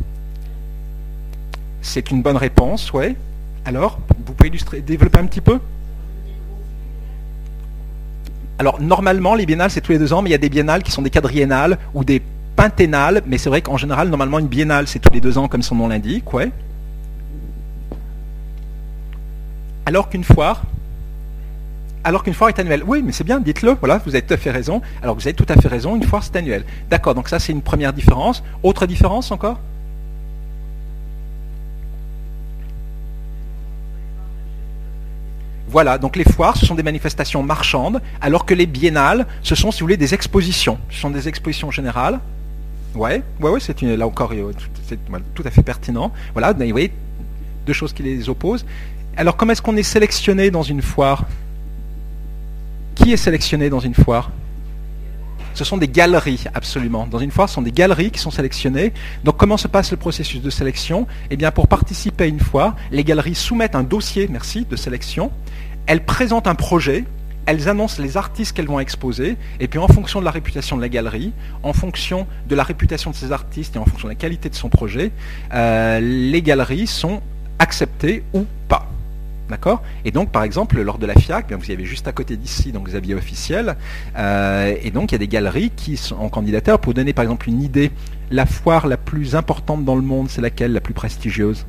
C'est 1.80 2.10
une 2.10 2.20
bonne 2.22 2.36
réponse, 2.36 2.92
ouais. 2.92 3.16
Alors, 3.64 3.98
vous 4.26 4.34
pouvez 4.34 4.48
illustrer, 4.48 4.80
développer 4.82 5.18
un 5.18 5.26
petit 5.26 5.40
peu? 5.40 5.58
Alors 8.58 8.80
normalement, 8.80 9.34
les 9.34 9.46
biennales, 9.46 9.70
c'est 9.70 9.80
tous 9.80 9.92
les 9.92 9.98
deux 9.98 10.12
ans, 10.12 10.20
mais 10.22 10.30
il 10.30 10.32
y 10.32 10.36
a 10.36 10.38
des 10.38 10.48
biennales 10.48 10.82
qui 10.82 10.90
sont 10.90 11.02
des 11.02 11.10
quadriennales 11.10 11.78
ou 11.94 12.04
des 12.04 12.20
penténales, 12.56 13.22
mais 13.26 13.38
c'est 13.38 13.48
vrai 13.48 13.62
qu'en 13.62 13.76
général, 13.76 14.08
normalement, 14.08 14.40
une 14.40 14.48
biennale, 14.48 14.88
c'est 14.88 14.98
tous 14.98 15.12
les 15.12 15.20
deux 15.20 15.38
ans, 15.38 15.46
comme 15.46 15.62
son 15.62 15.76
nom 15.76 15.88
l'indique, 15.88 16.32
ouais. 16.34 16.50
Alors 19.86 20.08
qu'une 20.08 20.24
foire, 20.24 20.64
alors 22.04 22.22
qu'une 22.22 22.34
foire 22.34 22.50
est 22.50 22.58
annuelle. 22.58 22.82
Oui, 22.86 23.02
mais 23.04 23.12
c'est 23.12 23.24
bien, 23.24 23.40
dites-le, 23.40 23.76
voilà, 23.80 24.00
vous 24.04 24.14
avez 24.14 24.22
tout 24.22 24.34
à 24.34 24.36
fait 24.36 24.50
raison. 24.50 24.82
Alors 25.02 25.14
vous 25.14 25.26
avez 25.26 25.34
tout 25.34 25.46
à 25.48 25.56
fait 25.56 25.68
raison, 25.68 25.96
une 25.96 26.02
foire 26.02 26.22
c'est 26.22 26.36
annuel. 26.36 26.64
D'accord, 26.90 27.14
donc 27.14 27.28
ça 27.28 27.38
c'est 27.38 27.52
une 27.52 27.62
première 27.62 27.92
différence. 27.92 28.42
Autre 28.62 28.86
différence 28.86 29.30
encore? 29.30 29.60
Voilà, 35.70 35.98
donc 35.98 36.16
les 36.16 36.24
foires, 36.24 36.56
ce 36.56 36.64
sont 36.64 36.74
des 36.74 36.82
manifestations 36.82 37.42
marchandes, 37.42 38.00
alors 38.22 38.46
que 38.46 38.54
les 38.54 38.66
biennales, 38.66 39.26
ce 39.42 39.54
sont, 39.54 39.70
si 39.70 39.80
vous 39.80 39.84
voulez, 39.84 39.98
des 39.98 40.14
expositions. 40.14 40.78
Ce 40.90 40.98
sont 40.98 41.10
des 41.10 41.28
expositions 41.28 41.70
générales. 41.70 42.20
Ouais, 42.94 43.22
ouais, 43.40 43.50
ouais, 43.50 43.60
c'est 43.60 43.80
là 43.82 44.06
encore 44.06 44.32
c'est 44.88 44.98
tout 45.34 45.42
à 45.44 45.50
fait 45.50 45.62
pertinent. 45.62 46.10
Voilà, 46.32 46.54
vous 46.54 46.70
voyez, 46.70 46.90
deux 47.66 47.74
choses 47.74 47.92
qui 47.92 48.02
les 48.02 48.30
opposent. 48.30 48.64
Alors, 49.16 49.36
comment 49.36 49.52
est-ce 49.52 49.60
qu'on 49.60 49.76
est 49.76 49.82
sélectionné 49.82 50.50
dans 50.50 50.62
une 50.62 50.80
foire? 50.80 51.26
Qui 52.94 53.12
est 53.12 53.18
sélectionné 53.18 53.68
dans 53.68 53.80
une 53.80 53.94
foire? 53.94 54.30
Ce 55.58 55.64
sont 55.64 55.76
des 55.76 55.88
galeries, 55.88 56.44
absolument. 56.54 57.08
Dans 57.08 57.18
une 57.18 57.32
foire, 57.32 57.48
ce 57.48 57.56
sont 57.56 57.62
des 57.62 57.72
galeries 57.72 58.12
qui 58.12 58.20
sont 58.20 58.30
sélectionnées. 58.30 58.92
Donc 59.24 59.36
comment 59.36 59.56
se 59.56 59.66
passe 59.66 59.90
le 59.90 59.96
processus 59.96 60.40
de 60.40 60.50
sélection? 60.50 61.08
Eh 61.30 61.36
bien, 61.36 61.50
pour 61.50 61.66
participer 61.66 62.28
une 62.28 62.38
foire, 62.38 62.76
les 62.92 63.02
galeries 63.02 63.34
soumettent 63.34 63.74
un 63.74 63.82
dossier, 63.82 64.28
merci, 64.30 64.66
de 64.70 64.76
sélection. 64.76 65.32
Elles 65.86 66.04
présentent 66.04 66.46
un 66.46 66.54
projet, 66.54 67.04
elles 67.46 67.68
annoncent 67.68 68.00
les 68.00 68.16
artistes 68.16 68.52
qu'elles 68.54 68.68
vont 68.68 68.78
exposer, 68.78 69.36
et 69.58 69.66
puis 69.66 69.80
en 69.80 69.88
fonction 69.88 70.20
de 70.20 70.24
la 70.24 70.30
réputation 70.30 70.76
de 70.76 70.80
la 70.80 70.88
galerie, 70.88 71.32
en 71.64 71.72
fonction 71.72 72.28
de 72.48 72.54
la 72.54 72.62
réputation 72.62 73.10
de 73.10 73.16
ces 73.16 73.32
artistes 73.32 73.74
et 73.74 73.80
en 73.80 73.84
fonction 73.84 74.06
de 74.06 74.12
la 74.12 74.18
qualité 74.18 74.48
de 74.48 74.54
son 74.54 74.68
projet, 74.68 75.10
euh, 75.54 75.98
les 75.98 76.40
galeries 76.40 76.86
sont 76.86 77.20
acceptées 77.58 78.22
ou. 78.32 78.46
D'accord 79.48 79.82
Et 80.04 80.10
donc, 80.10 80.30
par 80.30 80.42
exemple, 80.42 80.80
lors 80.82 80.98
de 80.98 81.06
la 81.06 81.14
FIAC, 81.14 81.52
vous 81.52 81.70
y 81.70 81.72
avez 81.72 81.86
juste 81.86 82.06
à 82.06 82.12
côté 82.12 82.36
d'ici, 82.36 82.70
donc 82.70 82.88
Xavier 82.88 83.14
officiel, 83.14 83.76
euh, 84.16 84.74
et 84.82 84.90
donc 84.90 85.10
il 85.10 85.14
y 85.14 85.16
a 85.16 85.18
des 85.18 85.28
galeries 85.28 85.70
qui 85.70 85.96
sont 85.96 86.16
en 86.16 86.28
candidateur. 86.28 86.78
Pour 86.78 86.90
vous 86.90 86.94
donner 86.94 87.14
par 87.14 87.22
exemple 87.22 87.48
une 87.48 87.62
idée, 87.62 87.90
la 88.30 88.44
foire 88.44 88.86
la 88.86 88.98
plus 88.98 89.34
importante 89.34 89.84
dans 89.84 89.96
le 89.96 90.02
monde, 90.02 90.28
c'est 90.28 90.42
laquelle 90.42 90.72
La 90.72 90.80
plus 90.80 90.94
prestigieuse? 90.94 91.64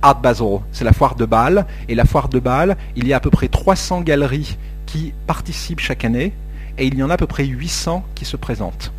Art 0.00 0.20
Basel, 0.20 0.60
c'est 0.72 0.84
la 0.84 0.92
foire 0.92 1.16
de 1.16 1.26
Bâle. 1.26 1.66
Et 1.88 1.94
la 1.94 2.06
foire 2.06 2.28
de 2.28 2.38
Bâle, 2.38 2.76
il 2.96 3.06
y 3.06 3.12
a 3.12 3.16
à 3.16 3.20
peu 3.20 3.30
près 3.30 3.48
300 3.48 4.00
galeries 4.02 4.56
qui 4.86 5.12
participent 5.26 5.80
chaque 5.80 6.04
année, 6.04 6.32
et 6.78 6.86
il 6.86 6.94
y 6.94 7.02
en 7.02 7.10
a 7.10 7.14
à 7.14 7.16
peu 7.18 7.26
près 7.26 7.44
800 7.44 8.04
qui 8.14 8.24
se 8.24 8.36
présentent 8.36 8.92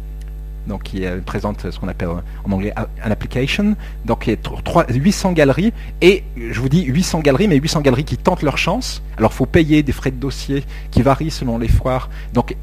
donc 0.67 0.83
qui 0.83 1.03
présente 1.25 1.71
ce 1.71 1.79
qu'on 1.79 1.87
appelle 1.87 2.09
en 2.09 2.51
anglais 2.51 2.73
un 2.75 3.11
application, 3.11 3.75
donc 4.05 4.27
il 4.27 4.33
y 4.33 4.37
a 4.37 4.93
800 4.93 5.31
galeries, 5.31 5.73
et 6.01 6.23
je 6.37 6.59
vous 6.59 6.69
dis 6.69 6.83
800 6.83 7.19
galeries, 7.21 7.47
mais 7.47 7.57
800 7.57 7.81
galeries 7.81 8.03
qui 8.03 8.17
tentent 8.17 8.43
leur 8.43 8.57
chance. 8.57 9.01
Alors 9.17 9.31
il 9.31 9.35
faut 9.35 9.45
payer 9.45 9.83
des 9.83 9.91
frais 9.91 10.11
de 10.11 10.17
dossier 10.17 10.63
qui 10.91 11.01
varient 11.01 11.31
selon 11.31 11.57
les 11.57 11.67
foires. 11.67 12.09
Donc 12.33 12.55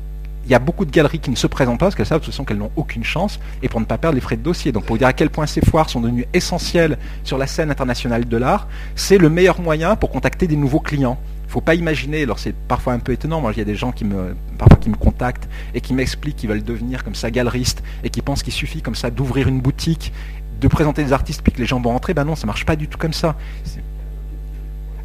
il 0.45 0.53
y 0.53 0.55
a 0.55 0.61
beaucoup 0.61 0.85
de 0.85 0.93
galeries 0.93 1.19
qui 1.19 1.31
ne 1.31 1.37
se 1.37 1.49
présentent 1.49 1.81
pas 1.81 1.87
parce 1.87 1.97
qu'elles 1.97 2.07
savent 2.07 2.21
de 2.21 2.25
toute 2.25 2.33
façon 2.33 2.45
qu'elles 2.45 2.59
n'ont 2.59 2.71
aucune 2.77 3.03
chance 3.03 3.41
et 3.63 3.69
pour 3.69 3.81
ne 3.81 3.85
pas 3.85 3.99
perdre 3.99 4.15
les 4.15 4.21
frais 4.21 4.37
de 4.37 4.43
dossier. 4.43 4.71
Donc 4.71 4.85
pour 4.85 4.95
vous 4.95 4.99
dire 4.99 5.09
à 5.09 5.13
quel 5.13 5.29
point 5.29 5.47
ces 5.47 5.61
foires 5.61 5.91
sont 5.91 6.01
devenues 6.01 6.27
essentielles 6.33 6.99
sur 7.25 7.37
la 7.37 7.49
scène 7.49 7.71
internationale 7.71 8.29
de 8.29 8.37
l'art, 8.37 8.69
c'est 8.95 9.19
le 9.19 9.29
meilleur 9.29 9.61
moyen 9.61 9.97
pour 9.97 10.11
contacter 10.11 10.47
des 10.47 10.57
nouveaux 10.57 10.79
clients. 10.79 11.19
Faut 11.49 11.61
pas 11.61 11.75
imaginer, 11.75 12.23
alors 12.23 12.39
c'est 12.39 12.55
parfois 12.55 12.93
un 12.93 12.99
peu 12.99 13.13
étonnant, 13.13 13.41
moi 13.41 13.53
il 13.53 13.59
y 13.59 13.61
a 13.61 13.65
des 13.65 13.77
gens 13.77 13.93
qui 13.93 14.05
me, 14.05 14.35
parfois 14.59 14.79
qui 14.79 14.91
me 14.91 14.97
contactent 14.97 15.49
et 15.75 15.81
qui 15.81 15.95
m'expliquent 15.95 16.37
qu'ils 16.37 16.49
veulent 16.49 16.65
devenir 16.65 17.05
comme 17.05 17.15
ça 17.15 17.31
galeristes 17.31 17.83
et 18.03 18.11
qui 18.11 18.23
pensent 18.23 18.43
qu'il 18.43 18.53
suffit 18.53 18.83
comme 18.83 18.95
ça 18.95 19.11
d'ouvrir 19.11 19.49
une 19.49 19.61
boutique, 19.61 20.13
de 20.61 20.69
présenter 20.69 21.05
des 21.05 21.13
artistes 21.13 21.43
puis 21.43 21.53
que 21.53 21.59
les 21.59 21.67
gens 21.67 21.81
vont 21.81 21.91
rentrer. 21.91 22.15
Ben 22.15 22.25
non, 22.25 22.35
ça 22.35 22.47
marche 22.47 22.65
pas 22.65 22.77
du 22.77 22.89
tout 22.89 22.99
comme 22.99 23.13
ça. 23.13 23.37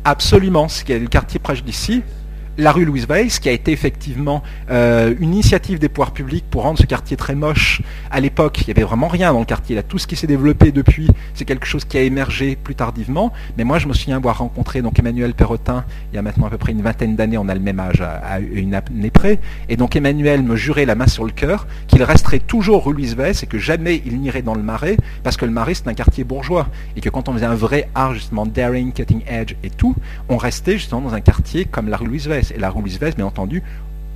Absolument, 0.03 0.67
ce 0.67 0.83
qui 0.83 0.93
est 0.93 0.99
le 0.99 1.07
quartier 1.07 1.39
proche 1.39 1.63
d'ici, 1.63 2.01
la 2.57 2.71
rue 2.71 2.85
Louise 2.85 3.07
Weiss, 3.07 3.39
qui 3.39 3.49
a 3.49 3.51
été 3.51 3.71
effectivement 3.71 4.43
euh, 4.69 5.13
une 5.19 5.33
initiative 5.33 5.79
des 5.79 5.89
pouvoirs 5.89 6.11
publics 6.11 6.45
pour 6.49 6.63
rendre 6.63 6.79
ce 6.79 6.85
quartier 6.85 7.17
très 7.17 7.35
moche. 7.35 7.81
À 8.09 8.19
l'époque, 8.19 8.59
il 8.61 8.65
n'y 8.67 8.71
avait 8.71 8.83
vraiment 8.83 9.07
rien 9.07 9.33
dans 9.33 9.39
le 9.39 9.45
quartier. 9.45 9.75
Là, 9.75 9.83
tout 9.83 9.97
ce 9.97 10.07
qui 10.07 10.15
s'est 10.15 10.27
développé 10.27 10.71
depuis, 10.71 11.07
c'est 11.33 11.45
quelque 11.45 11.65
chose 11.65 11.85
qui 11.85 11.97
a 11.97 12.01
émergé 12.01 12.55
plus 12.55 12.75
tardivement. 12.75 13.31
Mais 13.57 13.63
moi, 13.63 13.79
je 13.79 13.87
me 13.87 13.93
souviens 13.93 14.17
avoir 14.17 14.39
rencontré 14.39 14.81
donc 14.81 14.99
Emmanuel 14.99 15.33
Perrotin 15.33 15.85
il 16.11 16.15
y 16.15 16.19
a 16.19 16.21
maintenant 16.21 16.47
à 16.47 16.49
peu 16.49 16.57
près 16.57 16.71
une 16.71 16.81
vingtaine 16.81 17.15
d'années. 17.15 17.37
On 17.37 17.49
a 17.49 17.53
le 17.53 17.59
même 17.59 17.79
âge 17.79 18.01
à, 18.01 18.39
une 18.39 18.75
année 18.75 19.11
près. 19.11 19.39
Et 19.69 19.77
donc 19.77 19.95
Emmanuel 19.95 20.43
me 20.43 20.55
jurait 20.55 20.85
la 20.85 20.95
main 20.95 21.07
sur 21.07 21.23
le 21.23 21.31
cœur 21.31 21.67
qu'il 21.87 22.03
resterait 22.03 22.39
toujours 22.39 22.85
rue 22.85 22.93
Louise 22.93 23.15
Weiss 23.15 23.43
et 23.43 23.47
que 23.47 23.57
jamais 23.57 24.01
il 24.05 24.19
n'irait 24.19 24.41
dans 24.41 24.55
le 24.55 24.63
Marais 24.63 24.97
parce 25.23 25.37
que 25.37 25.45
le 25.45 25.51
Marais 25.51 25.73
c'est 25.73 25.87
un 25.87 25.93
quartier 25.93 26.23
bourgeois 26.23 26.67
et 26.95 27.01
que 27.01 27.09
quand 27.09 27.29
on 27.29 27.33
faisait 27.33 27.45
un 27.45 27.55
vrai 27.55 27.89
art 27.95 28.13
justement 28.13 28.45
daring, 28.45 28.91
cutting 28.91 29.21
edge 29.27 29.55
et 29.63 29.69
tout, 29.69 29.95
on 30.29 30.37
restait 30.37 30.73
justement 30.73 31.01
dans 31.01 31.13
un 31.13 31.21
quartier 31.21 31.65
comme 31.65 31.89
la 31.89 31.97
rue 31.97 32.07
Louise 32.07 32.27
Weiss 32.27 32.40
et 32.49 32.57
la 32.57 32.69
rue 32.69 32.81
Louise 32.81 32.99
bien 32.99 33.25
entendu, 33.25 33.61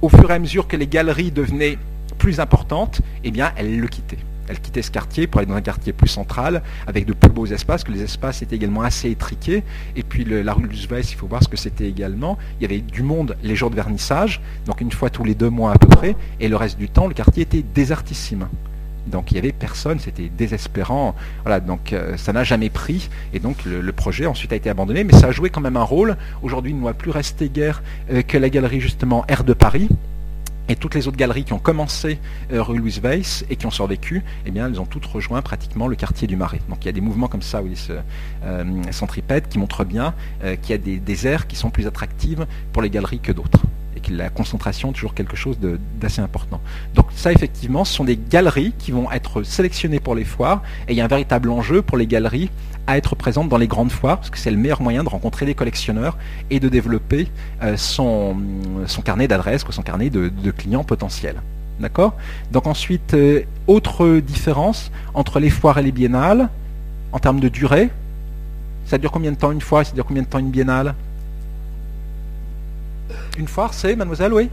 au 0.02 0.10
fur 0.10 0.30
et 0.32 0.34
à 0.34 0.40
mesure 0.40 0.68
que 0.68 0.78
les 0.78 0.88
galeries 0.88 1.32
devenaient 1.32 1.78
plus 2.18 2.40
importantes, 2.40 3.02
eh 3.24 3.32
bien, 3.32 3.52
elle 3.56 3.80
le 3.80 3.88
quittait. 3.88 4.18
Elle 4.48 4.60
quittait 4.60 4.84
ce 4.84 4.92
quartier 4.92 5.26
pour 5.26 5.40
aller 5.40 5.48
dans 5.48 5.56
un 5.56 5.62
quartier 5.62 5.92
plus 5.92 6.08
central, 6.08 6.62
avec 6.86 7.06
de 7.06 7.14
plus 7.14 7.32
beaux 7.32 7.48
espaces, 7.48 7.84
que 7.84 7.92
les 7.92 8.04
espaces 8.04 8.42
étaient 8.42 8.56
également 8.56 8.82
assez 8.82 9.10
étriqués. 9.10 9.64
Et 9.96 10.04
puis 10.04 10.24
la 10.24 10.54
rue 10.54 10.64
Louise 10.64 10.88
il 10.92 11.16
faut 11.16 11.28
voir 11.28 11.42
ce 11.44 11.48
que 11.48 11.58
c'était 11.58 11.88
également. 11.88 12.38
Il 12.60 12.64
y 12.64 12.66
avait 12.66 12.82
du 12.82 13.02
monde 13.02 13.36
les 13.44 13.56
jours 13.56 13.72
de 13.72 13.76
vernissage, 13.76 14.42
donc 14.66 14.82
une 14.82 14.92
fois 14.92 15.10
tous 15.10 15.24
les 15.24 15.36
deux 15.36 15.50
mois 15.50 15.72
à 15.72 15.78
peu 15.78 15.88
près, 15.88 16.16
et 16.40 16.48
le 16.48 16.56
reste 16.56 16.78
du 16.78 16.90
temps, 16.90 17.08
le 17.08 17.14
quartier 17.14 17.44
était 17.44 17.64
désertissime. 17.74 18.48
Donc 19.08 19.32
il 19.32 19.36
n'y 19.36 19.40
avait 19.40 19.52
personne, 19.52 20.00
c'était 20.00 20.30
désespérant. 20.30 21.16
Voilà, 21.44 21.60
donc 21.60 21.94
euh, 21.94 22.18
ça 22.18 22.34
n'a 22.34 22.44
jamais 22.44 22.70
pris. 22.70 23.10
Et 23.34 23.40
donc 23.40 23.66
le, 23.66 23.92
projet 23.92 24.26
ensuite 24.26 24.52
a 24.52 24.56
été 24.56 24.70
abandonné, 24.70 25.04
mais 25.04 25.14
ça 25.14 25.28
a 25.28 25.32
joué 25.32 25.50
quand 25.50 25.62
même 25.62 25.78
un 25.78 25.84
rôle. 25.84 26.18
Aujourd'hui, 26.42 26.72
il 26.72 26.78
ne 26.78 26.82
doit 26.82 26.94
plus 26.94 27.12
rester 27.12 27.50
guère 27.50 27.82
euh, 28.12 28.22
que 28.22 28.38
la 28.38 28.50
galerie 28.50 28.82
justement 28.82 29.26
Air 29.28 29.44
de 29.44 29.54
Paris. 29.54 29.90
Et 30.68 30.76
toutes 30.76 30.96
les 30.96 31.08
autres 31.08 31.18
galeries 31.18 31.44
qui 31.44 31.54
ont 31.54 31.60
commencé 31.60 32.18
euh, 32.52 32.64
rue 32.64 32.80
Louise 32.80 33.00
Weiss 33.00 33.46
et 33.52 33.56
qui 33.56 33.68
ont 33.68 33.72
survécu, 33.72 34.24
eh 34.48 34.52
bien, 34.52 34.68
elles 34.68 34.82
ont 34.82 34.86
toutes 34.86 35.06
rejoint 35.06 35.44
pratiquement 35.44 35.88
le 35.88 35.96
quartier 35.96 36.28
du 36.28 36.36
Marais. 36.36 36.60
Donc 36.70 36.84
il 36.84 36.88
y 36.88 36.90
a 36.90 36.92
des 36.92 37.02
mouvements 37.02 37.28
comme 37.28 37.44
ça 37.44 37.62
où 37.62 37.68
ils 37.68 37.78
se 37.78 37.94
qui 39.50 39.60
montrent 39.60 39.86
bien 39.86 40.16
qu'il 40.62 40.72
y 40.72 40.74
a 40.74 40.78
des, 40.78 40.98
des 40.98 41.28
aires 41.28 41.46
qui 41.46 41.56
sont 41.56 41.70
plus 41.70 41.86
attractives 41.86 42.48
pour 42.74 42.82
les 42.82 42.90
galeries 42.90 43.20
que 43.20 43.32
d'autres 43.32 43.62
la 44.10 44.30
concentration 44.30 44.92
toujours 44.92 45.14
quelque 45.14 45.36
chose 45.36 45.58
d'assez 46.00 46.22
important. 46.22 46.62
Donc 46.94 47.08
ça, 47.16 47.32
effectivement, 47.32 47.86
ce 47.86 47.94
sont 47.94 48.04
des 48.04 48.18
galeries 48.18 48.74
qui 48.78 48.92
vont 48.92 49.12
être 49.12 49.44
sélectionnées 49.44 50.00
pour 50.00 50.16
les 50.16 50.26
foires, 50.26 50.62
et 50.88 50.94
il 50.94 50.98
y 50.98 51.02
a 51.02 51.06
un 51.06 51.10
véritable 51.10 51.50
enjeu 51.50 51.82
pour 51.82 51.98
les 51.98 52.08
galeries 52.08 52.50
à 52.88 52.98
être 52.98 53.16
présentes 53.16 53.50
dans 53.50 53.58
les 53.58 53.68
grandes 53.68 53.92
foires, 53.92 54.18
parce 54.18 54.30
que 54.30 54.38
c'est 54.38 54.52
le 54.52 54.58
meilleur 54.58 54.82
moyen 54.82 55.04
de 55.04 55.10
rencontrer 55.10 55.46
des 55.46 55.56
collectionneurs 55.56 56.18
et 56.50 56.60
de 56.60 56.70
développer 56.70 57.28
euh, 57.64 57.78
son, 57.78 58.38
carnet 59.04 59.28
d'adresses, 59.28 59.66
son 59.70 59.82
carnet 59.82 60.10
de, 60.10 60.52
clients 60.52 60.84
potentiels. 60.84 61.42
D'accord? 61.80 62.16
Donc 62.52 62.68
ensuite, 62.68 63.14
euh, 63.14 63.42
autre 63.68 64.20
différence 64.20 64.92
entre 65.14 65.40
les 65.40 65.50
foires 65.50 65.78
et 65.78 65.84
les 65.84 65.92
biennales, 65.92 66.50
en 67.12 67.20
termes 67.20 67.40
de 67.40 67.50
durée, 67.50 67.90
ça 68.86 68.98
dure 68.98 69.12
combien 69.12 69.32
de 69.32 69.38
temps 69.38 69.52
une 69.52 69.60
et 69.60 69.84
ça 69.84 69.94
dure 69.94 70.06
combien 70.06 70.24
de 70.24 70.28
temps 70.28 70.40
une 70.40 70.52
biennale? 70.52 70.94
Une 73.38 73.48
foire, 73.48 73.74
c'est, 73.74 73.96
mademoiselle, 73.96 74.34
oui 74.34 74.50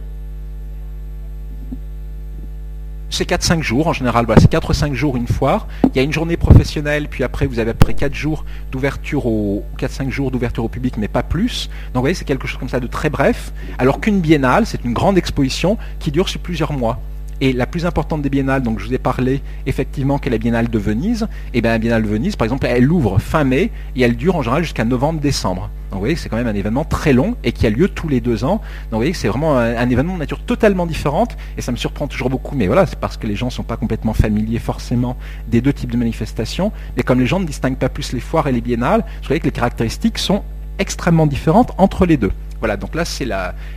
c'est 3.13 3.29
4-5 3.29 3.61
jours 3.61 3.89
en 3.89 3.93
général, 3.93 4.27
c'est 4.39 4.51
4-5 4.51 4.95
jours 4.95 5.19
une 5.19 5.27
foire. 5.29 5.67
Il 5.85 5.97
y 5.97 5.99
a 6.01 6.03
une 6.03 6.15
journée 6.15 6.39
professionnelle, 6.39 7.09
puis 7.09 7.23
après 7.23 7.47
vous 7.47 7.59
avez 7.59 7.71
après 7.73 7.93
4 7.93 8.15
jours 8.15 8.47
d'ouverture 8.73 9.27
au 9.27 9.65
4-5 9.79 10.09
jours 10.09 10.31
d'ouverture 10.31 10.65
au 10.65 10.69
public, 10.69 10.95
mais 10.97 11.09
pas 11.09 11.23
plus. 11.23 11.69
Donc 11.93 11.97
vous 11.97 12.01
voyez, 12.01 12.15
c'est 12.15 12.25
quelque 12.25 12.47
chose 12.47 12.59
comme 12.59 12.71
ça 12.71 12.81
de 12.81 12.87
très 12.87 13.11
bref. 13.11 13.53
Alors 13.79 14.01
qu'une 14.01 14.21
biennale, 14.21 14.65
c'est 14.65 14.83
une 14.83 14.95
grande 14.95 15.19
exposition 15.19 15.77
qui 15.99 16.11
dure 16.11 16.31
sur 16.31 16.41
plusieurs 16.41 16.73
mois. 16.73 16.99
Et 17.43 17.53
la 17.53 17.67
plus 17.67 17.87
importante 17.87 18.23
des 18.23 18.31
biennales, 18.31 18.63
donc 18.63 18.79
je 18.79 18.87
vous 18.87 18.95
ai 18.95 18.99
parlé 18.99 19.43
effectivement 19.67 20.17
qu'est 20.19 20.31
la 20.31 20.39
biennale 20.39 20.71
de 20.71 20.79
Venise. 20.79 21.27
Et 21.55 21.61
bien 21.61 21.73
la 21.73 21.79
biennale 21.79 22.05
de 22.05 22.07
Venise, 22.07 22.37
par 22.37 22.45
exemple, 22.45 22.69
elle 22.71 22.89
ouvre 22.89 23.19
fin 23.19 23.43
mai 23.43 23.73
et 23.97 24.03
elle 24.03 24.15
dure 24.15 24.37
en 24.37 24.43
général 24.43 24.63
jusqu'à 24.63 24.85
novembre-décembre. 24.85 25.63
Donc 25.91 25.95
vous 25.95 25.99
voyez 25.99 26.15
que 26.15 26.21
c'est 26.21 26.29
quand 26.29 26.37
même 26.37 26.47
un 26.47 26.55
événement 26.55 26.85
très 26.85 27.13
long 27.13 27.35
et 27.43 27.51
qui 27.51 27.67
a 27.67 27.71
lieu 27.71 27.89
tous 27.89 28.07
les 28.07 28.21
deux 28.21 28.45
ans. 28.45 28.59
Donc 28.59 28.93
vous 28.93 28.99
voyez 28.99 29.11
que 29.11 29.19
c'est 29.19 29.27
vraiment 29.27 29.59
un, 29.59 29.91
événement 29.91 30.15
de 30.15 30.21
nature 30.21 30.39
totalement 30.45 30.87
différente 30.87 31.37
et 31.59 31.63
ça 31.63 31.73
me 31.73 31.77
surprend 31.77 32.07
toujours 32.07 32.31
beaucoup. 32.31 32.55
Mais 32.55 32.69
voilà, 32.69 32.87
c'est 32.87 33.01
parce 33.01 33.17
que 33.17 33.27
les 33.27 33.35
gens 33.35 33.47
ne 33.47 33.51
sont 33.51 33.65
pas 33.65 33.77
complètement 33.77 34.15
familiers 34.15 34.61
forcément 34.61 35.17
des 35.49 35.61
deux 35.61 35.73
types 35.73 35.91
de 35.91 35.97
manifestations. 35.97 36.71
Mais 36.97 37.03
comme 37.03 37.19
les 37.19 37.27
gens 37.27 37.41
ne 37.41 37.45
distinguent 37.45 37.77
pas 37.77 37.89
plus 37.89 38.13
les 38.13 38.21
foires 38.21 38.47
et 38.47 38.53
les 38.53 38.61
biennales, 38.61 39.05
je 39.21 39.27
voyez 39.27 39.41
que 39.41 39.47
les 39.47 39.51
caractéristiques 39.51 40.19
sont 40.19 40.45
extrêmement 40.79 41.27
différentes 41.27 41.73
entre 41.79 42.07
les 42.07 42.17
deux. 42.17 42.33
Voilà, 42.63 42.77
donc 42.77 42.95
là, 42.95 43.05
c'est 43.05 43.27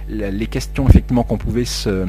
les 0.08 0.46
questions 0.46 0.88
effectivement 0.88 1.24
qu'on 1.24 1.40
pouvait 1.40 1.64
euh, 1.88 2.06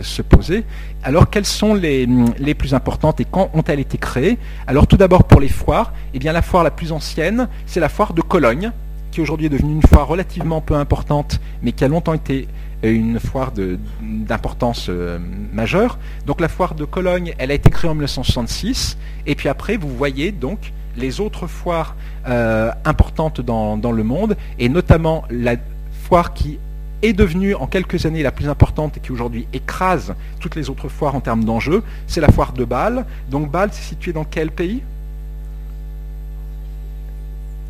se, 0.00 0.22
poser. 0.22 0.64
Alors, 1.02 1.28
quelles 1.28 1.44
sont 1.44 1.74
les, 1.74 2.06
plus 2.54 2.72
importantes 2.72 3.20
et 3.20 3.24
quand 3.24 3.50
ont-elles 3.52 3.80
été 3.80 3.98
créées? 3.98 4.38
Alors, 4.68 4.86
tout 4.86 4.96
d'abord, 4.96 5.24
pour 5.24 5.40
les 5.40 5.48
foires, 5.48 5.92
eh 6.14 6.20
bien, 6.20 6.32
la 6.32 6.42
foire 6.42 6.62
la 6.62 6.70
plus 6.70 6.92
ancienne, 6.92 7.48
c'est 7.66 7.80
la 7.80 7.88
foire 7.88 8.14
de 8.14 8.22
Cologne, 8.22 8.70
qui 9.10 9.20
aujourd'hui 9.20 9.46
est 9.46 9.50
devenue 9.50 9.72
une 9.72 9.82
foire 9.82 10.06
relativement 10.06 10.60
peu 10.60 10.74
importante, 10.74 11.40
mais 11.62 11.72
qui 11.72 11.82
a 11.82 11.88
longtemps 11.88 12.14
été 12.14 12.46
une 12.84 13.18
foire 13.18 13.52
d'importance 14.00 14.86
euh, 14.88 15.18
majeure. 15.52 15.98
Donc 16.26 16.40
la 16.40 16.48
foire 16.48 16.76
de 16.76 16.84
Cologne, 16.84 17.34
elle 17.38 17.50
a 17.50 17.54
été 17.54 17.70
créée 17.70 17.90
en 17.90 17.94
1966, 17.94 18.96
et 19.26 19.34
puis 19.34 19.48
après, 19.48 19.76
vous 19.76 19.88
voyez 19.88 20.30
donc 20.30 20.72
les 20.96 21.20
autres 21.20 21.46
foires 21.46 21.96
euh, 22.28 22.70
importantes 22.84 23.40
dans, 23.40 23.92
le 23.92 24.02
monde, 24.02 24.36
et 24.58 24.68
notamment 24.68 25.24
la 25.30 25.56
foire 26.04 26.34
qui 26.34 26.58
est 27.02 27.12
devenue 27.12 27.54
en 27.54 27.66
quelques 27.66 28.04
années 28.04 28.22
la 28.22 28.32
plus 28.32 28.48
importante 28.48 28.98
et 28.98 29.00
qui 29.00 29.10
aujourd'hui 29.10 29.46
écrase 29.52 30.14
toutes 30.38 30.54
les 30.54 30.68
autres 30.68 30.88
foires 30.88 31.14
en 31.14 31.20
termes 31.20 31.44
d'enjeux, 31.44 31.82
c'est 32.06 32.20
la 32.20 32.28
foire 32.28 32.52
de 32.52 32.64
Bâle. 32.64 33.06
Donc 33.30 33.50
Bâle, 33.50 33.70
c'est 33.72 33.82
situé 33.82 34.12
dans 34.12 34.24
quel 34.24 34.50
pays? 34.50 34.82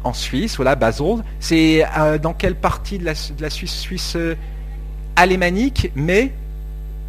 En 0.02 0.14
Suisse, 0.14 0.56
voilà, 0.56 0.74
Basel. 0.74 1.22
C'est 1.38 1.84
euh, 1.96 2.18
dans 2.18 2.32
quelle 2.32 2.56
partie 2.56 2.98
de 2.98 3.04
la, 3.04 3.12
de 3.12 3.42
la 3.42 3.50
Suisse 3.50 3.78
Suisse 3.78 4.14
euh, 4.16 4.34
alémanique, 5.14 5.92
mais, 5.94 6.32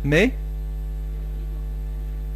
mais, 0.03 0.33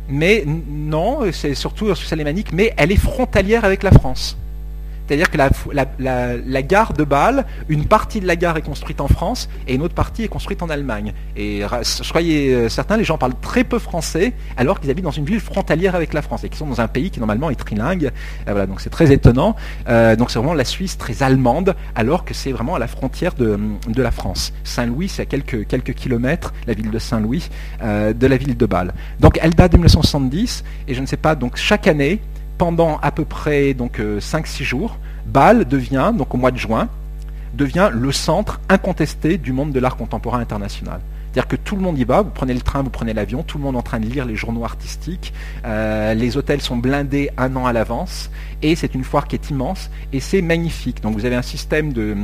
mais 0.07 0.43
non, 0.45 1.19
c'est 1.31 1.55
surtout 1.55 1.93
Suisse 1.95 2.13
alémanique, 2.13 2.51
mais 2.53 2.73
elle 2.77 2.91
est 2.91 2.97
frontalière 2.97 3.65
avec 3.65 3.83
la 3.83 3.91
France. 3.91 4.37
C'est-à-dire 5.07 5.29
que 5.29 5.37
la, 5.37 6.61
gare 6.61 6.93
de 6.93 7.03
Bâle, 7.03 7.45
une 7.69 7.85
partie 7.85 8.19
de 8.19 8.27
la 8.27 8.35
gare 8.35 8.57
est 8.57 8.61
construite 8.61 9.01
en 9.01 9.07
France 9.07 9.49
et 9.67 9.75
une 9.75 9.81
autre 9.81 9.93
partie 9.93 10.23
est 10.23 10.27
construite 10.27 10.63
en 10.63 10.69
Allemagne. 10.69 11.13
Et 11.35 11.61
soyez 11.83 12.53
euh, 12.53 12.69
certains, 12.69 12.97
les 12.97 13.03
gens 13.03 13.17
parlent 13.17 13.39
très 13.41 13.63
peu 13.63 13.79
français 13.79 14.33
alors 14.57 14.79
qu'ils 14.79 14.89
habitent 14.89 15.05
dans 15.05 15.11
une 15.11 15.25
ville 15.25 15.39
frontalière 15.39 15.95
avec 15.95 16.13
la 16.13 16.21
France 16.21 16.43
et 16.43 16.49
qui 16.49 16.57
sont 16.57 16.67
dans 16.67 16.81
un 16.81 16.87
pays 16.87 17.11
qui 17.11 17.19
normalement 17.19 17.49
est 17.49 17.55
trilingue. 17.55 18.05
Euh, 18.05 18.51
voilà, 18.51 18.65
donc 18.65 18.81
c'est 18.81 18.89
très 18.89 19.11
étonnant. 19.11 19.55
Euh, 19.87 20.15
donc 20.15 20.31
c'est 20.31 20.39
vraiment 20.39 20.53
la 20.53 20.65
Suisse 20.65 20.97
très 20.97 21.21
allemande 21.21 21.75
alors 21.93 22.25
que 22.25 22.33
c'est 22.33 22.51
vraiment 22.51 22.75
à 22.75 22.79
la 22.79 22.87
frontière 22.87 23.33
de, 23.35 23.59
la 23.95 24.11
France. 24.11 24.53
Saint-Louis, 24.63 25.09
c'est 25.09 25.23
à 25.23 25.25
quelques, 25.25 25.67
quelques 25.67 25.93
kilomètres, 25.93 26.53
la 26.67 26.73
ville 26.73 26.91
de 26.91 26.99
Saint-Louis, 26.99 27.49
de 27.81 28.27
la 28.27 28.37
ville 28.37 28.57
de 28.57 28.65
Bâle. 28.65 28.93
Donc 29.19 29.39
elle 29.41 29.53
date 29.55 29.71
de 29.71 29.77
1970 29.77 30.63
et 30.87 30.93
je 30.93 31.01
ne 31.01 31.05
sais 31.05 31.17
pas, 31.17 31.35
donc 31.35 31.55
chaque 31.55 31.87
année, 31.87 32.21
pendant 32.57 32.97
à 32.97 33.11
peu 33.11 33.25
près 33.25 33.73
donc 33.73 33.99
5-6 33.99 34.01
euh, 34.01 34.65
jours, 34.65 34.97
Bâle 35.25 35.65
devient, 35.65 36.13
donc 36.15 36.33
au 36.33 36.37
mois 36.37 36.51
de 36.51 36.57
juin, 36.57 36.89
devient 37.53 37.89
le 37.91 38.11
centre 38.11 38.59
incontesté 38.69 39.37
du 39.37 39.53
monde 39.53 39.71
de 39.71 39.79
l'art 39.79 39.95
contemporain 39.95 40.39
international. 40.39 41.01
C'est-à-dire 41.35 41.49
que 41.49 41.55
tout 41.57 41.75
le 41.75 41.81
monde 41.81 41.99
y 41.99 42.05
va, 42.05 42.21
vous 42.21 42.29
prenez 42.29 42.53
le 42.53 42.61
train, 42.61 42.81
vous 42.81 42.89
prenez 42.89 43.13
l'avion, 43.13 43.43
tout 43.43 43.57
le 43.57 43.65
monde 43.65 43.75
est 43.75 43.79
en 43.79 43.81
train 43.81 43.99
de 43.99 44.05
lire 44.05 44.23
les 44.23 44.37
journaux 44.37 44.63
artistiques, 44.63 45.33
euh, 45.65 46.13
les 46.13 46.37
hôtels 46.37 46.61
sont 46.61 46.77
blindés 46.77 47.29
un 47.37 47.53
an 47.57 47.65
à 47.65 47.73
l'avance, 47.73 48.29
et 48.61 48.75
c'est 48.75 48.95
une 48.95 49.03
foire 49.03 49.27
qui 49.27 49.35
est 49.35 49.49
immense, 49.49 49.89
et 50.13 50.21
c'est 50.21 50.41
magnifique. 50.41 51.01
Donc 51.01 51.13
vous 51.13 51.25
avez 51.25 51.35
un 51.35 51.41
système 51.41 51.91
de... 51.91 52.15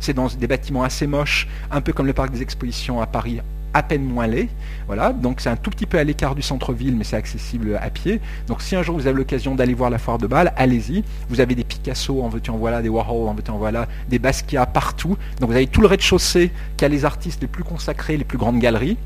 C'est 0.00 0.12
dans 0.12 0.26
des 0.26 0.46
bâtiments 0.46 0.82
assez 0.82 1.06
moches, 1.06 1.48
un 1.70 1.80
peu 1.80 1.94
comme 1.94 2.06
le 2.06 2.12
parc 2.12 2.30
des 2.30 2.42
expositions 2.42 3.00
à 3.00 3.06
Paris, 3.06 3.40
à 3.74 3.82
peine 3.82 4.04
moins 4.04 4.26
laid. 4.26 4.48
Voilà, 4.86 5.12
donc 5.12 5.40
c'est 5.40 5.50
un 5.50 5.56
tout 5.56 5.70
petit 5.70 5.86
peu 5.86 5.98
à 5.98 6.04
l'écart 6.04 6.34
du 6.34 6.42
centre-ville, 6.42 6.96
mais 6.96 7.04
c'est 7.04 7.16
accessible 7.16 7.78
à 7.80 7.90
pied. 7.90 8.20
Donc 8.46 8.62
si 8.62 8.74
un 8.76 8.82
jour 8.82 8.96
vous 8.96 9.06
avez 9.06 9.16
l'occasion 9.16 9.54
d'aller 9.54 9.74
voir 9.74 9.90
la 9.90 9.98
foire 9.98 10.18
de 10.18 10.26
Bâle, 10.26 10.52
allez-y. 10.56 11.04
Vous 11.28 11.40
avez 11.40 11.54
des 11.54 11.64
Picasso 11.64 12.22
en 12.22 12.30
voilà, 12.56 12.82
des 12.82 12.88
Warhol 12.88 13.28
en 13.28 13.36
en 13.52 13.58
voilà, 13.58 13.86
des 14.08 14.18
Basquiat 14.18 14.66
partout. 14.66 15.16
Donc 15.40 15.50
vous 15.50 15.56
avez 15.56 15.66
tout 15.66 15.80
le 15.80 15.86
rez-de-chaussée 15.86 16.50
qui 16.76 16.84
a 16.84 16.88
les 16.88 17.04
artistes 17.04 17.42
les 17.42 17.48
plus 17.48 17.64
consacrés, 17.64 18.16
les 18.16 18.24
plus 18.24 18.38
grandes 18.38 18.58
galeries, 18.58 18.96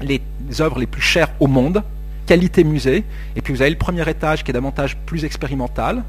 les 0.00 0.20
œuvres 0.60 0.78
les 0.78 0.86
plus 0.86 1.02
chères 1.02 1.30
au 1.40 1.46
monde, 1.46 1.82
qualité 2.26 2.64
musée. 2.64 3.04
Et 3.36 3.40
puis 3.40 3.54
vous 3.54 3.62
avez 3.62 3.70
le 3.70 3.78
premier 3.78 4.08
étage 4.08 4.44
qui 4.44 4.50
est 4.50 4.54
davantage 4.54 4.96
plus 5.06 5.24
expérimental. 5.24 6.02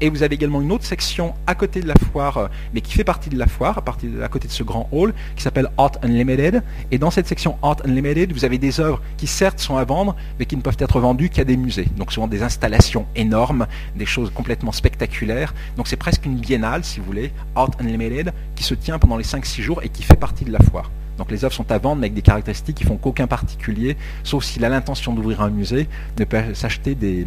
Et 0.00 0.10
vous 0.10 0.22
avez 0.22 0.36
également 0.36 0.60
une 0.60 0.70
autre 0.70 0.84
section 0.84 1.34
à 1.46 1.54
côté 1.54 1.80
de 1.80 1.88
la 1.88 1.94
foire, 1.94 2.36
euh, 2.38 2.48
mais 2.72 2.80
qui 2.80 2.92
fait 2.92 3.04
partie 3.04 3.30
de 3.30 3.38
la 3.38 3.46
foire, 3.46 3.78
à, 3.78 4.28
côté 4.28 4.46
de 4.46 4.52
ce 4.52 4.62
grand 4.62 4.88
hall, 4.92 5.12
qui 5.34 5.42
s'appelle 5.42 5.68
Art 5.76 5.92
Unlimited. 6.02 6.62
Et 6.90 6.98
dans 6.98 7.10
cette 7.10 7.26
section 7.26 7.56
Art 7.62 7.78
Unlimited, 7.84 8.32
vous 8.32 8.44
avez 8.44 8.58
des 8.58 8.80
œuvres 8.80 9.02
qui 9.16 9.26
certes 9.26 9.58
sont 9.58 9.76
à 9.76 9.84
vendre, 9.84 10.14
mais 10.38 10.46
qui 10.46 10.56
ne 10.56 10.62
peuvent 10.62 10.76
être 10.78 11.00
vendues 11.00 11.30
qu'à 11.30 11.44
des 11.44 11.56
musées. 11.56 11.88
Donc 11.96 12.12
souvent 12.12 12.28
des 12.28 12.42
installations 12.42 13.06
énormes, 13.16 13.66
des 13.96 14.06
choses 14.06 14.30
complètement 14.30 14.72
spectaculaires. 14.72 15.54
Donc 15.76 15.88
c'est 15.88 15.96
presque 15.96 16.24
une 16.26 16.36
biennale, 16.36 16.84
si 16.84 17.00
vous 17.00 17.06
voulez, 17.06 17.32
Art 17.56 17.70
Unlimited, 17.80 18.32
qui 18.54 18.62
se 18.62 18.74
tient 18.74 18.98
pendant 18.98 19.16
les 19.16 19.24
5-6 19.24 19.62
jours 19.62 19.82
et 19.82 19.88
qui 19.88 20.02
fait 20.04 20.16
partie 20.16 20.44
de 20.44 20.52
la 20.52 20.60
foire. 20.60 20.90
Donc 21.18 21.30
les 21.30 21.44
œuvres 21.44 21.54
sont 21.54 21.70
à 21.70 21.78
vendre 21.78 22.00
mais 22.00 22.06
avec 22.06 22.14
des 22.14 22.22
caractéristiques 22.22 22.76
qui 22.76 22.84
font 22.84 22.96
qu'aucun 22.96 23.26
particulier, 23.26 23.96
sauf 24.24 24.44
s'il 24.44 24.64
a 24.64 24.68
l'intention 24.68 25.12
d'ouvrir 25.12 25.42
un 25.42 25.50
musée, 25.50 25.88
ne 26.18 26.24
peut 26.24 26.54
s'acheter 26.54 26.94
des, 26.94 27.26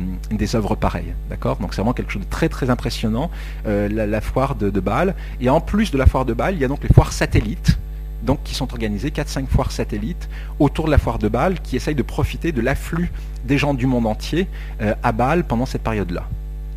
œuvres 0.55 0.75
pareilles. 0.75 1.13
D'accord? 1.29 1.57
Donc 1.57 1.73
c'est 1.73 1.81
vraiment 1.81 1.93
quelque 1.93 2.11
chose 2.11 2.23
de 2.23 2.29
très 2.29 2.49
très 2.49 2.69
impressionnant, 2.69 3.29
euh, 3.67 3.87
la, 3.89 4.21
foire 4.21 4.55
de, 4.55 4.69
Bâle. 4.79 5.15
Et 5.39 5.49
en 5.49 5.61
plus 5.61 5.91
de 5.91 5.97
la 5.97 6.05
foire 6.05 6.25
de 6.25 6.33
Bâle, 6.33 6.55
il 6.55 6.61
y 6.61 6.65
a 6.65 6.67
donc 6.67 6.83
les 6.83 6.93
foires 6.93 7.13
satellites, 7.13 7.77
qui 8.43 8.55
sont 8.55 8.71
organisées, 8.71 9.09
4-5 9.09 9.47
foires 9.47 9.71
satellites 9.71 10.29
autour 10.59 10.85
de 10.85 10.91
la 10.91 10.97
foire 10.97 11.19
de 11.19 11.27
Bâle, 11.27 11.59
qui 11.59 11.75
essayent 11.75 11.95
de 11.95 12.03
profiter 12.03 12.51
de 12.51 12.61
l'afflux 12.61 13.11
des 13.45 13.57
gens 13.57 13.73
du 13.73 13.87
monde 13.87 14.07
entier 14.07 14.47
euh, 14.81 14.93
à 15.03 15.11
Bâle 15.11 15.43
pendant 15.43 15.65
cette 15.65 15.83
période-là. 15.83 16.27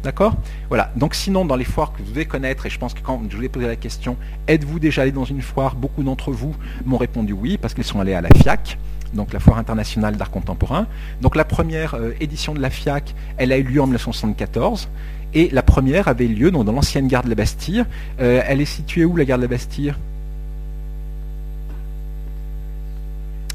D'accord 0.05 0.37
Voilà. 0.69 0.91
Donc 0.97 1.15
sinon, 1.15 1.47
dans 1.47 1.57
les 1.57 1.65
foires 1.65 1.95
que 1.95 2.03
vous 2.03 2.11
devez 2.11 2.27
connaître, 2.27 2.67
et 2.67 2.71
je 2.71 2.79
pense 2.79 2.93
que 2.93 3.01
quand 3.01 3.23
je 3.31 3.37
vous 3.39 3.43
ai 3.43 3.49
posé 3.49 3.67
la 3.67 3.75
question, 3.75 4.19
êtes-vous 4.47 4.79
déjà 4.79 5.01
allé 5.03 5.13
dans 5.13 5.25
une 5.25 5.41
foire? 5.41 5.75
Beaucoup 5.77 6.03
d'entre 6.03 6.31
vous 6.31 6.55
m'ont 6.85 6.99
répondu 6.99 7.33
oui, 7.33 7.57
parce 7.57 7.73
qu'ils 7.73 7.85
sont 7.85 8.01
allés 8.01 8.13
à 8.13 8.21
la 8.21 8.29
FIAC, 8.29 8.79
donc 9.15 9.33
la 9.33 9.41
Foire 9.41 9.57
internationale 9.57 10.17
d'art 10.17 10.31
contemporain. 10.31 10.87
Donc 11.23 11.37
la 11.37 11.47
première 11.47 11.95
euh, 11.95 12.13
édition 12.21 12.53
de 12.53 12.61
la 12.61 12.69
FIAC, 12.69 13.15
elle 13.39 13.51
a 13.51 13.57
eu 13.57 13.63
lieu 13.63 13.81
en 13.81 13.87
1974. 13.87 14.89
Et 15.33 15.49
la 15.51 15.63
première 15.63 16.07
avait 16.07 16.27
lieu 16.27 16.51
donc, 16.51 16.67
dans 16.67 16.73
l'ancienne 16.73 17.09
gare 17.09 17.25
de 17.25 17.31
la 17.31 17.35
Bastille. 17.35 17.85
Euh, 18.21 18.43
elle 18.47 18.61
est 18.61 18.67
située 18.67 19.07
où 19.07 19.17
la 19.17 19.25
gare 19.25 19.39
de 19.39 19.43
la 19.45 19.49
Bastille? 19.49 19.95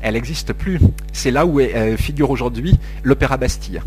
Elle 0.01 0.15
n'existe 0.15 0.53
plus. 0.53 0.80
C'est 1.13 1.30
là 1.31 1.45
où 1.45 1.59
euh, 1.59 1.95
figure 1.95 2.31
aujourd'hui 2.31 2.80
l'Opéra 3.03 3.38
Bastille. 3.38 3.81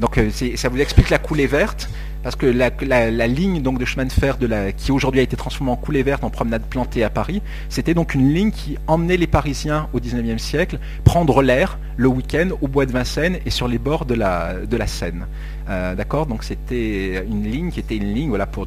Donc 0.00 0.18
euh, 0.18 0.30
ça 0.56 0.68
vous 0.68 0.78
explique 0.78 1.10
la 1.10 1.18
coulée 1.18 1.46
verte, 1.46 1.88
parce 2.22 2.36
que 2.36 2.46
la, 2.46 3.26
ligne 3.26 3.62
de 3.62 3.84
chemin 3.84 4.04
de 4.04 4.12
fer 4.12 4.36
qui 4.76 4.92
aujourd'hui 4.92 5.20
a 5.20 5.22
été 5.22 5.36
transformée 5.36 5.72
en 5.72 5.76
coulée 5.76 6.02
verte 6.02 6.24
en 6.24 6.30
promenade 6.30 6.62
plantée 6.62 7.02
à 7.04 7.10
Paris, 7.10 7.42
c'était 7.68 7.94
donc 7.94 8.14
une 8.14 8.32
ligne 8.32 8.50
qui 8.50 8.78
emmenait 8.86 9.16
les 9.16 9.26
Parisiens 9.26 9.88
au 9.92 9.98
19e 9.98 10.38
siècle 10.38 10.78
prendre 11.04 11.42
l'air 11.42 11.78
le 11.96 12.08
week-end 12.08 12.50
au 12.60 12.68
bois 12.68 12.86
de 12.86 12.92
Vincennes 12.92 13.38
et 13.44 13.50
sur 13.50 13.68
les 13.68 13.78
bords 13.78 14.06
de 14.06 14.14
la 14.14 14.86
Seine. 14.86 15.26
Euh, 15.72 15.94
D'accord 15.94 16.26
Donc 16.26 16.44
c'était 16.44 17.24
une 17.26 17.44
ligne 17.44 17.70
qui 17.70 17.80
était 17.80 17.96
une 17.96 18.12
ligne 18.14 18.28
voilà, 18.28 18.46
pour 18.46 18.66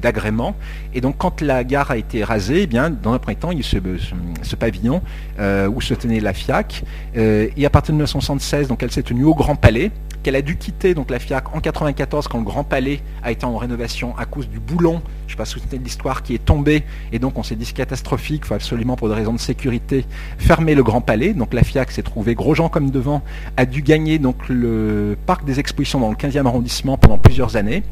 d'agrément. 0.00 0.54
Et 0.94 1.00
donc 1.00 1.16
quand 1.18 1.40
la 1.40 1.64
gare 1.64 1.90
a 1.90 1.96
été 1.96 2.22
rasée, 2.24 2.62
eh 2.62 2.66
bien, 2.66 2.90
dans 2.90 3.12
un 3.12 3.18
premier 3.18 3.36
temps, 3.36 3.50
il 3.50 3.58
y 3.58 3.60
a 3.60 3.64
ce, 3.64 3.78
ce- 4.42 4.56
pavillon 4.56 5.02
euh, 5.38 5.68
où 5.68 5.80
se 5.80 5.92
tenait 5.94 6.20
la 6.20 6.32
FIAC. 6.32 6.84
Euh, 7.16 7.48
et 7.56 7.66
à 7.66 7.70
partir 7.70 7.92
de 7.92 7.96
1976, 7.98 8.68
donc 8.68 8.82
elle 8.82 8.90
s'est 8.92 9.02
tenue 9.02 9.24
au 9.24 9.34
Grand 9.34 9.56
Palais 9.56 9.90
qu'elle 10.22 10.34
a 10.36 10.42
dû 10.42 10.56
quitter 10.56 10.92
donc 10.92 11.08
la 11.10 11.20
FIAC 11.20 11.54
en 11.54 11.60
94 11.60 12.26
quand 12.26 12.38
le 12.38 12.44
Grand 12.44 12.64
Palais 12.64 13.00
a 13.22 13.30
été 13.30 13.44
en 13.46 13.56
rénovation 13.56 14.16
à 14.18 14.24
cause 14.24 14.48
du 14.48 14.58
boulon, 14.58 15.00
je 15.28 15.32
ne 15.34 15.36
sais 15.36 15.36
pas 15.36 15.44
si 15.44 15.54
vous 15.54 15.60
souvenez 15.60 15.78
de 15.78 15.84
l'histoire, 15.84 16.24
qui 16.24 16.34
est 16.34 16.44
tombé 16.44 16.82
et 17.12 17.20
donc 17.20 17.38
on 17.38 17.44
s'est 17.44 17.54
dit 17.54 17.64
catastrophique, 17.72 18.42
il 18.44 18.48
faut 18.48 18.54
absolument 18.54 18.96
pour 18.96 19.08
des 19.08 19.14
raisons 19.14 19.34
de 19.34 19.38
sécurité 19.38 20.04
fermer 20.38 20.74
le 20.74 20.82
Grand 20.82 21.00
Palais. 21.00 21.32
Donc 21.32 21.54
la 21.54 21.62
FIAC 21.62 21.92
s'est 21.92 22.02
trouvée 22.02 22.34
Grosjean 22.34 22.68
comme 22.68 22.90
devant, 22.90 23.22
a 23.56 23.66
dû 23.66 23.82
gagner 23.82 24.18
donc 24.18 24.48
le 24.48 25.16
parc 25.26 25.44
des 25.44 25.60
expositions 25.60 26.00
dans 26.00 26.10
le 26.10 26.16
15e 26.36 26.46
arrondissement 26.46 26.96
pendant 26.96 27.18
plusieurs 27.18 27.56
années. 27.56 27.82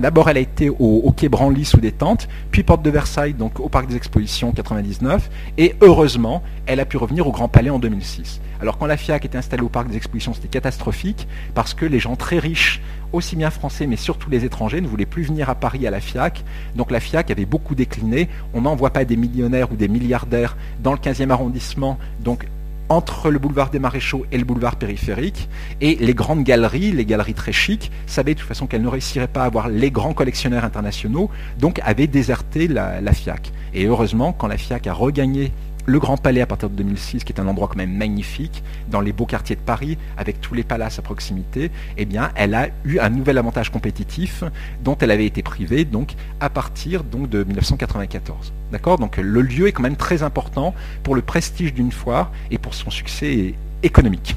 D'abord, 0.00 0.28
elle 0.28 0.36
a 0.36 0.40
été 0.40 0.68
au, 0.68 0.76
au 0.78 1.12
quai 1.12 1.30
Branly 1.30 1.64
sous 1.64 1.80
des 1.80 1.92
tentes, 1.92 2.28
puis 2.50 2.62
porte 2.62 2.82
de 2.82 2.90
Versailles, 2.90 3.32
donc 3.32 3.60
au 3.60 3.70
parc 3.70 3.86
des 3.86 3.96
expositions 3.96 4.52
99, 4.52 5.30
et 5.56 5.74
heureusement, 5.80 6.42
elle 6.66 6.80
a 6.80 6.84
pu 6.84 6.98
revenir 6.98 7.26
au 7.26 7.32
Grand 7.32 7.48
Palais 7.48 7.70
en 7.70 7.78
2006. 7.78 8.40
Alors 8.60 8.76
quand 8.76 8.86
la 8.86 8.98
FIAC 8.98 9.24
était 9.24 9.38
installée 9.38 9.62
au 9.62 9.70
parc 9.70 9.88
des 9.88 9.96
expositions, 9.96 10.34
c'était 10.34 10.48
catastrophique, 10.48 11.26
parce 11.54 11.72
que 11.72 11.86
les 11.86 11.98
gens 11.98 12.14
très 12.14 12.38
riches, 12.38 12.82
aussi 13.12 13.36
bien 13.36 13.50
français, 13.50 13.86
mais 13.86 13.96
surtout 13.96 14.28
les 14.28 14.44
étrangers, 14.44 14.82
ne 14.82 14.86
voulaient 14.86 15.06
plus 15.06 15.22
venir 15.22 15.48
à 15.48 15.54
Paris 15.54 15.86
à 15.86 15.90
la 15.90 16.00
FIAC. 16.00 16.44
Donc 16.74 16.90
la 16.90 17.00
FIAC 17.00 17.30
avait 17.30 17.46
beaucoup 17.46 17.74
décliné. 17.74 18.28
On 18.52 18.62
n'envoie 18.62 18.90
pas 18.90 19.04
des 19.04 19.16
millionnaires 19.16 19.72
ou 19.72 19.76
des 19.76 19.88
milliardaires 19.88 20.56
dans 20.82 20.92
le 20.92 20.98
15e 20.98 21.30
arrondissement, 21.30 21.98
donc 22.20 22.46
entre 22.88 23.30
le 23.30 23.38
boulevard 23.38 23.70
des 23.70 23.78
Maréchaux 23.78 24.26
et 24.32 24.38
le 24.38 24.44
boulevard 24.44 24.76
périphérique. 24.76 25.48
Et 25.80 25.96
les 25.96 26.14
grandes 26.14 26.44
galeries, 26.44 26.92
les 26.92 27.04
galeries 27.04 27.34
très 27.34 27.52
chics, 27.52 27.90
savaient 28.06 28.34
de 28.34 28.40
toute 28.40 28.48
façon 28.48 28.66
qu'elles 28.66 28.82
ne 28.82 28.88
réussiraient 28.88 29.28
pas 29.28 29.42
à 29.42 29.46
avoir 29.46 29.68
les 29.68 29.90
grands 29.90 30.14
collectionneurs 30.14 30.64
internationaux, 30.64 31.30
donc 31.58 31.80
avaient 31.84 32.06
déserté 32.06 32.68
la, 32.68 33.00
la 33.00 33.12
FIAC. 33.12 33.52
Et 33.74 33.86
heureusement, 33.86 34.32
quand 34.32 34.46
la 34.46 34.56
FIAC 34.56 34.86
a 34.86 34.92
regagné 34.92 35.52
le 35.86 36.00
Grand 36.00 36.16
Palais 36.16 36.40
à 36.40 36.46
partir 36.46 36.68
de 36.68 36.74
2006, 36.74 37.24
qui 37.24 37.32
est 37.32 37.40
un 37.40 37.46
endroit 37.46 37.68
quand 37.68 37.76
même 37.76 37.96
magnifique, 37.96 38.62
dans 38.90 39.00
les 39.00 39.12
beaux 39.12 39.24
quartiers 39.24 39.56
de 39.56 39.60
Paris, 39.60 39.96
avec 40.18 40.40
tous 40.40 40.52
les 40.52 40.64
palaces 40.64 40.98
à 40.98 41.02
proximité, 41.02 41.70
eh 41.96 42.04
bien, 42.04 42.30
elle 42.34 42.54
a 42.54 42.68
eu 42.84 42.98
un 42.98 43.08
nouvel 43.08 43.38
avantage 43.38 43.70
compétitif 43.70 44.42
dont 44.82 44.96
elle 45.00 45.12
avait 45.12 45.26
été 45.26 45.42
privée 45.42 45.84
donc 45.84 46.14
à 46.40 46.50
partir 46.50 47.04
de 47.04 47.44
1994. 47.44 48.52
D'accord? 48.72 48.98
Donc 48.98 49.16
le 49.16 49.40
lieu 49.42 49.68
est 49.68 49.72
quand 49.72 49.82
même 49.82 49.96
très 49.96 50.24
important 50.24 50.74
pour 51.04 51.14
le 51.14 51.22
prestige 51.22 51.72
d'une 51.72 51.92
foire 51.92 52.32
et 52.50 52.58
pour 52.58 52.74
son 52.74 52.90
succès 52.90 53.54
économique. 53.82 54.36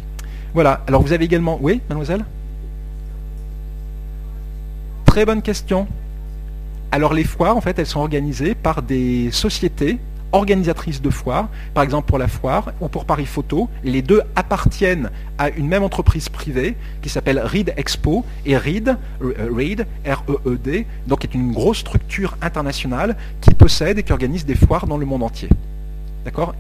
Voilà. 0.54 0.84
Alors 0.88 1.02
vous 1.02 1.14
avez 1.14 1.26
également, 1.26 1.58
oui, 1.62 1.82
mademoiselle? 1.90 2.26
Très 5.06 5.26
bonne 5.26 5.42
question. 5.42 5.88
Alors 6.92 7.14
les 7.14 7.24
foires, 7.24 7.58
en 7.58 7.62
fait, 7.62 7.78
elles 7.80 7.88
sont 7.88 8.00
organisées 8.00 8.54
par 8.54 8.84
des 8.84 9.32
sociétés 9.32 9.98
organisatrices 10.32 11.02
de 11.02 11.10
foires, 11.10 11.50
par 11.74 11.84
exemple 11.84 12.08
pour 12.08 12.18
la 12.18 12.28
foire 12.28 12.72
ou 12.82 12.88
pour 12.88 13.06
Paris 13.06 13.26
Photo, 13.26 13.70
les 13.84 14.02
deux 14.02 14.22
appartiennent 14.36 15.10
à 15.38 15.50
une 15.50 15.68
même 15.68 15.84
entreprise 15.84 16.30
privée 16.30 16.76
qui 17.02 17.10
s'appelle 17.10 17.40
Reed 17.40 17.74
Expo 17.78 18.26
et 18.46 18.58
Reed, 18.58 18.98
euh, 19.22 19.50
Reed, 19.52 19.88
R-E-E-D, 20.06 20.86
donc 21.08 21.24
est 21.24 21.34
une 21.34 21.52
grosse 21.52 21.80
structure 21.80 22.38
internationale 22.42 23.16
qui 23.42 23.54
possède 23.54 23.98
et 23.98 24.04
qui 24.04 24.12
organise 24.12 24.46
des 24.46 24.56
foires 24.56 24.88
dans 24.88 24.98
le 24.98 25.06
monde 25.06 25.24
entier. 25.24 25.50
D'accord? 26.26 26.54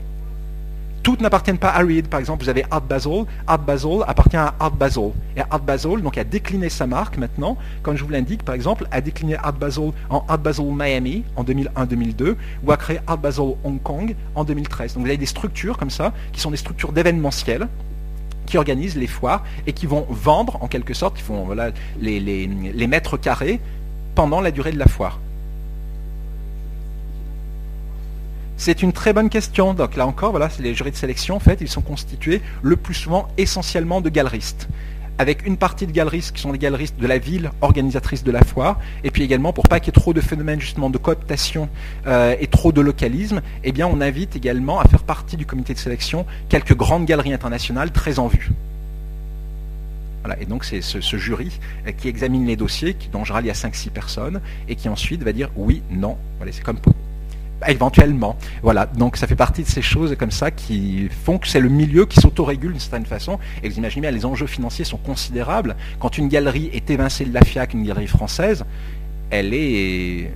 Toutes 1.09 1.21
n'appartiennent 1.21 1.57
pas 1.57 1.71
à 1.71 1.79
Reed. 1.79 2.07
Par 2.07 2.19
exemple, 2.19 2.43
vous 2.43 2.49
avez 2.49 2.63
Art 2.69 2.83
Basel. 2.83 3.25
Art 3.47 3.57
Basel 3.57 4.03
appartient 4.05 4.37
à 4.37 4.53
Art 4.59 4.69
Basel. 4.69 5.09
Et 5.35 5.41
Art 5.49 5.61
Basel 5.61 6.03
donc, 6.03 6.19
a 6.19 6.23
décliné 6.23 6.69
sa 6.69 6.85
marque 6.85 7.17
maintenant, 7.17 7.57
comme 7.81 7.97
je 7.97 8.03
vous 8.03 8.11
l'indique, 8.11 8.43
par 8.43 8.53
exemple, 8.53 8.85
a 8.91 9.01
décliné 9.01 9.35
Art 9.35 9.53
Basel 9.53 9.91
en 10.11 10.23
Art 10.27 10.37
Basel 10.37 10.67
Miami 10.71 11.23
en 11.35 11.43
2001-2002, 11.43 12.35
ou 12.63 12.71
a 12.71 12.77
créé 12.77 12.99
Art 13.07 13.17
Basel 13.17 13.55
Hong 13.63 13.81
Kong 13.81 14.15
en 14.35 14.43
2013. 14.43 14.93
Donc 14.93 15.01
vous 15.01 15.09
avez 15.09 15.17
des 15.17 15.25
structures 15.25 15.79
comme 15.79 15.89
ça, 15.89 16.13
qui 16.31 16.39
sont 16.39 16.51
des 16.51 16.57
structures 16.57 16.91
d'événementiel, 16.91 17.67
qui 18.45 18.59
organisent 18.59 18.95
les 18.95 19.07
foires 19.07 19.43
et 19.65 19.73
qui 19.73 19.87
vont 19.87 20.05
vendre, 20.11 20.61
en 20.61 20.67
quelque 20.67 20.93
sorte, 20.93 21.17
qui 21.17 21.23
font 21.23 21.43
voilà, 21.43 21.71
les, 21.99 22.47
mètres 22.87 23.17
carrés 23.17 23.59
pendant 24.13 24.41
la 24.41 24.51
durée 24.51 24.73
de 24.73 24.79
la 24.79 24.87
foire. 24.87 25.19
C'est 28.59 28.83
une 28.83 28.91
très 28.91 29.13
bonne 29.13 29.29
question. 29.29 29.73
Donc 29.73 29.95
là 29.95 30.05
encore, 30.05 30.31
voilà, 30.31 30.49
les 30.59 30.75
jurys 30.75 30.91
de 30.91 30.95
sélection, 30.97 31.37
en 31.37 31.39
fait, 31.39 31.59
ils 31.61 31.69
sont 31.69 31.81
constitués 31.81 32.41
le 32.61 32.75
plus 32.75 32.93
souvent 32.93 33.29
essentiellement 33.37 34.01
de 34.01 34.09
galeristes. 34.09 34.67
Avec 35.17 35.47
une 35.47 35.55
partie 35.55 35.87
de 35.87 35.93
galeristes 35.93 36.35
qui 36.35 36.41
sont 36.41 36.51
les 36.51 36.59
galeristes 36.59 36.99
de 36.99 37.07
la 37.07 37.19
ville 37.19 37.51
organisatrice 37.61 38.21
de 38.21 38.31
la 38.31 38.43
foire, 38.43 38.77
et 39.05 39.11
puis 39.11 39.23
également 39.23 39.53
pour 39.53 39.69
pas 39.69 39.79
qu'il 39.79 39.93
y 39.93 39.97
ait 39.97 40.01
trop 40.01 40.13
de 40.13 40.19
phénomènes 40.19 40.59
justement 40.59 40.89
de 40.89 40.97
cooptation 40.97 41.69
euh, 42.05 42.35
et 42.37 42.47
trop 42.47 42.73
de 42.73 42.81
localisme, 42.81 43.41
eh 43.63 43.71
bien 43.71 43.87
on 43.87 44.01
invite 44.01 44.35
également 44.35 44.81
à 44.81 44.87
faire 44.89 45.03
partie 45.03 45.37
du 45.37 45.45
comité 45.45 45.73
de 45.73 45.79
sélection 45.79 46.25
quelques 46.49 46.75
grandes 46.75 47.05
galeries 47.05 47.33
internationales 47.33 47.91
très 47.91 48.19
en 48.19 48.27
vue. 48.27 48.49
Voilà, 50.25 50.41
et 50.41 50.45
donc 50.45 50.65
c'est 50.65 50.81
ce, 50.81 50.99
jury 51.15 51.59
euh, 51.87 51.93
qui 51.93 52.09
examine 52.09 52.45
les 52.45 52.57
dossiers, 52.57 52.97
dont 53.13 53.23
il 53.23 53.45
y 53.45 53.49
a 53.49 53.53
5-6 53.53 53.89
personnes, 53.89 54.41
et 54.67 54.75
qui 54.75 54.89
ensuite 54.89 55.23
va 55.23 55.31
dire 55.31 55.49
oui, 55.55 55.81
non, 55.89 56.17
voilà, 56.39 56.51
c'est 56.51 56.63
comme 56.63 56.79
Éventuellement. 57.67 58.37
Voilà. 58.63 58.85
Donc 58.85 59.17
ça 59.17 59.27
fait 59.27 59.35
partie 59.35 59.63
de 59.63 59.67
ces 59.67 59.81
choses 59.81 60.15
comme 60.17 60.31
ça 60.31 60.51
qui 60.51 61.09
font 61.25 61.37
que 61.37 61.47
c'est 61.47 61.59
le 61.59 61.69
milieu 61.69 62.05
qui 62.05 62.19
s'autorégule 62.19 62.71
d'une 62.71 62.79
certaine 62.79 63.05
façon. 63.05 63.37
Et 63.63 63.69
vous 63.69 63.77
imaginez 63.77 64.01
bien, 64.01 64.11
les 64.11 64.25
enjeux 64.25 64.47
financiers 64.47 64.85
sont 64.85 64.97
considérables. 64.97 65.75
Quand 65.99 66.17
une 66.17 66.29
galerie 66.29 66.69
est 66.73 66.89
évincée 66.89 67.25
de 67.25 67.33
la 67.33 67.41
FIAC, 67.41 67.73
une 67.73 67.83
galerie 67.83 68.07
française, 68.07 68.65
elle 69.29 69.53
est 69.53 70.31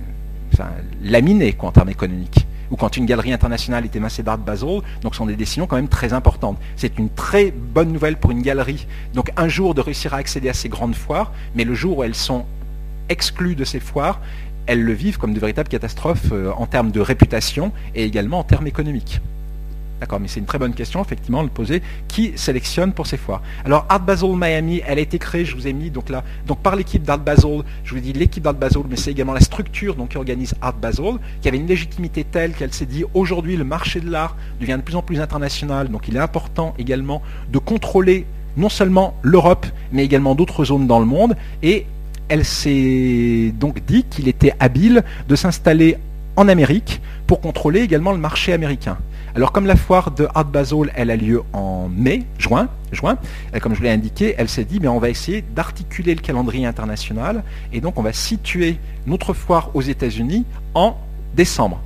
laminée 1.02 1.56
en 1.58 1.72
termes 1.72 1.88
économiques. 1.88 2.46
Ou 2.70 2.76
quand 2.76 2.96
une 2.96 3.06
galerie 3.06 3.32
internationale 3.32 3.84
est 3.84 3.94
évincée 3.94 4.22
d'Art 4.22 4.38
Basel, 4.38 4.80
donc 5.02 5.14
ce 5.14 5.18
sont 5.18 5.26
des 5.26 5.36
décisions 5.36 5.66
quand 5.66 5.76
même 5.76 5.88
très 5.88 6.12
importantes. 6.12 6.58
C'est 6.76 6.98
une 6.98 7.10
très 7.10 7.50
bonne 7.50 7.92
nouvelle 7.92 8.16
pour 8.16 8.30
une 8.30 8.42
galerie. 8.42 8.86
Donc 9.14 9.30
un 9.36 9.48
jour 9.48 9.74
de 9.74 9.80
réussir 9.80 10.14
à 10.14 10.18
accéder 10.18 10.48
à 10.48 10.54
ces 10.54 10.68
grandes 10.68 10.94
foires, 10.94 11.32
mais 11.54 11.64
le 11.64 11.74
jour 11.74 11.98
où 11.98 12.04
elles 12.04 12.14
sont 12.14 12.46
exclues 13.08 13.54
de 13.54 13.64
ces 13.64 13.80
foires, 13.80 14.20
elles 14.66 14.82
le 14.82 14.92
vivent 14.92 15.18
comme 15.18 15.34
de 15.34 15.40
véritables 15.40 15.68
catastrophes 15.68 16.32
euh, 16.32 16.50
en 16.56 16.66
termes 16.66 16.90
de 16.90 17.00
réputation 17.00 17.72
et 17.94 18.04
également 18.04 18.38
en 18.38 18.44
termes 18.44 18.66
économiques. 18.66 19.20
D'accord, 20.00 20.18
mais 20.18 20.28
c'est 20.28 20.40
une 20.40 20.46
très 20.46 20.58
bonne 20.58 20.74
question, 20.74 21.02
effectivement, 21.02 21.44
de 21.44 21.48
poser. 21.48 21.80
Qui 22.08 22.32
sélectionne 22.36 22.92
pour 22.92 23.06
ces 23.06 23.16
foires 23.16 23.42
Alors, 23.64 23.86
Art 23.88 24.00
Basel 24.00 24.36
Miami, 24.36 24.82
elle 24.86 24.98
a 24.98 25.00
été 25.00 25.18
créée, 25.18 25.44
je 25.44 25.54
vous 25.54 25.66
ai 25.66 25.72
mis 25.72 25.88
donc 25.88 26.10
là, 26.10 26.24
donc 26.46 26.58
par 26.58 26.74
l'équipe 26.76 27.02
d'Art 27.02 27.20
Basel, 27.20 27.62
je 27.84 27.94
vous 27.94 28.00
dis 28.00 28.12
l'équipe 28.12 28.42
d'Art 28.42 28.54
Basel, 28.54 28.82
mais 28.90 28.96
c'est 28.96 29.12
également 29.12 29.32
la 29.32 29.40
structure 29.40 29.94
donc, 29.94 30.10
qui 30.10 30.16
organise 30.16 30.54
Art 30.60 30.74
Basel, 30.74 31.14
qui 31.40 31.48
avait 31.48 31.58
une 31.58 31.68
légitimité 31.68 32.24
telle 32.24 32.52
qu'elle 32.52 32.74
s'est 32.74 32.86
dit 32.86 33.04
aujourd'hui 33.14 33.56
le 33.56 33.64
marché 33.64 34.00
de 34.00 34.10
l'art 34.10 34.36
devient 34.60 34.76
de 34.76 34.82
plus 34.82 34.96
en 34.96 35.02
plus 35.02 35.20
international, 35.20 35.88
donc 35.88 36.08
il 36.08 36.16
est 36.16 36.20
important 36.20 36.74
également 36.78 37.22
de 37.50 37.58
contrôler 37.58 38.26
non 38.56 38.68
seulement 38.68 39.14
l'Europe, 39.22 39.66
mais 39.92 40.04
également 40.04 40.34
d'autres 40.34 40.64
zones 40.64 40.86
dans 40.86 40.98
le 40.98 41.06
monde, 41.06 41.36
et 41.62 41.86
elle 42.34 42.44
s'est 42.44 43.54
donc 43.60 43.84
dit 43.86 44.02
qu'il 44.10 44.26
était 44.26 44.54
habile 44.58 45.04
de 45.28 45.36
s'installer 45.36 45.98
en 46.34 46.48
Amérique 46.48 47.00
pour 47.28 47.40
contrôler 47.40 47.82
également 47.82 48.10
le 48.10 48.18
marché 48.18 48.52
américain. 48.52 48.98
Alors 49.36 49.52
comme 49.52 49.66
la 49.66 49.76
foire 49.76 50.10
de 50.10 50.26
Art 50.34 50.46
Basel, 50.46 50.90
elle 50.96 51.12
a 51.12 51.16
lieu 51.16 51.44
en 51.52 51.88
mai, 51.88 52.24
juin, 52.36 52.68
juin, 52.90 53.18
comme 53.62 53.76
je 53.76 53.82
l'ai 53.82 53.90
indiqué, 53.90 54.34
elle 54.36 54.48
s'est 54.48 54.64
dit, 54.64 54.80
mais 54.80 54.88
on 54.88 54.98
va 54.98 55.10
essayer 55.10 55.44
d'articuler 55.54 56.12
le 56.16 56.20
calendrier 56.20 56.66
international, 56.66 57.44
et 57.72 57.80
donc 57.80 58.00
on 58.00 58.02
va 58.02 58.12
situer 58.12 58.78
notre 59.06 59.32
foire 59.32 59.70
aux 59.74 59.82
États-Unis 59.82 60.44
en 60.74 60.96
décembre. 61.36 61.80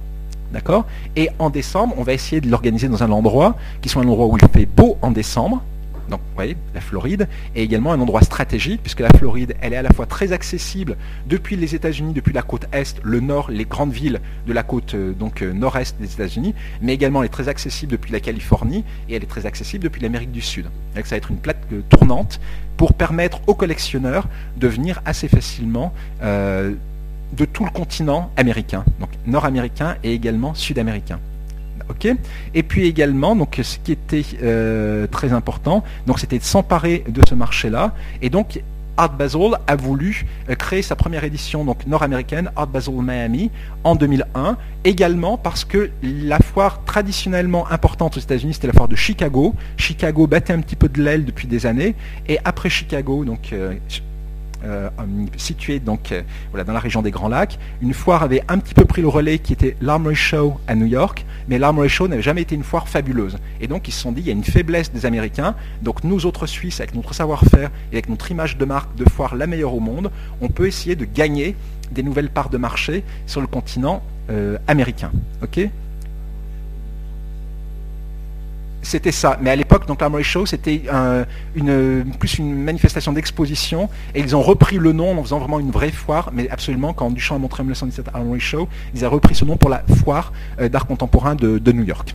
D'accord? 0.54 0.86
Et 1.14 1.28
en 1.38 1.50
décembre, 1.50 1.94
on 1.98 2.04
va 2.04 2.14
essayer 2.14 2.40
de 2.40 2.48
l'organiser 2.48 2.88
dans 2.88 3.02
un 3.02 3.12
endroit 3.12 3.54
qui 3.82 3.90
soit 3.90 4.00
un 4.00 4.08
endroit 4.08 4.28
où 4.28 4.38
il 4.38 4.48
fait 4.48 4.64
beau 4.64 4.96
en 5.02 5.10
décembre, 5.10 5.62
donc 6.08 6.20
vous 6.20 6.34
voyez, 6.34 6.56
la 6.74 6.80
Floride, 6.80 7.28
est 7.54 7.62
également 7.62 7.92
un 7.92 8.00
endroit 8.00 8.22
stratégique, 8.22 8.80
puisque 8.82 9.00
la 9.00 9.10
Floride, 9.10 9.54
elle 9.60 9.72
est 9.72 9.76
à 9.76 9.82
la 9.82 9.90
fois 9.90 10.06
très 10.06 10.32
accessible 10.32 10.96
depuis 11.26 11.56
les 11.56 11.74
États-Unis, 11.74 12.12
depuis 12.12 12.32
la 12.32 12.42
côte 12.42 12.66
Est, 12.72 13.00
le 13.02 13.20
Nord, 13.20 13.50
les 13.50 13.64
grandes 13.64 13.92
villes 13.92 14.20
de 14.46 14.52
la 14.52 14.62
côte 14.62 14.94
euh, 14.94 15.12
donc 15.12 15.42
euh, 15.42 15.52
nord-est 15.52 15.96
des 16.00 16.12
États-Unis, 16.12 16.54
mais 16.80 16.94
également 16.94 17.22
elle 17.22 17.26
est 17.26 17.32
très 17.32 17.48
accessible 17.48 17.92
depuis 17.92 18.12
la 18.12 18.20
Californie, 18.20 18.84
et 19.08 19.16
elle 19.16 19.22
est 19.22 19.26
très 19.26 19.46
accessible 19.46 19.84
depuis 19.84 20.00
l'Amérique 20.02 20.32
du 20.32 20.40
Sud. 20.42 20.66
Donc 20.94 21.06
ça 21.06 21.14
va 21.14 21.18
être 21.18 21.30
une 21.30 21.38
plaque 21.38 21.58
euh, 21.72 21.82
tournante 21.88 22.40
pour 22.76 22.94
permettre 22.94 23.40
aux 23.46 23.54
collectionneurs 23.54 24.28
de 24.56 24.68
venir 24.68 25.00
assez 25.04 25.26
facilement 25.26 25.92
de 26.20 27.44
tout 27.44 27.64
le 27.64 27.70
continent 27.70 28.30
américain, 28.36 28.84
donc 29.00 29.10
nord-américain 29.26 29.96
et 30.04 30.12
également 30.12 30.54
sud-américain. 30.54 31.18
Et 32.54 32.62
puis 32.62 32.86
également, 32.86 33.36
donc, 33.36 33.60
ce 33.62 33.78
qui 33.78 33.92
était 33.92 34.24
euh, 34.42 35.06
très 35.06 35.32
important, 35.32 35.84
donc, 36.06 36.18
c'était 36.18 36.38
de 36.38 36.44
s'emparer 36.44 37.04
de 37.08 37.22
ce 37.28 37.34
marché-là. 37.34 37.94
Et 38.22 38.30
donc, 38.30 38.60
Art 38.98 39.12
Basel 39.12 39.52
a 39.68 39.76
voulu 39.76 40.26
euh, 40.50 40.56
créer 40.56 40.82
sa 40.82 40.96
première 40.96 41.22
édition 41.22 41.64
donc 41.64 41.86
nord-américaine, 41.86 42.50
Art 42.56 42.66
Basel 42.66 42.94
Miami, 43.00 43.50
en 43.84 43.94
2001, 43.94 44.56
également 44.84 45.38
parce 45.38 45.64
que 45.64 45.90
la 46.02 46.38
foire 46.40 46.84
traditionnellement 46.84 47.70
importante 47.70 48.16
aux 48.16 48.20
États-Unis, 48.20 48.54
c'était 48.54 48.66
la 48.66 48.72
foire 48.72 48.88
de 48.88 48.96
Chicago. 48.96 49.54
Chicago 49.76 50.26
battait 50.26 50.52
un 50.52 50.60
petit 50.60 50.74
peu 50.74 50.88
de 50.88 51.00
l'aile 51.00 51.24
depuis 51.24 51.46
des 51.46 51.64
années, 51.64 51.94
et 52.26 52.38
après 52.44 52.70
Chicago, 52.70 53.24
donc 53.24 53.52
euh, 53.52 53.74
euh, 54.64 54.88
situé 55.36 55.80
donc 55.80 56.12
euh, 56.12 56.22
dans 56.52 56.72
la 56.72 56.80
région 56.80 57.02
des 57.02 57.10
Grands 57.10 57.28
Lacs. 57.28 57.58
Une 57.80 57.94
foire 57.94 58.22
avait 58.22 58.42
un 58.48 58.58
petit 58.58 58.74
peu 58.74 58.84
pris 58.84 59.02
le 59.02 59.08
relais 59.08 59.38
qui 59.38 59.52
était 59.52 59.76
l'Armory 59.80 60.14
Show 60.14 60.58
à 60.66 60.74
New 60.74 60.86
York, 60.86 61.24
mais 61.48 61.58
l'Armory 61.58 61.88
Show 61.88 62.08
n'avait 62.08 62.22
jamais 62.22 62.42
été 62.42 62.54
une 62.54 62.64
foire 62.64 62.88
fabuleuse. 62.88 63.38
Et 63.60 63.66
donc 63.66 63.88
ils 63.88 63.92
se 63.92 64.00
sont 64.00 64.12
dit, 64.12 64.20
il 64.20 64.26
y 64.26 64.30
a 64.30 64.32
une 64.32 64.44
faiblesse 64.44 64.92
des 64.92 65.06
Américains, 65.06 65.54
donc 65.82 66.04
nous 66.04 66.26
autres 66.26 66.46
Suisses, 66.46 66.80
avec 66.80 66.94
notre 66.94 67.14
savoir-faire 67.14 67.70
et 67.92 67.96
avec 67.96 68.08
notre 68.08 68.30
image 68.30 68.56
de 68.56 68.64
marque 68.64 68.94
de 68.96 69.08
foire 69.08 69.34
la 69.34 69.46
meilleure 69.46 69.74
au 69.74 69.80
monde, 69.80 70.10
on 70.40 70.48
peut 70.48 70.66
essayer 70.66 70.96
de 70.96 71.04
gagner 71.04 71.56
des 71.90 72.02
nouvelles 72.02 72.30
parts 72.30 72.50
de 72.50 72.58
marché 72.58 73.04
sur 73.26 73.40
le 73.40 73.46
continent 73.46 74.02
euh, 74.30 74.58
américain. 74.66 75.10
ok? 75.42 75.68
C'était 78.82 79.12
ça. 79.12 79.38
Mais 79.40 79.50
à 79.50 79.56
l'époque, 79.56 79.86
donc 79.86 80.00
l'Armory 80.00 80.24
Show, 80.24 80.46
c'était 80.46 80.82
plus 82.18 82.38
une 82.38 82.54
manifestation 82.54 83.12
d'exposition. 83.12 83.88
Et 84.14 84.20
ils 84.20 84.34
ont 84.36 84.42
repris 84.42 84.78
le 84.78 84.92
nom 84.92 85.18
en 85.18 85.22
faisant 85.22 85.38
vraiment 85.38 85.60
une 85.60 85.70
vraie 85.70 85.90
foire. 85.90 86.30
Mais 86.32 86.48
absolument, 86.48 86.92
quand 86.92 87.10
Duchamp 87.10 87.36
a 87.36 87.38
montré 87.38 87.62
en 87.62 87.64
1917 87.64 88.08
Armory 88.14 88.40
Show, 88.40 88.68
ils 88.94 89.04
ont 89.04 89.10
repris 89.10 89.34
ce 89.34 89.44
nom 89.44 89.56
pour 89.56 89.70
la 89.70 89.82
foire 90.02 90.32
euh, 90.60 90.68
d'art 90.68 90.86
contemporain 90.86 91.34
de, 91.34 91.72
New 91.72 91.84
York. 91.84 92.14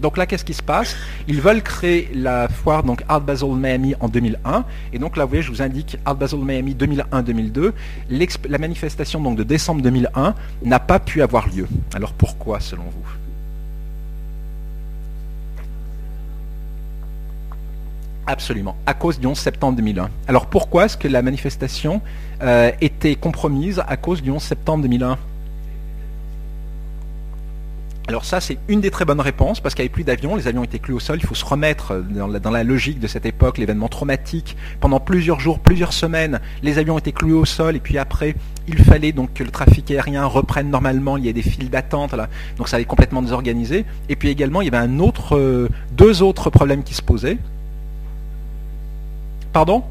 Donc 0.00 0.16
là, 0.16 0.26
qu'est-ce 0.26 0.44
qui 0.44 0.54
se 0.54 0.62
passe? 0.62 0.96
Ils 1.28 1.40
veulent 1.40 1.62
créer 1.62 2.10
la 2.12 2.48
foire 2.48 2.82
donc 2.82 3.04
Art 3.08 3.20
Basel 3.20 3.50
Miami 3.50 3.94
en 4.00 4.08
2001. 4.08 4.64
Et 4.92 4.98
donc 4.98 5.16
là, 5.16 5.24
vous 5.24 5.30
voyez, 5.30 5.42
je 5.42 5.50
vous 5.50 5.62
indique 5.62 5.96
Art 6.04 6.16
Basel 6.16 6.40
Miami 6.40 6.74
2001-2002. 6.74 7.72
La 8.48 8.58
manifestation 8.58 9.20
donc 9.20 9.36
de 9.36 9.44
décembre 9.44 9.80
2001 9.82 10.34
n'a 10.64 10.80
pas 10.80 10.98
pu 10.98 11.22
avoir 11.22 11.48
lieu. 11.48 11.68
Alors 11.94 12.12
pourquoi, 12.14 12.58
selon 12.58 12.82
vous? 12.82 13.21
Absolument, 18.26 18.76
à 18.86 18.94
cause 18.94 19.18
du 19.18 19.26
11 19.26 19.36
septembre 19.36 19.76
2001. 19.76 20.08
Alors 20.28 20.46
pourquoi 20.46 20.84
est-ce 20.84 20.96
que 20.96 21.08
la 21.08 21.22
manifestation 21.22 22.00
euh, 22.42 22.70
était 22.80 23.16
compromise 23.16 23.82
à 23.86 23.96
cause 23.96 24.22
du 24.22 24.30
11 24.30 24.40
septembre 24.40 24.82
2001 24.82 25.18
alors 28.08 28.24
ça, 28.24 28.40
c'est 28.40 28.58
une 28.66 28.80
des 28.80 28.90
très 28.90 29.04
bonnes 29.04 29.20
réponses, 29.20 29.60
parce 29.60 29.76
qu'il 29.76 29.84
n'y 29.84 29.86
avait 29.86 29.92
plus 29.92 30.02
d'avions, 30.02 30.34
les 30.34 30.48
avions 30.48 30.64
étaient 30.64 30.80
clus 30.80 30.96
au 30.96 31.00
sol, 31.00 31.18
il 31.22 31.26
faut 31.26 31.36
se 31.36 31.44
remettre 31.44 32.02
dans 32.10 32.26
la, 32.26 32.40
dans 32.40 32.50
la 32.50 32.64
logique 32.64 32.98
de 32.98 33.06
cette 33.06 33.24
époque, 33.24 33.58
l'événement 33.58 33.88
traumatique. 33.88 34.56
Pendant 34.80 34.98
plusieurs 34.98 35.38
jours, 35.38 35.60
plusieurs 35.60 35.92
semaines, 35.92 36.40
les 36.64 36.78
avions 36.78 36.98
étaient 36.98 37.12
cloués 37.12 37.32
au 37.32 37.44
sol, 37.44 37.76
et 37.76 37.80
puis 37.80 37.98
après, 37.98 38.34
il 38.66 38.82
fallait 38.82 39.12
donc 39.12 39.32
que 39.34 39.44
le 39.44 39.50
trafic 39.50 39.88
aérien 39.92 40.26
reprenne 40.26 40.68
normalement, 40.68 41.16
il 41.16 41.24
y 41.24 41.28
a 41.28 41.32
des 41.32 41.42
files 41.42 41.70
d'attente, 41.70 42.12
là, 42.12 42.28
donc 42.58 42.68
ça 42.68 42.76
avait 42.76 42.84
complètement 42.86 43.22
désorganisé. 43.22 43.84
Et 44.08 44.16
puis 44.16 44.30
également, 44.30 44.62
il 44.62 44.70
y 44.70 44.76
avait 44.76 44.88
euh, 45.32 45.68
deux 45.92 46.22
autres 46.22 46.50
problèmes 46.50 46.82
qui 46.82 46.94
se 46.94 47.02
posaient. 47.02 47.38
Pardon? 49.52 49.84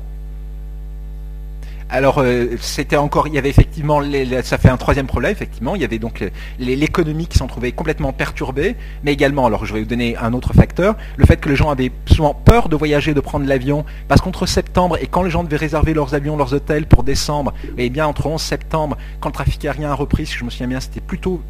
Alors 1.93 2.19
euh, 2.19 2.55
c'était 2.61 2.95
encore, 2.95 3.27
il 3.27 3.33
y 3.33 3.37
avait 3.37 3.49
effectivement, 3.49 4.01
ça 4.43 4.57
fait 4.57 4.69
un 4.69 4.77
troisième 4.77 5.07
problème 5.07 5.33
effectivement. 5.33 5.75
Il 5.75 5.81
y 5.81 5.85
avait 5.85 5.99
donc 5.99 6.23
l'économie 6.57 7.27
qui 7.27 7.37
s'en 7.37 7.47
trouvait 7.47 7.73
complètement 7.73 8.13
perturbée, 8.13 8.77
mais 9.03 9.11
également, 9.11 9.45
alors 9.45 9.65
je 9.65 9.73
vais 9.73 9.81
vous 9.81 9.87
donner 9.87 10.15
un 10.15 10.31
autre 10.31 10.53
facteur, 10.53 10.95
le 11.17 11.25
fait 11.25 11.35
que 11.35 11.49
les 11.49 11.57
gens 11.57 11.69
avaient 11.69 11.91
souvent 12.05 12.33
peur 12.33 12.69
de 12.69 12.77
voyager, 12.77 13.13
de 13.13 13.19
prendre 13.19 13.45
l'avion, 13.45 13.83
parce 14.07 14.21
qu'entre 14.21 14.45
septembre 14.45 14.97
et 15.01 15.07
quand 15.07 15.21
les 15.21 15.29
gens 15.29 15.43
devaient 15.43 15.57
réserver 15.57 15.93
leurs 15.93 16.13
avions, 16.13 16.37
leurs 16.37 16.53
hôtels 16.53 16.85
pour 16.85 17.03
décembre, 17.03 17.53
et 17.77 17.87
eh 17.87 17.89
bien 17.89 18.07
entre 18.07 18.25
11 18.25 18.41
septembre, 18.41 18.97
quand 19.19 19.27
le 19.27 19.33
trafic 19.33 19.65
aérien 19.65 19.91
a 19.91 19.95
repris, 19.95 20.25
si 20.25 20.37
je 20.37 20.45
me 20.45 20.49
souviens 20.49 20.67
bien, 20.67 20.79
c'était 20.79 21.01
plutôt 21.01 21.41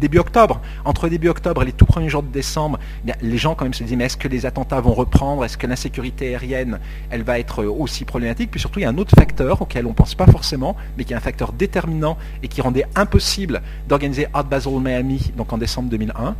début 0.00 0.18
octobre. 0.18 0.60
Entre 0.84 1.08
début 1.08 1.28
octobre 1.28 1.62
et 1.62 1.66
les 1.66 1.72
tout 1.72 1.84
premiers 1.84 2.08
jours 2.08 2.22
de 2.22 2.32
décembre, 2.32 2.78
les 3.22 3.38
gens 3.38 3.54
quand 3.54 3.64
même 3.64 3.74
se 3.74 3.84
disent 3.84 3.96
mais 3.96 4.06
est-ce 4.06 4.16
que 4.16 4.28
les 4.28 4.46
attentats 4.46 4.80
vont 4.80 4.94
reprendre? 4.94 5.44
Est-ce 5.44 5.56
que 5.56 5.66
l'insécurité 5.66 6.34
aérienne, 6.34 6.80
elle 7.10 7.22
va 7.22 7.38
être 7.38 7.62
euh, 7.62 7.70
aussi 7.70 8.04
problématique? 8.04 8.50
Puis 8.50 8.60
surtout, 8.60 8.80
il 8.80 8.82
y 8.82 8.86
a 8.86 8.88
un 8.88 8.98
autre 8.98 9.14
facteur 9.14 9.62
auquel 9.62 9.86
on 9.86 9.90
ne 9.90 9.94
pense 9.94 10.14
pas 10.14 10.26
forcément, 10.26 10.76
mais 10.96 11.04
qui 11.04 11.12
est 11.12 11.16
un 11.16 11.20
facteur 11.20 11.52
déterminant 11.52 12.16
et 12.42 12.48
qui 12.48 12.60
rendait 12.60 12.86
impossible 12.96 13.62
d'organiser 13.88 14.26
Art 14.32 14.44
Basel 14.44 14.80
Miami 14.80 15.32
donc 15.36 15.52
en 15.52 15.58
décembre 15.58 15.88
2001. 15.90 16.34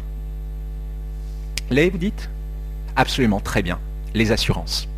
Les, 1.70 1.90
vous 1.90 1.98
dites? 1.98 2.28
Absolument, 2.96 3.40
très 3.40 3.62
bien. 3.62 3.78
Les 4.14 4.32
assurances. 4.32 4.88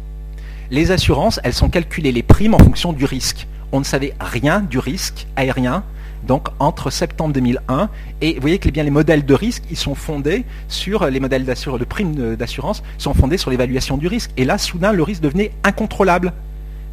Les 0.70 0.90
assurances, 0.90 1.39
elles 1.44 1.52
sont 1.52 1.68
calculées 1.68 2.12
les 2.12 2.22
primes 2.22 2.55
en 2.55 2.59
fonction 2.59 2.94
du 2.94 3.05
risque. 3.05 3.47
On 3.72 3.80
ne 3.80 3.84
savait 3.84 4.14
rien 4.20 4.60
du 4.60 4.78
risque 4.78 5.26
aérien 5.36 5.84
donc 6.26 6.48
entre 6.58 6.90
septembre 6.90 7.34
2001 7.34 7.88
et 8.20 8.34
vous 8.34 8.40
voyez 8.40 8.58
que 8.58 8.68
les 8.68 8.90
modèles 8.90 9.24
de 9.24 9.34
risque, 9.34 9.64
ils 9.70 9.76
sont 9.76 9.94
fondés 9.94 10.44
sur 10.68 11.06
les 11.06 11.20
modèles 11.20 11.44
d'assurance, 11.44 11.80
primes 11.88 12.36
d'assurance 12.36 12.82
sont 12.98 13.14
fondés 13.14 13.38
sur 13.38 13.50
l'évaluation 13.50 13.96
du 13.96 14.06
risque. 14.06 14.30
Et 14.36 14.44
là, 14.44 14.58
soudain, 14.58 14.92
le 14.92 15.02
risque 15.02 15.22
devenait 15.22 15.52
incontrôlable. 15.64 16.32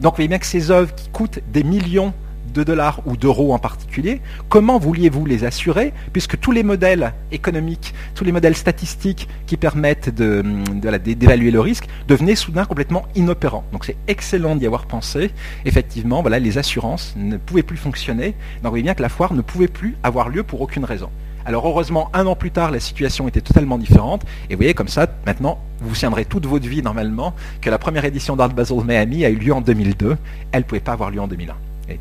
Donc 0.02 0.14
vous 0.14 0.18
voyez 0.18 0.28
bien 0.28 0.40
que 0.40 0.46
ces 0.46 0.72
œuvres 0.72 0.94
qui 0.96 1.10
coûtent 1.10 1.40
des 1.52 1.64
millions 1.64 2.14
de 2.52 2.64
dollars 2.64 3.02
ou 3.06 3.18
d'euros 3.18 3.54
en 3.54 3.60
particulier, 3.60 4.22
comment 4.50 4.80
vouliez-vous 4.80 5.26
les 5.26 5.44
assurer 5.44 5.94
puisque 6.14 6.40
tous 6.40 6.52
les 6.52 6.64
modèles 6.64 7.14
économiques, 7.32 7.94
tous 8.16 8.24
les 8.24 8.32
modèles 8.32 8.56
statistiques 8.56 9.28
qui 9.48 9.58
permettent 9.58 10.10
d'évaluer 10.10 11.52
le 11.52 11.60
risque 11.60 11.88
devenaient 12.08 12.36
soudain 12.36 12.66
complètement 12.66 13.04
inopérants. 13.16 13.64
Donc 13.72 13.86
c'est 13.86 13.98
excellent 14.08 14.56
d'y 14.56 14.66
avoir 14.66 14.86
pensé. 14.86 15.32
Effectivement, 15.66 16.22
voilà, 16.22 16.40
les 16.40 16.58
assurances 16.58 17.14
ne 17.16 17.38
pouvaient 17.38 17.64
plus 17.64 17.78
fonctionner. 17.78 18.28
Donc 18.28 18.64
vous 18.64 18.70
voyez 18.70 18.84
bien 18.84 18.94
que 18.94 19.02
la 19.02 19.10
foire 19.10 19.34
ne 19.34 19.42
pouvait 19.42 19.68
plus 19.68 19.96
avoir 20.04 20.30
lieu 20.30 20.44
pour 20.44 20.62
aucune 20.62 20.86
raison. 20.86 21.10
Alors 21.46 21.66
heureusement, 21.68 22.10
un 22.14 22.26
an 22.28 22.36
plus 22.36 22.52
tard, 22.52 22.70
la 22.72 22.80
situation 22.80 23.28
était 23.28 23.42
totalement 23.42 23.78
différente. 23.78 24.24
Et 24.50 24.54
vous 24.54 24.60
voyez, 24.60 24.74
comme 24.74 24.88
ça, 24.88 25.08
maintenant, 25.26 25.58
vous 25.82 25.96
tiendrez 25.96 26.26
toute 26.26 26.46
votre 26.46 26.68
vie 26.68 26.82
normalement 26.82 27.34
que 27.62 27.70
la 27.70 27.80
première 27.80 28.06
édition 28.06 28.36
d'Art 28.36 28.50
Basel 28.50 28.84
Miami 28.86 29.26
a 29.26 29.30
eu 29.30 29.36
lieu 29.36 29.54
en 29.54 29.62
2002. 29.62 30.18
Elle 30.52 30.60
ne 30.60 30.66
pouvait 30.66 30.82
pas 30.82 30.94
avoir 30.94 31.10
lieu 31.10 31.22
en 31.22 31.28
2001. 31.28 31.56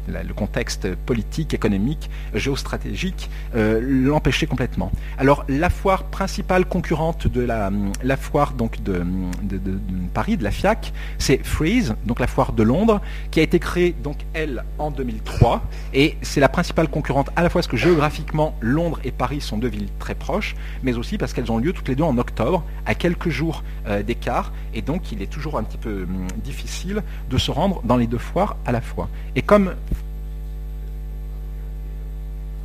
Le 0.08 0.34
contexte 0.34 0.94
politique, 0.94 1.54
économique, 1.54 2.10
géostratégique 2.34 3.30
euh, 3.54 3.80
l'empêchait 3.82 4.46
complètement. 4.46 4.90
Alors 5.18 5.44
la 5.48 5.70
foire 5.70 6.04
principale 6.04 6.66
concurrente 6.66 7.26
de 7.26 7.40
la, 7.40 7.70
la 8.02 8.16
foire 8.16 8.52
donc 8.52 8.82
de, 8.82 9.04
Paris, 10.14 10.36
de 10.36 10.44
la 10.44 10.50
FIAC, 10.50 10.92
c'est 11.18 11.44
Freeze, 11.44 11.94
donc 12.04 12.20
la 12.20 12.26
foire 12.26 12.52
de 12.52 12.62
Londres, 12.62 13.00
qui 13.30 13.40
a 13.40 13.42
été 13.42 13.58
créée 13.58 13.94
donc 14.02 14.16
elle 14.34 14.64
en 14.78 14.90
2003 14.90 15.62
et 15.94 16.16
c'est 16.22 16.40
la 16.40 16.48
principale 16.48 16.88
concurrente 16.88 17.30
à 17.36 17.42
la 17.42 17.50
fois 17.50 17.60
parce 17.60 17.66
que 17.66 17.76
géographiquement 17.76 18.54
Londres 18.60 19.00
et 19.04 19.10
Paris 19.10 19.40
sont 19.40 19.58
deux 19.58 19.68
villes 19.68 19.88
très 19.98 20.14
proches, 20.14 20.54
mais 20.82 20.96
aussi 20.96 21.18
parce 21.18 21.32
qu'elles 21.32 21.50
ont 21.50 21.58
lieu 21.58 21.72
toutes 21.72 21.88
les 21.88 21.96
deux 21.96 22.04
en 22.04 22.18
octobre, 22.18 22.64
à 22.86 22.94
quelques 22.94 23.30
jours 23.30 23.64
euh, 23.86 24.02
d'écart, 24.02 24.52
et 24.74 24.82
donc 24.82 25.12
il 25.12 25.22
est 25.22 25.26
toujours 25.26 25.58
un 25.58 25.64
petit 25.64 25.78
peu 25.78 26.02
hum, 26.02 26.26
difficile 26.44 27.02
de 27.30 27.38
se 27.38 27.50
rendre 27.50 27.82
dans 27.84 27.96
les 27.96 28.06
deux 28.06 28.18
foires 28.18 28.56
à 28.64 28.72
la 28.72 28.80
fois. 28.80 29.08
Et 29.34 29.42
comme 29.42 29.74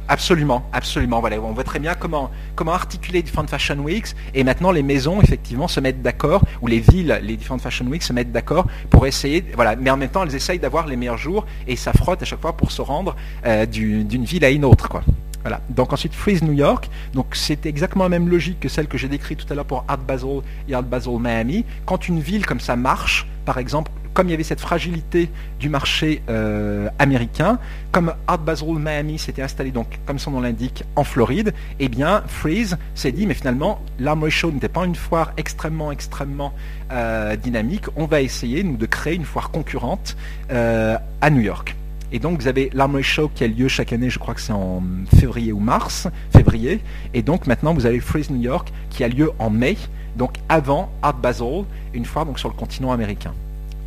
Absolument, 0.08 0.64
absolument. 0.74 1.22
Voilà, 1.22 1.40
on 1.40 1.54
voit 1.54 1.64
très 1.64 1.80
bien 1.80 1.96
comment, 1.96 2.30
comment 2.56 2.74
articuler 2.74 3.22
différentes 3.22 3.50
Fashion 3.50 3.80
Weeks 3.80 4.16
et 4.34 4.44
maintenant 4.44 4.72
les 4.72 4.84
maisons 4.84 5.22
effectivement 5.22 5.68
se 5.70 5.80
mettent 5.80 6.02
d'accord 6.02 6.44
ou 6.62 6.68
les 6.68 6.82
villes, 6.82 7.20
les 7.24 7.38
différentes 7.38 7.62
Fashion 7.62 7.86
Weeks 7.86 8.04
se 8.04 8.12
mettent 8.12 8.32
d'accord 8.32 8.68
pour 8.90 9.08
essayer, 9.08 9.46
voilà, 9.56 9.76
mais 9.78 9.90
en 9.90 9.98
même 9.98 10.10
temps 10.10 10.24
elles 10.24 10.36
essayent 10.36 10.60
d'avoir 10.60 10.88
les 10.88 10.98
meilleurs 10.98 11.18
jours 11.18 11.46
et 11.68 11.78
ça 11.78 11.94
frotte 11.94 12.22
à 12.22 12.26
chaque 12.26 12.42
fois 12.42 12.56
pour 12.58 12.72
se 12.72 12.82
rendre 12.82 13.16
euh, 13.46 13.66
d'une 13.66 14.26
ville 14.26 14.44
à 14.44 14.50
une 14.50 14.66
autre. 14.66 15.02
Voilà. 15.42 15.62
Donc 15.70 15.94
ensuite 15.94 16.14
Freeze 16.14 16.42
New 16.42 16.54
York. 16.54 16.90
Donc 17.14 17.28
c'est 17.34 17.66
exactement 17.66 18.06
la 18.06 18.10
même 18.10 18.30
logique 18.30 18.60
que 18.60 18.70
celle 18.70 18.88
que 18.88 18.98
j'ai 18.98 19.10
décrite 19.10 19.46
tout 19.46 19.52
à 19.52 19.56
l'heure 19.56 19.66
pour 19.66 19.84
Art 19.88 19.98
Basel 19.98 20.42
et 20.68 20.74
Art 20.74 20.84
Basel 20.84 21.18
Miami. 21.20 21.66
Quand 21.86 22.08
une 22.08 22.20
ville 22.20 22.46
comme 22.46 22.60
ça 22.60 22.76
marche, 22.76 23.28
par 23.46 23.58
exemple, 23.58 23.92
comme 24.14 24.28
il 24.28 24.32
y 24.32 24.34
avait 24.34 24.44
cette 24.44 24.60
fragilité 24.62 25.30
du 25.60 25.70
marché 25.70 26.22
euh, 26.30 26.90
américain, 27.00 27.60
comme 27.92 28.14
Art 28.28 28.40
Basel 28.40 28.76
Miami 28.76 29.20
s'était 29.20 29.42
installé 29.42 29.72
donc, 29.72 30.00
comme 30.06 30.20
son 30.20 30.32
nom 30.32 30.42
l'indique, 30.42 30.84
en 30.96 31.04
Floride, 31.04 31.54
eh 31.80 31.90
bien 31.90 32.24
Freeze 32.28 32.78
s'est 32.96 33.12
dit 33.12 33.26
mais 33.26 33.34
finalement 33.34 33.82
l'Armory 34.00 34.32
Show 34.32 34.52
n'était 34.52 34.70
pas 34.70 34.86
une 34.86 34.96
foire 34.96 35.34
extrêmement 35.38 35.92
extrêmement 35.92 36.54
euh, 36.92 37.36
dynamique. 37.36 37.86
On 37.96 38.06
va 38.06 38.22
essayer 38.22 38.64
de 38.64 38.86
créer 38.86 39.16
une 39.16 39.26
foire 39.26 39.52
concurrente 39.52 40.16
euh, 40.52 40.98
à 41.22 41.30
New 41.30 41.42
York. 41.42 41.76
Et 42.12 42.20
donc 42.20 42.40
vous 42.40 42.48
avez 42.48 42.70
l'Armory 42.74 43.04
Show 43.04 43.32
qui 43.34 43.44
a 43.44 43.48
lieu 43.48 43.68
chaque 43.68 43.92
année, 43.92 44.12
je 44.12 44.20
crois 44.20 44.36
que 44.36 44.42
c'est 44.42 44.54
en 44.54 44.84
février 45.18 45.52
ou 45.52 45.60
mars, 45.60 46.08
février. 46.32 46.80
Et 47.16 47.24
donc 47.24 47.48
maintenant 47.48 47.74
vous 47.74 47.88
avez 47.88 48.00
Freeze 48.00 48.30
New 48.30 48.42
York 48.42 48.72
qui 48.92 49.04
a 49.04 49.08
lieu 49.08 49.32
en 49.40 49.50
mai, 49.50 49.78
donc 50.16 50.36
avant 50.48 50.92
Art 51.02 51.18
Basel, 51.18 51.64
une 51.94 52.04
donc 52.04 52.38
sur 52.38 52.50
le 52.50 52.56
continent 52.56 52.92
américain. 52.92 53.34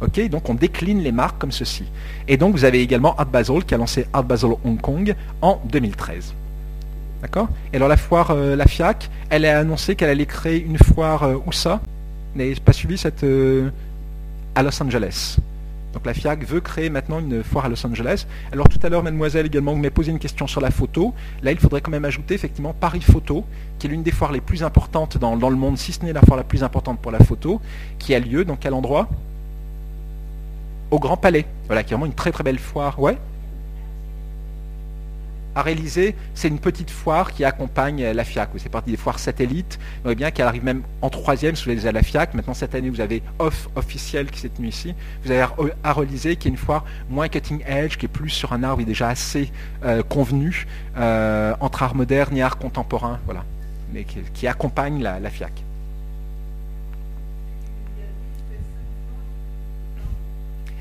Ok, 0.03 0.29
donc 0.29 0.49
on 0.51 0.55
décline 0.55 1.01
les 1.01 1.13
marques 1.13 1.39
comme 1.39 1.53
ceci. 1.53 1.85
Et 2.29 2.37
donc 2.37 2.53
vous 2.53 2.65
avez 2.65 2.83
également 2.83 3.17
Art 3.17 3.27
Basel 3.27 3.65
qui 3.65 3.75
a 3.75 3.79
lancé 3.79 4.07
Art 4.13 4.25
Basel 4.25 4.51
Hong 4.65 4.81
Kong 4.81 5.15
en 5.41 5.61
2013. 5.65 6.35
D'accord? 7.23 7.49
Et 7.73 7.77
alors 7.77 7.89
la 7.89 7.97
foire, 7.97 8.31
euh, 8.33 8.57
la 8.57 8.67
FIAC, 8.67 9.09
elle 9.31 9.47
a 9.47 9.59
annoncé 9.59 9.97
qu'elle 9.97 10.11
allait 10.11 10.27
créer 10.27 10.63
une 10.63 10.77
foire 10.77 11.23
euh, 11.23 11.37
où 11.47 11.53
ça 11.53 11.81
pas 12.63 12.75
suivi 12.75 12.99
cette 12.99 13.25
euh, 13.25 13.71
à 14.55 14.63
Los 14.63 14.83
Angeles. 14.83 15.39
Donc 15.95 16.05
la 16.05 16.13
FIAC 16.13 16.45
veut 16.45 16.61
créer 16.61 16.91
maintenant 16.91 17.21
une 17.21 17.43
foire 17.43 17.65
à 17.65 17.69
Los 17.71 17.87
Angeles. 17.87 18.27
Alors 18.53 18.69
tout 18.69 18.79
à 18.83 18.91
l'heure, 18.91 19.03
mademoiselle 19.03 19.47
également, 19.47 19.73
vous 19.73 19.79
m'avez 19.79 19.89
posé 19.89 20.11
une 20.11 20.19
question 20.19 20.47
sur 20.47 20.61
la 20.61 20.71
photo. 20.71 21.15
Là, 21.43 21.53
il 21.53 21.59
faudrait 21.59 21.81
quand 21.81 21.91
même 21.91 22.05
ajouter 22.05 22.35
effectivement 22.35 22.75
Paris 22.79 23.01
Photo, 23.01 23.47
qui 23.79 23.87
est 23.87 23.91
l'une 23.91 24.03
des 24.03 24.11
foires 24.11 24.33
les 24.33 24.43
plus 24.43 24.63
importantes 24.63 25.17
dans 25.17 25.35
le 25.35 25.57
monde, 25.57 25.79
si 25.79 25.93
ce 25.93 26.05
n'est 26.05 26.13
la 26.13 26.21
foire 26.21 26.37
la 26.37 26.45
plus 26.45 26.63
importante 26.63 27.01
pour 27.01 27.13
la 27.13 27.21
photo, 27.21 27.63
qui 27.99 28.15
a 28.15 28.19
lieu 28.19 28.45
dans 28.45 28.57
quel 28.57 28.75
endroit 28.75 29.09
Au 30.91 30.99
Grand 30.99 31.17
Palais. 31.17 31.47
Voilà, 31.67 31.83
qui 31.83 31.93
est 31.93 31.97
vraiment 31.97 32.07
une 32.07 32.15
très 32.15 32.33
très 32.33 32.45
belle 32.45 32.59
foire. 32.59 32.99
Ouais 33.01 33.19
à 35.57 35.63
réaliser, 35.63 36.15
c'est 36.35 36.49
une 36.49 36.59
petite 36.59 36.91
foire 36.91 37.33
qui 37.33 37.43
accompagne 37.43 38.05
la 38.05 38.25
FIAC. 38.25 38.51
C'est 38.59 38.69
partie 38.69 38.91
des 38.91 38.99
foires 38.99 39.19
satellites. 39.19 39.79
On 40.05 40.13
bien 40.13 40.31
qu'elle 40.31 40.47
arrive 40.47 40.63
même 40.63 40.83
en 41.01 41.09
troisième, 41.09 41.57
si 41.57 41.65
vous 41.65 41.75
déjà 41.75 41.93
la 41.93 42.03
FIAC. 42.03 42.35
Maintenant, 42.35 42.53
cette 42.53 42.75
année, 42.75 42.91
vous 42.91 43.01
avez 43.01 43.23
Off 43.39 43.71
officiel 43.75 44.31
qui 44.31 44.39
s'est 44.39 44.51
tenu 44.51 44.69
ici. 44.69 44.95
Vous 45.25 45.31
avez 45.31 45.47
à 45.83 45.93
réaliser 45.95 46.37
qui 46.37 46.49
est 46.49 46.51
une 46.51 46.59
foire 46.59 46.85
moins 47.09 47.29
cutting 47.29 47.63
edge, 47.67 47.97
qui 47.97 48.05
est 48.05 48.11
plus 48.11 48.29
sur 48.29 48.53
un 48.53 48.63
art 48.63 48.77
déjà 48.77 49.09
assez 49.09 49.51
euh, 49.83 50.03
convenu 50.03 50.67
euh, 50.99 51.55
entre 51.61 51.83
art 51.83 51.95
moderne 51.95 52.37
et 52.37 52.43
art 52.43 52.59
contemporain. 52.59 53.19
Voilà. 53.25 53.43
Mais 53.95 54.05
qui, 54.05 54.47
accompagne 54.47 55.03
la, 55.03 55.31
FIAC. 55.31 55.53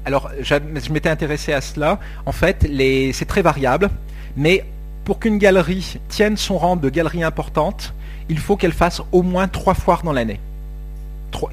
Alors, 0.06 0.30
je, 0.40 0.56
m'étais 0.92 1.10
intéressé 1.10 1.52
à 1.52 1.62
cela. 1.62 2.00
En 2.26 2.32
fait, 2.32 2.68
c'est 3.14 3.26
très 3.26 3.42
variable. 3.42 3.90
Mais 4.38 4.64
pour 5.04 5.20
qu'une 5.20 5.38
galerie 5.38 5.98
tienne 6.10 6.38
son 6.38 6.58
rang 6.58 6.76
de 6.76 6.90
galerie 6.90 7.24
importante, 7.24 7.94
il 8.30 8.40
faut 8.40 8.56
qu'elle 8.56 8.74
fasse 8.74 9.02
au 9.12 9.24
moins 9.24 9.48
trois 9.48 9.74
foires 9.74 10.04
dans 10.04 10.14
l'année. 10.14 10.40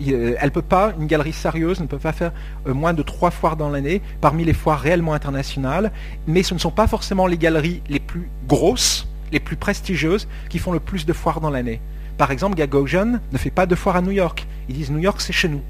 Euh, 0.01 0.35
elle 0.39 0.51
peut 0.51 0.63
pas, 0.63 0.93
une 0.99 1.07
galerie 1.07 1.33
sérieuse 1.33 1.81
ne 1.81 1.87
peut 1.87 1.99
pas 1.99 2.13
faire 2.13 2.33
euh, 2.69 2.75
moins 2.75 2.95
de 2.95 3.03
trois 3.03 3.31
foires 3.31 3.57
dans 3.57 3.69
l'année 3.69 4.01
parmi 4.21 4.45
les 4.45 4.53
foires 4.53 4.79
réellement 4.79 5.13
internationales, 5.13 5.91
mais 6.29 6.45
ce 6.45 6.55
ne 6.55 6.61
sont 6.61 6.71
pas 6.71 6.87
forcément 6.87 7.27
les 7.27 7.37
galeries 7.37 7.83
les 7.89 7.99
plus 7.99 8.29
grosses, 8.47 9.09
les 9.33 9.41
plus 9.41 9.57
prestigieuses, 9.57 10.29
qui 10.49 10.59
font 10.59 10.73
le 10.73 10.79
plus 10.79 11.05
de 11.05 11.13
foires 11.13 11.41
dans 11.41 11.51
l'année. 11.51 11.81
Par 12.17 12.31
exemple, 12.31 12.57
Gagosian 12.57 13.19
ne 13.33 13.39
fait 13.39 13.51
pas 13.51 13.67
de 13.67 13.75
foires 13.75 13.97
à 13.97 14.03
New 14.03 14.13
York. 14.13 14.47
Ils 14.69 14.77
disent 14.77 14.91
New 14.91 14.99
York, 14.99 15.21
c'est 15.21 15.33
chez 15.33 15.49
nous. 15.49 15.63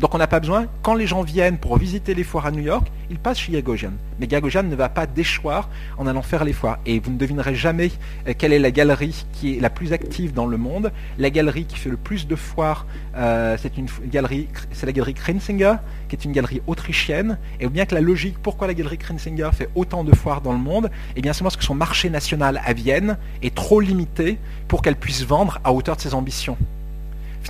Donc 0.00 0.14
on 0.14 0.18
n'a 0.18 0.26
pas 0.26 0.40
besoin, 0.40 0.64
quand 0.80 0.94
les 0.94 1.06
gens 1.06 1.20
viennent 1.20 1.58
pour 1.58 1.76
visiter 1.76 2.14
les 2.14 2.24
foires 2.24 2.46
à 2.46 2.50
New 2.50 2.62
York, 2.62 2.90
ils 3.10 3.18
passent 3.18 3.38
chez 3.38 3.52
Gagosian. 3.52 3.92
Mais 4.18 4.26
Gagosian 4.26 4.62
ne 4.62 4.74
va 4.74 4.88
pas 4.88 5.06
déchoir 5.06 5.68
en 5.98 6.06
allant 6.06 6.22
faire 6.22 6.42
les 6.42 6.54
foires. 6.54 6.78
Et 6.86 7.00
vous 7.00 7.10
ne 7.10 7.18
devinerez 7.18 7.54
jamais 7.54 7.90
euh, 8.26 8.32
quelle 8.36 8.54
est 8.54 8.58
la 8.58 8.70
galerie 8.70 9.26
qui 9.34 9.58
est 9.58 9.60
la 9.60 9.68
plus 9.68 9.92
active 9.92 10.32
dans 10.32 10.46
le 10.46 10.56
monde. 10.56 10.90
La 11.18 11.28
galerie 11.28 11.66
qui 11.66 11.76
fait 11.76 11.90
le 11.90 11.98
plus 11.98 12.26
de 12.26 12.34
foires, 12.34 12.86
euh, 13.14 13.58
c'est 13.60 13.76
la 13.76 14.92
galerie 14.92 15.14
Krinsinger, 15.14 15.74
qui 16.08 16.16
est 16.16 16.24
une 16.24 16.32
galerie 16.32 16.62
autrichienne. 16.66 17.36
Et 17.60 17.68
bien 17.68 17.84
que 17.84 17.94
la 17.94 18.00
logique, 18.00 18.36
pourquoi 18.42 18.68
la 18.68 18.74
galerie 18.74 18.96
Krinsinger 18.96 19.50
fait 19.52 19.68
autant 19.74 20.02
de 20.02 20.14
foires 20.14 20.40
dans 20.40 20.52
le 20.52 20.58
monde, 20.58 20.90
eh 21.14 21.20
bien 21.20 21.34
c'est 21.34 21.42
parce 21.42 21.58
que 21.58 21.64
son 21.64 21.74
marché 21.74 22.08
national 22.08 22.62
à 22.64 22.72
Vienne 22.72 23.18
est 23.42 23.54
trop 23.54 23.80
limité 23.80 24.38
pour 24.66 24.80
qu'elle 24.80 24.96
puisse 24.96 25.24
vendre 25.26 25.60
à 25.62 25.74
hauteur 25.74 25.96
de 25.96 26.00
ses 26.00 26.14
ambitions 26.14 26.56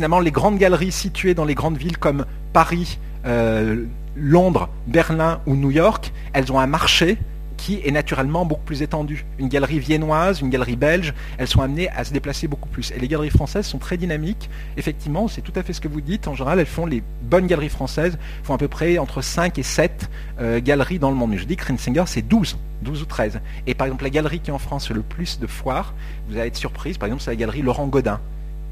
finalement, 0.00 0.20
les 0.20 0.30
grandes 0.30 0.56
galeries 0.56 0.92
situées 0.92 1.34
dans 1.34 1.44
les 1.44 1.54
grandes 1.54 1.76
villes 1.76 1.98
comme 1.98 2.24
Paris, 2.54 2.98
euh, 3.26 3.84
Londres, 4.16 4.70
Berlin 4.86 5.42
ou 5.44 5.56
New 5.56 5.70
York, 5.70 6.10
elles 6.32 6.50
ont 6.50 6.58
un 6.58 6.66
marché 6.66 7.18
qui 7.58 7.82
est 7.84 7.90
naturellement 7.90 8.46
beaucoup 8.46 8.64
plus 8.64 8.80
étendu. 8.80 9.26
Une 9.38 9.48
galerie 9.48 9.78
viennoise, 9.78 10.40
une 10.40 10.48
galerie 10.48 10.76
belge, 10.76 11.12
elles 11.36 11.48
sont 11.48 11.60
amenées 11.60 11.90
à 11.90 12.04
se 12.04 12.14
déplacer 12.14 12.48
beaucoup 12.48 12.70
plus. 12.70 12.92
Et 12.92 12.98
les 12.98 13.08
galeries 13.08 13.28
françaises 13.28 13.66
sont 13.66 13.76
très 13.76 13.98
dynamiques. 13.98 14.48
Effectivement, 14.78 15.28
c'est 15.28 15.42
tout 15.42 15.52
à 15.54 15.62
fait 15.62 15.74
ce 15.74 15.82
que 15.82 15.88
vous 15.88 16.00
dites. 16.00 16.28
En 16.28 16.34
général, 16.34 16.58
elles 16.60 16.64
font 16.64 16.86
les 16.86 17.02
bonnes 17.20 17.46
galeries 17.46 17.68
françaises, 17.68 18.16
font 18.42 18.54
à 18.54 18.58
peu 18.58 18.68
près 18.68 18.96
entre 18.96 19.20
5 19.20 19.58
et 19.58 19.62
7 19.62 20.08
euh, 20.40 20.60
galeries 20.62 20.98
dans 20.98 21.10
le 21.10 21.16
monde. 21.16 21.32
Mais 21.32 21.36
je 21.36 21.44
dis 21.44 21.56
que 21.56 21.64
c'est 22.06 22.22
12. 22.22 22.56
12 22.80 23.02
ou 23.02 23.04
13. 23.04 23.40
Et 23.66 23.74
par 23.74 23.86
exemple, 23.86 24.04
la 24.04 24.10
galerie 24.10 24.40
qui 24.40 24.50
en 24.50 24.58
France 24.58 24.90
le 24.90 25.02
plus 25.02 25.38
de 25.38 25.46
foires, 25.46 25.92
vous 26.26 26.38
allez 26.38 26.46
être 26.46 26.56
surprise, 26.56 26.96
par 26.96 27.08
exemple, 27.08 27.22
c'est 27.22 27.32
la 27.32 27.36
galerie 27.36 27.60
Laurent 27.60 27.86
Godin 27.86 28.18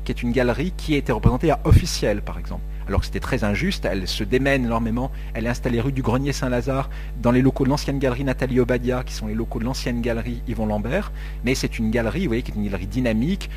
qui 0.08 0.12
est 0.12 0.22
une 0.22 0.32
galerie 0.32 0.72
qui 0.74 0.94
était 0.94 1.12
représentée 1.12 1.50
à 1.50 1.60
officiel, 1.64 2.22
par 2.22 2.38
exemple. 2.38 2.62
Alors 2.86 3.00
que 3.00 3.06
c'était 3.06 3.20
très 3.20 3.44
injuste, 3.44 3.84
elle 3.84 4.08
se 4.08 4.24
démène 4.24 4.64
énormément, 4.64 5.10
elle 5.34 5.44
est 5.44 5.50
installée 5.50 5.82
rue 5.82 5.92
du 5.92 6.00
Grenier 6.00 6.32
Saint-Lazare, 6.32 6.88
dans 7.20 7.30
les 7.30 7.42
locaux 7.42 7.64
de 7.64 7.68
l'ancienne 7.68 7.98
galerie 7.98 8.24
Nathalie 8.24 8.58
Obadia, 8.58 9.04
qui 9.04 9.12
sont 9.12 9.26
les 9.26 9.34
locaux 9.34 9.58
de 9.58 9.66
l'ancienne 9.66 10.00
galerie 10.00 10.40
Yvon 10.48 10.64
Lambert, 10.64 11.12
mais 11.44 11.54
c'est 11.54 11.78
une 11.78 11.90
galerie, 11.90 12.22
vous 12.22 12.28
voyez, 12.28 12.40
qui 12.40 12.52
est 12.52 12.54
une 12.54 12.64
galerie 12.64 12.86
dynamique, 12.86 13.50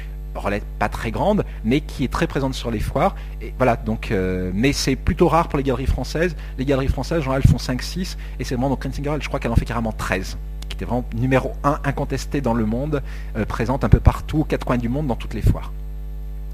pas 0.77 0.89
très 0.89 1.11
grande, 1.11 1.45
mais 1.63 1.79
qui 1.79 2.03
est 2.03 2.11
très 2.11 2.27
présente 2.27 2.53
sur 2.53 2.69
les 2.69 2.81
foires. 2.81 3.15
Voilà, 3.55 3.77
donc, 3.77 4.11
euh, 4.11 4.51
mais 4.53 4.73
c'est 4.73 4.97
plutôt 4.97 5.29
rare 5.29 5.47
pour 5.47 5.55
les 5.55 5.63
galeries 5.63 5.85
françaises. 5.85 6.35
Les 6.57 6.65
galeries 6.65 6.89
françaises, 6.89 7.25
en 7.29 7.33
elles 7.33 7.47
font 7.47 7.59
5-6, 7.59 8.17
et 8.41 8.43
c'est 8.43 8.55
vraiment, 8.55 8.69
donc 8.69 8.83
Rensinger, 8.83 9.15
je 9.21 9.27
crois 9.29 9.39
qu'elle 9.39 9.51
en 9.51 9.55
fait 9.55 9.63
carrément 9.63 9.93
13 9.93 10.37
qui 10.67 10.75
était 10.75 10.85
vraiment 10.85 11.05
numéro 11.15 11.53
1 11.63 11.79
incontesté 11.85 12.41
dans 12.41 12.53
le 12.53 12.65
monde, 12.65 13.01
euh, 13.37 13.45
présente 13.45 13.85
un 13.85 13.89
peu 13.89 14.01
partout, 14.01 14.43
quatre 14.43 14.65
coins 14.65 14.77
du 14.77 14.89
monde, 14.89 15.07
dans 15.07 15.15
toutes 15.15 15.33
les 15.33 15.41
foires. 15.41 15.71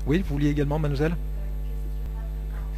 Oui, 0.07 0.23
vous 0.25 0.35
vouliez 0.35 0.49
également, 0.49 0.79
mademoiselle? 0.79 1.15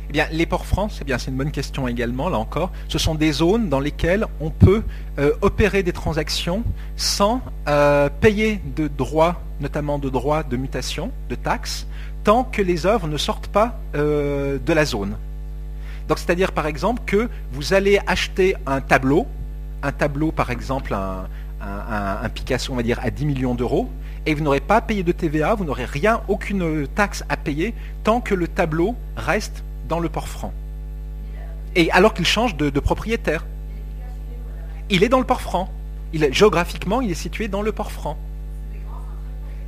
Eh 0.09 0.13
bien, 0.13 0.25
les 0.31 0.47
ports 0.47 0.65
France, 0.65 0.97
eh 1.01 1.03
bien, 1.03 1.19
c'est 1.19 1.29
une 1.29 1.37
bonne 1.37 1.51
question 1.51 1.87
également, 1.87 2.27
là 2.29 2.39
encore. 2.39 2.71
Ce 2.87 2.97
sont 2.97 3.13
des 3.13 3.31
zones 3.31 3.69
dans 3.69 3.79
lesquelles 3.79 4.25
on 4.41 4.49
peut 4.49 4.81
euh, 5.19 5.33
opérer 5.41 5.83
des 5.83 5.93
transactions 5.93 6.63
sans 6.95 7.41
euh, 7.67 8.09
payer 8.19 8.59
de 8.75 8.87
droits, 8.87 9.39
notamment 9.61 9.99
de 9.99 10.09
droits 10.09 10.41
de 10.41 10.57
mutation, 10.57 11.11
de 11.29 11.35
taxes, 11.35 11.85
tant 12.23 12.43
que 12.43 12.63
les 12.63 12.87
œuvres 12.87 13.07
ne 13.07 13.17
sortent 13.17 13.49
pas 13.49 13.79
euh, 13.93 14.57
de 14.65 14.73
la 14.73 14.85
zone. 14.85 15.15
Donc, 16.07 16.17
c'est-à-dire, 16.17 16.51
par 16.51 16.65
exemple, 16.65 17.03
que 17.05 17.29
vous 17.53 17.75
allez 17.75 17.99
acheter 18.07 18.55
un 18.65 18.81
tableau, 18.81 19.27
un 19.83 19.91
tableau, 19.91 20.31
par 20.31 20.49
exemple, 20.49 20.95
un, 20.95 21.27
un 21.61 22.29
Picasso, 22.29 22.73
on 22.73 22.75
va 22.75 22.83
dire, 22.83 22.99
à 23.03 23.11
10 23.11 23.25
millions 23.27 23.53
d'euros, 23.53 23.87
et 24.29 24.35
vous 24.35 24.43
n'aurez 24.43 24.59
pas 24.59 24.79
payé 24.79 25.01
de 25.01 25.11
TVA, 25.11 25.55
vous 25.55 25.65
n'aurez 25.65 25.85
rien, 25.85 26.21
aucune 26.27 26.87
taxe 26.89 27.23
à 27.29 27.35
payer 27.35 27.73
tant 28.03 28.21
que 28.21 28.35
le 28.35 28.47
tableau 28.47 28.95
reste 29.17 29.63
dans 29.87 29.99
le 29.99 30.07
port 30.07 30.27
franc. 30.27 30.53
Et 31.75 31.89
alors 31.89 32.13
qu'il 32.13 32.27
change 32.27 32.55
de, 32.55 32.69
propriétaire. 32.79 33.47
Il 34.91 35.01
est 35.01 35.09
dans 35.09 35.17
le 35.17 35.25
port 35.25 35.41
franc. 35.41 35.67
Géographiquement, 36.13 37.01
il 37.01 37.09
est 37.09 37.15
situé 37.15 37.47
dans 37.47 37.63
le 37.63 37.71
port 37.71 37.91
franc. 37.91 38.19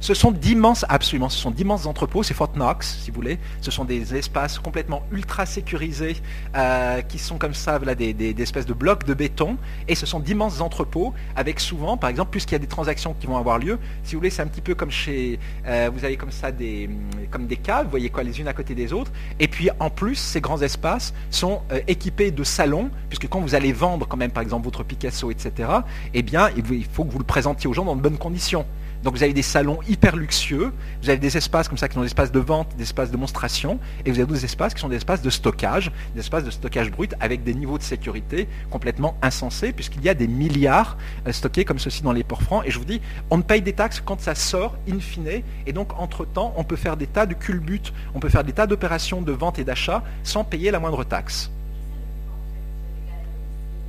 Ce 0.01 0.15
sont 0.15 0.31
d'immenses, 0.31 0.83
absolument, 0.89 1.29
ce 1.29 1.37
sont 1.37 1.51
d'immenses 1.51 1.85
entrepôts, 1.85 2.23
c'est 2.23 2.33
Fort 2.33 2.53
Knox, 2.55 3.01
si 3.03 3.11
vous 3.11 3.15
voulez. 3.17 3.37
Ce 3.61 3.69
sont 3.69 3.85
des 3.85 4.15
espaces 4.15 4.57
complètement 4.57 5.03
ultra 5.11 5.45
sécurisés, 5.45 6.17
euh, 6.55 7.03
qui 7.03 7.19
sont 7.19 7.37
comme 7.37 7.53
ça, 7.53 7.77
voilà, 7.77 7.93
des, 7.93 8.35
espèces 8.39 8.65
de 8.65 8.73
blocs 8.73 9.05
de 9.05 9.13
béton. 9.13 9.57
Et 9.87 9.93
ce 9.93 10.07
sont 10.07 10.19
d'immenses 10.19 10.59
entrepôts, 10.59 11.13
avec 11.35 11.59
souvent, 11.59 11.97
par 11.97 12.09
exemple, 12.09 12.31
puisqu'il 12.31 12.53
y 12.53 12.55
a 12.55 12.59
des 12.59 12.65
transactions 12.65 13.13
qui 13.13 13.27
vont 13.27 13.37
avoir 13.37 13.59
lieu, 13.59 13.77
si 14.03 14.15
vous 14.15 14.21
voulez, 14.21 14.31
c'est 14.31 14.41
un 14.41 14.47
petit 14.47 14.61
peu 14.61 14.73
comme 14.73 14.89
chez, 14.89 15.37
euh, 15.67 15.91
vous 15.93 16.03
avez 16.03 16.17
comme 16.17 16.31
ça 16.31 16.51
des, 16.51 16.89
comme 17.29 17.45
des 17.45 17.57
caves, 17.57 17.83
vous 17.83 17.91
voyez 17.91 18.09
quoi, 18.09 18.23
les 18.23 18.39
unes 18.39 18.47
à 18.47 18.53
côté 18.53 18.73
des 18.73 18.93
autres. 18.93 19.11
Et 19.39 19.47
puis, 19.47 19.69
en 19.79 19.91
plus, 19.91 20.15
ces 20.15 20.41
grands 20.41 20.63
espaces 20.63 21.13
sont 21.29 21.61
euh, 21.71 21.79
équipés 21.87 22.31
de 22.31 22.43
salons, 22.43 22.89
puisque 23.07 23.27
quand 23.29 23.39
vous 23.39 23.53
allez 23.53 23.71
vendre, 23.71 24.07
quand 24.07 24.17
même, 24.17 24.31
par 24.31 24.41
exemple, 24.41 24.65
votre 24.65 24.81
Picasso, 24.81 25.29
etc., 25.29 25.69
eh 26.15 26.23
bien, 26.23 26.49
il 26.57 26.85
faut 26.85 27.05
que 27.05 27.11
vous 27.11 27.19
le 27.19 27.23
présentiez 27.23 27.69
aux 27.69 27.73
gens 27.73 27.85
dans 27.85 27.95
de 27.95 28.01
bonnes 28.01 28.17
conditions. 28.17 28.65
Donc 29.03 29.15
vous 29.15 29.23
avez 29.23 29.33
des 29.33 29.41
salons 29.41 29.79
hyper 29.87 30.15
luxueux, 30.15 30.71
vous 31.01 31.09
avez 31.09 31.17
des 31.17 31.35
espaces 31.35 31.67
comme 31.67 31.77
ça 31.77 31.87
qui 31.87 31.95
sont 31.95 32.01
des 32.01 32.07
espaces 32.07 32.31
de 32.31 32.39
vente, 32.39 32.75
des 32.77 32.83
espaces 32.83 33.11
de 33.11 33.17
monstration, 33.17 33.79
et 34.05 34.11
vous 34.11 34.19
avez 34.19 34.27
d'autres 34.27 34.45
espaces 34.45 34.73
qui 34.73 34.81
sont 34.81 34.89
des 34.89 34.97
espaces 34.97 35.21
de 35.21 35.29
stockage, 35.29 35.91
des 36.13 36.19
espaces 36.19 36.43
de 36.43 36.51
stockage 36.51 36.91
brut 36.91 37.13
avec 37.19 37.43
des 37.43 37.53
niveaux 37.53 37.77
de 37.77 37.83
sécurité 37.83 38.47
complètement 38.69 39.17
insensés, 39.21 39.71
puisqu'il 39.71 40.03
y 40.03 40.09
a 40.09 40.13
des 40.13 40.27
milliards 40.27 40.97
euh, 41.27 41.31
stockés 41.31 41.65
comme 41.65 41.79
ceci 41.79 42.03
dans 42.03 42.11
les 42.11 42.23
ports 42.23 42.43
francs. 42.43 42.63
Et 42.65 42.71
je 42.71 42.77
vous 42.77 42.85
dis, 42.85 43.01
on 43.29 43.37
ne 43.37 43.43
paye 43.43 43.61
des 43.61 43.73
taxes 43.73 44.01
quand 44.05 44.19
ça 44.21 44.35
sort, 44.35 44.77
in 44.89 44.99
fine, 44.99 45.41
et 45.65 45.73
donc 45.73 45.99
entre-temps, 45.99 46.53
on 46.57 46.63
peut 46.63 46.75
faire 46.75 46.97
des 46.97 47.07
tas 47.07 47.25
de 47.25 47.33
culbutes, 47.33 47.93
on 48.13 48.19
peut 48.19 48.29
faire 48.29 48.43
des 48.43 48.53
tas 48.53 48.67
d'opérations 48.67 49.21
de 49.21 49.31
vente 49.31 49.57
et 49.59 49.63
d'achat 49.63 50.03
sans 50.23 50.43
payer 50.43 50.71
la 50.71 50.79
moindre 50.79 51.03
taxe 51.03 51.51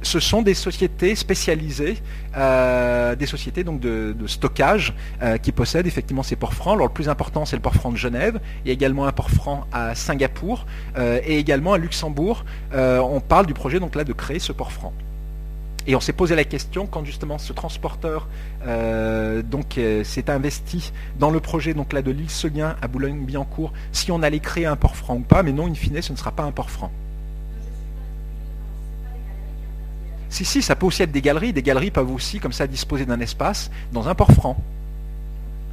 ce 0.02 0.20
sont 0.20 0.42
des 0.42 0.54
sociétés 0.54 1.14
spécialisées, 1.14 1.98
euh, 2.36 3.14
des 3.14 3.26
sociétés 3.26 3.64
donc 3.64 3.80
de, 3.80 4.14
stockage 4.26 4.94
euh, 5.22 5.38
qui 5.38 5.52
possèdent 5.52 5.86
effectivement 5.86 6.22
ces 6.22 6.36
ports 6.36 6.54
francs. 6.54 6.74
Alors 6.74 6.86
le 6.86 6.92
plus 6.92 7.08
important 7.08 7.44
c'est 7.44 7.56
le 7.56 7.62
port 7.62 7.74
franc 7.74 7.90
de 7.90 7.96
Genève. 7.96 8.40
Il 8.64 8.68
y 8.68 8.70
a 8.70 8.74
également 8.74 9.06
un 9.06 9.12
port 9.12 9.30
franc 9.30 9.66
à 9.72 9.94
Singapour 9.94 10.66
euh, 10.96 11.20
et 11.24 11.38
également 11.38 11.72
à 11.72 11.78
Luxembourg. 11.78 12.44
on 12.72 13.20
parle 13.20 13.46
du 13.46 13.54
projet 13.54 13.80
donc 13.80 13.94
là 13.94 14.04
de 14.04 14.12
créer 14.12 14.38
ce 14.38 14.52
port 14.52 14.72
franc. 14.72 14.92
Et 15.84 15.96
on 15.96 16.00
s'est 16.00 16.12
posé 16.12 16.36
la 16.36 16.44
question 16.44 16.86
quand 16.86 17.04
justement 17.04 17.38
ce 17.38 17.52
transporteur 17.52 18.28
s'est 18.62 20.30
investi 20.30 20.92
dans 21.18 21.30
le 21.30 21.40
projet 21.40 21.74
donc 21.74 21.92
là 21.92 22.02
de 22.02 22.12
l'île 22.12 22.30
Seguin 22.30 22.76
à 22.80 22.86
Boulogne-Billancourt, 22.86 23.72
si 23.90 24.12
on 24.12 24.22
allait 24.22 24.38
créer 24.38 24.66
un 24.66 24.76
port 24.76 24.94
franc 24.94 25.16
ou 25.16 25.20
pas, 25.20 25.42
mais 25.42 25.52
non, 25.52 25.66
in 25.66 25.74
fine, 25.74 26.00
ce 26.00 26.12
ne 26.12 26.18
sera 26.18 26.30
pas 26.30 26.44
un 26.44 26.52
port 26.52 26.70
franc. 26.70 26.92
Si, 30.32 30.46
si, 30.46 30.62
ça 30.62 30.74
peut 30.74 30.86
aussi 30.86 31.02
être 31.02 31.12
des 31.12 31.20
galeries. 31.20 31.52
Des 31.52 31.62
galeries 31.62 31.90
peuvent 31.90 32.10
aussi, 32.10 32.40
comme 32.40 32.54
ça, 32.54 32.66
disposer 32.66 33.04
d'un 33.04 33.20
espace 33.20 33.70
dans 33.92 34.08
un 34.08 34.14
port 34.14 34.32
franc. 34.32 34.56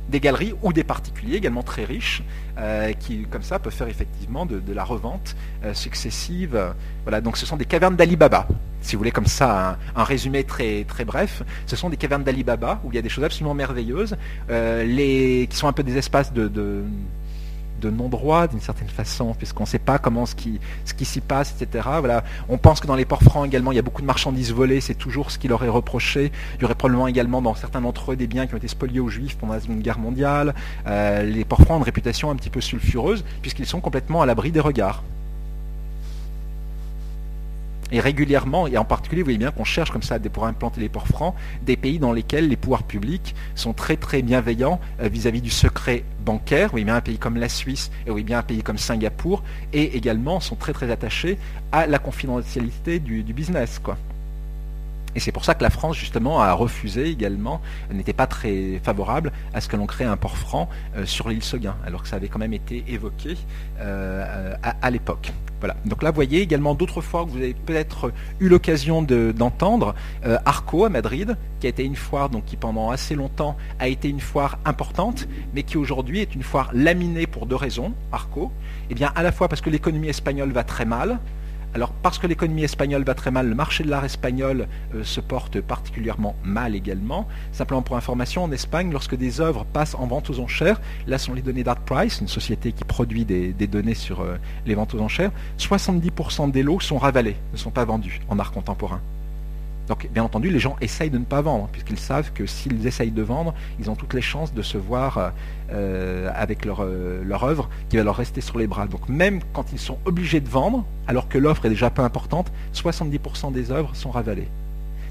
Des 0.10 0.20
galeries 0.20 0.54
ou 0.64 0.74
des 0.74 0.84
particuliers 0.84 1.38
également 1.38 1.64
très 1.64 1.86
riches, 1.86 2.24
euh, 2.58 2.92
qui, 2.92 3.24
comme 3.32 3.42
ça, 3.42 3.58
peuvent 3.58 3.74
faire 3.74 3.88
effectivement 3.88 4.46
de, 4.46 4.62
la 4.74 4.84
revente 4.84 5.38
euh, 5.64 5.74
successive. 5.74 6.60
Voilà, 7.04 7.22
donc 7.22 7.38
ce 7.38 7.46
sont 7.46 7.56
des 7.56 7.64
cavernes 7.64 7.96
d'Alibaba. 7.96 8.50
Si 8.82 8.96
vous 8.96 9.00
voulez, 9.00 9.12
comme 9.12 9.28
ça, 9.28 9.78
un, 9.96 10.04
résumé 10.04 10.44
très, 10.44 10.84
très 10.84 11.06
bref, 11.06 11.42
ce 11.66 11.78
sont 11.78 11.90
des 11.90 11.98
cavernes 11.98 12.24
d'Alibaba 12.24 12.82
où 12.84 12.92
il 12.92 12.96
y 12.96 13.00
a 13.00 13.02
des 13.02 13.08
choses 13.08 13.24
absolument 13.24 13.54
merveilleuses, 13.54 14.18
euh, 14.50 15.46
qui 15.50 15.56
sont 15.56 15.70
un 15.70 15.74
peu 15.74 15.84
des 15.84 15.98
espaces 15.98 16.34
de 16.34 16.84
non-droit 17.88 18.48
d'une 18.48 18.60
certaine 18.60 18.90
façon, 18.90 19.34
puisqu'on 19.38 19.64
ne 19.64 19.68
sait 19.68 19.80
pas 19.80 20.00
comment 20.00 20.26
ce 20.26 20.36
qui, 20.36 20.60
s'y 21.02 21.22
passe, 21.22 21.56
etc. 21.60 21.88
Voilà. 22.00 22.24
On 22.50 22.58
pense 22.58 22.80
que 22.80 22.88
dans 22.88 22.96
les 22.96 23.06
ports 23.06 23.22
francs 23.22 23.46
également, 23.46 23.72
il 23.72 23.76
y 23.76 23.80
a 23.80 23.84
beaucoup 23.84 24.02
de 24.02 24.08
marchandises 24.08 24.52
volées, 24.52 24.82
c'est 24.82 24.96
toujours 24.96 25.32
ce 25.32 25.38
qui 25.38 25.48
leur 25.48 25.64
est 25.64 25.70
reproché. 25.70 26.32
Il 26.56 26.62
y 26.62 26.66
aurait 26.66 26.76
probablement 26.76 27.08
également 27.08 27.42
dans 27.42 27.54
certains 27.54 27.82
d'entre 27.82 28.12
eux 28.12 28.16
des 28.16 28.28
biens 28.28 28.48
qui 28.48 28.56
ont 28.56 28.58
été 28.58 28.68
spoliés 28.68 29.00
aux 29.00 29.10
juifs 29.10 29.38
pendant 29.38 29.54
la 29.54 29.62
Seconde 29.62 29.82
Guerre 29.82 30.00
mondiale. 30.00 30.56
Euh, 30.88 31.24
les 31.24 31.46
ports 31.46 31.62
francs 31.62 31.76
ont 31.76 31.80
une 31.80 31.86
réputation 31.86 32.32
un 32.32 32.36
petit 32.36 32.50
peu 32.50 32.62
sulfureuse, 32.62 33.24
puisqu'ils 33.42 33.68
sont 33.68 33.80
complètement 33.80 34.22
à 34.22 34.26
l'abri 34.26 34.52
des 34.52 34.60
regards. 34.60 35.04
Et 37.92 38.00
régulièrement, 38.00 38.68
et 38.68 38.78
en 38.78 38.86
particulier, 38.86 39.22
vous 39.22 39.28
voyez 39.28 39.38
bien 39.38 39.52
qu'on 39.52 39.64
cherche 39.64 39.92
comme 39.92 40.04
ça 40.04 40.20
pour 40.20 40.46
implanter 40.46 40.82
les 40.82 40.90
ports 40.90 41.08
francs, 41.08 41.36
des 41.64 41.78
pays 41.78 42.00
dans 42.00 42.12
lesquels 42.12 42.48
les 42.48 42.58
pouvoirs 42.58 42.84
publics 42.84 43.36
sont 43.56 43.74
très 43.74 43.98
très 43.98 44.22
bienveillants 44.22 44.80
euh, 45.02 45.08
vis-à-vis 45.08 45.42
du 45.42 45.50
secret 45.50 46.04
bancaire. 46.26 46.68
Vous 46.68 46.72
voyez 46.72 46.86
bien 46.86 46.96
un 46.96 47.02
pays 47.02 47.18
comme 47.18 47.38
la 47.38 47.50
Suisse 47.50 47.92
et 48.02 48.10
vous 48.10 48.14
voyez 48.14 48.26
bien 48.26 48.40
un 48.40 48.44
pays 48.44 48.62
comme 48.62 48.78
Singapour, 48.78 49.44
et 49.74 49.98
également 49.98 50.40
sont 50.40 50.56
très 50.56 50.74
très 50.74 50.92
attachés 50.92 51.38
à 51.72 51.88
la 51.88 52.00
confidentialité 52.00 53.00
du, 53.00 53.24
business. 53.34 53.80
Quoi. 53.80 53.98
Et 55.16 55.20
c'est 55.20 55.32
pour 55.32 55.46
ça 55.46 55.56
que 55.56 55.64
la 55.64 55.70
France, 55.70 55.98
justement, 55.98 56.42
a 56.42 56.54
refusé 56.54 57.10
également, 57.10 57.62
n'était 57.92 58.14
pas 58.14 58.28
très 58.28 58.80
favorable 58.84 59.32
à 59.54 59.62
ce 59.62 59.68
que 59.68 59.76
l'on 59.76 59.86
crée 59.86 60.06
un 60.06 60.18
port 60.18 60.38
franc 60.38 60.70
euh, 60.96 61.06
sur 61.06 61.30
l'île 61.30 61.44
Seguin, 61.44 61.76
alors 61.86 62.04
que 62.04 62.08
ça 62.08 62.18
avait 62.18 62.28
quand 62.28 62.40
même 62.40 62.54
été 62.54 62.84
évoqué 62.88 63.38
euh, 63.80 64.56
à 64.62 64.92
l'époque. 64.92 65.32
Voilà. 65.60 65.76
Donc 65.86 66.04
là, 66.04 66.12
vous 66.12 66.16
voyez 66.16 66.42
également 66.42 66.74
d'autres 66.74 67.02
fois 67.02 67.26
que 67.26 67.32
vous 67.32 67.38
avez 67.38 67.54
peut-être 67.54 68.14
eu 68.40 68.48
l'occasion 68.48 69.02
d'entendre 69.02 69.94
euh, 70.26 70.38
Arco 70.46 70.86
à 70.86 70.90
Madrid, 70.90 71.36
qui 71.60 71.68
a 71.68 71.70
été 71.70 71.84
une 71.84 71.96
foire 71.96 72.30
donc, 72.30 72.46
qui 72.46 72.56
pendant 72.56 72.92
assez 72.92 73.16
longtemps 73.16 73.58
a 73.80 73.88
été 73.88 74.08
une 74.08 74.22
foire 74.22 74.60
importante, 74.64 75.28
mais 75.54 75.64
qui 75.64 75.78
aujourd'hui 75.78 76.20
est 76.20 76.34
une 76.34 76.44
foire 76.44 76.70
laminée 76.74 77.28
pour 77.28 77.46
deux 77.46 77.56
raisons. 77.56 77.94
Arco, 78.12 78.52
eh 78.90 78.96
bien 78.96 79.12
à 79.16 79.24
la 79.24 79.32
fois 79.32 79.50
parce 79.50 79.62
que 79.62 79.70
l'économie 79.70 80.08
espagnole 80.08 80.52
va 80.52 80.64
très 80.64 80.86
mal, 80.86 81.20
alors 81.74 81.92
parce 81.92 82.18
que 82.18 82.28
l'économie 82.28 82.64
espagnole 82.64 83.04
va 83.04 83.14
très 83.14 83.32
mal, 83.32 83.48
le 83.48 83.56
marché 83.56 83.84
de 83.84 83.90
l'art 83.90 84.06
espagnol 84.06 84.68
euh, 84.96 85.04
se 85.04 85.22
porte 85.22 85.62
particulièrement 85.62 86.36
mal 86.44 86.76
également. 86.76 87.28
Simplement 87.52 87.82
pour 87.82 87.96
information, 87.96 88.44
en 88.44 88.52
Espagne, 88.52 88.92
lorsque 88.92 89.16
des 89.16 89.40
œuvres 89.40 89.66
passent 89.66 89.96
en 89.96 90.08
vente 90.08 90.30
aux 90.30 90.40
enchères, 90.40 90.82
là 91.08 91.18
sont 91.18 91.34
les 91.34 91.42
données 91.42 91.64
d'ArtPrice, 91.64 92.22
une 92.22 92.28
société 92.28 92.72
qui 92.72 92.84
produit 92.84 93.26
des, 93.26 93.54
données 93.68 93.94
sur 93.94 94.22
euh, 94.22 94.38
les 94.66 94.74
ventes 94.74 94.96
aux 94.96 95.00
enchères, 95.00 95.32
70% 95.60 96.52
des 96.52 96.64
lots 96.64 96.80
sont 96.80 96.98
ravalés, 96.98 97.36
ne 97.54 97.58
sont 97.58 97.72
pas 97.72 97.86
vendus 97.86 98.20
en 98.30 98.40
art 98.40 98.52
contemporain. 98.52 99.02
Donc, 99.90 100.08
bien 100.14 100.24
entendu, 100.24 100.52
les 100.52 100.60
gens 100.60 100.76
essayent 100.82 101.10
de 101.10 101.18
ne 101.18 101.26
pas 101.26 101.42
vendre, 101.42 101.68
puisqu'ils 101.72 101.98
savent 101.98 102.32
que 102.32 102.46
s'ils 102.46 102.86
essayent 102.86 103.12
de 103.12 103.24
vendre, 103.24 103.56
ils 103.80 103.90
ont 103.90 103.96
toutes 103.96 104.14
les 104.14 104.22
chances 104.22 104.54
de 104.54 104.62
se 104.62 104.78
voir 104.78 105.34
euh, 105.72 106.30
avec 106.36 106.64
leur, 106.64 106.84
euh, 106.84 107.24
leur 107.26 107.44
œuvre 107.44 107.70
qui 107.90 107.98
va 107.98 108.04
leur 108.04 108.16
rester 108.16 108.40
sur 108.40 108.60
les 108.60 108.68
bras. 108.68 108.86
Donc, 108.86 109.10
même 109.10 109.40
quand 109.52 109.66
ils 109.74 109.80
sont 109.80 109.98
obligés 110.06 110.42
de 110.42 110.48
vendre, 110.48 110.86
alors 111.08 111.28
que 111.28 111.40
l'offre 111.40 111.66
est 111.66 111.70
déjà 111.70 111.90
peu 111.90 112.04
importante, 112.04 112.52
70% 112.76 113.52
des 113.52 113.72
œuvres 113.72 113.96
sont 113.96 114.12
ravalées. 114.12 114.48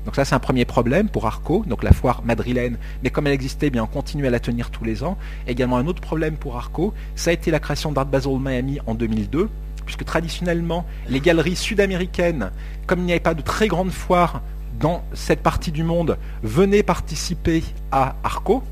Donc 0.05 0.15
ça, 0.15 0.25
c'est 0.25 0.37
un 0.37 0.39
premier 0.39 0.65
problème 0.65 1.09
pour 1.09 1.27
Arco, 1.27 1.65
donc 1.67 1.83
la 1.83 1.93
foire 1.93 2.23
madrilène. 2.25 2.79
Mais 3.03 3.11
comme 3.11 3.27
elle 3.27 3.33
existait, 3.33 3.67
eh 3.67 3.71
bien, 3.71 3.83
on 3.83 3.89
continue 3.89 4.29
à 4.29 4.31
la 4.31 4.39
tenir 4.39 4.71
tous 4.71 4.85
les 4.85 5.03
ans. 5.03 5.19
Également, 5.49 5.77
un 5.77 5.89
autre 5.89 6.01
problème 6.01 6.37
pour 6.37 6.57
Arco, 6.57 6.95
ça 7.17 7.31
a 7.31 7.33
été 7.33 7.51
la 7.51 7.59
création 7.59 7.91
d'Art 7.91 8.07
Basel 8.07 8.39
Miami 8.39 8.79
en 8.87 8.95
2002 8.95 9.51
puisque 9.85 10.05
traditionnellement, 10.05 10.85
les 11.09 11.19
galeries 11.19 11.57
sud-américaines, 11.57 12.51
comme 12.87 12.99
il 12.99 13.07
n'y 13.07 13.13
avait 13.13 13.21
pas 13.21 13.33
de 13.33 13.41
très 13.41 13.69
grandes 13.69 13.91
foires 13.91 14.43
dans 14.81 15.03
cette 15.13 15.43
partie 15.43 15.73
du 15.73 15.83
monde 15.83 16.19
venaient 16.43 16.83
participer 16.83 17.63
à 17.91 18.15
Arco. 18.23 18.63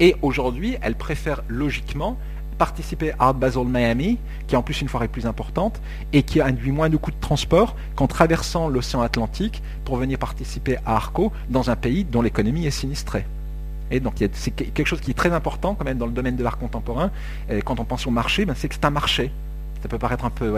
Et 0.00 0.16
aujourd'hui, 0.22 0.76
elles 0.82 0.94
préfèrent 0.94 1.42
logiquement 1.48 2.16
participer 2.58 3.12
à 3.12 3.26
Art 3.26 3.34
Basel 3.34 3.66
Miami, 3.66 4.18
qui 4.46 4.54
en 4.54 4.62
plus 4.62 4.80
une 4.80 4.88
fois 4.88 5.04
est 5.04 5.08
plus 5.08 5.26
importante, 5.26 5.80
et 6.12 6.22
qui 6.22 6.40
induit 6.40 6.70
moins 6.70 6.88
de 6.88 6.96
coûts 6.96 7.10
de 7.10 7.20
transport 7.20 7.74
qu'en 7.96 8.06
traversant 8.06 8.68
l'océan 8.68 9.00
Atlantique 9.00 9.62
pour 9.84 9.96
venir 9.96 10.18
participer 10.18 10.76
à 10.86 10.96
Arco 10.96 11.32
dans 11.48 11.70
un 11.70 11.76
pays 11.76 12.04
dont 12.04 12.22
l'économie 12.22 12.66
est 12.66 12.70
sinistrée. 12.70 13.24
Et 13.90 14.00
donc 14.00 14.14
c'est 14.32 14.50
quelque 14.52 14.86
chose 14.86 15.00
qui 15.00 15.10
est 15.10 15.14
très 15.14 15.32
important 15.32 15.74
quand 15.74 15.84
même 15.84 15.98
dans 15.98 16.06
le 16.06 16.12
domaine 16.12 16.36
de 16.36 16.42
l'art 16.42 16.56
contemporain. 16.56 17.10
Et 17.50 17.62
quand 17.62 17.80
on 17.80 17.84
pense 17.84 18.06
au 18.06 18.10
marché, 18.10 18.44
ben, 18.44 18.54
c'est 18.56 18.68
que 18.68 18.74
c'est 18.74 18.84
un 18.84 18.90
marché. 18.90 19.30
Ça 19.82 19.88
peut 19.88 19.98
paraître 19.98 20.24
un 20.24 20.30
peu 20.30 20.52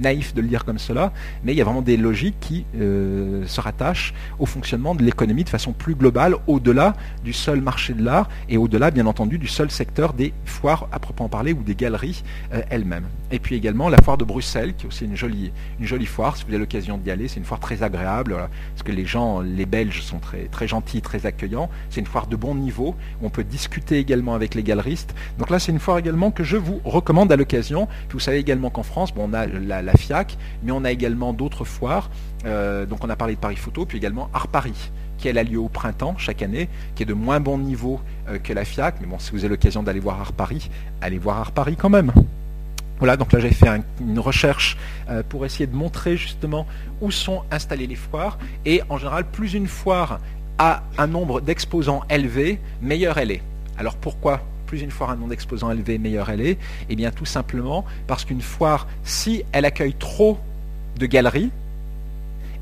naïf 0.00 0.34
de 0.34 0.42
le 0.42 0.48
dire 0.48 0.64
comme 0.64 0.78
cela, 0.78 1.12
mais 1.44 1.52
il 1.52 1.56
y 1.56 1.60
a 1.60 1.64
vraiment 1.64 1.82
des 1.82 1.96
logiques 1.96 2.38
qui 2.40 2.66
euh, 2.76 3.46
se 3.46 3.60
rattachent 3.60 4.12
au 4.38 4.46
fonctionnement 4.46 4.94
de 4.94 5.02
l'économie 5.02 5.44
de 5.44 5.48
façon 5.48 5.72
plus 5.72 5.94
globale, 5.94 6.36
au-delà 6.46 6.94
du 7.24 7.32
seul 7.32 7.60
marché 7.60 7.94
de 7.94 8.04
l'art 8.04 8.28
et 8.48 8.58
au-delà, 8.58 8.90
bien 8.90 9.06
entendu, 9.06 9.38
du 9.38 9.48
seul 9.48 9.70
secteur 9.70 10.12
des 10.12 10.34
foires 10.44 10.88
à 10.92 10.98
proprement 10.98 11.28
parler 11.28 11.52
ou 11.52 11.62
des 11.62 11.74
galeries 11.74 12.22
euh, 12.52 12.60
elles-mêmes. 12.68 13.06
Et 13.32 13.38
puis 13.38 13.54
également 13.54 13.88
la 13.88 13.98
foire 13.98 14.18
de 14.18 14.24
Bruxelles, 14.24 14.74
qui 14.74 14.84
est 14.84 14.88
aussi 14.88 15.04
une 15.04 15.16
jolie, 15.16 15.52
une 15.78 15.86
jolie 15.86 16.06
foire, 16.06 16.36
si 16.36 16.44
vous 16.44 16.50
avez 16.50 16.58
l'occasion 16.58 16.98
d'y 16.98 17.10
aller, 17.10 17.28
c'est 17.28 17.38
une 17.38 17.44
foire 17.44 17.60
très 17.60 17.82
agréable, 17.82 18.36
parce 18.74 18.82
que 18.82 18.92
les 18.92 19.06
gens, 19.06 19.40
les 19.40 19.66
Belges 19.66 20.02
sont 20.02 20.18
très, 20.18 20.46
très 20.46 20.66
gentils, 20.66 21.00
très 21.00 21.26
accueillants. 21.26 21.70
C'est 21.90 22.00
une 22.00 22.06
foire 22.06 22.26
de 22.26 22.36
bon 22.36 22.54
niveau, 22.54 22.96
où 23.20 23.26
on 23.26 23.30
peut 23.30 23.44
discuter 23.44 23.98
également 23.98 24.34
avec 24.34 24.54
les 24.54 24.62
galeristes. 24.62 25.14
Donc 25.38 25.50
là, 25.50 25.58
c'est 25.58 25.70
une 25.70 25.78
foire 25.78 25.98
également 25.98 26.30
que 26.30 26.42
je 26.42 26.56
vous 26.56 26.80
recommande 26.84 27.30
à 27.30 27.36
l'occasion. 27.36 27.88
Vous 28.10 28.20
savez 28.20 28.38
également 28.38 28.70
qu'en 28.70 28.82
France, 28.82 29.14
bon, 29.14 29.30
on 29.30 29.34
a 29.34 29.46
la, 29.46 29.92
FIAC, 29.92 30.36
mais 30.62 30.72
on 30.72 30.84
a 30.84 30.90
également 30.90 31.32
d'autres 31.32 31.64
foires. 31.64 32.10
Euh, 32.46 32.86
donc 32.86 33.04
on 33.04 33.10
a 33.10 33.16
parlé 33.16 33.34
de 33.34 33.40
Paris 33.40 33.56
Photo, 33.56 33.86
puis 33.86 33.98
également 33.98 34.28
Art 34.32 34.48
Paris, 34.48 34.90
qui 35.18 35.28
a 35.28 35.42
lieu 35.42 35.58
au 35.58 35.68
printemps 35.68 36.14
chaque 36.18 36.42
année, 36.42 36.68
qui 36.94 37.02
est 37.04 37.06
de 37.06 37.14
moins 37.14 37.38
bon 37.38 37.58
niveau 37.58 38.00
euh, 38.28 38.38
que 38.38 38.52
la 38.52 38.64
FIAC. 38.64 38.96
Mais 39.00 39.06
bon, 39.06 39.18
si 39.18 39.30
vous 39.30 39.40
avez 39.40 39.50
l'occasion 39.50 39.82
d'aller 39.82 40.00
voir 40.00 40.20
Art 40.20 40.32
Paris, 40.32 40.70
allez 41.00 41.18
voir 41.18 41.38
Art 41.38 41.52
Paris 41.52 41.76
quand 41.78 41.90
même. 41.90 42.12
Voilà, 43.00 43.16
donc 43.16 43.32
là 43.32 43.40
j'ai 43.40 43.50
fait 43.50 43.66
une 43.98 44.18
recherche 44.18 44.76
euh, 45.08 45.22
pour 45.26 45.46
essayer 45.46 45.66
de 45.66 45.74
montrer 45.74 46.18
justement 46.18 46.66
où 47.00 47.10
sont 47.10 47.42
installées 47.50 47.86
les 47.86 47.96
foires. 47.96 48.38
Et 48.66 48.82
en 48.90 48.98
général, 48.98 49.24
plus 49.24 49.54
une 49.54 49.68
foire 49.68 50.20
a 50.58 50.82
un 50.98 51.06
nombre 51.06 51.40
d'exposants 51.40 52.02
élevé, 52.10 52.60
meilleure 52.82 53.16
elle 53.16 53.30
est. 53.30 53.42
Alors 53.78 53.96
pourquoi 53.96 54.42
plus 54.66 54.82
une 54.82 54.90
foire 54.90 55.08
a 55.08 55.14
un 55.14 55.16
nombre 55.16 55.30
d'exposants 55.30 55.70
élevé, 55.70 55.98
meilleure 55.98 56.28
elle 56.28 56.42
est? 56.42 56.58
Eh 56.90 56.94
bien 56.94 57.10
tout 57.10 57.24
simplement 57.24 57.86
parce 58.06 58.26
qu'une 58.26 58.42
foire, 58.42 58.86
si 59.02 59.44
elle 59.52 59.64
accueille 59.64 59.94
trop 59.94 60.38
de 60.98 61.06
galeries, 61.06 61.50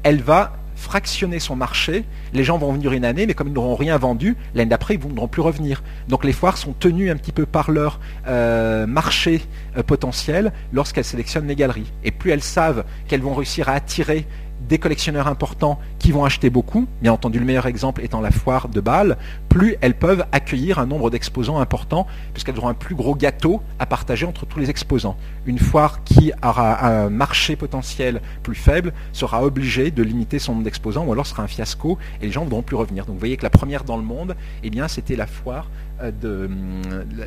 elle 0.05 0.23
va 0.23 0.53
fractionner 0.79 1.41
son 1.41 1.57
marché. 1.57 2.05
Les 2.33 2.45
gens 2.45 2.57
vont 2.57 2.73
venir 2.73 2.93
une 2.93 3.05
année, 3.05 3.27
mais 3.27 3.35
comme 3.35 3.49
ils 3.49 3.53
n'auront 3.53 3.75
rien 3.75 3.99
vendu, 3.99 4.37
l'année 4.55 4.71
d'après, 4.71 4.95
ils 4.95 4.99
ne 4.99 5.03
voudront 5.03 5.29
plus 5.29 5.43
revenir. 5.43 5.83
Donc 6.09 6.25
les 6.25 6.33
foires 6.33 6.57
sont 6.57 6.73
tenues 6.73 7.11
un 7.11 7.17
petit 7.17 7.33
peu 7.33 7.47
par 7.47 7.71
leur 7.71 8.01
euh, 8.29 8.87
marché 8.87 9.43
euh, 9.77 9.83
potentiel 9.83 10.53
lorsqu'elles 10.73 11.05
sélectionnent 11.05 11.49
les 11.49 11.57
galeries. 11.57 11.93
Et 12.05 12.13
plus 12.13 12.31
elles 12.31 12.43
savent 12.43 12.85
qu'elles 13.09 13.23
vont 13.23 13.35
réussir 13.35 13.69
à 13.69 13.73
attirer 13.73 14.27
des 14.69 14.79
collectionneurs 14.79 15.29
importants 15.29 15.79
qui 15.99 16.13
vont 16.13 16.25
acheter 16.25 16.51
beaucoup, 16.51 16.87
bien 17.01 17.13
entendu 17.13 17.39
le 17.39 17.45
meilleur 17.45 17.67
exemple 17.67 18.03
étant 18.03 18.21
la 18.21 18.31
foire 18.31 18.69
de 18.69 18.81
Bâle, 18.81 19.17
plus 19.49 19.77
elles 19.81 19.97
peuvent 19.97 20.25
accueillir 20.33 20.79
un 20.79 20.87
nombre 20.87 21.11
d'exposants 21.11 21.59
important, 21.59 22.07
puisqu'elles 22.33 22.59
auront 22.59 22.69
un 22.69 22.75
plus 22.75 22.95
gros 22.95 23.15
gâteau 23.15 23.63
à 23.79 23.87
partager 23.87 24.27
entre 24.27 24.47
tous 24.47 24.59
les 24.59 24.71
exposants. 24.71 25.17
Une 25.47 25.59
foire 25.59 26.05
qui 26.05 26.33
aura 26.43 26.87
un 26.87 27.11
marché 27.11 27.57
potentiel 27.57 28.21
plus 28.43 28.55
faible 28.55 28.93
sera 29.13 29.45
obligée 29.45 29.91
de 29.91 30.03
limiter 30.03 30.39
son 30.39 30.53
nombre 30.53 30.65
d'exposants, 30.65 31.05
ou 31.05 31.13
alors 31.13 31.27
sera 31.27 31.43
un 31.43 31.49
fiasco 31.49 31.99
et 32.21 32.27
les 32.27 32.33
gens 32.33 32.41
ne 32.41 32.47
voudront 32.47 32.63
plus 32.63 32.77
revenir. 32.77 33.07
Donc 33.07 33.15
vous 33.15 33.21
voyez 33.21 33.37
que 33.37 33.43
la 33.43 33.51
première 33.51 33.85
dans 33.85 33.97
le 33.97 34.03
monde, 34.03 34.37
eh 34.63 34.71
c'était 34.89 35.17
la 35.17 35.27
foire 35.27 35.69
euh, 36.03 36.11
de 36.11 36.49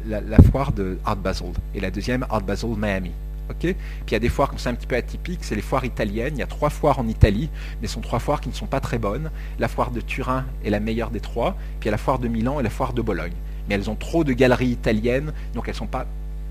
la, 0.05 0.37
foire 0.41 0.71
de 0.71 0.97
Art 1.05 1.17
Basel, 1.17 1.51
et 1.75 1.79
la 1.79 1.91
deuxième 1.91 2.25
Art 2.29 2.41
Basel 2.41 2.71
Miami. 2.77 3.11
Puis 3.59 3.75
il 4.07 4.13
y 4.13 4.15
a 4.15 4.19
des 4.19 4.29
foires 4.29 4.49
comme 4.49 4.57
ça 4.57 4.69
un 4.69 4.73
petit 4.73 4.87
peu 4.87 4.95
atypiques, 4.95 5.43
c'est 5.43 5.55
les 5.55 5.61
foires 5.61 5.85
italiennes. 5.85 6.33
Il 6.35 6.39
y 6.39 6.43
a 6.43 6.47
trois 6.47 6.69
foires 6.69 6.99
en 6.99 7.07
Italie, 7.07 7.49
mais 7.81 7.87
ce 7.87 7.93
sont 7.95 8.01
trois 8.01 8.19
foires 8.19 8.41
qui 8.41 8.49
ne 8.49 8.53
sont 8.53 8.67
pas 8.67 8.79
très 8.79 8.97
bonnes. 8.97 9.31
La 9.59 9.67
foire 9.67 9.91
de 9.91 10.01
Turin 10.01 10.45
est 10.65 10.69
la 10.69 10.79
meilleure 10.79 11.11
des 11.11 11.19
trois, 11.19 11.55
puis 11.79 11.83
il 11.83 11.85
y 11.85 11.89
a 11.89 11.91
la 11.91 11.97
foire 11.97 12.19
de 12.19 12.27
Milan 12.27 12.59
et 12.59 12.63
la 12.63 12.69
foire 12.69 12.93
de 12.93 13.01
Bologne. 13.01 13.33
Mais 13.67 13.75
elles 13.75 13.89
ont 13.89 13.95
trop 13.95 14.23
de 14.23 14.33
galeries 14.33 14.67
italiennes, 14.67 15.33
donc 15.53 15.65
elles 15.67 15.73
ne 15.73 15.79
sont 15.79 15.87
pas 15.87 16.05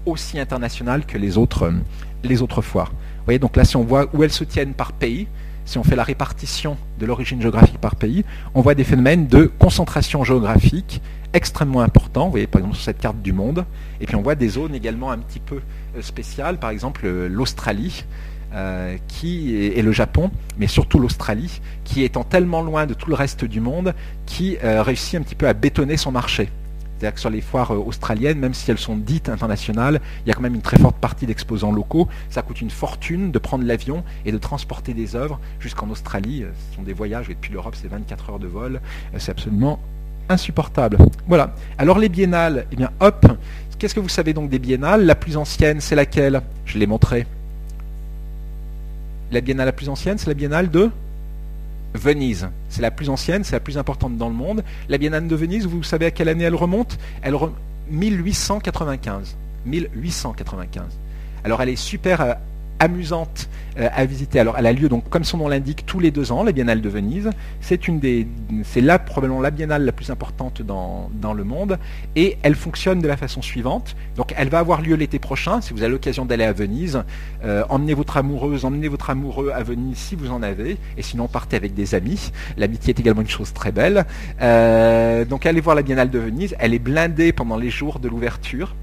aussi 0.06 0.38
internationales 0.38 1.04
que 1.04 1.18
les 1.18 1.36
autres, 1.36 1.64
euh, 1.64 1.72
les 2.24 2.42
autres 2.42 2.62
foires. 2.62 2.90
Vous 2.90 3.24
voyez, 3.26 3.38
donc 3.38 3.56
là, 3.56 3.64
si 3.64 3.76
on 3.76 3.84
voit 3.84 4.08
où 4.14 4.22
elles 4.22 4.32
se 4.32 4.44
tiennent 4.44 4.74
par 4.74 4.92
pays, 4.92 5.26
si 5.64 5.78
on 5.78 5.84
fait 5.84 5.96
la 5.96 6.04
répartition 6.04 6.76
de 6.98 7.06
l'origine 7.06 7.40
géographique 7.40 7.78
par 7.78 7.94
pays, 7.94 8.24
on 8.54 8.60
voit 8.60 8.74
des 8.74 8.84
phénomènes 8.84 9.26
de 9.28 9.44
concentration 9.44 10.24
géographique 10.24 11.00
extrêmement 11.32 11.80
importants. 11.80 12.24
Vous 12.24 12.32
voyez 12.32 12.46
par 12.46 12.60
exemple 12.60 12.76
sur 12.76 12.84
cette 12.84 12.98
carte 12.98 13.22
du 13.22 13.32
monde. 13.32 13.64
Et 14.00 14.06
puis 14.06 14.16
on 14.16 14.22
voit 14.22 14.34
des 14.34 14.48
zones 14.48 14.74
également 14.74 15.10
un 15.12 15.18
petit 15.18 15.38
peu 15.38 15.60
spéciales, 16.00 16.58
par 16.58 16.70
exemple 16.70 17.02
euh, 17.04 17.28
l'Australie. 17.28 18.04
Euh, 18.52 18.96
qui 19.06 19.54
est, 19.54 19.80
le 19.80 19.92
Japon, 19.92 20.32
mais 20.58 20.66
surtout 20.66 20.98
l'Australie, 20.98 21.60
qui 21.84 22.02
étant 22.02 22.24
tellement 22.24 22.62
loin 22.62 22.84
de 22.84 22.94
tout 22.94 23.08
le 23.08 23.14
reste 23.14 23.44
du 23.44 23.60
monde, 23.60 23.94
qui 24.26 24.58
réussit 24.60 25.14
un 25.14 25.22
petit 25.22 25.36
peu 25.36 25.46
à 25.46 25.52
bétonner 25.52 25.96
son 25.96 26.10
marché. 26.10 26.50
C'est-à-dire 26.98 27.14
que 27.14 27.20
sur 27.20 27.30
les 27.30 27.42
foires 27.42 27.70
australiennes, 27.70 28.40
même 28.40 28.52
si 28.52 28.68
elles 28.68 28.78
sont 28.78 28.96
dites 28.96 29.28
internationales, 29.28 30.00
il 30.26 30.28
y 30.30 30.32
a 30.32 30.34
quand 30.34 30.40
même 30.40 30.56
une 30.56 30.62
très 30.62 30.78
forte 30.78 30.96
partie 30.96 31.26
d'exposants 31.26 31.70
locaux. 31.70 32.08
Ça 32.28 32.42
coûte 32.42 32.60
une 32.60 32.70
fortune 32.70 33.30
de 33.30 33.38
prendre 33.38 33.64
l'avion 33.64 34.02
et 34.24 34.32
de 34.32 34.38
transporter 34.38 34.94
des 34.94 35.14
œuvres 35.14 35.38
jusqu'en 35.60 35.88
Australie. 35.88 36.44
Ce 36.70 36.74
sont 36.74 36.82
des 36.82 36.92
voyages, 36.92 37.30
et 37.30 37.34
depuis 37.34 37.52
l'Europe, 37.52 37.76
c'est 37.80 37.86
24 37.86 38.30
heures 38.30 38.38
de 38.40 38.48
vol. 38.48 38.80
C'est 39.16 39.30
absolument 39.30 39.78
insupportable. 40.30 40.98
Voilà. 41.26 41.54
Alors 41.76 41.98
les 41.98 42.08
biennales, 42.08 42.66
eh 42.72 42.76
bien 42.76 42.90
hop, 43.00 43.26
qu'est-ce 43.80 43.94
que 43.94 44.00
vous 44.00 44.08
savez 44.08 44.34
donc 44.34 44.50
des 44.50 44.58
biennales 44.58 45.06
La 45.06 45.14
plus 45.16 45.36
ancienne, 45.36 45.80
c'est 45.80 45.96
laquelle 45.96 46.42
Je 46.66 46.78
l'ai 46.78 46.86
montré. 46.86 47.26
La 49.32 49.40
biennale 49.40 49.66
la 49.66 49.72
plus 49.72 49.88
ancienne, 49.88 50.18
c'est 50.18 50.28
la 50.28 50.34
biennale 50.34 50.70
de 50.70 50.90
Venise. 51.94 52.48
C'est 52.68 52.82
la 52.82 52.90
plus 52.90 53.08
ancienne, 53.08 53.42
c'est 53.42 53.56
la 53.56 53.60
plus 53.60 53.78
importante 53.78 54.16
dans 54.18 54.28
le 54.28 54.34
monde. 54.34 54.62
La 54.88 54.98
biennale 54.98 55.26
de 55.26 55.34
Venise, 55.34 55.66
vous 55.66 55.82
savez 55.82 56.06
à 56.06 56.10
quelle 56.10 56.28
année 56.28 56.44
elle 56.44 56.54
remonte 56.54 56.98
Elle 57.22 57.34
remonte 57.34 57.56
1895. 57.90 59.36
1895. 59.66 60.84
Alors 61.42 61.62
elle 61.62 61.70
est 61.70 61.76
super 61.76 62.20
euh, 62.20 62.34
amusante 62.80 63.48
euh, 63.78 63.88
à 63.94 64.04
visiter. 64.04 64.40
Alors 64.40 64.58
elle 64.58 64.66
a 64.66 64.72
lieu 64.72 64.88
donc 64.88 65.08
comme 65.08 65.22
son 65.22 65.36
nom 65.36 65.46
l'indique 65.46 65.86
tous 65.86 66.00
les 66.00 66.10
deux 66.10 66.32
ans, 66.32 66.42
la 66.42 66.50
Biennale 66.50 66.80
de 66.80 66.88
Venise. 66.88 67.30
C'est 67.60 67.86
une 67.86 68.00
des, 68.00 68.26
c'est 68.64 68.80
là 68.80 68.98
probablement 68.98 69.40
la 69.40 69.52
biennale 69.52 69.84
la 69.84 69.92
plus 69.92 70.10
importante 70.10 70.62
dans, 70.62 71.08
le 71.32 71.44
monde 71.44 71.78
et 72.16 72.36
elle 72.42 72.56
fonctionne 72.56 72.98
de 72.98 73.06
la 73.06 73.16
façon 73.16 73.42
suivante. 73.42 73.94
Donc 74.16 74.34
elle 74.36 74.48
va 74.48 74.58
avoir 74.58 74.82
lieu 74.82 74.96
l'été 74.96 75.20
prochain. 75.20 75.60
Si 75.60 75.72
vous 75.72 75.82
avez 75.82 75.92
l'occasion 75.92 76.24
d'aller 76.24 76.42
à 76.44 76.52
Venise, 76.52 77.04
euh, 77.44 77.62
emmenez 77.68 77.94
votre 77.94 78.16
amoureuse, 78.16 78.64
emmenez 78.64 78.88
votre 78.88 79.10
amoureux 79.10 79.52
à 79.54 79.62
Venise 79.62 79.96
si 79.96 80.16
vous 80.16 80.32
en 80.32 80.42
avez, 80.42 80.76
et 80.96 81.02
sinon 81.02 81.28
partez 81.28 81.56
avec 81.56 81.74
des 81.74 81.94
amis. 81.94 82.32
L'amitié 82.56 82.90
est 82.90 82.98
également 82.98 83.20
une 83.20 83.28
chose 83.28 83.52
très 83.52 83.70
belle. 83.70 84.04
Euh, 84.42 85.24
donc 85.24 85.46
allez 85.46 85.60
voir 85.60 85.76
la 85.76 85.82
Biennale 85.82 86.10
de 86.10 86.18
Venise. 86.18 86.56
Elle 86.58 86.74
est 86.74 86.80
blindée 86.80 87.32
pendant 87.32 87.56
les 87.56 87.70
jours 87.70 88.00
de 88.00 88.08
l'ouverture 88.08 88.74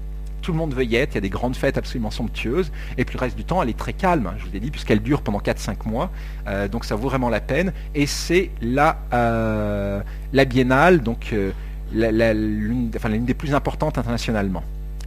tout 0.48 0.54
le 0.54 0.58
monde 0.58 0.72
veut 0.72 0.84
être, 0.94 1.12
il 1.12 1.14
y 1.16 1.18
a 1.18 1.20
des 1.20 1.28
grandes 1.28 1.56
fêtes 1.56 1.76
absolument 1.76 2.10
somptueuses, 2.10 2.72
et 2.96 3.04
puis 3.04 3.18
le 3.18 3.20
reste 3.20 3.36
du 3.36 3.44
temps, 3.44 3.62
elle 3.62 3.68
est 3.68 3.76
très 3.76 3.92
calme, 3.92 4.32
je 4.38 4.46
vous 4.46 4.50
l'ai 4.50 4.60
dit, 4.60 4.70
puisqu'elle 4.70 5.02
dure 5.02 5.20
pendant 5.20 5.40
4-5 5.40 5.86
mois, 5.86 6.10
euh, 6.46 6.68
donc 6.68 6.86
ça 6.86 6.94
vaut 6.94 7.06
vraiment 7.06 7.28
la 7.28 7.40
peine, 7.40 7.74
et 7.94 8.06
c'est 8.06 8.50
la, 8.62 8.96
euh, 9.12 10.00
la 10.32 10.44
biennale, 10.46 11.02
donc 11.02 11.34
euh, 11.34 11.50
l'une 11.92 12.88
des 13.26 13.34
plus 13.34 13.52
importantes 13.52 13.98
internationalement, 13.98 14.62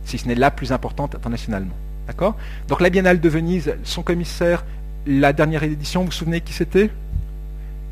si 0.05 0.19
ce 0.19 0.27
n'est 0.27 0.35
la 0.35 0.51
plus 0.51 0.71
importante 0.71 1.15
internationalement. 1.15 1.73
D'accord? 2.05 2.37
Donc 2.67 2.79
la 2.79 2.91
biennale 2.91 3.19
de 3.19 3.27
Venise, 3.27 3.73
son 3.83 4.03
commissaire, 4.03 4.63
la 5.07 5.33
dernière 5.33 5.63
édition, 5.63 6.01
vous 6.01 6.07
vous 6.07 6.11
souvenez 6.11 6.41
qui 6.41 6.53
c'était? 6.53 6.91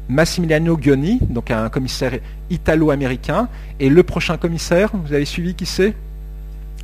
Massimiliano 0.07 0.77
Gioni, 0.79 1.17
donc 1.19 1.49
un 1.49 1.69
commissaire 1.69 2.19
italo-américain, 2.51 3.49
et 3.79 3.89
le 3.89 4.03
prochain 4.03 4.37
commissaire, 4.37 4.91
vous 4.93 5.13
avez 5.13 5.25
suivi 5.25 5.55
qui 5.55 5.65
c'est? 5.65 5.95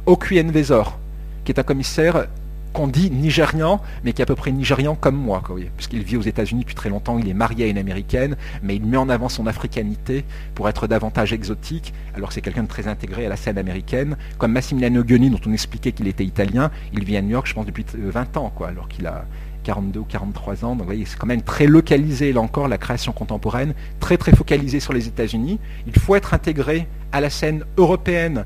Okuen 0.05 0.51
Vezor, 0.51 0.99
qui 1.43 1.51
est 1.51 1.59
un 1.59 1.63
commissaire 1.63 2.27
qu'on 2.73 2.87
dit 2.87 3.09
nigérian, 3.09 3.81
mais 4.03 4.13
qui 4.13 4.21
est 4.21 4.23
à 4.23 4.25
peu 4.25 4.35
près 4.35 4.51
nigérian 4.51 4.95
comme 4.95 5.15
moi, 5.15 5.41
puisqu'il 5.77 6.03
vit 6.03 6.17
aux 6.17 6.21
États-Unis 6.21 6.61
depuis 6.61 6.75
très 6.75 6.89
longtemps, 6.89 7.17
il 7.17 7.27
est 7.27 7.33
marié 7.33 7.65
à 7.65 7.67
une 7.67 7.77
américaine, 7.77 8.35
mais 8.61 8.75
il 8.75 8.85
met 8.85 8.97
en 8.97 9.09
avant 9.09 9.29
son 9.29 9.47
africanité 9.47 10.25
pour 10.53 10.69
être 10.69 10.85
davantage 10.85 11.33
exotique, 11.33 11.93
alors 12.15 12.33
c'est 12.33 12.41
quelqu'un 12.41 12.63
de 12.63 12.67
très 12.67 12.87
intégré 12.87 13.25
à 13.25 13.29
la 13.29 13.37
scène 13.37 13.57
américaine. 13.57 14.17
Comme 14.37 14.51
Massimiliano 14.51 15.03
Gioni, 15.07 15.29
dont 15.29 15.39
on 15.47 15.53
expliquait 15.53 15.93
qu'il 15.93 16.07
était 16.07 16.25
italien, 16.25 16.69
il 16.93 17.03
vit 17.03 17.17
à 17.17 17.21
New 17.21 17.29
York, 17.29 17.47
je 17.47 17.53
pense, 17.53 17.65
depuis 17.65 17.85
20 17.97 18.37
ans, 18.37 18.51
quoi, 18.53 18.67
alors 18.67 18.89
qu'il 18.89 19.07
a 19.07 19.25
42 19.63 20.01
ou 20.01 20.03
43 20.03 20.65
ans. 20.65 20.71
Donc 20.71 20.79
vous 20.79 20.85
voyez, 20.85 21.05
c'est 21.05 21.17
quand 21.17 21.27
même 21.27 21.41
très 21.41 21.67
localisé, 21.67 22.31
là 22.31 22.41
encore, 22.41 22.67
la 22.67 22.77
création 22.77 23.11
contemporaine, 23.11 23.73
très 23.99 24.17
très 24.17 24.33
focalisée 24.33 24.79
sur 24.79 24.93
les 24.93 25.07
États-Unis. 25.07 25.59
Il 25.87 25.97
faut 25.97 26.15
être 26.15 26.33
intégré 26.33 26.87
à 27.11 27.21
la 27.21 27.29
scène 27.29 27.63
européenne 27.77 28.45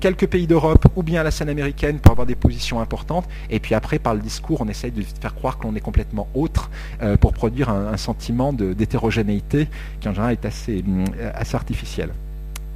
quelques 0.00 0.26
pays 0.26 0.46
d'Europe 0.46 0.86
ou 0.96 1.02
bien 1.02 1.22
la 1.22 1.30
scène 1.30 1.48
américaine 1.48 1.98
pour 1.98 2.12
avoir 2.12 2.26
des 2.26 2.34
positions 2.34 2.80
importantes. 2.80 3.26
Et 3.50 3.60
puis 3.60 3.74
après, 3.74 3.98
par 3.98 4.14
le 4.14 4.20
discours, 4.20 4.60
on 4.60 4.68
essaye 4.68 4.90
de 4.90 5.02
faire 5.20 5.34
croire 5.34 5.58
qu'on 5.58 5.74
est 5.74 5.80
complètement 5.80 6.28
autre 6.34 6.70
euh, 7.02 7.16
pour 7.16 7.32
produire 7.32 7.70
un, 7.70 7.96
sentiment 7.96 8.52
d'hétérogénéité 8.52 9.68
qui 10.00 10.08
en 10.08 10.12
général 10.12 10.32
est 10.32 10.44
assez, 10.44 10.84
euh, 10.86 11.30
assez 11.34 11.56
artificiel. 11.56 12.10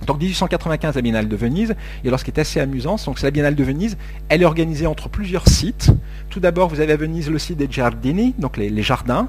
Donc 0.06 0.18
1895, 0.18 0.96
la 0.96 1.02
Biennale 1.02 1.28
de 1.28 1.36
Venise. 1.36 1.74
Et 2.04 2.08
alors 2.08 2.18
ce 2.18 2.24
qui 2.24 2.30
est 2.30 2.40
assez 2.40 2.60
amusant, 2.60 2.96
c'est 2.96 3.22
la 3.22 3.30
Biennale 3.30 3.54
de 3.54 3.64
Venise, 3.64 3.96
elle 4.28 4.42
est 4.42 4.46
organisée 4.46 4.86
entre 4.86 5.08
plusieurs 5.08 5.48
sites. 5.48 5.90
Tout 6.30 6.40
d'abord, 6.40 6.68
vous 6.68 6.80
avez 6.80 6.92
à 6.92 6.96
Venise 6.96 7.30
le 7.30 7.38
site 7.38 7.58
des 7.58 7.68
Giardini, 7.70 8.34
donc 8.38 8.56
les, 8.56 8.82
jardins. 8.82 9.28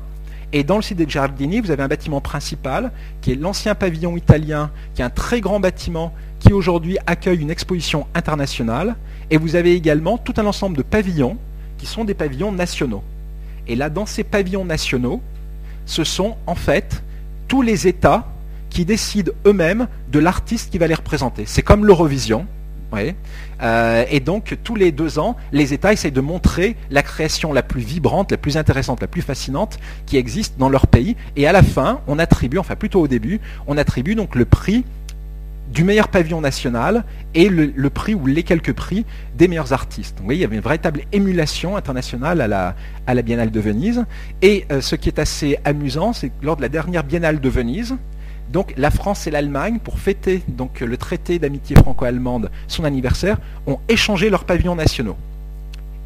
Et 0.51 0.63
dans 0.63 0.75
le 0.75 0.81
site 0.81 0.97
des 0.97 1.07
Giardini, 1.07 1.61
vous 1.61 1.71
avez 1.71 1.83
un 1.83 1.87
bâtiment 1.87 2.21
principal, 2.21 2.91
qui 3.21 3.31
est 3.31 3.35
l'ancien 3.35 3.75
pavillon 3.75 4.17
italien, 4.17 4.71
qui 4.95 5.01
est 5.01 5.05
un 5.05 5.09
très 5.09 5.41
grand 5.41 5.59
bâtiment 5.59 6.13
qui 6.43 6.51
aujourd'hui 6.51 6.97
accueille 7.07 7.39
une 7.39 7.49
exposition 7.49 8.05
internationale, 8.13 8.95
et 9.31 9.37
vous 9.37 9.55
avez 9.55 9.73
également 9.73 10.17
tout 10.17 10.33
un 10.37 10.45
ensemble 10.45 10.75
de 10.75 10.83
pavillons 10.83 11.37
qui 11.77 11.85
sont 11.85 12.03
des 12.03 12.13
pavillons 12.13 12.51
nationaux. 12.51 13.03
Et 13.67 13.75
là, 13.75 13.89
dans 13.89 14.05
ces 14.05 14.23
pavillons 14.23 14.65
nationaux, 14.65 15.21
ce 15.85 16.03
sont 16.03 16.35
en 16.45 16.55
fait 16.55 17.01
tous 17.47 17.61
les 17.61 17.87
États 17.87 18.27
qui 18.69 18.83
décident 18.83 19.31
eux-mêmes 19.45 19.87
de 20.11 20.19
l'artiste 20.19 20.69
qui 20.69 20.77
va 20.77 20.87
les 20.87 20.95
représenter. 20.95 21.45
C'est 21.45 21.61
comme 21.61 21.85
l'Eurovision. 21.85 22.45
Euh, 23.61 24.05
et 24.11 24.19
donc, 24.19 24.55
tous 24.63 24.75
les 24.75 24.91
deux 24.91 25.17
ans, 25.17 25.35
les 25.51 25.73
États 25.73 25.93
essayent 25.93 26.11
de 26.11 26.21
montrer 26.21 26.75
la 26.91 27.01
création 27.01 27.51
la 27.51 27.63
plus 27.63 27.81
vibrante, 27.81 28.29
la 28.31 28.37
plus 28.37 28.55
intéressante, 28.55 29.01
la 29.01 29.07
plus 29.07 29.23
fascinante 29.23 29.79
qui 30.05 30.17
existe 30.17 30.59
dans 30.59 30.69
leur 30.69 30.85
pays. 30.85 31.15
Et 31.35 31.47
à 31.47 31.51
la 31.51 31.63
fin, 31.63 32.01
on 32.07 32.19
attribue, 32.19 32.59
enfin 32.59 32.75
plutôt 32.75 33.01
au 33.01 33.07
début, 33.07 33.39
on 33.65 33.77
attribue 33.77 34.13
donc 34.13 34.35
le 34.35 34.45
prix 34.45 34.83
du 35.71 35.83
meilleur 35.83 36.07
pavillon 36.07 36.41
national 36.41 37.03
et 37.33 37.49
le, 37.49 37.89
prix 37.89 38.13
ou 38.13 38.25
les 38.25 38.43
quelques 38.43 38.73
prix 38.73 39.05
des 39.35 39.47
meilleurs 39.47 39.73
artistes. 39.73 40.17
Vous 40.19 40.25
voyez, 40.25 40.39
il 40.39 40.41
y 40.41 40.45
avait 40.45 40.55
une 40.55 40.61
véritable 40.61 41.01
émulation 41.11 41.75
internationale 41.75 42.41
à 42.41 42.47
la, 42.47 42.75
à 43.07 43.13
la 43.13 43.21
Biennale 43.21 43.51
de 43.51 43.59
Venise. 43.59 44.05
Et 44.41 44.65
euh, 44.71 44.81
ce 44.81 44.95
qui 44.95 45.09
est 45.09 45.19
assez 45.19 45.57
amusant, 45.65 46.13
c'est 46.13 46.29
que 46.29 46.45
lors 46.45 46.57
de 46.57 46.61
la 46.61 46.69
dernière 46.69 47.03
Biennale 47.03 47.39
de 47.39 47.49
Venise, 47.49 47.95
donc 48.51 48.73
la 48.77 48.91
France 48.91 49.25
et 49.25 49.31
l'Allemagne, 49.31 49.79
pour 49.83 49.97
fêter 49.97 50.43
donc, 50.47 50.81
le 50.81 50.97
traité 50.97 51.39
d'amitié 51.39 51.75
franco-allemande, 51.75 52.51
son 52.67 52.83
anniversaire, 52.83 53.37
ont 53.65 53.79
échangé 53.89 54.29
leurs 54.29 54.43
pavillons 54.43 54.75
nationaux. 54.75 55.15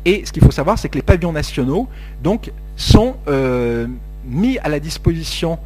Et 0.05 0.25
ce 0.25 0.31
qu'il 0.31 0.43
faut 0.43 0.51
savoir, 0.51 0.79
c'est 0.79 0.87
que 0.87 0.95
les 0.95 1.01
pavillons 1.01 1.33
nationaux 1.33 1.89
donc, 2.23 2.51
sont 2.77 3.15
euh, 3.27 3.87
mis 4.25 4.57
à 4.59 4.69
la 4.69 4.79
disposition 4.79 5.59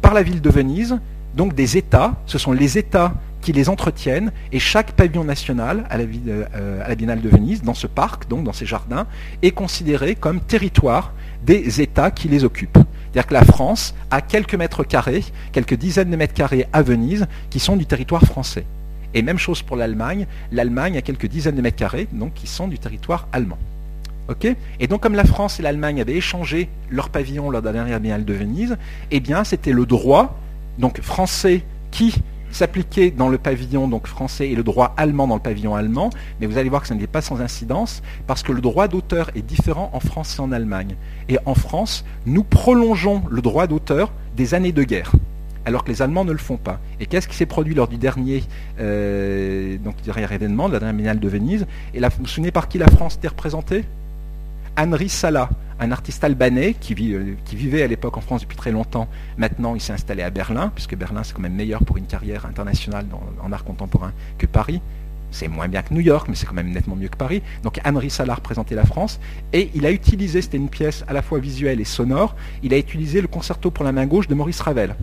par 0.00 0.14
la 0.14 0.22
ville 0.22 0.40
de 0.40 0.50
Venise, 0.50 0.98
donc 1.34 1.54
des 1.54 1.76
États. 1.76 2.14
Ce 2.26 2.38
sont 2.38 2.52
les 2.52 2.78
États 2.78 3.14
qui 3.40 3.52
les 3.52 3.68
entretiennent 3.68 4.32
et 4.52 4.58
chaque 4.58 4.92
pavillon 4.92 5.24
national 5.24 5.84
à 5.90 5.98
la, 5.98 6.04
euh, 6.04 6.84
à 6.84 6.88
la, 6.88 6.94
Biennale 6.94 7.20
de 7.20 7.28
Venise, 7.28 7.62
dans 7.62 7.74
ce 7.74 7.86
parc, 7.86 8.28
donc 8.28 8.44
dans 8.44 8.52
ces 8.52 8.66
jardins, 8.66 9.06
est 9.42 9.52
considéré 9.52 10.14
comme 10.14 10.40
territoire 10.40 11.12
des 11.44 11.80
États 11.80 12.10
qui 12.10 12.28
les 12.28 12.44
occupent. 12.44 12.78
C'est-à-dire 12.78 13.26
que 13.26 13.34
la 13.34 13.44
France 13.44 13.94
a 14.10 14.20
quelques 14.20 14.54
mètres 14.54 14.84
carrés, 14.84 15.24
quelques 15.52 15.74
dizaines 15.74 16.10
de 16.10 16.16
mètres 16.16 16.34
carrés 16.34 16.66
à 16.72 16.82
Venise, 16.82 17.26
qui 17.50 17.60
sont 17.60 17.76
du 17.76 17.86
territoire 17.86 18.22
français. 18.22 18.64
Et 19.14 19.22
même 19.22 19.38
chose 19.38 19.62
pour 19.62 19.76
l'Allemagne. 19.76 20.26
L'Allemagne 20.52 20.98
a 20.98 21.02
quelques 21.02 21.26
dizaines 21.26 21.56
de 21.56 21.62
mètres 21.62 21.76
carrés, 21.76 22.08
donc 22.12 22.34
qui 22.34 22.46
sont 22.46 22.68
du 22.68 22.78
territoire 22.78 23.28
allemand. 23.32 23.58
et 24.78 24.86
donc 24.86 25.00
comme 25.00 25.14
la 25.14 25.24
France 25.24 25.58
et 25.58 25.62
l'Allemagne 25.62 26.02
avaient 26.02 26.16
échangé 26.16 26.68
leurs 26.90 27.08
pavillons 27.08 27.48
lors 27.48 27.62
de 27.62 27.66
la 27.66 27.72
dernière 27.72 27.98
Biennale 27.98 28.26
de 28.26 28.34
Venise, 28.34 28.76
eh 29.10 29.20
bien 29.20 29.42
c'était 29.42 29.72
le 29.72 29.86
droit 29.86 30.38
donc 30.78 31.00
français 31.00 31.62
qui 31.90 32.14
s'appliquait 32.50 33.10
dans 33.10 33.28
le 33.28 33.38
pavillon 33.38 33.88
français 34.04 34.48
et 34.48 34.54
le 34.54 34.62
droit 34.62 34.94
allemand 34.96 35.26
dans 35.26 35.36
le 35.36 35.40
pavillon 35.40 35.74
allemand, 35.74 36.10
mais 36.40 36.46
vous 36.46 36.58
allez 36.58 36.68
voir 36.68 36.82
que 36.82 36.88
ça 36.88 36.94
n'est 36.94 37.06
pas 37.06 37.20
sans 37.20 37.40
incidence, 37.40 38.02
parce 38.26 38.42
que 38.42 38.52
le 38.52 38.60
droit 38.60 38.88
d'auteur 38.88 39.30
est 39.34 39.42
différent 39.42 39.90
en 39.92 40.00
France 40.00 40.36
et 40.38 40.40
en 40.40 40.52
Allemagne. 40.52 40.96
Et 41.28 41.38
en 41.44 41.54
France, 41.54 42.04
nous 42.26 42.44
prolongeons 42.44 43.22
le 43.30 43.42
droit 43.42 43.66
d'auteur 43.66 44.12
des 44.36 44.54
années 44.54 44.72
de 44.72 44.82
guerre, 44.82 45.12
alors 45.64 45.84
que 45.84 45.90
les 45.90 46.02
Allemands 46.02 46.24
ne 46.24 46.32
le 46.32 46.38
font 46.38 46.56
pas. 46.56 46.80
Et 47.00 47.06
qu'est-ce 47.06 47.28
qui 47.28 47.36
s'est 47.36 47.46
produit 47.46 47.74
lors 47.74 47.88
du 47.88 47.96
dernier, 47.96 48.44
euh, 48.80 49.76
événement, 50.30 50.68
de 50.68 50.74
la 50.74 50.80
dernière 50.80 51.16
de 51.16 51.28
Venise? 51.28 51.66
Et 51.94 52.00
là, 52.00 52.08
vous 52.08 52.18
vous 52.20 52.26
souvenez 52.26 52.50
par 52.50 52.68
qui 52.68 52.78
la 52.78 52.88
France 52.88 53.16
était 53.16 53.28
représentée? 53.28 53.84
Henri 54.78 55.08
Sala, 55.08 55.50
un 55.80 55.90
artiste 55.90 56.22
albanais 56.22 56.68
euh, 56.70 57.34
qui, 57.44 57.56
vivait 57.56 57.82
à 57.82 57.88
l'époque 57.88 58.16
en 58.16 58.20
France 58.20 58.42
depuis 58.42 58.56
très 58.56 58.70
longtemps. 58.70 59.08
Maintenant, 59.36 59.74
il 59.74 59.80
s'est 59.80 59.92
installé 59.92 60.22
à 60.22 60.30
Berlin, 60.30 60.70
puisque 60.72 60.94
Berlin, 60.94 61.24
c'est 61.24 61.34
quand 61.34 61.42
même 61.42 61.56
meilleur 61.56 61.84
pour 61.84 61.96
une 61.96 62.06
carrière 62.06 62.46
internationale 62.46 63.04
en 63.42 63.52
art 63.52 63.64
contemporain 63.64 64.12
que 64.38 64.46
Paris. 64.46 64.80
C'est 65.32 65.48
moins 65.48 65.66
bien 65.66 65.82
que 65.82 65.92
New 65.92 66.00
York, 66.00 66.28
mais 66.28 66.36
c'est 66.36 66.46
quand 66.46 66.54
même 66.54 66.70
nettement 66.70 66.94
mieux 66.94 67.08
que 67.08 67.16
Paris. 67.16 67.42
Donc 67.64 67.80
Henri 67.84 68.08
Salah 68.08 68.36
représentait 68.36 68.76
la 68.76 68.86
France, 68.86 69.18
et 69.52 69.68
il 69.74 69.84
a 69.84 69.90
utilisé, 69.90 70.42
c'était 70.42 70.58
une 70.58 70.70
pièce 70.70 71.04
à 71.08 71.12
la 71.12 71.22
fois 71.22 71.40
visuelle 71.40 71.80
et 71.80 71.84
sonore, 71.84 72.36
il 72.62 72.72
a 72.72 72.78
utilisé 72.78 73.20
le 73.20 73.26
concerto 73.26 73.72
pour 73.72 73.84
la 73.84 73.90
main 73.90 74.06
gauche 74.06 74.28
de 74.28 74.34
Maurice 74.36 74.60
Ravel. 74.60 74.94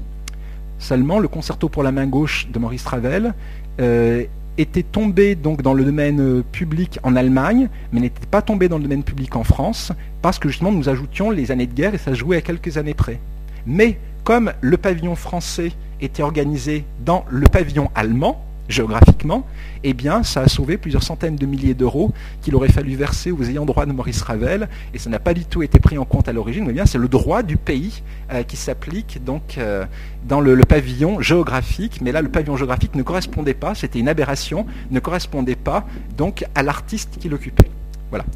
Seulement, 0.79 1.19
le 1.19 1.27
concerto 1.27 1.67
pour 1.67 1.83
la 1.83 1.91
main 1.91 2.07
gauche 2.07 2.47
de 2.49 2.59
Maurice 2.59 2.85
Ravel 2.85 3.33
euh, 3.81 4.23
était 4.57 4.83
tombé 4.83 5.35
donc 5.35 5.61
dans 5.61 5.73
le 5.73 5.83
domaine 5.83 6.19
euh, 6.19 6.43
public 6.51 6.99
en 7.03 7.15
Allemagne, 7.15 7.69
mais 7.91 7.99
n'était 7.99 8.25
pas 8.25 8.41
tombé 8.41 8.67
dans 8.67 8.77
le 8.77 8.83
domaine 8.83 9.03
public 9.03 9.35
en 9.35 9.43
France, 9.43 9.91
parce 10.21 10.39
que 10.39 10.49
justement 10.49 10.71
nous 10.71 10.89
ajoutions 10.89 11.31
les 11.31 11.51
années 11.51 11.67
de 11.67 11.73
guerre 11.73 11.93
et 11.93 11.97
ça 11.97 12.13
jouait 12.13 12.37
à 12.37 12.41
quelques 12.41 12.77
années 12.77 12.93
près. 12.93 13.19
Mais 13.65 13.97
comme 14.23 14.53
le 14.61 14.77
pavillon 14.77 15.15
français 15.15 15.71
était 16.01 16.23
organisé 16.23 16.85
dans 17.05 17.25
le 17.29 17.47
pavillon 17.47 17.89
allemand, 17.95 18.44
géographiquement, 18.69 19.45
eh 19.83 19.93
bien, 19.93 20.23
ça 20.23 20.41
a 20.41 20.47
sauvé 20.47 20.77
plusieurs 20.77 21.03
centaines 21.03 21.35
de 21.35 21.45
milliers 21.45 21.73
d'euros 21.73 22.13
qu'il 22.41 22.55
aurait 22.55 22.69
fallu 22.69 22.95
verser 22.95 23.31
aux 23.31 23.43
ayants 23.43 23.65
droit 23.65 23.85
de 23.85 23.91
Maurice 23.91 24.21
Ravel, 24.21 24.67
et 24.93 24.99
ça 24.99 25.09
n'a 25.09 25.19
pas 25.19 25.33
du 25.33 25.45
tout 25.45 25.63
été 25.63 25.79
pris 25.79 25.97
en 25.97 26.05
compte 26.05 26.27
à 26.27 26.33
l'origine, 26.33 26.65
mais 26.65 26.73
bien 26.73 26.85
c'est 26.85 26.97
le 26.97 27.07
droit 27.07 27.43
du 27.43 27.57
pays 27.57 28.01
euh, 28.31 28.43
qui 28.43 28.57
s'applique 28.57 29.23
donc 29.23 29.57
euh, 29.57 29.85
dans 30.27 30.41
le, 30.41 30.55
pavillon 30.65 31.21
géographique, 31.21 32.01
mais 32.01 32.11
là 32.11 32.21
le 32.21 32.29
pavillon 32.29 32.57
géographique 32.57 32.95
ne 32.95 33.03
correspondait 33.03 33.53
pas, 33.53 33.75
c'était 33.75 33.99
une 33.99 34.09
aberration, 34.09 34.65
ne 34.89 34.99
correspondait 34.99 35.55
pas 35.55 35.85
donc 36.17 36.45
à 36.55 36.63
l'artiste 36.63 37.17
qui 37.19 37.29
l'occupait. 37.29 37.69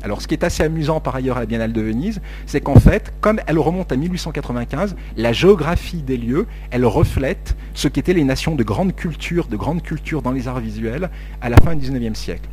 Alors 0.04 0.22
ce 0.22 0.28
qui 0.28 0.34
est 0.34 0.44
assez 0.44 0.64
amusant 0.64 1.00
par 1.00 1.16
ailleurs 1.16 1.38
à 1.38 1.42
la 1.42 1.46
Biennale 1.46 1.74
de 1.74 1.82
Venise, 1.82 2.22
c'est 2.46 2.62
qu'en 2.62 2.80
fait, 2.80 3.14
comme 3.22 3.40
elle 3.48 3.60
remonte 3.60 3.92
à 3.92 3.96
1895, 3.96 4.96
la 5.18 5.34
géographie 5.34 6.02
des 6.02 6.18
lieux, 6.18 6.48
elle 6.72 6.86
reflète 6.86 7.56
ce 7.74 7.88
qu'étaient 7.88 8.14
les 8.14 8.24
nations 8.24 8.56
de 8.56 8.64
grande 8.64 8.96
culture, 8.96 9.48
de 9.48 9.58
grande 9.58 9.82
culture 9.82 10.22
dans 10.22 10.32
les 10.32 10.48
arts 10.48 10.60
visuels 10.60 11.10
à 11.42 11.50
la 11.50 11.58
fin 11.58 11.76
du 11.76 11.90
XIXe 11.90 12.18
siècle. 12.18 12.50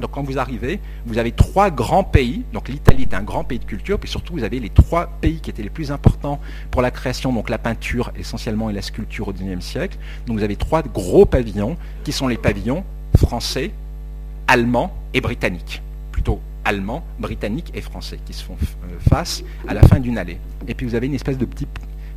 Donc 0.00 0.10
quand 0.10 0.22
vous 0.22 0.38
arrivez, 0.38 0.78
vous 1.06 1.16
avez 1.18 1.32
trois 1.32 1.70
grands 1.70 2.04
pays. 2.04 2.42
Donc 2.52 2.68
l'Italie 2.68 3.02
est 3.02 3.14
un 3.14 3.22
grand 3.22 3.44
pays 3.44 3.58
de 3.58 3.64
culture, 3.64 3.98
puis 3.98 4.10
surtout 4.10 4.34
vous 4.34 4.44
avez 4.44 4.60
les 4.60 4.68
trois 4.68 5.06
pays 5.20 5.40
qui 5.40 5.48
étaient 5.48 5.62
les 5.62 5.70
plus 5.70 5.90
importants 5.90 6.38
pour 6.70 6.82
la 6.82 6.90
création, 6.90 7.32
donc 7.32 7.48
la 7.48 7.58
peinture 7.58 8.12
essentiellement 8.18 8.68
et 8.68 8.74
la 8.74 8.82
sculpture 8.82 9.28
au 9.28 9.32
XIXe 9.32 9.64
siècle. 9.64 9.96
Donc 10.26 10.36
vous 10.36 10.44
avez 10.44 10.56
trois 10.56 10.82
gros 10.82 11.24
pavillons 11.24 11.76
qui 12.04 12.12
sont 12.12 12.28
les 12.28 12.36
pavillons 12.36 12.84
français, 13.16 13.70
allemands 14.48 14.92
et 15.14 15.20
britanniques 15.22 15.80
plutôt 15.80 15.85
allemands, 16.66 17.04
britanniques 17.18 17.70
et 17.74 17.80
français 17.80 18.18
qui 18.26 18.32
se 18.32 18.44
font 18.44 18.56
euh, 18.60 18.98
face 19.08 19.42
à 19.68 19.72
la 19.72 19.82
fin 19.82 20.00
d'une 20.00 20.18
allée. 20.18 20.38
Et 20.66 20.74
puis 20.74 20.84
vous 20.84 20.94
avez 20.94 21.06
une 21.06 21.14
espèce 21.14 21.38
de, 21.38 21.46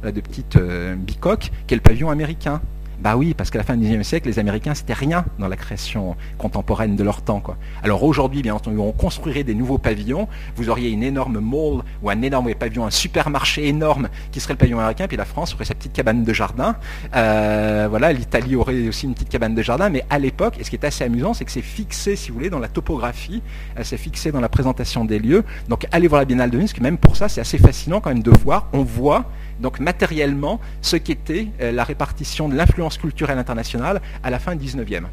euh, 0.05 0.11
petite 0.11 0.55
euh, 0.55 0.95
bicoque 0.95 1.51
qui 1.67 1.73
est 1.73 1.77
le 1.77 1.81
pavillon 1.81 2.09
américain. 2.09 2.61
Bah 3.01 3.15
oui, 3.15 3.33
parce 3.33 3.49
qu'à 3.49 3.57
la 3.57 3.63
fin 3.63 3.77
du 3.77 3.85
XIXe 3.85 4.05
siècle, 4.05 4.27
les 4.27 4.39
Américains, 4.39 4.75
c'était 4.75 4.93
rien 4.93 5.23
dans 5.39 5.47
la 5.47 5.55
création 5.55 6.17
contemporaine 6.37 6.97
de 6.97 7.03
leur 7.03 7.21
temps. 7.21 7.41
Alors 7.81 8.03
aujourd'hui, 8.03 8.41
bien 8.41 8.55
entendu, 8.55 8.77
on 8.77 8.91
construirait 8.91 9.45
des 9.45 9.55
nouveaux 9.55 9.77
pavillons. 9.77 10.27
Vous 10.57 10.69
auriez 10.69 10.89
une 10.89 11.03
énorme 11.03 11.39
mall 11.39 11.83
ou 12.03 12.09
un 12.09 12.21
énorme 12.21 12.53
pavillon, 12.55 12.85
un 12.85 12.91
supermarché 12.91 13.67
énorme 13.67 14.09
qui 14.31 14.41
serait 14.41 14.53
le 14.53 14.57
pavillon 14.57 14.79
américain, 14.79 15.07
puis 15.07 15.15
la 15.15 15.23
France 15.25 15.53
aurait 15.53 15.63
sa 15.63 15.75
petite 15.75 15.93
cabane 15.93 16.25
de 16.25 16.33
jardin. 16.33 16.75
Euh, 17.15 17.87
voilà, 17.89 18.11
l'Italie 18.11 18.57
aurait 18.57 18.89
aussi 18.89 19.05
une 19.05 19.13
petite 19.13 19.29
cabane 19.29 19.55
de 19.55 19.61
jardin. 19.61 19.89
Mais 19.89 20.03
à 20.09 20.19
l'époque, 20.19 20.55
et 20.59 20.65
ce 20.65 20.69
qui 20.69 20.75
est 20.75 20.85
assez 20.85 21.05
amusant, 21.05 21.33
c'est 21.33 21.45
que 21.45 21.51
c'est 21.51 21.61
fixé, 21.61 22.17
si 22.17 22.29
vous 22.29 22.35
voulez, 22.35 22.49
dans 22.49 22.59
la 22.59 22.67
topographie, 22.67 23.41
euh, 23.77 23.81
c'est 23.83 23.97
fixé 23.97 24.33
dans 24.33 24.41
la 24.41 24.49
présentation 24.49 25.05
des 25.05 25.19
lieux. 25.19 25.45
Donc 25.69 25.87
allez 25.91 26.09
voir 26.09 26.19
la 26.19 26.25
Biennale 26.25 26.49
de 26.49 26.57
Nice, 26.57 26.77
même 26.81 26.97
pour 26.97 27.15
ça, 27.15 27.29
c'est 27.29 27.41
assez 27.41 27.57
fascinant 27.57 28.01
quand 28.01 28.09
même 28.09 28.23
de 28.23 28.31
voir. 28.31 28.67
On 28.73 28.83
voit 28.83 29.25
donc 29.59 29.79
matériellement 29.79 30.59
ce 30.81 30.95
qu'était 30.95 31.47
euh, 31.61 31.71
la 31.71 31.83
répartition 31.83 32.49
de 32.49 32.55
l'influence 32.55 32.97
culturelle 32.97 33.37
internationale 33.37 34.01
à 34.23 34.29
la 34.29 34.39
fin 34.39 34.55
du 34.55 34.65
19e. 34.65 35.03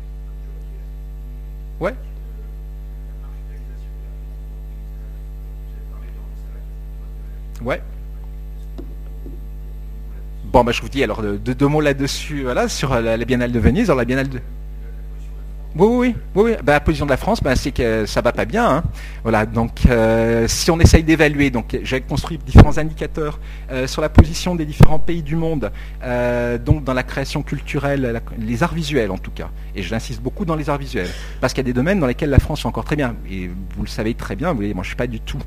Ouais 1.80 1.94
Ouais. 7.62 7.82
Bon, 10.44 10.62
bah, 10.62 10.72
je 10.72 10.80
vous 10.80 10.88
dis 10.88 11.02
alors 11.02 11.22
deux, 11.22 11.66
mots 11.66 11.80
là-dessus, 11.80 12.46
sur 12.68 13.00
la, 13.00 13.16
Biennale 13.18 13.50
de 13.52 13.58
Venise. 13.58 13.90
La 13.90 14.04
Biennale 14.04 14.28
de... 14.28 14.40
Oui, 15.78 16.14
oui. 16.34 16.52
Bah, 16.64 16.72
la 16.72 16.80
position 16.80 17.04
de 17.04 17.10
la 17.10 17.18
France, 17.18 17.42
bah, 17.42 17.54
c'est 17.54 17.70
que 17.70 18.06
ça 18.06 18.22
va 18.22 18.32
pas 18.32 18.46
bien. 18.46 18.66
Hein. 18.66 18.82
Voilà. 19.24 19.44
Donc, 19.44 19.80
euh, 19.86 20.48
si 20.48 20.70
on 20.70 20.80
essaye 20.80 21.02
d'évaluer, 21.02 21.50
donc 21.50 21.78
j'ai 21.82 22.00
construit 22.00 22.38
différents 22.38 22.78
indicateurs 22.78 23.38
euh, 23.70 23.86
sur 23.86 24.00
la 24.00 24.08
position 24.08 24.54
des 24.54 24.64
différents 24.64 24.98
pays 24.98 25.22
du 25.22 25.36
monde, 25.36 25.70
euh, 26.02 26.56
donc 26.56 26.82
dans 26.84 26.94
la 26.94 27.02
création 27.02 27.42
culturelle, 27.42 28.22
les 28.38 28.62
arts 28.62 28.72
visuels 28.72 29.10
en 29.10 29.18
tout 29.18 29.30
cas. 29.30 29.50
Et 29.74 29.82
j'insiste 29.82 30.22
beaucoup 30.22 30.46
dans 30.46 30.56
les 30.56 30.70
arts 30.70 30.78
visuels, 30.78 31.10
parce 31.42 31.52
qu'il 31.52 31.62
y 31.62 31.66
a 31.66 31.70
des 31.70 31.74
domaines 31.74 32.00
dans 32.00 32.06
lesquels 32.06 32.30
la 32.30 32.38
France 32.38 32.64
est 32.64 32.68
encore 32.68 32.84
très 32.84 32.96
bien. 32.96 33.14
Et 33.30 33.48
vous 33.48 33.82
le 33.82 33.88
savez 33.88 34.14
très 34.14 34.34
bien. 34.34 34.52
Vous 34.52 34.56
voyez, 34.56 34.72
moi, 34.72 34.82
je 34.82 34.88
suis 34.88 34.96
pas 34.96 35.06
du 35.06 35.20
tout 35.20 35.38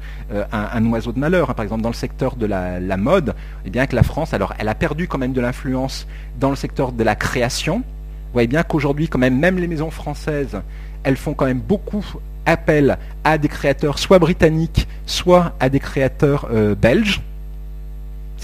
un, 0.52 0.86
oiseau 0.92 1.12
de 1.12 1.20
malheur. 1.20 1.50
Hein. 1.50 1.54
Par 1.56 1.64
exemple, 1.64 1.82
dans 1.82 1.90
le 1.90 1.96
secteur 1.96 2.36
de 2.36 2.46
la, 2.46 2.80
la 2.80 2.98
mode, 2.98 3.34
eh 3.66 3.72
bien 3.72 3.88
que 3.88 3.96
la 3.96 4.04
France, 4.04 4.36
alors, 4.36 4.54
elle 4.60 4.68
a 4.68 4.76
perdu 4.76 5.08
quand 5.08 5.18
même 5.18 5.34
de 5.34 5.42
l'influence 5.42 6.06
dans 6.40 6.52
le 6.52 6.56
secteur 6.56 6.92
de 6.92 7.04
la 7.04 7.16
création 7.16 7.84
vous 8.30 8.34
voyez 8.34 8.48
bien 8.48 8.62
qu'aujourd'hui, 8.62 9.08
quand 9.08 9.18
même, 9.18 9.58
les 9.58 9.68
maisons 9.68 9.90
françaises, 9.90 10.62
elles 11.04 11.18
font 11.18 11.34
quand 11.34 11.46
même 11.46 11.62
beaucoup 11.62 12.06
appel 12.46 13.00
à 13.24 13.40
des 13.40 13.48
créateurs 13.48 13.98
soit 13.98 14.20
britanniques, 14.20 14.88
soit 15.08 15.54
à 15.60 15.70
des 15.70 15.80
créateurs 15.80 16.48
euh, 16.52 16.76
belges 16.76 17.22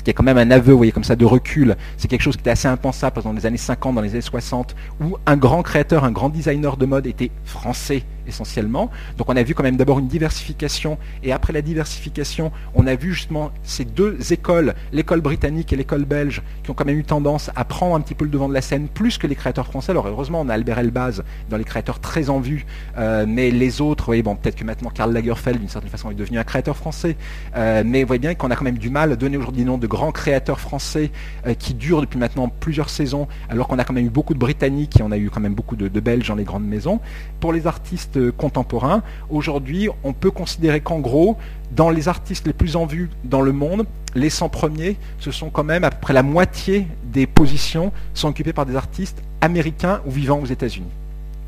ce 0.06 0.12
qui 0.12 0.12
est 0.12 0.14
quand 0.14 0.24
même 0.24 0.38
un 0.38 0.52
aveu, 0.52 0.72
vous 0.72 0.78
voyez, 0.78 0.92
comme 0.92 1.04
ça, 1.04 1.16
de 1.16 1.26
recul. 1.26 1.76
C'est 1.98 2.08
quelque 2.08 2.22
chose 2.22 2.36
qui 2.36 2.42
était 2.42 2.52
assez 2.52 2.68
impensable 2.68 3.24
dans 3.24 3.34
les 3.34 3.48
années 3.48 3.58
50, 3.58 3.96
dans 3.96 4.02
les 4.02 4.12
années 4.12 4.22
60, 4.22 4.76
où 5.02 5.18
un 5.26 5.36
grand 5.36 5.64
créateur, 5.64 6.04
un 6.04 6.12
grand 6.12 6.30
designer 6.30 6.78
de 6.78 6.86
mode 6.86 7.08
était 7.08 7.32
français 7.44 8.04
essentiellement. 8.28 8.90
Donc 9.18 9.30
on 9.30 9.36
a 9.36 9.44
vu 9.44 9.54
quand 9.54 9.64
même 9.64 9.78
d'abord 9.78 10.00
une 10.00 10.08
diversification, 10.08 10.98
et 11.24 11.32
après 11.32 11.54
la 11.54 11.62
diversification, 11.62 12.52
on 12.74 12.88
a 12.88 12.96
vu 12.96 13.14
justement 13.14 13.52
ces 13.64 13.86
deux 13.86 14.18
écoles, 14.32 14.76
l'école 14.92 15.22
britannique 15.22 15.74
et 15.74 15.76
l'école 15.76 16.06
belge, 16.06 16.42
qui 16.64 16.72
ont 16.72 16.74
quand 16.74 16.86
même 16.86 16.98
eu 16.98 17.04
tendance 17.04 17.50
à 17.56 17.66
prendre 17.66 17.96
un 17.96 18.02
petit 18.02 18.16
peu 18.16 18.26
le 18.26 18.32
devant 18.32 18.50
de 18.50 18.54
la 18.54 18.62
scène, 18.62 18.88
plus 18.88 19.18
que 19.18 19.28
les 19.28 19.36
créateurs 19.36 19.68
français. 19.68 19.92
Alors 19.92 20.08
heureusement, 20.08 20.42
on 20.42 20.50
a 20.50 20.54
Albert 20.54 20.80
Elbaz 20.80 21.24
dans 21.50 21.58
les 21.58 21.64
créateurs 21.64 22.00
très 22.00 22.30
en 22.30 22.40
vue, 22.40 22.66
euh, 22.98 23.26
mais 23.28 23.52
les 23.52 23.82
autres, 23.82 24.16
bon, 24.18 24.36
peut-être 24.36 24.56
que 24.56 24.64
maintenant 24.64 24.90
Karl 24.90 25.12
Lagerfeld, 25.14 25.60
d'une 25.60 25.70
certaine 25.70 25.92
façon, 25.92 26.12
est 26.12 26.16
devenu 26.16 26.40
un 26.40 26.44
créateur 26.44 26.78
français, 26.78 27.18
euh, 27.56 27.84
mais 27.86 28.02
vous 28.02 28.08
voyez 28.08 28.20
bien 28.20 28.36
qu'on 28.36 28.52
a 28.52 28.56
quand 28.56 28.66
même 28.66 28.78
du 28.78 28.90
mal 28.90 29.12
à 29.12 29.16
donner 29.16 29.38
aujourd'hui 29.38 29.64
des 29.64 29.78
de 29.78 29.88
grands 29.96 30.12
créateurs 30.12 30.60
français 30.60 31.12
euh, 31.48 31.54
qui 31.54 31.74
durent 31.74 32.02
depuis 32.02 32.20
maintenant 32.20 32.50
plusieurs 32.50 32.90
saisons, 32.90 33.28
alors 33.50 33.68
qu'on 33.68 33.80
a 33.80 33.84
quand 33.84 33.94
même 33.94 34.06
eu 34.06 34.10
beaucoup 34.10 34.34
de 34.34 34.40
Britanniques 34.40 35.00
et 35.00 35.04
on 35.04 35.12
a 35.12 35.18
eu 35.18 35.30
quand 35.30 35.40
même 35.40 35.56
beaucoup 35.56 35.76
de, 35.76 35.88
Belges 36.00 36.28
dans 36.28 36.36
les 36.36 36.44
grandes 36.44 36.66
maisons. 36.66 37.00
Pour 37.40 37.54
les 37.54 37.66
artistes 37.66 38.32
contemporains, 38.32 39.02
aujourd'hui, 39.30 39.90
on 40.04 40.14
peut 40.14 40.32
considérer 40.32 40.82
qu'en 40.82 41.00
gros, 41.00 41.38
dans 41.72 41.90
les 41.90 42.08
artistes 42.08 42.46
les 42.46 42.54
plus 42.54 42.76
en 42.76 42.86
vue 42.86 43.10
dans 43.24 43.42
le 43.42 43.54
monde, 43.54 43.86
les 44.14 44.30
100 44.30 44.50
premiers, 44.50 44.98
ce 45.20 45.32
sont 45.32 45.50
quand 45.50 45.64
même 45.64 45.84
à 45.84 45.90
peu 45.90 45.98
près 46.02 46.14
la 46.14 46.24
moitié 46.24 46.88
des 47.06 47.26
positions 47.26 47.92
sont 48.14 48.28
occupées 48.28 48.54
par 48.54 48.66
des 48.66 48.76
artistes 48.76 49.24
américains 49.42 50.02
ou 50.06 50.12
vivant 50.12 50.40
aux 50.40 50.46
États-Unis. 50.46 50.92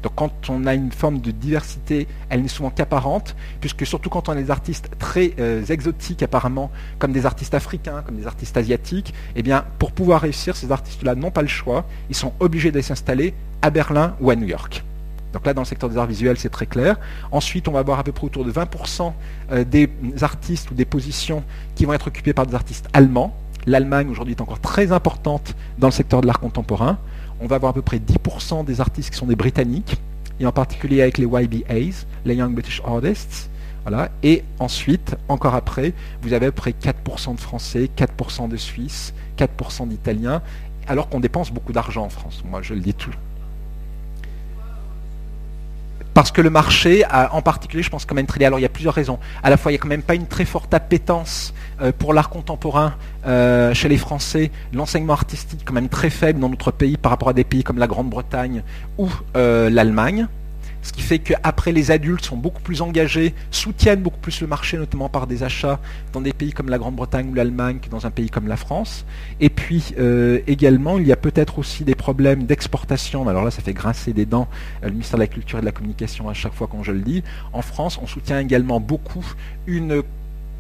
Donc 0.07 0.15
quand 0.15 0.49
on 0.49 0.65
a 0.67 0.73
une 0.73 0.93
forme 0.93 1.19
de 1.19 1.31
diversité, 1.31 2.07
elle 2.29 2.41
n'est 2.41 2.47
souvent 2.47 2.69
qu'apparente, 2.69 3.35
puisque 3.59 3.85
surtout 3.85 4.09
quand 4.09 4.29
on 4.29 4.31
a 4.31 4.35
des 4.35 4.51
artistes 4.51 4.89
très 4.99 5.33
euh, 5.37 5.65
exotiques 5.65 6.23
apparemment, 6.23 6.71
comme 6.97 7.11
des 7.11 7.25
artistes 7.25 7.53
africains, 7.53 8.03
comme 8.05 8.15
des 8.15 8.25
artistes 8.25 8.55
asiatiques, 8.55 9.13
eh 9.35 9.43
bien 9.43 9.65
pour 9.79 9.91
pouvoir 9.91 10.21
réussir, 10.21 10.55
ces 10.55 10.71
artistes-là 10.71 11.15
n'ont 11.15 11.29
pas 11.29 11.41
le 11.41 11.49
choix, 11.49 11.83
ils 12.09 12.15
sont 12.15 12.31
obligés 12.39 12.71
d'aller 12.71 12.83
s'installer 12.83 13.33
à 13.61 13.69
Berlin 13.69 14.15
ou 14.21 14.29
à 14.29 14.37
New 14.37 14.47
York. 14.47 14.81
Donc 15.33 15.45
là, 15.45 15.53
dans 15.53 15.63
le 15.63 15.67
secteur 15.67 15.89
des 15.89 15.97
arts 15.97 16.07
visuels, 16.07 16.37
c'est 16.37 16.47
très 16.47 16.67
clair. 16.67 16.95
Ensuite, 17.33 17.67
on 17.67 17.73
va 17.73 17.79
avoir 17.79 17.99
à 17.99 18.05
peu 18.05 18.13
près 18.13 18.27
autour 18.27 18.45
de 18.45 18.51
20% 18.53 19.11
euh, 19.51 19.65
des 19.65 19.89
artistes 20.21 20.71
ou 20.71 20.73
des 20.73 20.85
positions 20.85 21.43
qui 21.75 21.83
vont 21.83 21.91
être 21.91 22.07
occupées 22.07 22.31
par 22.31 22.45
des 22.45 22.55
artistes 22.55 22.87
allemands. 22.93 23.35
L'Allemagne, 23.65 24.07
aujourd'hui, 24.09 24.35
est 24.35 24.41
encore 24.41 24.61
très 24.61 24.93
importante 24.93 25.53
dans 25.79 25.87
le 25.87 25.91
secteur 25.91 26.21
de 26.21 26.27
l'art 26.27 26.39
contemporain. 26.39 26.97
On 27.39 27.47
va 27.47 27.57
avoir 27.57 27.71
à 27.71 27.73
peu 27.73 27.81
près 27.81 27.97
10% 27.97 28.65
des 28.65 28.81
artistes 28.81 29.11
qui 29.11 29.17
sont 29.17 29.27
des 29.27 29.35
Britanniques, 29.35 29.97
et 30.39 30.45
en 30.45 30.51
particulier 30.51 31.01
avec 31.01 31.17
les 31.17 31.25
YBAs, 31.25 32.05
les 32.25 32.35
Young 32.35 32.53
British 32.53 32.81
Artists. 32.85 33.49
Et 34.21 34.43
ensuite, 34.59 35.15
encore 35.29 35.55
après, 35.55 35.93
vous 36.21 36.33
avez 36.33 36.47
à 36.47 36.51
peu 36.51 36.55
près 36.55 36.71
4% 36.71 37.35
de 37.35 37.39
Français, 37.39 37.89
4% 37.95 38.49
de 38.49 38.57
Suisses, 38.57 39.13
4% 39.37 39.87
d'Italiens, 39.87 40.41
alors 40.87 41.07
qu'on 41.07 41.21
dépense 41.21 41.51
beaucoup 41.51 41.71
d'argent 41.71 42.03
en 42.03 42.09
France. 42.09 42.43
Moi, 42.49 42.61
je 42.61 42.73
le 42.73 42.81
dis 42.81 42.93
tout, 42.93 43.13
parce 46.17 46.31
que 46.31 46.41
le 46.41 46.49
marché, 46.49 47.03
en 47.31 47.43
particulier, 47.43 47.83
je 47.83 47.91
pense 47.91 48.05
quand 48.05 48.15
même 48.15 48.25
très 48.25 48.43
Alors 48.43 48.57
il 48.57 48.63
y 48.63 48.65
a 48.65 48.69
plusieurs 48.69 48.95
raisons. 48.95 49.19
À 49.43 49.51
la 49.51 49.57
fois, 49.57 49.71
il 49.71 49.75
n'y 49.75 49.79
a 49.79 49.81
quand 49.83 49.87
même 49.87 50.01
pas 50.01 50.15
une 50.15 50.25
très 50.25 50.45
forte 50.45 50.73
appétence 50.73 51.53
euh, 51.79 51.91
pour 51.95 52.11
l'art 52.11 52.31
contemporain 52.31 52.95
euh, 53.27 53.71
chez 53.75 53.87
les 53.87 53.97
Français. 53.97 54.49
L'enseignement 54.73 55.13
artistique 55.13 55.61
quand 55.63 55.75
même 55.75 55.89
très 55.89 56.09
faible 56.09 56.39
dans 56.39 56.49
notre 56.49 56.71
pays 56.71 56.97
par 56.97 57.11
rapport 57.11 57.29
à 57.29 57.33
des 57.33 57.43
pays 57.43 57.63
comme 57.63 57.77
la 57.77 57.85
Grande-Bretagne 57.85 58.63
ou 58.97 59.11
euh, 59.35 59.69
l'Allemagne. 59.69 60.27
Ce 60.87 60.93
qui 60.93 61.01
fait 61.01 61.19
qu'après, 61.19 61.73
les 61.73 61.91
adultes 61.91 62.23
sont 62.23 62.37
beaucoup 62.37 62.61
plus 62.61 62.81
engagés, 62.81 63.35
soutiennent 63.51 64.01
beaucoup 64.01 64.21
plus 64.21 64.39
le 64.39 64.47
marché, 64.47 64.77
notamment 64.77 65.09
par 65.09 65.27
des 65.27 65.43
achats 65.43 65.81
dans 66.13 66.21
des 66.21 66.31
pays 66.31 66.53
comme 66.53 66.69
la 66.69 66.77
Grande-Bretagne 66.77 67.27
ou 67.29 67.33
l'Allemagne 67.33 67.79
que 67.81 67.89
dans 67.89 68.05
un 68.05 68.09
pays 68.09 68.29
comme 68.29 68.47
la 68.47 68.55
France. 68.55 69.05
Et 69.41 69.49
puis 69.49 69.93
euh, 69.99 70.39
également, 70.47 70.97
il 70.97 71.05
y 71.05 71.11
a 71.11 71.17
peut-être 71.17 71.59
aussi 71.59 71.83
des 71.83 71.93
problèmes 71.93 72.45
d'exportation. 72.45 73.27
Alors 73.27 73.43
là, 73.43 73.51
ça 73.51 73.61
fait 73.61 73.73
grincer 73.73 74.13
des 74.13 74.25
dents 74.25 74.47
euh, 74.81 74.85
le 74.85 74.93
ministère 74.93 75.17
de 75.17 75.23
la 75.23 75.27
Culture 75.27 75.57
et 75.57 75.61
de 75.61 75.65
la 75.65 75.73
Communication 75.73 76.29
à 76.29 76.33
chaque 76.33 76.53
fois 76.53 76.69
quand 76.71 76.83
je 76.83 76.93
le 76.93 77.01
dis. 77.01 77.21
En 77.51 77.61
France, 77.61 77.99
on 78.01 78.07
soutient 78.07 78.39
également 78.39 78.79
beaucoup 78.79 79.25
une 79.65 80.03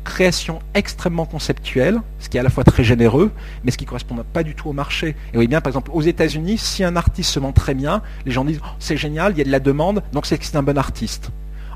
création 0.07 0.59
extrêmement 0.73 1.25
conceptuelle, 1.25 1.99
ce 2.19 2.29
qui 2.29 2.37
est 2.37 2.39
à 2.39 2.43
la 2.43 2.49
fois 2.49 2.63
très 2.63 2.83
généreux, 2.83 3.29
mais 3.63 3.71
ce 3.71 3.77
qui 3.77 3.83
ne 3.83 3.89
correspond 3.89 4.15
pas 4.31 4.41
du 4.41 4.55
tout 4.55 4.69
au 4.69 4.73
marché. 4.73 5.17
Et 5.33 5.37
oui, 5.37 5.47
bien, 5.47 5.59
par 5.59 5.69
exemple, 5.69 5.91
aux 5.93 6.01
États-Unis, 6.01 6.57
si 6.57 6.85
un 6.85 6.95
artiste 6.95 7.29
se 7.29 7.39
vend 7.39 7.51
très 7.51 7.73
bien, 7.73 8.01
les 8.25 8.31
gens 8.31 8.45
disent 8.45 8.61
oh, 8.63 8.69
c'est 8.79 8.95
génial, 8.95 9.33
il 9.33 9.39
y 9.39 9.41
a 9.41 9.43
de 9.43 9.51
la 9.51 9.59
demande, 9.59 10.01
donc 10.13 10.25
c'est 10.25 10.37
que 10.37 10.45
c'est 10.45 10.55
un 10.55 10.63
bon 10.63 10.77
artiste. 10.77 11.29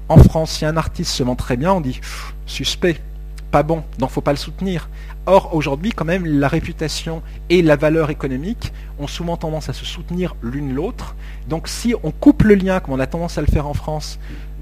En 0.08 0.18
France, 0.18 0.52
si 0.52 0.66
un 0.66 0.78
artiste 0.78 1.12
se 1.12 1.24
vend 1.24 1.36
très 1.36 1.58
bien, 1.58 1.74
on 1.74 1.82
dit 1.82 2.00
suspect, 2.46 3.02
pas 3.52 3.64
bon, 3.64 3.84
donc 4.00 4.12
faut 4.12 4.22
pas 4.22 4.32
le 4.32 4.38
soutenir. 4.38 4.90
Or, 5.26 5.54
aujourd'hui, 5.54 5.92
quand 5.92 6.06
même, 6.06 6.26
la 6.26 6.48
réputation 6.48 7.22
et 7.50 7.62
la 7.62 7.76
valeur 7.76 8.12
économique 8.12 8.72
ont 8.98 9.08
souvent 9.08 9.36
tendance 9.36 9.68
à 9.68 9.74
se 9.74 9.84
soutenir 9.84 10.36
l'une 10.42 10.74
l'autre. 10.74 11.16
Donc, 11.50 11.68
si 11.68 11.94
on 12.04 12.12
coupe 12.12 12.44
le 12.44 12.56
lien, 12.56 12.80
comme 12.80 12.94
on 12.94 13.00
a 13.00 13.08
tendance 13.08 13.38
à 13.38 13.42
le 13.42 13.48
faire 13.48 13.68
en 13.68 13.74
France, 13.74 14.20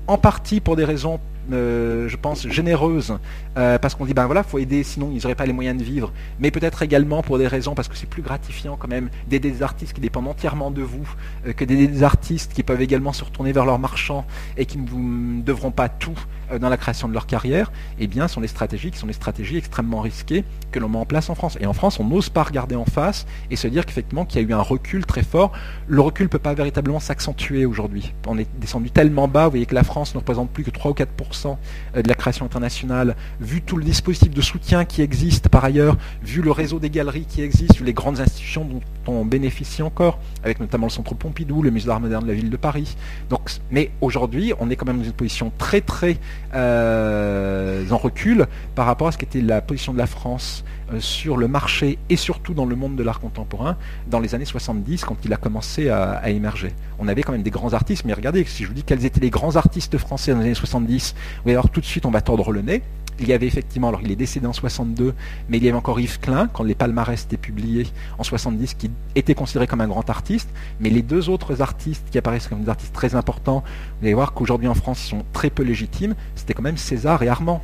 en 0.08 0.18
partie 0.18 0.60
pour 0.60 0.76
des 0.76 0.86
raisons 0.86 1.20
euh, 1.52 2.08
je 2.08 2.16
pense, 2.16 2.48
généreuse, 2.48 3.18
euh, 3.60 3.78
parce 3.78 3.94
qu'on 3.94 4.06
dit, 4.06 4.14
ben 4.14 4.26
voilà, 4.26 4.44
faut 4.44 4.58
aider, 4.58 4.84
sinon 4.84 5.12
ils 5.14 5.22
n'auraient 5.22 5.36
pas 5.36 5.46
les 5.46 5.54
moyens 5.54 5.78
de 5.78 5.84
vivre, 5.84 6.14
mais 6.40 6.50
peut-être 6.50 6.82
également 6.82 7.22
pour 7.22 7.38
des 7.38 7.48
raisons, 7.48 7.76
parce 7.76 7.90
que 7.90 7.98
c'est 7.98 8.10
plus 8.10 8.22
gratifiant 8.22 8.78
quand 8.78 8.88
même 8.88 9.10
d'aider 9.28 9.52
des 9.52 9.64
artistes 9.64 9.94
qui 9.94 10.02
dépendent 10.02 10.30
entièrement 10.30 10.72
de 10.72 10.82
vous, 10.82 11.08
euh, 11.46 11.52
que 11.54 11.66
d'aider 11.66 11.88
des 11.88 12.04
artistes 12.04 12.54
qui 12.54 12.64
peuvent 12.64 12.82
également 12.82 13.12
se 13.12 13.24
retourner 13.24 13.52
vers 13.52 13.66
leurs 13.66 13.80
marchands 13.80 14.26
et 14.56 14.66
qui 14.66 14.78
ne 14.78 14.88
vous 14.88 15.42
devront 15.44 15.72
pas 15.72 15.90
tout 15.90 16.18
dans 16.60 16.70
la 16.70 16.78
création 16.78 17.08
de 17.08 17.14
leur 17.14 17.28
carrière, 17.28 17.72
eh 18.00 18.08
bien, 18.08 18.28
sont 18.28 18.42
des 18.42 18.48
stratégies 18.48 18.90
qui 18.90 18.98
sont 18.98 19.06
des 19.06 19.14
stratégies 19.14 19.58
extrêmement 19.58 20.02
risquées 20.02 20.44
que 20.72 20.80
l'on 20.80 20.90
met 20.90 20.98
en 20.98 21.06
place 21.06 21.30
en 21.30 21.36
France. 21.36 21.60
Et 21.62 21.68
en 21.68 21.74
France, 21.74 22.00
on 22.00 22.06
n'ose 22.06 22.30
pas 22.30 22.42
regarder 22.42 22.76
en 22.76 22.86
face 22.86 23.28
et 23.52 23.56
se 23.56 23.68
dire 23.68 23.86
qu'effectivement 23.86 24.26
qu'il 24.26 24.42
y 24.42 24.46
a 24.46 24.48
eu 24.48 24.54
un 24.54 24.62
recul 24.62 25.06
très 25.06 25.22
fort. 25.22 25.52
Le 25.88 26.02
recul 26.02 26.26
ne 26.26 26.30
peut 26.30 26.40
pas 26.40 26.56
véritablement 26.56 27.00
s'accentuer 27.00 27.66
aujourd'hui. 27.68 28.14
On 28.26 28.38
est 28.40 28.48
descendu 28.60 28.90
tellement 28.90 29.28
bas, 29.28 29.46
vous 29.46 29.52
voyez 29.52 29.68
que 29.68 29.76
la 29.76 29.84
France 29.84 30.16
ne 30.16 30.20
représente 30.20 30.50
plus 30.50 30.64
que 30.64 30.72
3 30.72 30.92
ou 30.92 30.94
4% 30.96 31.58
de 31.96 32.08
la 32.08 32.16
création 32.16 32.46
internationale, 32.46 33.16
vu 33.50 33.62
tout 33.64 33.78
le 33.78 33.84
dispositif 33.84 34.30
de 34.30 34.42
soutien 34.42 34.86
qui 34.86 35.02
existe 35.02 35.50
par 35.50 35.66
ailleurs, 35.66 35.98
vu 36.22 36.42
le 36.42 36.52
réseau 36.52 36.78
des 36.78 36.92
galeries 36.92 37.26
qui 37.26 37.42
existe, 37.42 37.78
vu 37.78 37.84
les 37.84 37.94
grandes 37.94 38.20
institutions 38.20 38.64
dont 38.64 38.82
on 39.08 39.26
bénéficie 39.26 39.82
encore, 39.82 40.20
avec 40.44 40.60
notamment 40.60 40.86
le 40.86 40.92
Centre 40.92 41.16
Pompidou, 41.16 41.64
le 41.64 41.72
Musée 41.72 41.88
d'art 41.88 42.00
moderne 42.00 42.24
de 42.24 42.28
la 42.28 42.36
ville 42.36 42.52
de 42.52 42.58
Paris. 42.58 42.96
Donc, 43.30 43.50
mais 43.72 43.90
aujourd'hui, 44.02 44.54
on 44.60 44.70
est 44.70 44.76
quand 44.76 44.86
même 44.86 45.00
dans 45.00 45.04
une 45.04 45.14
position 45.14 45.52
très 45.58 45.82
très 45.82 46.18
euh, 46.54 47.90
en 47.90 47.98
recul 47.98 48.46
par 48.76 48.86
rapport 48.86 49.08
à 49.08 49.12
ce 49.12 49.18
qu'était 49.18 49.42
la 49.42 49.62
position 49.62 49.94
de 49.94 49.98
la 49.98 50.06
France 50.06 50.64
euh, 50.94 51.00
sur 51.00 51.38
le 51.38 51.48
marché 51.48 51.98
et 52.10 52.16
surtout 52.16 52.54
dans 52.54 52.66
le 52.66 52.76
monde 52.76 52.96
de 52.96 53.04
l'art 53.04 53.20
contemporain 53.20 53.78
dans 54.10 54.20
les 54.20 54.36
années 54.36 54.46
70 54.46 55.06
quand 55.06 55.18
il 55.26 55.34
a 55.34 55.38
commencé 55.38 55.90
à, 55.90 56.30
émerger. 56.30 56.72
On 57.00 57.08
avait 57.08 57.24
quand 57.24 57.32
même 57.32 57.44
des 57.44 57.50
grands 57.50 57.74
artistes, 57.74 58.06
mais 58.06 58.14
regardez, 58.14 58.44
si 58.46 58.64
je 58.64 58.68
vous 58.68 58.74
dis 58.74 58.84
quels 58.84 59.06
étaient 59.06 59.20
les 59.20 59.32
grands 59.32 59.56
artistes 59.56 59.98
français 59.98 60.34
dans 60.34 60.40
les 60.40 60.46
années 60.46 60.54
70, 60.54 61.16
vous 61.44 61.50
allez 61.50 61.56
voir 61.56 61.70
tout 61.70 61.82
de 61.82 61.86
suite 61.86 62.06
on 62.06 62.12
va 62.12 62.22
tordre 62.22 62.52
le 62.52 62.62
nez. 62.62 62.84
Il 63.20 63.28
y 63.28 63.34
avait 63.34 63.48
effectivement, 63.48 63.90
alors 63.90 64.02
il 64.02 64.12
est 64.12 64.16
décédé 64.16 64.48
en 64.48 64.54
62, 64.54 65.14
mais 65.50 65.58
il 65.58 65.64
y 65.64 65.68
avait 65.68 65.78
encore 65.78 66.00
Yves 66.00 66.20
Klein, 66.20 66.50
quand 66.52 66.64
les 66.64 66.76
palmarès 66.76 67.24
étaient 67.24 67.38
publiés 67.38 67.88
en 68.18 68.24
70, 68.24 68.76
qui 68.76 68.90
était 69.16 69.36
considéré 69.36 69.68
comme 69.68 69.82
un 69.82 69.88
grand 69.88 70.10
artiste. 70.10 70.50
Mais 70.80 70.90
les 70.90 71.02
deux 71.02 71.30
autres 71.30 71.62
artistes 71.62 72.06
qui 72.12 72.18
apparaissent 72.18 72.48
comme 72.48 72.64
des 72.64 72.70
artistes 72.70 72.94
très 72.94 73.16
importants, 73.16 73.64
vous 74.00 74.06
allez 74.06 74.14
voir 74.14 74.34
qu'aujourd'hui 74.34 74.68
en 74.68 74.76
France, 74.76 75.06
ils 75.06 75.10
sont 75.10 75.26
très 75.34 75.50
peu 75.50 75.64
légitimes, 75.64 76.16
c'était 76.36 76.54
quand 76.54 76.64
même 76.64 76.78
César 76.78 77.22
et 77.24 77.28
Armand 77.28 77.62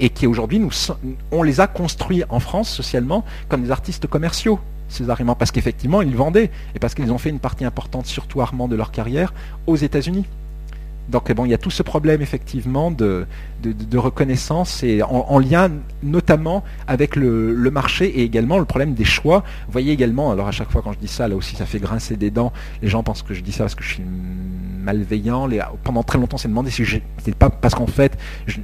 et 0.00 0.10
qui 0.10 0.26
aujourd'hui, 0.26 0.60
on 1.32 1.42
les 1.42 1.60
a 1.60 1.66
construits 1.66 2.22
en 2.28 2.40
France 2.40 2.70
socialement 2.70 3.24
comme 3.48 3.62
des 3.62 3.70
artistes 3.70 4.06
commerciaux. 4.06 4.60
Ces 4.88 5.10
arguments, 5.10 5.34
parce 5.34 5.50
qu'effectivement, 5.50 6.00
ils 6.00 6.16
vendaient, 6.16 6.50
et 6.74 6.78
parce 6.78 6.94
qu'ils 6.94 7.12
ont 7.12 7.18
fait 7.18 7.28
une 7.28 7.40
partie 7.40 7.64
importante, 7.64 8.06
surtout 8.06 8.40
Armand, 8.40 8.68
de 8.68 8.76
leur 8.76 8.90
carrière, 8.90 9.34
aux 9.66 9.76
États-Unis. 9.76 10.24
Donc 11.08 11.32
bon, 11.32 11.44
il 11.44 11.50
y 11.50 11.54
a 11.54 11.58
tout 11.58 11.70
ce 11.70 11.82
problème 11.82 12.20
effectivement 12.20 12.90
de, 12.90 13.26
reconnaissance 13.94 14.82
et 14.82 15.02
en, 15.02 15.38
lien 15.38 15.70
notamment 16.02 16.64
avec 16.86 17.16
le, 17.16 17.70
marché 17.70 18.06
et 18.06 18.22
également 18.22 18.58
le 18.58 18.64
problème 18.64 18.94
des 18.94 19.04
choix. 19.04 19.42
Vous 19.66 19.72
voyez 19.72 19.92
également, 19.92 20.30
alors 20.30 20.48
à 20.48 20.52
chaque 20.52 20.70
fois 20.70 20.82
quand 20.82 20.92
je 20.92 20.98
dis 20.98 21.08
ça, 21.08 21.28
là 21.28 21.36
aussi 21.36 21.56
ça 21.56 21.66
fait 21.66 21.78
grincer 21.78 22.16
des 22.16 22.30
dents. 22.30 22.52
Les 22.82 22.88
gens 22.88 23.02
pensent 23.02 23.22
que 23.22 23.34
je 23.34 23.40
dis 23.40 23.52
ça 23.52 23.64
parce 23.64 23.74
que 23.74 23.84
je 23.84 23.94
suis 23.94 24.02
malveillant. 24.78 25.46
Les, 25.46 25.60
pendant 25.84 26.02
très 26.02 26.18
longtemps, 26.18 26.38
c'est 26.38 26.48
demandé 26.48 26.70
si 26.70 26.84
je 26.84 26.98
c'est 27.24 27.34
pas 27.34 27.50
parce 27.50 27.74
qu'en 27.74 27.86
fait, 27.86 28.18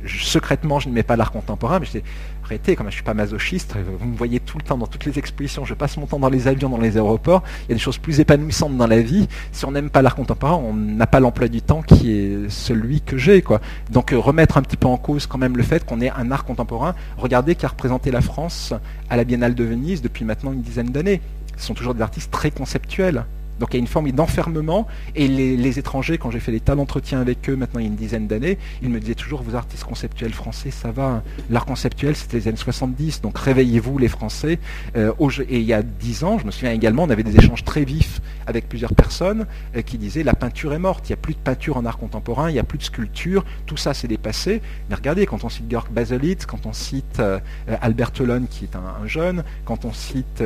secrètement, 0.06 0.80
je 0.80 0.88
ne 0.88 0.94
mets 0.94 1.02
pas 1.02 1.16
l'art 1.16 1.32
contemporain, 1.32 1.80
mais 1.80 1.86
c'est 1.90 2.02
arrêtez, 2.44 2.76
comme 2.76 2.88
je 2.88 2.94
suis 2.94 3.02
pas 3.02 3.14
masochiste, 3.14 3.74
vous 3.98 4.06
me 4.06 4.16
voyez 4.16 4.38
tout 4.38 4.58
le 4.58 4.62
temps 4.62 4.76
dans 4.76 4.86
toutes 4.86 5.06
les 5.06 5.18
expositions, 5.18 5.64
je 5.64 5.74
passe 5.74 5.96
mon 5.96 6.06
temps 6.06 6.18
dans 6.18 6.28
les 6.28 6.46
avions, 6.46 6.68
dans 6.68 6.78
les 6.78 6.96
aéroports, 6.96 7.42
il 7.64 7.70
y 7.70 7.72
a 7.72 7.74
des 7.74 7.80
choses 7.80 7.98
plus 7.98 8.20
épanouissantes 8.20 8.76
dans 8.76 8.86
la 8.86 9.00
vie. 9.00 9.28
Si 9.52 9.64
on 9.64 9.72
n'aime 9.72 9.90
pas 9.90 10.02
l'art 10.02 10.14
contemporain, 10.14 10.54
on 10.54 10.74
n'a 10.74 11.06
pas 11.06 11.20
l'emploi 11.20 11.48
du 11.48 11.62
temps 11.62 11.82
qui 11.82 12.12
est 12.12 12.50
celui 12.50 13.00
que 13.00 13.16
j'ai, 13.16 13.42
quoi. 13.42 13.60
Donc 13.90 14.12
euh, 14.12 14.18
remettre 14.18 14.58
un 14.58 14.62
petit 14.62 14.76
peu 14.76 14.86
en 14.86 14.96
cause 14.96 15.26
quand 15.26 15.38
même 15.38 15.56
le 15.56 15.62
fait 15.62 15.84
qu'on 15.84 16.00
ait 16.00 16.10
un 16.10 16.30
art 16.30 16.44
contemporain. 16.44 16.94
Regardez 17.16 17.54
qui 17.54 17.64
a 17.64 17.68
représenté 17.68 18.10
la 18.10 18.20
France 18.20 18.74
à 19.08 19.16
la 19.16 19.24
Biennale 19.24 19.54
de 19.54 19.64
Venise 19.64 20.02
depuis 20.02 20.24
maintenant 20.24 20.52
une 20.52 20.62
dizaine 20.62 20.90
d'années. 20.90 21.20
Ce 21.56 21.66
sont 21.66 21.74
toujours 21.74 21.94
des 21.94 22.02
artistes 22.02 22.30
très 22.30 22.50
conceptuels. 22.50 23.24
Donc 23.60 23.70
il 23.72 23.74
y 23.74 23.78
a 23.78 23.80
une 23.80 23.86
forme 23.86 24.10
d'enfermement. 24.12 24.86
Et 25.14 25.28
les, 25.28 25.78
étrangers, 25.78 26.18
quand 26.18 26.30
j'ai 26.30 26.40
fait 26.40 26.52
des 26.52 26.60
tas 26.60 26.76
d'entretiens 26.76 27.20
avec 27.20 27.48
eux 27.48 27.56
maintenant 27.56 27.80
il 27.80 27.84
y 27.84 27.86
a 27.86 27.90
une 27.90 27.96
dizaine 27.96 28.26
d'années, 28.26 28.58
ils 28.82 28.88
me 28.88 29.00
disaient 29.00 29.14
toujours, 29.14 29.42
vous 29.42 29.56
artistes 29.56 29.84
conceptuels 29.84 30.32
français, 30.32 30.70
ça 30.70 30.92
va. 30.92 31.22
L'art 31.50 31.66
conceptuel, 31.66 32.14
c'était 32.14 32.36
les 32.36 32.48
années 32.48 32.56
70, 32.56 33.20
donc 33.22 33.38
réveillez-vous 33.38 33.98
les 33.98 34.08
Français. 34.08 34.58
Euh, 34.96 35.12
et 35.48 35.58
il 35.58 35.64
y 35.64 35.72
a 35.72 35.82
dix 35.82 36.24
ans, 36.24 36.38
je 36.38 36.46
me 36.46 36.50
souviens 36.50 36.72
également, 36.72 37.04
on 37.04 37.10
avait 37.10 37.22
des 37.22 37.36
échanges 37.36 37.64
très 37.64 37.84
vifs 37.84 38.20
avec 38.46 38.68
plusieurs 38.68 38.94
personnes 38.94 39.46
euh, 39.76 39.82
qui 39.82 39.98
disaient, 39.98 40.22
la 40.22 40.34
peinture 40.34 40.72
est 40.74 40.78
morte, 40.78 41.08
il 41.08 41.12
n'y 41.12 41.14
a 41.14 41.18
plus 41.18 41.34
de 41.34 41.38
peinture 41.38 41.76
en 41.76 41.84
art 41.84 41.98
contemporain, 41.98 42.50
il 42.50 42.52
n'y 42.52 42.58
a 42.58 42.64
plus 42.64 42.78
de 42.78 42.84
sculpture, 42.84 43.44
tout 43.66 43.76
ça 43.76 43.94
c'est 43.94 44.08
dépassé. 44.08 44.60
Mais 44.88 44.94
regardez, 44.94 45.26
quand 45.26 45.44
on 45.44 45.48
cite 45.48 45.70
Georg 45.70 45.90
Baselitz, 45.90 46.46
quand 46.46 46.66
on 46.66 46.72
cite 46.72 47.20
euh, 47.20 47.38
Albert 47.80 48.12
Tolon 48.12 48.46
qui 48.48 48.64
est 48.64 48.76
un, 48.76 49.06
jeune, 49.06 49.44
quand 49.64 49.84
on 49.84 49.92
cite 49.92 50.42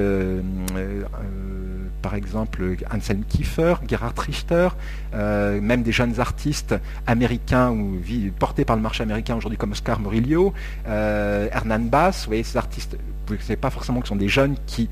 par 2.02 2.14
exemple 2.14 2.76
Anselm 2.98 3.24
Kiefer, 3.24 3.74
Gerhard 3.86 4.18
Richter, 4.18 4.68
euh, 5.14 5.60
même 5.60 5.82
des 5.82 5.92
jeunes 5.92 6.20
artistes 6.20 6.74
américains 7.06 7.70
ou 7.70 7.98
portés 8.38 8.64
par 8.64 8.76
le 8.76 8.82
marché 8.82 9.02
américain 9.02 9.36
aujourd'hui 9.36 9.58
comme 9.58 9.72
Oscar 9.72 10.00
Murillo, 10.00 10.52
euh, 10.86 11.48
Hernan 11.52 11.80
Bass, 11.80 12.24
vous 12.24 12.30
voyez 12.30 12.42
ces 12.42 12.58
artistes, 12.58 12.96
vous 13.26 13.34
ne 13.34 13.38
savez 13.40 13.56
pas 13.56 13.70
forcément 13.70 14.00
que 14.00 14.06
ce 14.06 14.10
sont 14.10 14.16
des 14.16 14.28
jeunes 14.28 14.56
qui 14.66 14.88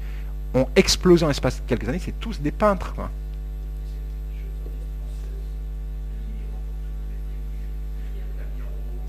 ont 0.54 0.68
explosé 0.76 1.24
en 1.24 1.28
l'espace 1.28 1.56
de 1.56 1.66
quelques 1.66 1.88
années, 1.88 2.00
c'est 2.02 2.18
tous 2.18 2.40
des 2.40 2.52
peintres. 2.52 2.94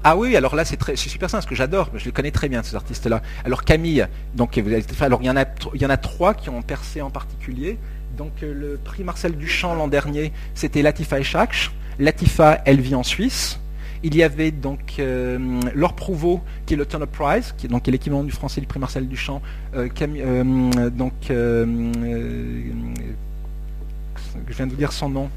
Ah 0.04 0.16
oui, 0.16 0.38
alors 0.38 0.56
là 0.56 0.64
c'est 0.64 0.78
super 0.96 1.30
simple, 1.30 1.42
parce 1.42 1.50
que 1.50 1.56
j'adore, 1.56 1.90
je 1.94 2.06
les 2.06 2.12
connais 2.14 2.32
très 2.32 2.48
bien 2.48 2.64
ces 2.64 2.76
artistes-là. 2.76 3.22
Alors 3.44 3.66
Camille, 3.66 4.08
donc 4.36 4.58
alors 5.02 5.22
il 5.22 5.26
y 5.26 5.30
en 5.30 5.36
a, 5.36 5.46
il 5.74 5.82
y 5.82 5.86
en 5.86 5.90
a 5.90 5.98
trois 5.98 6.34
qui 6.34 6.50
ont 6.50 6.62
percé 6.62 7.02
en 7.02 7.10
particulier. 7.10 7.78
Donc 8.18 8.32
euh, 8.42 8.54
le 8.54 8.78
prix 8.84 9.04
Marcel 9.04 9.36
Duchamp 9.38 9.76
l'an 9.76 9.88
dernier, 9.88 10.32
c'était 10.56 10.82
Latifa 10.82 11.20
Echach. 11.20 11.72
Latifa, 12.00 12.62
elle 12.66 12.82
vit 12.82 12.96
en 12.96 13.04
Suisse. 13.04 13.60
Il 14.04 14.16
y 14.16 14.24
avait 14.24 14.52
donc 14.52 14.96
euh, 15.00 15.60
Laure 15.74 15.94
Prouveau, 15.94 16.42
qui 16.66 16.74
est 16.74 16.78
le 16.78 16.86
Turner 16.86 17.08
Prize, 17.12 17.54
qui 17.58 17.68
est 17.68 17.88
l'équivalent 17.88 18.24
du 18.24 18.32
français 18.32 18.62
du 18.62 18.68
prix 18.68 18.80
Marcel 18.80 19.08
Duchamp. 19.08 19.42
Euh, 19.76 19.88
donc, 20.90 21.14
je 21.30 21.66
viens 24.50 24.66
de 24.68 24.72
vous 24.72 24.78
dire 24.78 24.92
son 24.92 25.10
nom. 25.10 25.30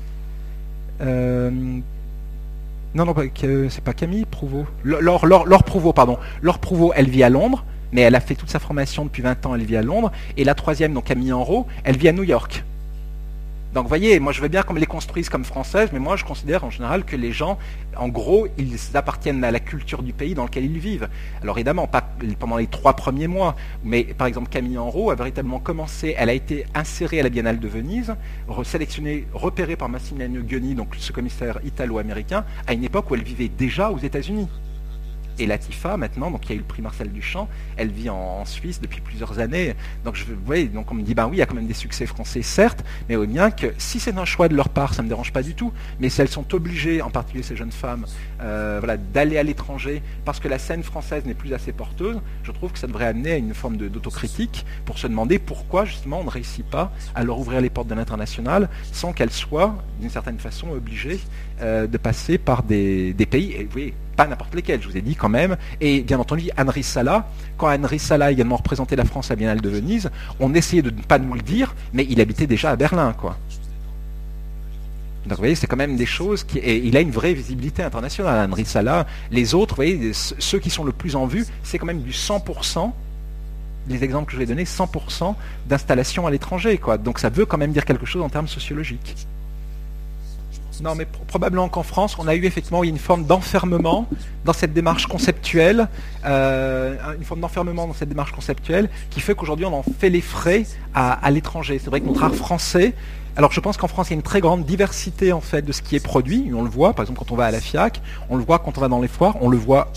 non, 1.01 1.83
non, 2.95 3.15
c'est 3.69 3.85
pas 3.85 3.95
Camille 3.95 4.27
Prouveau. 4.27 4.67
Laure, 4.85 5.27
Laure 5.27 5.65
Prouveau, 5.65 5.93
pardon. 5.95 6.19
Laure 6.43 6.59
Prouveau, 6.59 6.93
elle 6.95 7.09
vit 7.09 7.23
à 7.23 7.31
Londres 7.31 7.65
mais 7.93 8.03
elle 8.03 8.15
a 8.15 8.21
fait 8.21 8.37
toute 8.37 8.51
sa 8.51 8.61
formation 8.61 9.05
depuis 9.05 9.21
20 9.21 9.47
ans, 9.47 9.55
elle 9.57 9.65
vit 9.65 9.77
à 9.77 9.83
Londres. 9.83 10.13
Et 10.37 10.45
la 10.45 10.55
troisième, 10.55 10.95
donc 10.95 11.07
Camille 11.07 11.33
Enro, 11.33 11.67
elle 11.83 11.97
vit 11.97 12.07
à 12.07 12.13
New 12.13 12.23
York. 12.23 12.63
Donc 13.73 13.85
vous 13.85 13.89
voyez, 13.89 14.19
moi 14.19 14.33
je 14.33 14.41
veux 14.41 14.49
bien 14.49 14.63
qu'on 14.63 14.75
les 14.75 14.85
construise 14.85 15.29
comme 15.29 15.45
françaises, 15.45 15.91
mais 15.93 16.01
moi 16.01 16.17
je 16.17 16.25
considère 16.25 16.65
en 16.65 16.71
général 16.71 17.05
que 17.05 17.15
les 17.15 17.31
gens, 17.31 17.57
en 17.97 18.09
gros, 18.09 18.49
ils 18.59 18.77
appartiennent 18.95 19.45
à 19.45 19.53
la 19.53 19.61
culture 19.61 20.03
du 20.03 20.13
pays 20.13 20.35
dans 20.35 20.43
lequel 20.43 20.65
ils 20.65 20.79
vivent. 20.79 21.09
Alors 21.41 21.57
évidemment, 21.57 21.87
pas 21.87 22.03
pendant 22.41 22.57
les 22.57 22.67
trois 22.67 22.95
premiers 22.95 23.29
mois, 23.29 23.55
mais 23.85 24.03
par 24.03 24.27
exemple 24.27 24.49
Camille 24.49 24.77
Enro 24.77 25.13
a 25.13 25.15
véritablement 25.15 25.61
commencé, 25.61 26.17
elle 26.19 26.31
a 26.31 26.33
été 26.33 26.67
insérée 26.75 27.21
à 27.21 27.23
la 27.23 27.29
Biennale 27.29 27.61
de 27.61 27.69
Venise, 27.69 28.17
sélectionnée, 28.65 29.27
repérée 29.33 29.77
par 29.77 29.89
Massimiliano 29.89 30.43
Gueni, 30.43 30.75
donc 30.75 30.97
ce 30.99 31.13
commissaire 31.13 31.61
italo-américain, 31.65 32.45
à 32.67 32.73
une 32.73 32.83
époque 32.83 33.09
où 33.11 33.15
elle 33.15 33.23
vivait 33.23 33.49
déjà 33.49 33.93
aux 33.93 33.99
États-Unis. 33.99 34.49
Et 35.41 35.47
Latifa, 35.47 35.97
maintenant, 35.97 36.31
donc 36.31 36.45
il 36.45 36.51
y 36.51 36.53
a 36.53 36.57
eu 36.57 36.59
le 36.59 36.65
prix 36.65 36.83
Marcel 36.83 37.11
Duchamp, 37.11 37.49
elle 37.79 37.91
vit 37.91 38.11
en, 38.11 38.45
Suisse 38.45 38.81
depuis 38.81 39.01
plusieurs 39.01 39.39
années. 39.39 39.75
Donc 40.05 40.17
je, 40.17 40.25
vous 40.25 40.69
donc 40.69 40.93
on 40.93 40.95
me 40.95 41.03
dit, 41.03 41.15
ben 41.15 41.27
oui, 41.27 41.37
il 41.37 41.39
y 41.39 41.43
a 41.43 41.47
quand 41.47 41.55
même 41.55 41.67
des 41.67 41.73
succès 41.73 42.05
français, 42.05 42.43
certes, 42.43 42.85
mais 43.09 43.17
au 43.17 43.27
bien 43.27 43.51
que 43.51 43.73
si 43.79 44.01
c'est 44.01 44.19
un 44.19 44.27
choix 44.27 44.49
de 44.49 44.55
leur 44.55 44.69
part, 44.69 44.93
ça 44.93 45.01
ne 45.01 45.05
me 45.05 45.09
dérange 45.09 45.33
pas 45.33 45.43
du 45.43 45.55
tout. 45.55 45.73
Mais 45.99 46.11
si 46.11 46.21
elles 46.21 46.29
sont 46.29 46.55
obligées, 46.55 47.01
en 47.01 47.09
particulier 47.09 47.43
ces 47.43 47.57
jeunes 47.57 47.73
femmes, 47.73 48.05
euh, 48.43 48.77
voilà, 48.81 48.99
d'aller 48.99 49.39
à 49.39 49.43
l'étranger 49.43 50.03
parce 50.27 50.41
que 50.41 50.49
la 50.49 50.59
scène 50.59 50.83
française 50.83 51.25
n'est 51.25 51.35
plus 51.35 51.55
assez 51.55 51.73
porteuse, 51.73 52.21
je 52.43 52.53
trouve 52.53 52.73
que 52.73 52.79
ça 52.79 52.87
devrait 52.87 53.07
amener 53.07 53.33
à 53.33 53.37
une 53.37 53.55
forme 53.55 53.79
d'autocritique 53.79 54.67
pour 54.85 54.99
se 54.99 55.07
demander 55.07 55.39
pourquoi 55.39 55.87
justement 55.87 56.21
on 56.21 56.25
ne 56.25 56.31
réussit 56.31 56.67
pas 56.67 56.93
à 57.15 57.25
leur 57.25 57.39
ouvrir 57.39 57.63
les 57.63 57.71
portes 57.71 57.89
de 57.89 57.95
l'international 57.95 58.69
sans 58.93 59.15
qu'elles 59.15 59.31
soient 59.31 59.83
d'une 60.01 60.11
certaine 60.11 60.39
façon 60.39 60.71
obligées 60.71 61.21
euh, 61.63 61.87
de 61.87 61.99
passer 61.99 62.39
par 62.39 62.63
des, 62.63 63.15
pays. 63.31 63.53
Et 63.53 63.65
voyez, 63.65 63.95
pas 64.21 64.27
n'importe 64.27 64.55
lesquels, 64.55 64.83
je 64.83 64.87
vous 64.87 64.99
ai 64.99 65.01
dit 65.01 65.17
quand 65.17 65.31
même. 65.31 65.57
Et 65.81 66.03
bien 66.03 66.19
entendu, 66.19 66.51
Henri 66.59 66.83
Sala, 66.83 67.27
quand 67.57 67.69
Henri 67.73 67.99
Sala 67.99 68.27
a 68.27 68.31
également 68.31 68.57
représenté 68.57 68.95
la 68.95 69.07
France 69.07 69.31
à 69.31 69.35
Biennale 69.35 69.63
de 69.63 69.71
Venise, 69.71 70.11
on 70.41 70.53
essayait 70.53 70.83
de 70.83 70.91
ne 70.91 71.01
pas 71.01 71.19
nous 71.19 71.33
le 71.33 71.41
dire, 71.41 71.75
mais 71.95 72.07
il 72.11 72.21
habitait 72.21 72.47
déjà 72.47 72.71
à 72.71 72.77
Berlin, 72.77 73.15
quoi. 73.15 73.39
Donc 75.25 75.37
vous 75.37 75.37
voyez, 75.37 75.55
c'est 75.55 75.67
quand 75.67 75.79
même 75.79 75.97
des 75.97 76.05
choses 76.05 76.45
qui. 76.45 76.59
Il 76.59 76.99
a 76.99 77.01
une 77.01 77.11
vraie 77.11 77.33
visibilité 77.33 77.83
internationale, 77.83 78.51
Henri 78.51 78.67
Sala. 78.67 79.07
Les 79.31 79.55
autres, 79.55 79.77
vous 79.77 79.83
voyez, 79.85 80.13
ceux 80.13 80.59
qui 80.59 80.69
sont 80.69 80.85
le 80.85 80.93
plus 80.93 81.17
en 81.17 81.25
vue, 81.25 81.47
c'est 81.63 81.79
quand 81.79 81.87
même 81.87 82.03
du 82.03 82.13
100%, 82.13 82.93
les 83.89 84.05
exemples 84.05 84.27
que 84.27 84.33
je 84.35 84.39
vais 84.39 84.45
donner, 84.45 84.65
100% 84.65 85.35
d'installation 85.67 86.27
à 86.27 86.31
l'étranger, 86.31 86.77
quoi. 86.77 86.99
Donc 86.99 87.19
ça 87.21 87.31
veut 87.31 87.47
quand 87.47 87.59
même 87.59 87.73
dire 87.73 87.87
quelque 87.87 88.05
chose 88.05 88.21
en 88.21 88.29
termes 88.29 88.49
sociologiques. 88.49 89.17
Non, 90.83 90.95
mais 90.95 91.07
probablement 91.27 91.69
qu'en 91.69 91.83
France, 91.83 92.17
on 92.19 92.27
a 92.27 92.35
eu 92.35 92.45
effectivement 92.45 92.83
une 92.83 92.99
forme 92.99 93.25
d'enfermement 93.25 94.07
dans 94.45 94.53
cette 94.53 94.73
démarche 94.73 95.07
conceptuelle, 95.07 95.89
euh, 96.25 96.97
une 97.17 97.25
forme 97.25 97.41
d'enfermement 97.41 97.87
dans 97.87 97.93
cette 97.93 98.09
démarche 98.09 98.33
conceptuelle 98.33 98.89
qui 99.11 99.21
fait 99.21 99.35
qu'aujourd'hui 99.35 99.67
on 99.67 99.75
en 99.75 99.83
fait 99.83 100.09
les 100.09 100.21
frais 100.23 100.65
à, 100.95 101.31
l'étranger. 101.31 101.79
C'est 101.83 101.91
vrai 101.91 102.01
que 102.01 102.07
notre 102.07 102.25
art 102.25 102.35
français, 102.35 102.95
alors 103.37 103.53
je 103.53 103.61
pense 103.61 103.77
qu'en 103.77 103.89
France 103.89 104.09
il 104.09 104.13
y 104.13 104.15
a 104.15 104.17
une 104.17 104.23
très 104.23 104.41
grande 104.41 104.65
diversité 104.65 105.33
en 105.33 105.41
fait 105.41 105.63
de 105.63 105.73
ce 105.73 105.83
qui 105.83 105.97
est 105.97 106.05
produit. 106.05 106.51
On 106.55 106.63
le 106.63 106.71
voit, 106.71 106.95
par 106.95 107.05
exemple 107.05 107.19
quand 107.19 107.33
on 107.33 107.37
va 107.37 107.45
à 107.47 107.51
la 107.51 107.61
FIAC, 107.61 108.01
on 108.31 108.37
le 108.37 108.45
voit 108.45 108.59
quand 108.59 108.79
on 108.79 108.81
va 108.81 108.89
dans 108.89 109.01
les 109.01 109.09
foires, 109.09 109.37
on 109.41 109.49
le 109.49 109.59
voit 109.59 109.93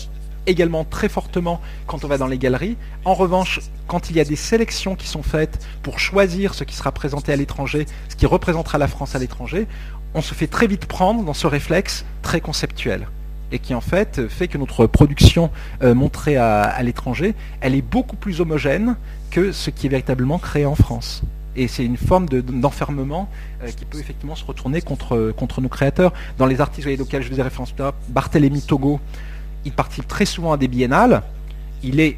également 0.46 0.84
très 0.84 1.08
fortement 1.08 1.60
quand 1.86 2.04
on 2.04 2.08
va 2.08 2.18
dans 2.18 2.26
les 2.26 2.38
galeries. 2.38 2.76
En 3.04 3.14
revanche, 3.14 3.60
quand 3.86 4.10
il 4.10 4.16
y 4.16 4.20
a 4.20 4.24
des 4.24 4.36
sélections 4.36 4.94
qui 4.94 5.06
sont 5.06 5.22
faites 5.22 5.66
pour 5.82 5.98
choisir 5.98 6.54
ce 6.54 6.64
qui 6.64 6.74
sera 6.74 6.92
présenté 6.92 7.32
à 7.32 7.36
l'étranger, 7.36 7.86
ce 8.08 8.16
qui 8.16 8.26
représentera 8.26 8.78
la 8.78 8.88
France 8.88 9.14
à 9.14 9.18
l'étranger, 9.18 9.66
on 10.14 10.22
se 10.22 10.34
fait 10.34 10.46
très 10.46 10.66
vite 10.66 10.86
prendre 10.86 11.24
dans 11.24 11.34
ce 11.34 11.46
réflexe 11.46 12.04
très 12.22 12.40
conceptuel 12.40 13.08
et 13.52 13.58
qui 13.58 13.74
en 13.74 13.80
fait 13.80 14.28
fait 14.28 14.48
que 14.48 14.58
notre 14.58 14.86
production 14.86 15.50
euh, 15.82 15.94
montrée 15.94 16.36
à, 16.36 16.82
l'étranger, 16.82 17.34
elle 17.60 17.74
est 17.74 17.82
beaucoup 17.82 18.16
plus 18.16 18.40
homogène 18.40 18.96
que 19.30 19.52
ce 19.52 19.70
qui 19.70 19.86
est 19.86 19.90
véritablement 19.90 20.38
créé 20.38 20.66
en 20.66 20.74
France. 20.74 21.22
Et 21.56 21.68
c'est 21.68 21.84
une 21.84 21.96
forme 21.96 22.26
d'enfermement 22.28 23.28
euh, 23.62 23.70
qui 23.70 23.84
peut 23.84 23.98
effectivement 23.98 24.34
se 24.34 24.44
retourner 24.44 24.80
contre, 24.80 25.32
contre 25.36 25.60
nos 25.60 25.68
créateurs. 25.68 26.12
Dans 26.38 26.46
les 26.46 26.60
artistes 26.60 26.88
auxquels 27.00 27.22
je 27.22 27.28
faisais 27.28 27.42
référence, 27.42 27.74
Barthélemy 28.08 28.62
Togo, 28.62 28.98
il 29.64 29.72
participe 29.72 30.08
très 30.08 30.24
souvent 30.24 30.52
à 30.52 30.56
des 30.56 30.68
biennales, 30.68 31.22
il 31.82 32.00
est 32.00 32.16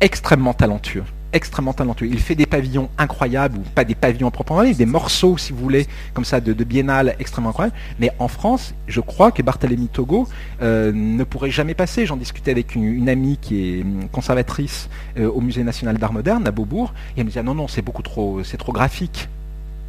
extrêmement 0.00 0.54
talentueux 0.54 1.04
extrêmement 1.32 1.72
talentueux. 1.72 2.06
Il 2.06 2.20
fait 2.20 2.34
des 2.34 2.46
pavillons 2.46 2.88
incroyables, 2.98 3.58
ou 3.58 3.62
pas 3.74 3.84
des 3.84 3.94
pavillons 3.94 4.30
proprement 4.30 4.62
dit, 4.62 4.74
des 4.74 4.86
morceaux, 4.86 5.36
si 5.38 5.52
vous 5.52 5.58
voulez, 5.58 5.86
comme 6.14 6.24
ça, 6.24 6.40
de, 6.40 6.52
biennale 6.64 7.14
extrêmement 7.18 7.50
incroyables. 7.50 7.76
Mais 8.00 8.10
en 8.18 8.28
France, 8.28 8.74
je 8.88 9.00
crois 9.00 9.32
que 9.32 9.42
Barthélemy 9.42 9.88
Togo 9.88 10.28
euh, 10.62 10.92
ne 10.94 11.24
pourrait 11.24 11.50
jamais 11.50 11.74
passer. 11.74 12.06
J'en 12.06 12.16
discutais 12.16 12.50
avec 12.50 12.74
une, 12.74 13.08
amie 13.08 13.38
qui 13.40 13.78
est 13.78 13.82
hum, 13.82 14.08
conservatrice 14.10 14.88
euh, 15.18 15.30
au 15.30 15.40
Musée 15.40 15.62
national 15.62 15.98
d'art 15.98 16.12
moderne 16.12 16.46
à 16.46 16.50
Beaubourg, 16.50 16.92
et 17.16 17.20
elle 17.20 17.24
me 17.24 17.30
disait 17.30 17.40
ah 17.40 17.44
non 17.44 17.54
non, 17.54 17.68
c'est 17.68 17.82
beaucoup 17.82 18.02
trop, 18.02 18.42
c'est 18.42 18.56
trop 18.56 18.72
graphique. 18.72 19.28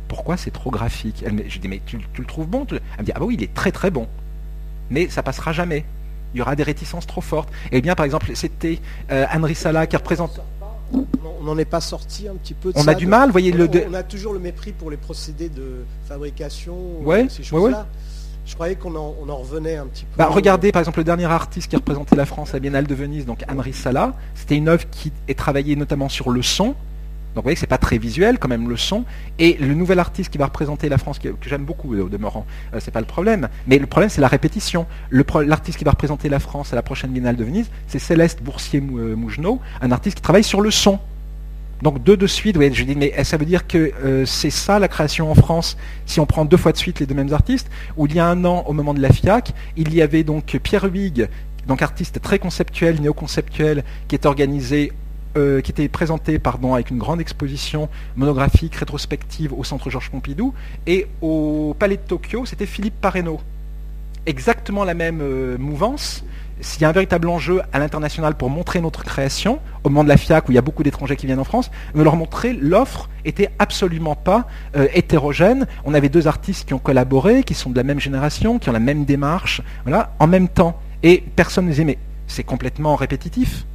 Pourquoi 0.08 0.38
c'est 0.38 0.52
trop 0.52 0.72
graphique? 0.72 1.24
Elle 1.26 1.44
Je 1.50 1.60
dis 1.60 1.68
mais 1.68 1.82
tu, 1.86 1.98
le 2.18 2.26
trouves 2.26 2.48
bon? 2.48 2.66
Elle 2.72 2.80
me 3.00 3.04
dit 3.06 3.12
ah 3.16 3.20
bah 3.20 3.26
oui, 3.26 3.36
il 3.36 3.44
est 3.44 3.54
très 3.54 3.72
très 3.72 3.92
bon, 3.92 4.08
mais 4.90 5.10
ça 5.10 5.24
passera 5.24 5.52
jamais 5.52 5.86
il 6.34 6.40
y 6.40 6.42
aura 6.42 6.56
des 6.56 6.64
réticences 6.64 7.08
trop 7.08 7.22
fortes. 7.22 7.50
Eh 7.72 7.82
bien, 7.82 7.96
par 7.96 8.06
exemple, 8.06 8.30
c'était 8.36 8.80
euh, 9.12 9.26
Anne 9.30 9.46
Rissala 9.46 9.88
qui 9.88 9.96
représente 9.96 10.42
on 10.94 11.44
n'en 11.44 11.58
est 11.58 11.66
pas 11.66 11.82
sorti 11.82 12.28
un 12.28 12.36
petit 12.36 12.54
peu 12.54 12.72
On 12.76 12.88
a 12.88 12.94
du 12.94 13.08
mal, 13.08 13.32
voyez 13.32 13.52
le. 13.52 13.70
On 13.90 13.94
a 13.94 14.04
toujours 14.04 14.34
le 14.34 14.40
mépris 14.40 14.72
pour 14.72 14.92
les 14.92 14.98
procédés 14.98 15.50
de 15.50 15.86
fabrication, 16.08 16.76
ouais, 17.02 17.28
ces 17.30 17.44
choses-là. 17.44 17.88
Je 18.46 18.54
croyais 18.54 18.76
qu'on 18.76 18.96
en, 18.96 19.36
revenait 19.36 19.76
un 19.76 19.88
petit 19.88 20.06
peu. 20.06 20.18
Bah, 20.18 20.30
regardez 20.32 20.72
par 20.72 20.80
exemple 20.80 21.00
le 21.00 21.04
dernier 21.04 21.26
artiste 21.26 21.70
qui 21.70 21.76
représentait 21.76 22.16
la 22.16 22.26
France 22.26 22.56
à 22.56 22.60
Biennale 22.60 22.88
de 22.88 22.96
Venise, 22.96 23.26
donc 23.26 23.44
Anne 23.46 23.62
Sala. 23.74 24.14
C'était 24.36 24.56
une 24.56 24.70
œuvre 24.70 24.90
qui 24.90 25.12
est 25.28 25.38
travaillée 25.38 25.76
notamment 25.76 26.08
sur 26.08 26.30
le 26.30 26.42
son. 26.42 26.74
Donc 27.38 27.44
vous 27.44 27.50
voyez 27.50 27.54
que 27.54 27.60
c'est 27.60 27.68
pas 27.68 27.78
très 27.78 28.00
visuel 28.00 28.40
quand 28.40 28.48
même 28.48 28.68
le 28.68 28.78
son. 28.78 29.06
Et 29.38 29.58
le 29.60 29.76
nouvel 29.76 30.00
artiste 30.00 30.32
qui 30.32 30.40
va 30.40 30.46
représenter 30.46 30.90
la 30.90 30.98
France, 30.98 31.20
que, 31.20 31.30
j'aime 31.46 31.66
beaucoup 31.66 31.96
au 31.96 32.10
demeurant, 32.10 32.48
euh, 32.74 32.80
c'est 32.82 32.90
pas 32.90 33.00
le 33.00 33.06
problème. 33.06 33.48
Mais 33.68 33.78
le 33.78 33.86
problème 33.86 34.10
c'est 34.10 34.22
la 34.22 34.28
répétition. 34.28 34.88
L'artiste 35.12 35.78
qui 35.78 35.84
va 35.84 35.92
représenter 35.92 36.30
la 36.30 36.40
France 36.40 36.74
à 36.74 36.76
la 36.76 36.82
prochaine 36.82 37.12
Biennale 37.12 37.36
de 37.36 37.44
Venise, 37.44 37.70
c'est 37.86 38.00
Céleste 38.00 38.42
Boursier-Mougenot, 38.42 39.62
un 39.82 39.92
artiste 39.92 40.16
qui 40.16 40.24
travaille 40.24 40.44
sur 40.44 40.62
le 40.62 40.72
son. 40.72 40.98
Donc 41.84 42.02
deux 42.02 42.18
de 42.18 42.26
suite, 42.26 42.60
je 42.60 42.84
dis, 42.84 42.96
mais 42.96 43.24
ça 43.24 43.38
veut 43.38 43.46
dire 43.46 43.68
que 43.68 43.92
euh, 44.04 44.26
c'est 44.26 44.50
ça 44.50 44.80
la 44.80 44.88
création 44.88 45.30
en 45.30 45.36
France, 45.36 45.78
si 46.08 46.20
on 46.20 46.26
prend 46.26 46.44
deux 46.44 46.58
fois 46.58 46.72
de 46.72 46.78
suite 46.78 47.00
les 47.00 47.06
deux 47.06 47.14
mêmes 47.14 47.34
artistes, 47.34 47.70
où 47.98 48.08
il 48.08 48.16
y 48.16 48.20
a 48.20 48.26
un 48.26 48.46
an, 48.46 48.64
au 48.66 48.74
moment 48.74 48.96
de 48.96 49.00
la 49.00 49.12
FIAC, 49.12 49.54
il 49.76 49.94
y 49.94 50.02
avait 50.02 50.24
donc 50.24 50.58
Pierre 50.64 50.86
Huyghe, 50.86 51.30
donc 51.68 51.84
artiste 51.84 52.20
très 52.20 52.40
conceptuel, 52.40 53.00
néo-conceptuel, 53.00 53.84
qui 54.08 54.16
est 54.16 54.26
organisé 54.26 54.92
euh, 55.38 55.62
qui 55.62 55.72
était 55.72 55.88
présenté 55.88 56.40
pardon, 56.40 56.74
avec 56.74 56.90
une 56.90 56.98
grande 56.98 57.22
exposition 57.22 57.90
monographique, 58.16 58.76
rétrospective 58.76 59.54
au 59.54 59.64
Centre 59.64 59.90
Georges 59.90 60.10
Pompidou, 60.10 60.54
et 60.88 61.08
au 61.22 61.76
Palais 61.78 61.98
de 61.98 62.02
Tokyo, 62.02 62.46
c'était 62.46 62.66
Philippe 62.66 63.00
Pareno. 63.00 63.40
Exactement 64.26 64.84
la 64.84 64.94
même 64.94 65.20
euh, 65.22 65.58
mouvance. 65.58 66.24
S'il 66.60 66.82
y 66.82 66.86
a 66.86 66.90
un 66.90 66.92
véritable 66.92 67.30
enjeu 67.30 67.62
à 67.72 67.78
l'international 67.78 68.36
pour 68.36 68.50
montrer 68.50 68.82
notre 68.82 69.04
création, 69.04 69.60
au 69.84 69.90
moment 69.90 70.04
de 70.04 70.10
la 70.10 70.18
FIAC 70.18 70.50
où 70.50 70.52
il 70.52 70.56
y 70.56 70.58
a 70.58 70.64
beaucoup 70.64 70.82
d'étrangers 70.82 71.16
qui 71.16 71.28
viennent 71.28 71.40
en 71.40 71.44
France, 71.44 71.70
me 71.94 72.04
leur 72.04 72.16
montrer 72.16 72.54
l'offre 72.54 73.08
était 73.24 73.52
absolument 73.60 74.16
pas 74.16 74.48
euh, 74.76 74.88
hétérogène. 74.94 75.68
On 75.86 75.94
avait 75.94 76.10
deux 76.10 76.28
artistes 76.28 76.68
qui 76.68 76.74
ont 76.74 76.80
collaboré, 76.80 77.44
qui 77.44 77.54
sont 77.54 77.70
de 77.70 77.78
la 77.78 77.84
même 77.84 78.00
génération, 78.00 78.58
qui 78.58 78.70
ont 78.70 78.74
la 78.74 78.80
même 78.80 79.06
démarche, 79.06 79.62
en 80.20 80.28
même 80.28 80.48
temps. 80.48 80.80
Et 81.04 81.24
personne 81.36 81.66
ne 81.66 81.70
disait 81.70 81.86
mais 81.86 82.00
c'est 82.26 82.44
complètement 82.44 82.96
répétitif. 82.96 83.66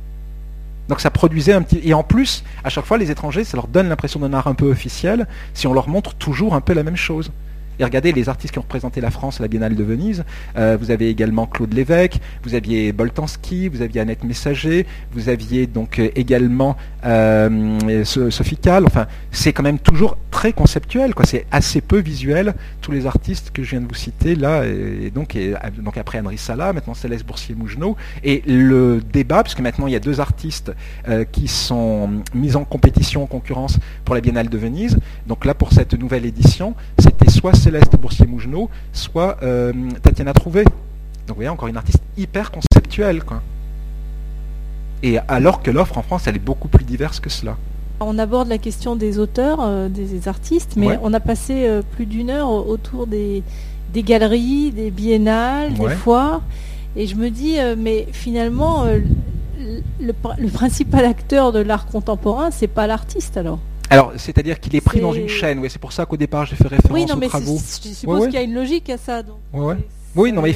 Donc 0.93 1.01
ça 1.01 1.11
produisait 1.11 1.55
un 1.55 1.63
petit... 1.63 1.81
Et 1.85 1.95
en 1.95 2.03
plus, 2.03 2.45
à 2.65 2.69
chaque 2.69 2.85
fois, 2.85 2.99
les 2.99 3.11
étrangers, 3.11 3.45
ça 3.45 3.57
leur 3.57 3.67
donne 3.67 3.89
l'impression 3.89 4.21
d'un 4.21 4.35
art 4.35 4.47
un 4.47 4.55
peu 4.55 4.67
officiel 4.67 5.27
si 5.55 5.67
on 5.67 5.73
leur 5.73 5.89
montre 5.89 6.13
toujours 6.13 6.55
un 6.55 6.61
peu 6.61 6.75
la 6.75 6.83
même 6.83 6.99
chose. 6.99 7.33
Et 7.79 7.85
regardez 7.85 8.13
les 8.13 8.29
artistes 8.29 8.53
qui 8.53 8.59
ont 8.59 8.63
représenté 8.63 9.01
la 9.01 9.11
France 9.11 9.41
à 9.41 9.43
la 9.43 9.49
Biennale 9.49 9.75
de 9.75 9.85
Venise. 9.85 10.25
Euh, 10.57 10.77
vous 10.79 10.91
avez 10.91 11.09
également 11.09 11.47
Claude 11.47 11.73
Lévesque, 11.73 12.19
vous 12.45 12.55
aviez 12.55 12.93
Boltanski, 12.93 13.69
vous 13.69 13.83
aviez 13.83 14.01
Annette 14.01 14.25
Messager, 14.25 14.87
vous 15.13 15.29
aviez 15.29 15.67
donc 15.67 15.99
euh, 15.99 16.09
également 16.15 16.77
euh, 17.05 18.05
Sophie 18.05 18.57
Kahl. 18.57 18.85
Enfin, 18.87 19.07
c'est 19.31 19.53
quand 19.53 19.63
même 19.63 19.79
toujours 19.79 20.17
très 20.31 20.53
conceptuel. 20.53 21.15
Quoi. 21.15 21.25
C'est 21.25 21.47
assez 21.51 21.81
peu 21.81 21.99
visuel. 21.99 22.55
Tous 22.81 22.93
les 22.93 23.07
artistes 23.07 23.51
que 23.53 23.63
je 23.63 23.71
viens 23.71 23.81
de 23.81 23.89
vous 23.89 23.95
citer 23.95 24.35
là, 24.35 24.65
et, 24.65 25.11
donc, 25.11 25.37
donc 25.79 25.97
après 25.97 26.21
Henri 26.21 26.39
Sala, 26.39 26.73
maintenant 26.73 26.95
Céleste 26.95 27.27
Boursier-Mougenot. 27.27 27.97
Et 28.25 28.43
le 28.47 29.01
débat, 29.13 29.43
puisque 29.43 29.61
maintenant 29.61 29.87
il 29.87 29.93
y 29.93 29.97
a 29.97 30.01
deux 30.01 30.21
artistes 30.21 30.73
qui 31.33 31.49
sont 31.49 32.11
mis 32.35 32.57
en 32.57 32.65
compétition, 32.65 33.23
en 33.23 33.27
concurrence 33.27 33.79
pour 34.05 34.15
la 34.15 34.21
Biennale 34.21 34.49
de 34.49 34.59
Venise. 34.59 34.99
Donc 35.27 35.45
là, 35.45 35.55
pour 35.55 35.73
cette 35.73 35.95
nouvelle 35.95 36.27
édition, 36.27 36.75
c'était 36.99 37.31
soit 37.31 37.55
Céleste 37.63 37.97
Boursier-Mougenot, 37.97 38.69
soit 38.93 39.37
euh, 39.45 39.73
Tatiana 40.03 40.33
Trouvé. 40.33 40.65
Donc 40.65 40.73
vous 41.29 41.35
voyez, 41.37 41.49
encore 41.49 41.69
une 41.69 41.77
artiste 41.77 42.03
hyper 42.17 42.51
conceptuelle. 42.51 43.23
Quoi. 43.23 43.41
Et 45.05 45.19
alors 45.29 45.63
que 45.63 45.71
l'offre 45.71 45.97
en 45.97 46.03
France, 46.03 46.27
elle 46.27 46.35
est 46.35 46.41
beaucoup 46.41 46.67
plus 46.67 46.85
diverse 46.85 47.21
que 47.21 47.31
cela. 47.31 47.57
On 48.01 48.19
aborde 48.19 48.49
la 48.49 48.59
question 48.59 48.97
des 48.97 49.21
auteurs, 49.21 49.61
euh, 49.61 49.89
des, 49.89 50.27
artistes, 50.27 50.73
mais 50.77 50.99
on 51.05 51.15
a 51.15 51.21
passé 51.21 51.69
euh, 51.69 51.83
plus 51.83 52.05
d'une 52.05 52.31
heure 52.31 52.51
autour 52.51 53.07
des, 53.07 53.45
galeries, 53.95 54.73
des 54.73 54.91
biennales, 54.91 55.75
des 55.75 55.91
foires. 55.91 56.43
Et 56.97 57.07
je 57.07 57.15
me 57.15 57.31
dis, 57.31 57.59
mais 57.79 58.09
finalement, 58.11 58.87
le, 60.01 60.49
principal 60.49 61.05
acteur 61.05 61.53
de 61.53 61.61
l'art 61.61 61.87
contemporain, 61.87 62.51
c'est 62.51 62.67
pas 62.67 62.89
l'artiste 62.89 63.37
alors. 63.37 63.61
Alors, 63.93 64.13
c'est-à-dire 64.17 64.59
qu'il 64.59 64.75
est 64.75 64.81
pris 64.81 65.01
dans 65.01 65.13
une 65.13 65.29
chaîne. 65.29 65.59
Oui, 65.59 65.69
c'est 65.71 65.81
pour 65.81 65.93
ça 65.93 66.07
qu'au 66.07 66.17
départ, 66.17 66.47
j'ai 66.47 66.57
fait 66.57 66.69
référence 66.69 66.93
oui, 66.93 67.05
non, 67.07 67.17
mais 67.17 67.29
travaux. 67.29 67.59
Je 67.59 67.89
suppose 67.91 68.25
qu'il 68.25 68.35
y 68.35 68.39
a 68.39 68.43
une 68.43 68.55
logique 68.55 68.89
à 68.91 68.97
ça. 68.97 69.23
Donc. 69.23 69.39
Oui, 70.15 70.31
non, 70.31 70.43
mais 70.43 70.55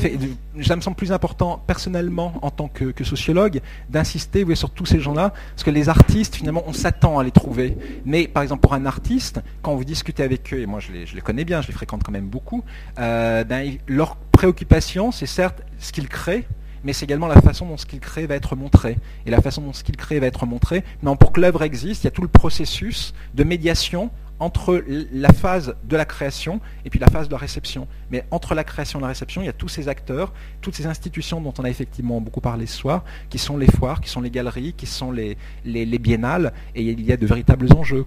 ça 0.62 0.76
me 0.76 0.82
semble 0.82 0.96
plus 0.96 1.12
important 1.12 1.62
personnellement 1.66 2.34
en 2.42 2.50
tant 2.50 2.68
que, 2.68 2.92
sociologue 3.04 3.60
d'insister 3.88 4.44
sur 4.54 4.70
tous 4.70 4.86
ces 4.86 5.00
gens-là, 5.00 5.32
parce 5.54 5.64
que 5.64 5.70
les 5.70 5.88
artistes, 5.88 6.36
finalement, 6.36 6.64
on 6.66 6.72
s'attend 6.72 7.18
à 7.18 7.24
les 7.24 7.30
trouver. 7.30 7.76
Mais 8.04 8.28
par 8.28 8.42
exemple, 8.42 8.60
pour 8.62 8.74
un 8.74 8.84
artiste, 8.84 9.40
quand 9.62 9.74
vous 9.74 9.84
discutez 9.84 10.22
avec 10.22 10.52
eux, 10.52 10.60
et 10.60 10.66
moi 10.66 10.80
je 10.80 10.92
les, 10.92 11.20
connais 11.22 11.44
bien, 11.44 11.62
je 11.62 11.68
les 11.68 11.72
fréquente 11.72 12.02
quand 12.04 12.12
même 12.12 12.26
beaucoup, 12.26 12.64
euh, 12.98 13.44
ben, 13.44 13.76
leur 13.86 14.16
préoccupation, 14.16 15.10
c'est 15.10 15.26
certes 15.26 15.62
ce 15.78 15.92
qu'ils 15.92 16.08
créent, 16.08 16.46
mais 16.84 16.92
c'est 16.92 17.04
également 17.04 17.26
la 17.26 17.40
façon 17.40 17.66
dont 17.66 17.76
ce 17.76 17.86
qu'il 17.86 18.00
crée 18.00 18.26
va 18.26 18.34
être 18.34 18.56
montré. 18.56 18.98
Et 19.26 19.30
la 19.30 19.40
façon 19.40 19.62
dont 19.62 19.72
ce 19.72 19.84
qu'il 19.84 19.96
crée 19.96 20.20
va 20.20 20.26
être 20.26 20.46
montré, 20.46 20.84
non, 21.02 21.16
pour 21.16 21.32
que 21.32 21.40
l'œuvre 21.40 21.62
existe, 21.62 22.04
il 22.04 22.06
y 22.06 22.08
a 22.08 22.12
tout 22.12 22.22
le 22.22 22.28
processus 22.28 23.14
de 23.34 23.44
médiation 23.44 24.10
entre 24.38 24.84
la 25.12 25.32
phase 25.32 25.76
de 25.84 25.96
la 25.96 26.04
création 26.04 26.60
et 26.84 26.90
puis 26.90 26.98
la 26.98 27.08
phase 27.08 27.28
de 27.28 27.32
la 27.32 27.38
réception. 27.38 27.88
Mais 28.10 28.24
entre 28.30 28.54
la 28.54 28.64
création 28.64 28.98
et 28.98 29.02
la 29.02 29.08
réception, 29.08 29.42
il 29.42 29.46
y 29.46 29.48
a 29.48 29.54
tous 29.54 29.68
ces 29.68 29.88
acteurs, 29.88 30.32
toutes 30.60 30.74
ces 30.74 30.86
institutions 30.86 31.40
dont 31.40 31.54
on 31.58 31.64
a 31.64 31.70
effectivement 31.70 32.20
beaucoup 32.20 32.40
parlé 32.40 32.66
ce 32.66 32.76
soir, 32.76 33.04
qui 33.30 33.38
sont 33.38 33.56
les 33.56 33.66
foires, 33.66 34.00
qui 34.00 34.10
sont 34.10 34.20
les 34.20 34.30
galeries, 34.30 34.74
qui 34.74 34.86
sont 34.86 35.10
les, 35.10 35.36
les, 35.64 35.98
biennales, 35.98 36.52
et 36.74 36.82
il 36.82 37.04
y 37.04 37.12
a 37.12 37.16
de 37.16 37.26
véritables 37.26 37.72
enjeux. 37.74 38.04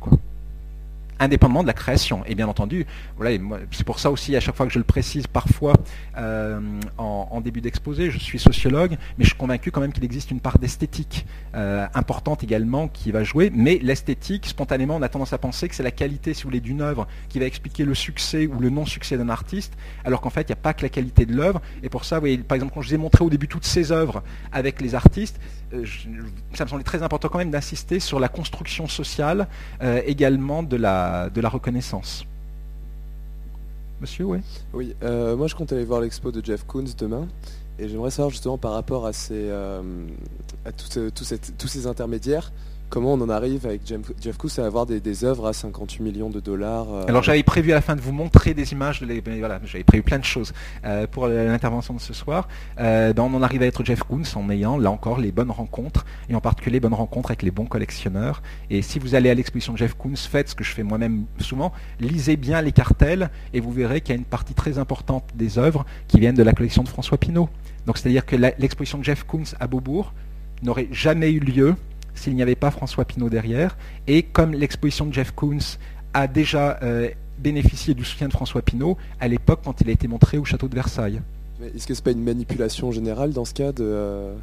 Indépendamment 1.20 1.62
de 1.62 1.68
la 1.68 1.74
création. 1.74 2.24
Et 2.26 2.36
bien 2.36 2.48
entendu, 2.48 2.86
voilà, 3.18 3.38
c'est 3.72 3.84
pour 3.84 4.00
ça 4.00 4.12
aussi, 4.12 4.36
à 4.36 4.40
chaque 4.40 4.56
fois 4.56 4.66
que 4.66 4.74
je 4.74 4.80
le 4.80 4.86
précise 4.86 5.28
parfois 5.28 5.74
euh, 6.18 6.60
en, 6.98 7.42
début 7.42 7.62
d'exposé, 7.62 8.12
je 8.12 8.18
suis 8.18 8.40
sociologue, 8.40 8.98
mais 9.18 9.24
je 9.24 9.30
suis 9.30 9.38
convaincu 9.38 9.72
quand 9.72 9.82
même 9.82 9.94
qu'il 9.94 10.04
existe 10.04 10.32
une 10.32 10.42
part 10.42 10.60
d'esthétique 10.60 11.26
euh, 11.56 11.88
importante 11.94 12.44
également 12.44 12.88
qui 12.88 13.12
va 13.12 13.24
jouer. 13.24 13.52
Mais 13.54 13.80
l'esthétique, 13.82 14.46
spontanément, 14.46 14.98
on 14.98 15.02
a 15.02 15.10
tendance 15.10 15.34
à 15.34 15.38
penser 15.38 15.70
que 15.70 15.76
c'est 15.76 15.84
la 15.84 15.92
qualité, 15.92 16.34
si 16.34 16.44
vous 16.44 16.50
voulez, 16.50 16.60
d'une 16.60 16.82
œuvre 16.82 17.08
qui 17.30 17.40
va 17.40 17.46
expliquer 17.46 17.86
le 17.86 17.94
succès 17.94 18.48
ou 18.48 18.60
le 18.60 18.70
non-succès 18.70 19.18
d'un 19.18 19.30
artiste, 19.30 19.74
alors 20.04 20.22
qu'en 20.22 20.30
fait, 20.30 20.42
il 20.42 20.48
n'y 20.48 20.54
a 20.54 20.58
pas 20.58 20.74
que 20.74 20.82
la 20.82 20.90
qualité 20.90 21.26
de 21.26 21.34
l'œuvre. 21.34 21.62
Et 21.84 21.90
pour 21.90 22.06
ça, 22.06 22.18
vous 22.18 22.22
voyez, 22.22 22.38
par 22.38 22.56
exemple, 22.56 22.74
quand 22.74 22.82
je 22.82 22.90
vous 22.90 22.96
ai 22.96 22.98
montré 22.98 23.24
au 23.24 23.30
début 23.30 23.48
toutes 23.48 23.66
ces 23.66 23.92
œuvres 23.92 24.24
avec 24.52 24.82
les 24.82 24.96
artistes, 24.96 25.40
euh, 25.74 25.86
ça 26.54 26.66
me 26.66 26.70
semblait 26.70 26.84
très 26.84 27.04
important 27.04 27.30
quand 27.30 27.38
même 27.38 27.52
d'insister 27.52 28.00
sur 28.00 28.20
la 28.20 28.28
construction 28.28 28.88
sociale 28.88 29.48
également 30.06 30.64
de 30.64 30.78
la 30.78 31.50
reconnaissance. 31.50 32.26
Monsieur, 34.02 34.24
oui 34.24 34.40
Oui, 34.74 34.96
euh, 35.04 35.36
moi 35.36 35.48
je 35.48 35.56
compte 35.56 35.74
aller 35.74 35.84
voir 35.84 36.00
l'expo 36.00 36.32
de 36.32 36.44
Jeff 36.44 36.64
Koons 36.66 36.86
demain. 36.98 37.28
Et 37.78 37.90
j'aimerais 37.90 38.12
savoir 38.12 38.30
justement 38.30 38.58
par 38.58 38.74
rapport 38.74 39.06
à, 39.06 39.14
ces, 39.14 39.34
euh, 39.34 39.82
à 40.66 40.72
tous 40.72 41.68
ces 41.68 41.88
intermédiaires, 41.88 42.52
comment 42.90 43.14
on 43.14 43.22
en 43.22 43.30
arrive 43.30 43.66
avec 43.66 43.82
Jeff 43.86 44.38
Koons 44.38 44.50
à 44.58 44.66
avoir 44.66 44.86
des, 44.86 45.24
œuvres 45.24 45.48
à 45.48 45.54
58 45.54 46.02
millions 46.02 46.30
de 46.30 46.40
dollars 46.40 46.88
euh, 46.92 47.06
Alors 47.08 47.24
j'avais 47.24 47.44
prévu 47.44 47.72
à 47.72 47.76
la 47.76 47.82
fin 47.82 47.96
de 47.96 48.02
vous 48.02 48.12
montrer 48.12 48.54
des 48.54 48.72
images, 48.74 49.02
de 49.02 49.40
voilà, 49.40 49.60
j'avais 49.64 49.84
prévu 49.84 50.04
plein 50.04 50.20
de 50.20 50.24
choses 50.24 50.54
euh, 50.86 51.08
pour 51.08 51.28
l'intervention 51.28 51.94
de 51.94 52.00
ce 52.00 52.14
soir. 52.14 52.48
Euh, 52.80 53.14
ben, 53.14 53.24
on 53.24 53.34
en 53.36 53.44
arrive 53.44 53.62
à 53.62 53.66
être 53.66 53.86
Jeff 53.86 54.04
Koons 54.04 54.24
en 54.36 54.50
ayant 54.50 54.78
là 54.78 54.92
encore 54.92 55.20
les 55.20 55.32
bonnes 55.32 55.52
rencontres, 55.52 56.06
et 56.30 56.36
en 56.36 56.42
particulier 56.42 56.74
les 56.74 56.80
bonnes 56.80 56.94
rencontres 56.94 57.32
avec 57.32 57.44
les 57.44 57.52
bons 57.52 57.66
collectionneurs. 57.66 58.42
Et 58.70 58.82
si 58.82 59.00
vous 59.00 59.16
allez 59.16 59.30
à 59.30 59.34
l'exposition 59.34 59.76
Jeff 59.76 59.94
Koons, 59.94 60.16
faites 60.16 60.50
ce 60.50 60.56
que 60.56 60.64
je 60.64 60.72
fais 60.72 60.84
moi-même 60.84 61.26
souvent, 61.40 61.72
lisez 62.00 62.38
bien 62.38 62.62
les 62.62 62.72
cartels, 62.72 63.30
et 63.54 63.60
vous 63.60 63.72
verrez 63.72 64.02
qu'il 64.02 64.16
y 64.16 64.18
a 64.18 64.20
une 64.20 64.26
partie 64.26 64.54
très 64.54 64.78
importante 64.78 65.24
des 65.36 65.58
œuvres 65.58 65.86
qui 66.08 66.20
viennent 66.20 66.36
de 66.36 66.44
la 66.44 66.54
collection 66.54 66.84
de 66.84 66.90
François 66.90 67.18
Pinault. 67.18 67.50
Donc 67.86 67.98
c'est-à-dire 67.98 68.26
que 68.26 68.36
l'exposition 68.36 68.98
de 68.98 69.04
Jeff 69.04 69.24
Koons 69.24 69.56
à 69.60 69.68
Beaubourg 69.68 70.14
n'aurait 70.62 70.88
jamais 70.92 71.32
eu 71.32 71.40
lieu 71.40 71.76
s'il 72.20 72.36
n'y 72.36 72.42
avait 72.42 72.56
pas 72.56 72.72
François 72.72 73.06
Pinault 73.06 73.30
derrière. 73.30 73.78
Et 74.08 74.24
comme 74.24 74.54
l'exposition 74.54 75.06
de 75.06 75.14
Jeff 75.14 75.32
Koons 75.32 75.78
a 76.14 76.28
déjà 76.28 76.80
euh, 76.84 77.10
bénéficié 77.40 77.94
du 77.94 78.04
soutien 78.04 78.28
de 78.28 78.34
François 78.34 78.62
Pinault 78.62 78.98
à 79.20 79.28
l'époque 79.28 79.62
quand 79.64 79.82
il 79.82 79.90
a 79.90 79.92
été 79.92 80.08
montré 80.08 80.38
au 80.38 80.46
château 80.46 80.68
de 80.68 80.76
Versailles. 80.76 81.22
Est-ce 81.76 81.88
que 81.88 81.94
ce 81.94 82.00
n'est 82.00 82.04
pas 82.04 82.12
une 82.12 82.24
manipulation 82.24 82.92
générale 82.92 83.34
dans 83.34 83.46
ce 83.46 83.54
cas 83.54 83.72
de, 83.72 83.84
euh, 83.84 84.34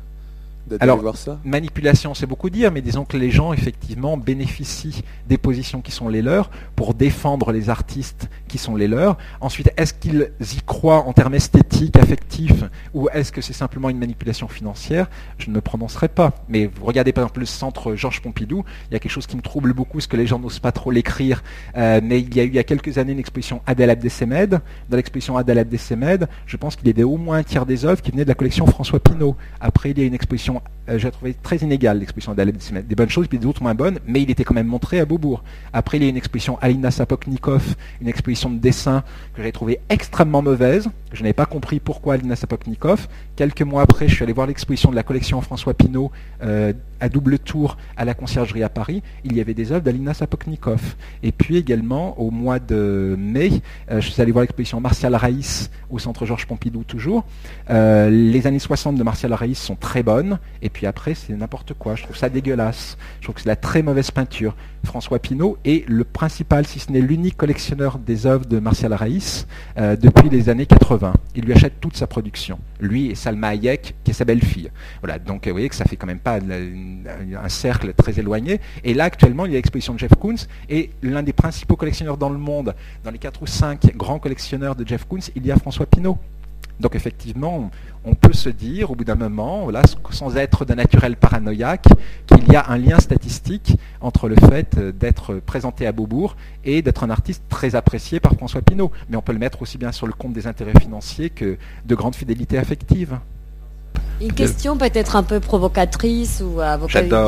alors, 0.81 1.01
manipulation, 1.44 2.15
c'est 2.15 2.27
beaucoup 2.27 2.51
dire, 2.51 2.73
mais 2.73 2.81
disons 2.81 3.05
que 3.05 3.16
les 3.16 3.31
gens, 3.31 3.53
effectivement, 3.53 4.16
bénéficient 4.16 5.05
des 5.28 5.39
positions 5.39 5.81
qui 5.81 5.93
sont 5.93 6.09
les 6.09 6.23
leurs 6.23 6.51
pour 6.74 6.94
défendre 6.94 7.53
les 7.53 7.70
artistes 7.70 8.28
sont 8.59 8.77
les 8.77 8.89
leurs. 8.89 9.16
Ensuite, 9.41 9.70
est-ce 9.77 9.95
qu'ils 9.95 10.31
y 10.41 10.61
croient 10.66 11.07
en 11.07 11.12
termes 11.12 11.35
esthétiques, 11.35 11.97
affectifs, 11.97 12.65
ou 12.95 13.09
est-ce 13.11 13.33
que 13.33 13.41
c'est 13.41 13.53
simplement 13.53 13.89
une 13.89 13.99
manipulation 13.99 14.49
financière? 14.49 15.09
Je 15.39 15.49
ne 15.51 15.55
me 15.55 15.61
prononcerai 15.61 16.09
pas. 16.09 16.33
Mais 16.49 16.66
vous 16.66 16.85
regardez 16.85 17.12
par 17.12 17.24
exemple 17.24 17.41
le 17.41 17.47
centre 17.47 17.95
Georges 17.95 18.20
Pompidou, 18.20 18.65
il 18.91 18.95
y 18.95 18.97
a 18.97 18.99
quelque 18.99 19.12
chose 19.12 19.27
qui 19.27 19.37
me 19.37 19.43
trouble 19.43 19.73
beaucoup, 19.73 20.01
ce 20.01 20.09
que 20.09 20.16
les 20.16 20.27
gens 20.27 20.39
n'osent 20.39 20.59
pas 20.59 20.73
trop 20.73 20.91
l'écrire, 20.91 21.43
euh, 21.77 22.01
mais 22.03 22.20
il 22.20 22.35
y 22.35 22.41
a 22.41 22.45
eu 22.45 22.57
il 22.57 22.59
y 22.59 22.59
a 22.59 22.65
quelques 22.65 22.97
années 22.97 23.12
une 23.12 23.19
exposition 23.19 23.61
Adèle 23.66 23.91
Abdesemed. 23.91 24.62
Dans 24.89 24.97
l'exposition 24.97 25.37
Adèle 25.37 25.59
Abdesemed, 25.59 26.27
je 26.47 26.57
pense 26.57 26.74
qu'il 26.74 26.89
y 26.89 26.91
avait 26.91 27.03
au 27.03 27.19
moins 27.19 27.37
un 27.37 27.43
tiers 27.43 27.66
des 27.66 27.85
œuvres 27.85 28.01
qui 28.01 28.11
venaient 28.11 28.24
de 28.24 28.31
la 28.31 28.35
collection 28.35 28.66
François 28.66 28.99
Pinault. 28.99 29.37
Après, 29.61 29.91
il 29.91 29.99
y 29.99 30.03
a 30.03 30.07
une 30.07 30.15
exposition 30.15 30.62
euh, 30.88 30.98
j'ai 30.98 31.10
trouvé 31.10 31.34
très 31.34 31.56
inégale 31.58 31.98
l'exposition 31.98 32.34
d'Alem 32.34 32.56
Des 32.88 32.94
bonnes 32.94 33.08
choses, 33.08 33.26
puis 33.26 33.38
d'autres 33.38 33.62
moins 33.62 33.74
bonnes, 33.74 33.98
mais 34.06 34.22
il 34.22 34.30
était 34.30 34.44
quand 34.44 34.54
même 34.54 34.66
montré 34.66 35.00
à 35.00 35.04
Beaubourg. 35.04 35.42
Après, 35.72 35.98
il 35.98 36.02
y 36.02 36.06
a 36.06 36.08
une 36.08 36.16
exposition 36.16 36.58
Alina 36.60 36.90
Sapoknikov, 36.90 37.74
une 38.00 38.08
exposition 38.08 38.50
de 38.50 38.58
dessin 38.58 39.02
que 39.34 39.42
j'ai 39.42 39.52
trouvé 39.52 39.80
extrêmement 39.88 40.42
mauvaise. 40.42 40.88
Je 41.12 41.22
n'avais 41.22 41.32
pas 41.32 41.46
compris 41.46 41.80
pourquoi 41.80 42.14
Alina 42.14 42.36
Sapoknikov. 42.36 43.08
Quelques 43.34 43.62
mois 43.62 43.82
après, 43.82 44.08
je 44.08 44.14
suis 44.14 44.22
allé 44.22 44.32
voir 44.32 44.46
l'exposition 44.46 44.90
de 44.90 44.96
la 44.96 45.02
collection 45.02 45.40
François 45.40 45.74
Pinault 45.74 46.10
euh, 46.42 46.72
à 47.00 47.08
double 47.08 47.38
tour 47.38 47.76
à 47.96 48.04
la 48.04 48.14
conciergerie 48.14 48.62
à 48.62 48.68
Paris. 48.68 49.02
Il 49.24 49.36
y 49.36 49.40
avait 49.40 49.54
des 49.54 49.72
œuvres 49.72 49.82
d'Alina 49.82 50.14
Sapoknikov. 50.14 50.94
Et 51.22 51.32
puis 51.32 51.56
également, 51.56 52.18
au 52.20 52.30
mois 52.30 52.58
de 52.58 53.16
mai, 53.18 53.50
euh, 53.90 54.00
je 54.00 54.10
suis 54.10 54.22
allé 54.22 54.32
voir 54.32 54.42
l'exposition 54.42 54.80
Martial 54.80 55.14
Raïs 55.14 55.70
au 55.90 55.98
centre 55.98 56.26
Georges 56.26 56.46
Pompidou 56.46 56.84
toujours. 56.84 57.24
les 57.68 58.46
années 58.46 58.58
60 58.58 58.96
de 58.96 59.02
Martial 59.02 59.32
Raïs 59.32 59.58
sont 59.58 59.76
très 59.76 60.02
bonnes. 60.02 60.38
Puis 60.77 60.86
après, 60.86 61.15
c'est 61.15 61.32
n'importe 61.32 61.73
quoi. 61.73 61.94
Je 61.94 62.03
trouve 62.03 62.16
ça 62.16 62.28
dégueulasse. 62.28 62.98
Je 63.20 63.24
trouve 63.24 63.36
que 63.36 63.40
c'est 63.40 63.48
la 63.48 63.57
très 63.57 63.81
mauvaise 63.81 64.11
peinture. 64.11 64.55
François 64.85 65.19
Pinault 65.19 65.57
est 65.65 65.89
le 65.89 66.05
principal, 66.05 66.66
si 66.66 66.81
ce 66.81 66.93
n'est 66.93 67.01
l'unique 67.01 67.39
collectionneur 67.39 67.98
des 67.98 68.27
œuvres 68.27 68.44
de 68.44 68.59
Martial 68.59 68.93
Raïs 68.93 69.47
euh, 69.78 69.97
depuis 69.97 70.28
les 70.28 70.51
années 70.51 70.66
80. 70.66 71.15
Il 71.35 71.47
lui 71.47 71.55
achète 71.55 71.81
toute 71.81 71.97
sa 71.97 72.07
production. 72.07 72.59
Lui 72.78 73.07
et 73.07 73.15
Salma 73.15 73.48
Hayek, 73.48 73.94
qui 74.05 74.11
est 74.11 74.15
sa 74.15 74.27
belle-fille. 74.27 74.70
Voilà, 75.01 75.19
donc 75.19 75.47
vous 75.47 75.53
voyez 75.53 75.70
que 75.70 75.74
ça 75.74 75.86
fait 75.86 75.97
quand 75.97 76.07
même 76.07 76.19
pas 76.19 76.40
un 76.40 77.48
cercle 77.48 77.94
très 77.94 78.20
éloigné. 78.20 78.61
Et 78.85 78.93
là, 78.93 79.05
actuellement, 79.05 79.47
il 79.47 79.53
y 79.53 79.55
a 79.55 79.59
l'exposition 79.59 79.94
de 79.94 79.98
Jeff 79.98 80.15
Koons. 80.20 80.47
Et 80.69 80.90
l'un 81.03 81.23
des 81.23 81.32
principaux 81.32 81.77
collectionneurs 81.77 82.19
dans 82.19 82.28
le 82.28 82.39
monde, 82.39 82.74
dans 83.03 83.11
les 83.11 83.19
4 83.19 83.40
ou 83.40 83.47
5 83.47 83.97
grands 83.97 84.19
collectionneurs 84.19 84.77
de 84.77 84.86
Jeff 84.86 85.07
Koons, 85.07 85.31
il 85.35 85.47
y 85.47 85.51
a 85.51 85.57
François 85.57 85.86
Pinault. 85.86 86.19
Donc 86.81 86.94
effectivement, 86.94 87.70
on 88.05 88.15
peut 88.15 88.32
se 88.32 88.48
dire 88.48 88.90
au 88.90 88.94
bout 88.94 89.05
d'un 89.05 89.15
moment, 89.15 89.69
sans 90.11 90.36
être 90.36 90.65
d'un 90.65 90.74
naturel 90.74 91.16
paranoïaque, 91.16 91.86
qu'il 92.27 92.53
y 92.53 92.57
a 92.57 92.70
un 92.70 92.78
lien 92.78 92.98
statistique 92.98 93.77
entre 94.01 94.28
le 94.28 94.36
fait 94.36 94.78
d'être 94.78 95.36
présenté 95.36 95.86
à 95.86 95.93
Beaubourg 95.93 96.36
et 96.65 96.82
d'être 96.82 97.05
un 97.05 97.11
artiste 97.11 97.44
très 97.48 97.74
apprécié 97.74 98.20
par 98.20 98.35
François 98.35 98.62
Pinault. 98.62 98.93
Mais 99.09 99.16
on 99.16 99.23
peut 99.23 99.32
le 99.32 99.39
mettre 99.39 99.62
aussi 99.62 99.78
bien 99.78 99.93
sur 99.93 100.07
le 100.07 100.12
compte 100.12 100.32
des 100.32 100.47
intérêts 100.47 100.78
financiers 100.78 101.31
que 101.31 101.57
de 101.85 101.94
grande 101.94 102.15
fidélité 102.15 102.59
affective. 102.59 103.19
Une 104.20 104.32
question 104.32 104.78
peut-être 104.78 105.16
un 105.16 105.23
peu 105.23 105.40
provocatrice 105.40 106.43
ou 106.43 106.60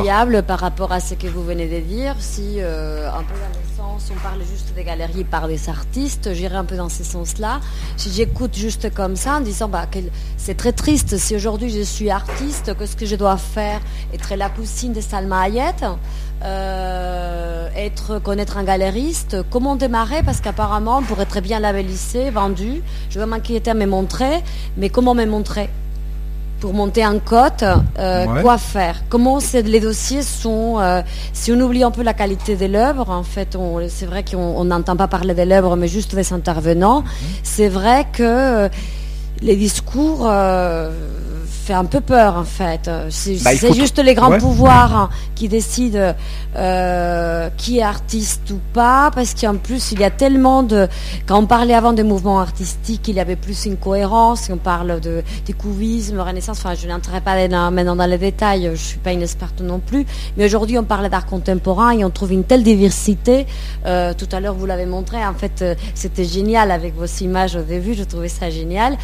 diable 0.02 0.42
par 0.42 0.58
rapport 0.58 0.90
à 0.90 1.00
ce 1.00 1.14
que 1.14 1.26
vous 1.26 1.44
venez 1.44 1.68
de 1.68 1.80
dire. 1.86 2.14
Si 2.18 2.60
un 2.60 3.22
peu 3.22 3.34
dans 3.34 3.58
le 3.60 3.76
sens, 3.76 4.10
on 4.10 4.18
parle 4.22 4.40
juste 4.40 4.74
des 4.74 4.84
galeries 4.84 5.24
par 5.24 5.48
des 5.48 5.68
artistes, 5.68 6.32
j'irai 6.32 6.56
un 6.56 6.64
peu 6.64 6.76
dans 6.76 6.88
ce 6.88 7.04
sens-là. 7.04 7.60
Si 7.98 8.10
j'écoute 8.10 8.56
juste 8.56 8.92
comme 8.94 9.16
ça 9.16 9.36
en 9.36 9.40
disant 9.40 9.68
bah, 9.68 9.86
que 9.90 9.98
c'est 10.38 10.56
très 10.56 10.72
triste, 10.72 11.18
si 11.18 11.36
aujourd'hui 11.36 11.68
je 11.70 11.82
suis 11.82 12.10
artiste, 12.10 12.74
qu'est-ce 12.78 12.96
que 12.96 13.06
je 13.06 13.16
dois 13.16 13.36
faire? 13.36 13.80
Être 14.14 14.34
la 14.34 14.48
cousine 14.48 14.94
de 14.94 15.02
Salma 15.02 15.42
Hayek 15.42 15.84
euh, 16.44 17.68
être, 17.74 18.18
connaître 18.20 18.56
un 18.58 18.64
galériste, 18.64 19.38
comment 19.50 19.76
démarrer? 19.76 20.22
Parce 20.22 20.40
qu'apparemment, 20.40 20.98
on 20.98 21.02
pourrait 21.02 21.26
très 21.26 21.40
bien 21.40 21.58
labelliser, 21.58 22.30
vendu. 22.30 22.82
Je 23.10 23.18
vais 23.18 23.26
m'inquiéter 23.26 23.70
à 23.70 23.74
me 23.74 23.86
montrer, 23.86 24.42
mais 24.76 24.88
comment 24.88 25.14
me 25.14 25.24
montrer? 25.24 25.68
Pour 26.60 26.74
monter 26.74 27.06
en 27.06 27.18
cote, 27.18 27.64
euh, 27.98 28.42
quoi 28.42 28.58
faire? 28.58 29.02
Comment 29.08 29.38
les 29.52 29.80
dossiers 29.80 30.22
sont 30.22 30.78
euh, 30.78 31.02
Si 31.32 31.52
on 31.52 31.60
oublie 31.60 31.82
un 31.82 31.90
peu 31.90 32.02
la 32.02 32.14
qualité 32.14 32.56
de 32.56 32.66
l'œuvre, 32.66 33.10
en 33.10 33.22
fait, 33.22 33.56
c'est 33.88 34.06
vrai 34.06 34.24
qu'on 34.24 34.64
n'entend 34.64 34.96
pas 34.96 35.08
parler 35.08 35.34
de 35.34 35.42
l'œuvre, 35.42 35.76
mais 35.76 35.88
juste 35.88 36.14
des 36.14 36.32
intervenants. 36.32 37.00
Mhm. 37.02 37.06
C'est 37.42 37.68
vrai 37.68 38.06
que 38.12 38.68
les 39.40 39.56
discours 39.56 40.28
fait 41.68 41.74
un 41.74 41.84
peu 41.84 42.00
peur 42.00 42.36
en 42.36 42.44
fait. 42.44 42.90
C'est 43.10 43.42
bah, 43.44 43.54
juste 43.54 43.98
les 43.98 44.14
grands 44.14 44.38
pouvoirs 44.38 44.96
hein, 44.96 45.10
qui 45.34 45.48
décident 45.48 46.14
euh, 46.56 47.50
qui 47.58 47.78
est 47.78 47.82
artiste 47.82 48.50
ou 48.50 48.58
pas, 48.72 49.10
parce 49.14 49.34
qu'en 49.34 49.56
plus 49.56 49.92
il 49.92 50.00
y 50.00 50.04
a 50.04 50.10
tellement 50.10 50.62
de... 50.62 50.88
Quand 51.26 51.38
on 51.38 51.46
parlait 51.46 51.74
avant 51.74 51.92
des 51.92 52.04
mouvements 52.04 52.40
artistiques, 52.40 53.06
il 53.08 53.16
y 53.16 53.20
avait 53.20 53.36
plus 53.36 53.66
une 53.66 53.76
cohérence, 53.76 54.48
on 54.50 54.56
parle 54.56 54.98
de 55.00 55.22
découvisme, 55.44 56.18
renaissance, 56.20 56.58
enfin 56.58 56.74
je 56.74 56.88
n'entrerai 56.88 57.20
pas 57.20 57.36
maintenant 57.70 57.96
dans 57.96 58.06
les 58.06 58.16
détails, 58.16 58.70
je 58.72 58.82
suis 58.90 58.98
pas 58.98 59.12
une 59.12 59.22
experte 59.22 59.60
non 59.60 59.78
plus, 59.78 60.06
mais 60.38 60.46
aujourd'hui 60.46 60.78
on 60.78 60.84
parle 60.84 61.10
d'art 61.10 61.26
contemporain 61.26 61.90
et 61.90 62.02
on 62.02 62.10
trouve 62.10 62.32
une 62.32 62.44
telle 62.44 62.62
diversité. 62.62 63.46
Euh, 63.84 64.14
tout 64.14 64.28
à 64.32 64.40
l'heure 64.40 64.54
vous 64.54 64.64
l'avez 64.64 64.86
montré, 64.86 65.18
en 65.18 65.34
fait 65.34 65.60
euh, 65.60 65.74
c'était 65.94 66.24
génial 66.24 66.70
avec 66.70 66.96
vos 66.96 67.04
images 67.20 67.56
au 67.56 67.62
début, 67.62 67.92
je 67.92 68.04
trouvais 68.04 68.30
ça 68.30 68.48
génial 68.48 68.96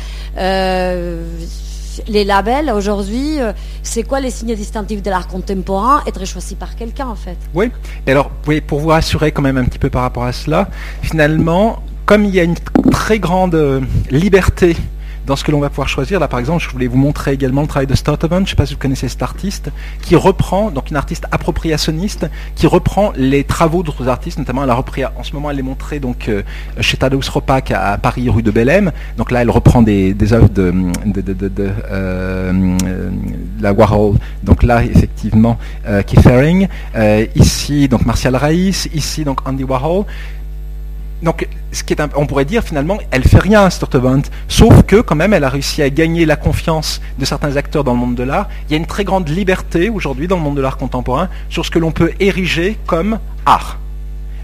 les 2.08 2.24
labels 2.24 2.70
aujourd'hui, 2.70 3.40
euh, 3.40 3.52
c'est 3.82 4.02
quoi 4.02 4.20
les 4.20 4.30
signes 4.30 4.54
distinctifs 4.54 5.02
de 5.02 5.10
l'art 5.10 5.28
contemporain 5.28 6.02
Être 6.06 6.24
choisi 6.24 6.54
par 6.54 6.76
quelqu'un 6.76 7.06
en 7.06 7.14
fait? 7.14 7.36
Oui, 7.54 7.70
et 8.06 8.10
alors 8.10 8.30
pour 8.66 8.80
vous 8.80 8.88
rassurer 8.88 9.32
quand 9.32 9.42
même 9.42 9.56
un 9.56 9.64
petit 9.64 9.78
peu 9.78 9.90
par 9.90 10.02
rapport 10.02 10.24
à 10.24 10.32
cela, 10.32 10.68
finalement, 11.02 11.82
comme 12.06 12.24
il 12.24 12.34
y 12.34 12.40
a 12.40 12.44
une 12.44 12.56
très 12.90 13.18
grande 13.18 13.54
euh, 13.54 13.80
liberté 14.10 14.76
dans 15.26 15.36
ce 15.36 15.44
que 15.44 15.52
l'on 15.52 15.60
va 15.60 15.70
pouvoir 15.70 15.88
choisir. 15.88 16.20
Là, 16.20 16.28
par 16.28 16.40
exemple, 16.40 16.62
je 16.62 16.68
voulais 16.68 16.86
vous 16.86 16.96
montrer 16.96 17.32
également 17.32 17.62
le 17.62 17.68
travail 17.68 17.86
de 17.86 17.94
Stouteman, 17.94 18.40
je 18.40 18.42
ne 18.42 18.48
sais 18.48 18.56
pas 18.56 18.66
si 18.66 18.74
vous 18.74 18.80
connaissez 18.80 19.08
cet 19.08 19.22
artiste, 19.22 19.70
qui 20.02 20.16
reprend, 20.16 20.70
donc 20.70 20.90
une 20.90 20.96
artiste 20.96 21.26
appropriationniste, 21.30 22.26
qui 22.54 22.66
reprend 22.66 23.12
les 23.16 23.44
travaux 23.44 23.82
d'autres 23.82 24.08
artistes, 24.08 24.38
notamment 24.38 24.64
elle 24.64 24.70
a 24.70 24.74
repris, 24.74 25.04
en 25.04 25.22
ce 25.22 25.32
moment 25.32 25.50
elle 25.50 25.58
est 25.58 25.62
montrée 25.62 26.00
donc, 26.00 26.28
euh, 26.28 26.42
chez 26.80 26.96
Tadeusz 26.96 27.28
Ropak 27.28 27.70
à 27.70 27.98
Paris, 27.98 28.28
rue 28.28 28.42
de 28.42 28.50
Bellem. 28.50 28.92
Donc 29.16 29.30
là, 29.30 29.42
elle 29.42 29.50
reprend 29.50 29.82
des, 29.82 30.14
œuvres 30.32 30.48
de, 30.48 30.72
de, 31.06 31.70
euh, 31.90 32.76
la 33.60 33.72
Warhol. 33.72 34.16
Donc 34.42 34.62
là, 34.62 34.84
effectivement, 34.84 35.58
euh, 35.86 36.02
Keith 36.02 36.26
Haring. 36.26 36.68
ici, 37.34 37.88
donc 37.88 38.04
Martial 38.06 38.36
Raïs. 38.36 38.88
Ici, 38.94 39.24
donc 39.24 39.46
Andy 39.48 39.64
Warhol 39.64 40.04
donc, 41.22 41.48
ce 41.72 41.82
qui 41.82 41.94
est 41.94 42.02
on 42.16 42.26
pourrait 42.26 42.44
dire 42.44 42.62
finalement, 42.62 42.98
elle 43.10 43.24
fait 43.24 43.38
rien, 43.38 43.70
Sturtevant, 43.70 44.22
sauf 44.48 44.82
que 44.82 45.00
quand 45.00 45.14
même, 45.14 45.32
elle 45.32 45.44
a 45.44 45.48
réussi 45.48 45.82
à 45.82 45.88
gagner 45.90 46.26
la 46.26 46.36
confiance 46.36 47.00
de 47.18 47.24
certains 47.24 47.56
acteurs 47.56 47.84
dans 47.84 47.92
le 47.94 47.98
monde 47.98 48.14
de 48.14 48.22
l'art. 48.22 48.48
Il 48.68 48.72
y 48.72 48.74
a 48.74 48.78
une 48.78 48.86
très 48.86 49.04
grande 49.04 49.28
liberté 49.28 49.88
aujourd'hui 49.88 50.28
dans 50.28 50.36
le 50.36 50.42
monde 50.42 50.56
de 50.56 50.60
l'art 50.60 50.76
contemporain 50.76 51.28
sur 51.48 51.64
ce 51.64 51.70
que 51.70 51.78
l'on 51.78 51.92
peut 51.92 52.12
ériger 52.20 52.76
comme 52.86 53.18
art. 53.46 53.78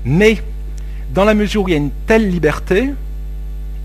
Mais 0.04 0.42
dans 1.12 1.24
la 1.24 1.34
mesure 1.34 1.64
où 1.64 1.68
il 1.68 1.72
y 1.72 1.74
a 1.74 1.78
une 1.78 1.90
telle 2.06 2.30
liberté 2.30 2.90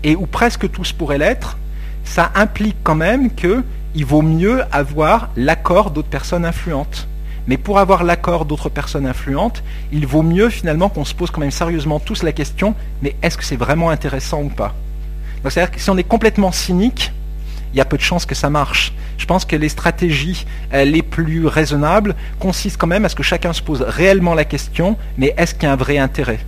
et 0.02 0.16
où 0.16 0.26
presque 0.26 0.70
tous 0.70 0.92
pourraient 0.92 1.18
l'être, 1.18 1.58
ça 2.04 2.30
implique 2.34 2.76
quand 2.82 2.94
même 2.94 3.30
qu'il 3.34 4.06
vaut 4.06 4.22
mieux 4.22 4.62
avoir 4.72 5.30
l'accord 5.36 5.90
d'autres 5.90 6.08
personnes 6.08 6.44
influentes. 6.44 7.08
Mais 7.46 7.56
pour 7.56 7.78
avoir 7.78 8.02
l'accord 8.04 8.44
d'autres 8.44 8.68
personnes 8.68 9.06
influentes, 9.06 9.62
il 9.92 10.06
vaut 10.06 10.22
mieux 10.22 10.50
finalement 10.50 10.88
qu'on 10.88 11.04
se 11.04 11.14
pose 11.14 11.30
quand 11.30 11.40
même 11.40 11.50
sérieusement 11.50 12.00
tous 12.00 12.22
la 12.22 12.32
question, 12.32 12.74
mais 13.02 13.14
est-ce 13.22 13.36
que 13.36 13.44
c'est 13.44 13.56
vraiment 13.56 13.90
intéressant 13.90 14.42
ou 14.42 14.48
pas? 14.48 14.74
C'est-à-dire 15.48 15.70
que 15.70 15.80
si 15.80 15.90
on 15.90 15.96
est 15.96 16.04
complètement 16.04 16.50
cynique, 16.50 17.12
il 17.72 17.78
y 17.78 17.80
a 17.80 17.84
peu 17.84 17.96
de 17.96 18.02
chances 18.02 18.26
que 18.26 18.34
ça 18.34 18.50
marche. 18.50 18.92
Je 19.18 19.26
pense 19.26 19.44
que 19.44 19.54
les 19.54 19.68
stratégies 19.68 20.46
euh, 20.72 20.84
les 20.84 21.02
plus 21.02 21.46
raisonnables 21.46 22.14
consistent 22.40 22.78
quand 22.78 22.86
même 22.86 23.04
à 23.04 23.08
ce 23.08 23.14
que 23.14 23.22
chacun 23.22 23.52
se 23.52 23.62
pose 23.62 23.82
réellement 23.82 24.34
la 24.34 24.44
question, 24.44 24.96
mais 25.18 25.34
est-ce 25.36 25.54
qu'il 25.54 25.64
y 25.64 25.66
a 25.66 25.72
un 25.72 25.76
vrai 25.76 25.98
intérêt? 25.98 26.40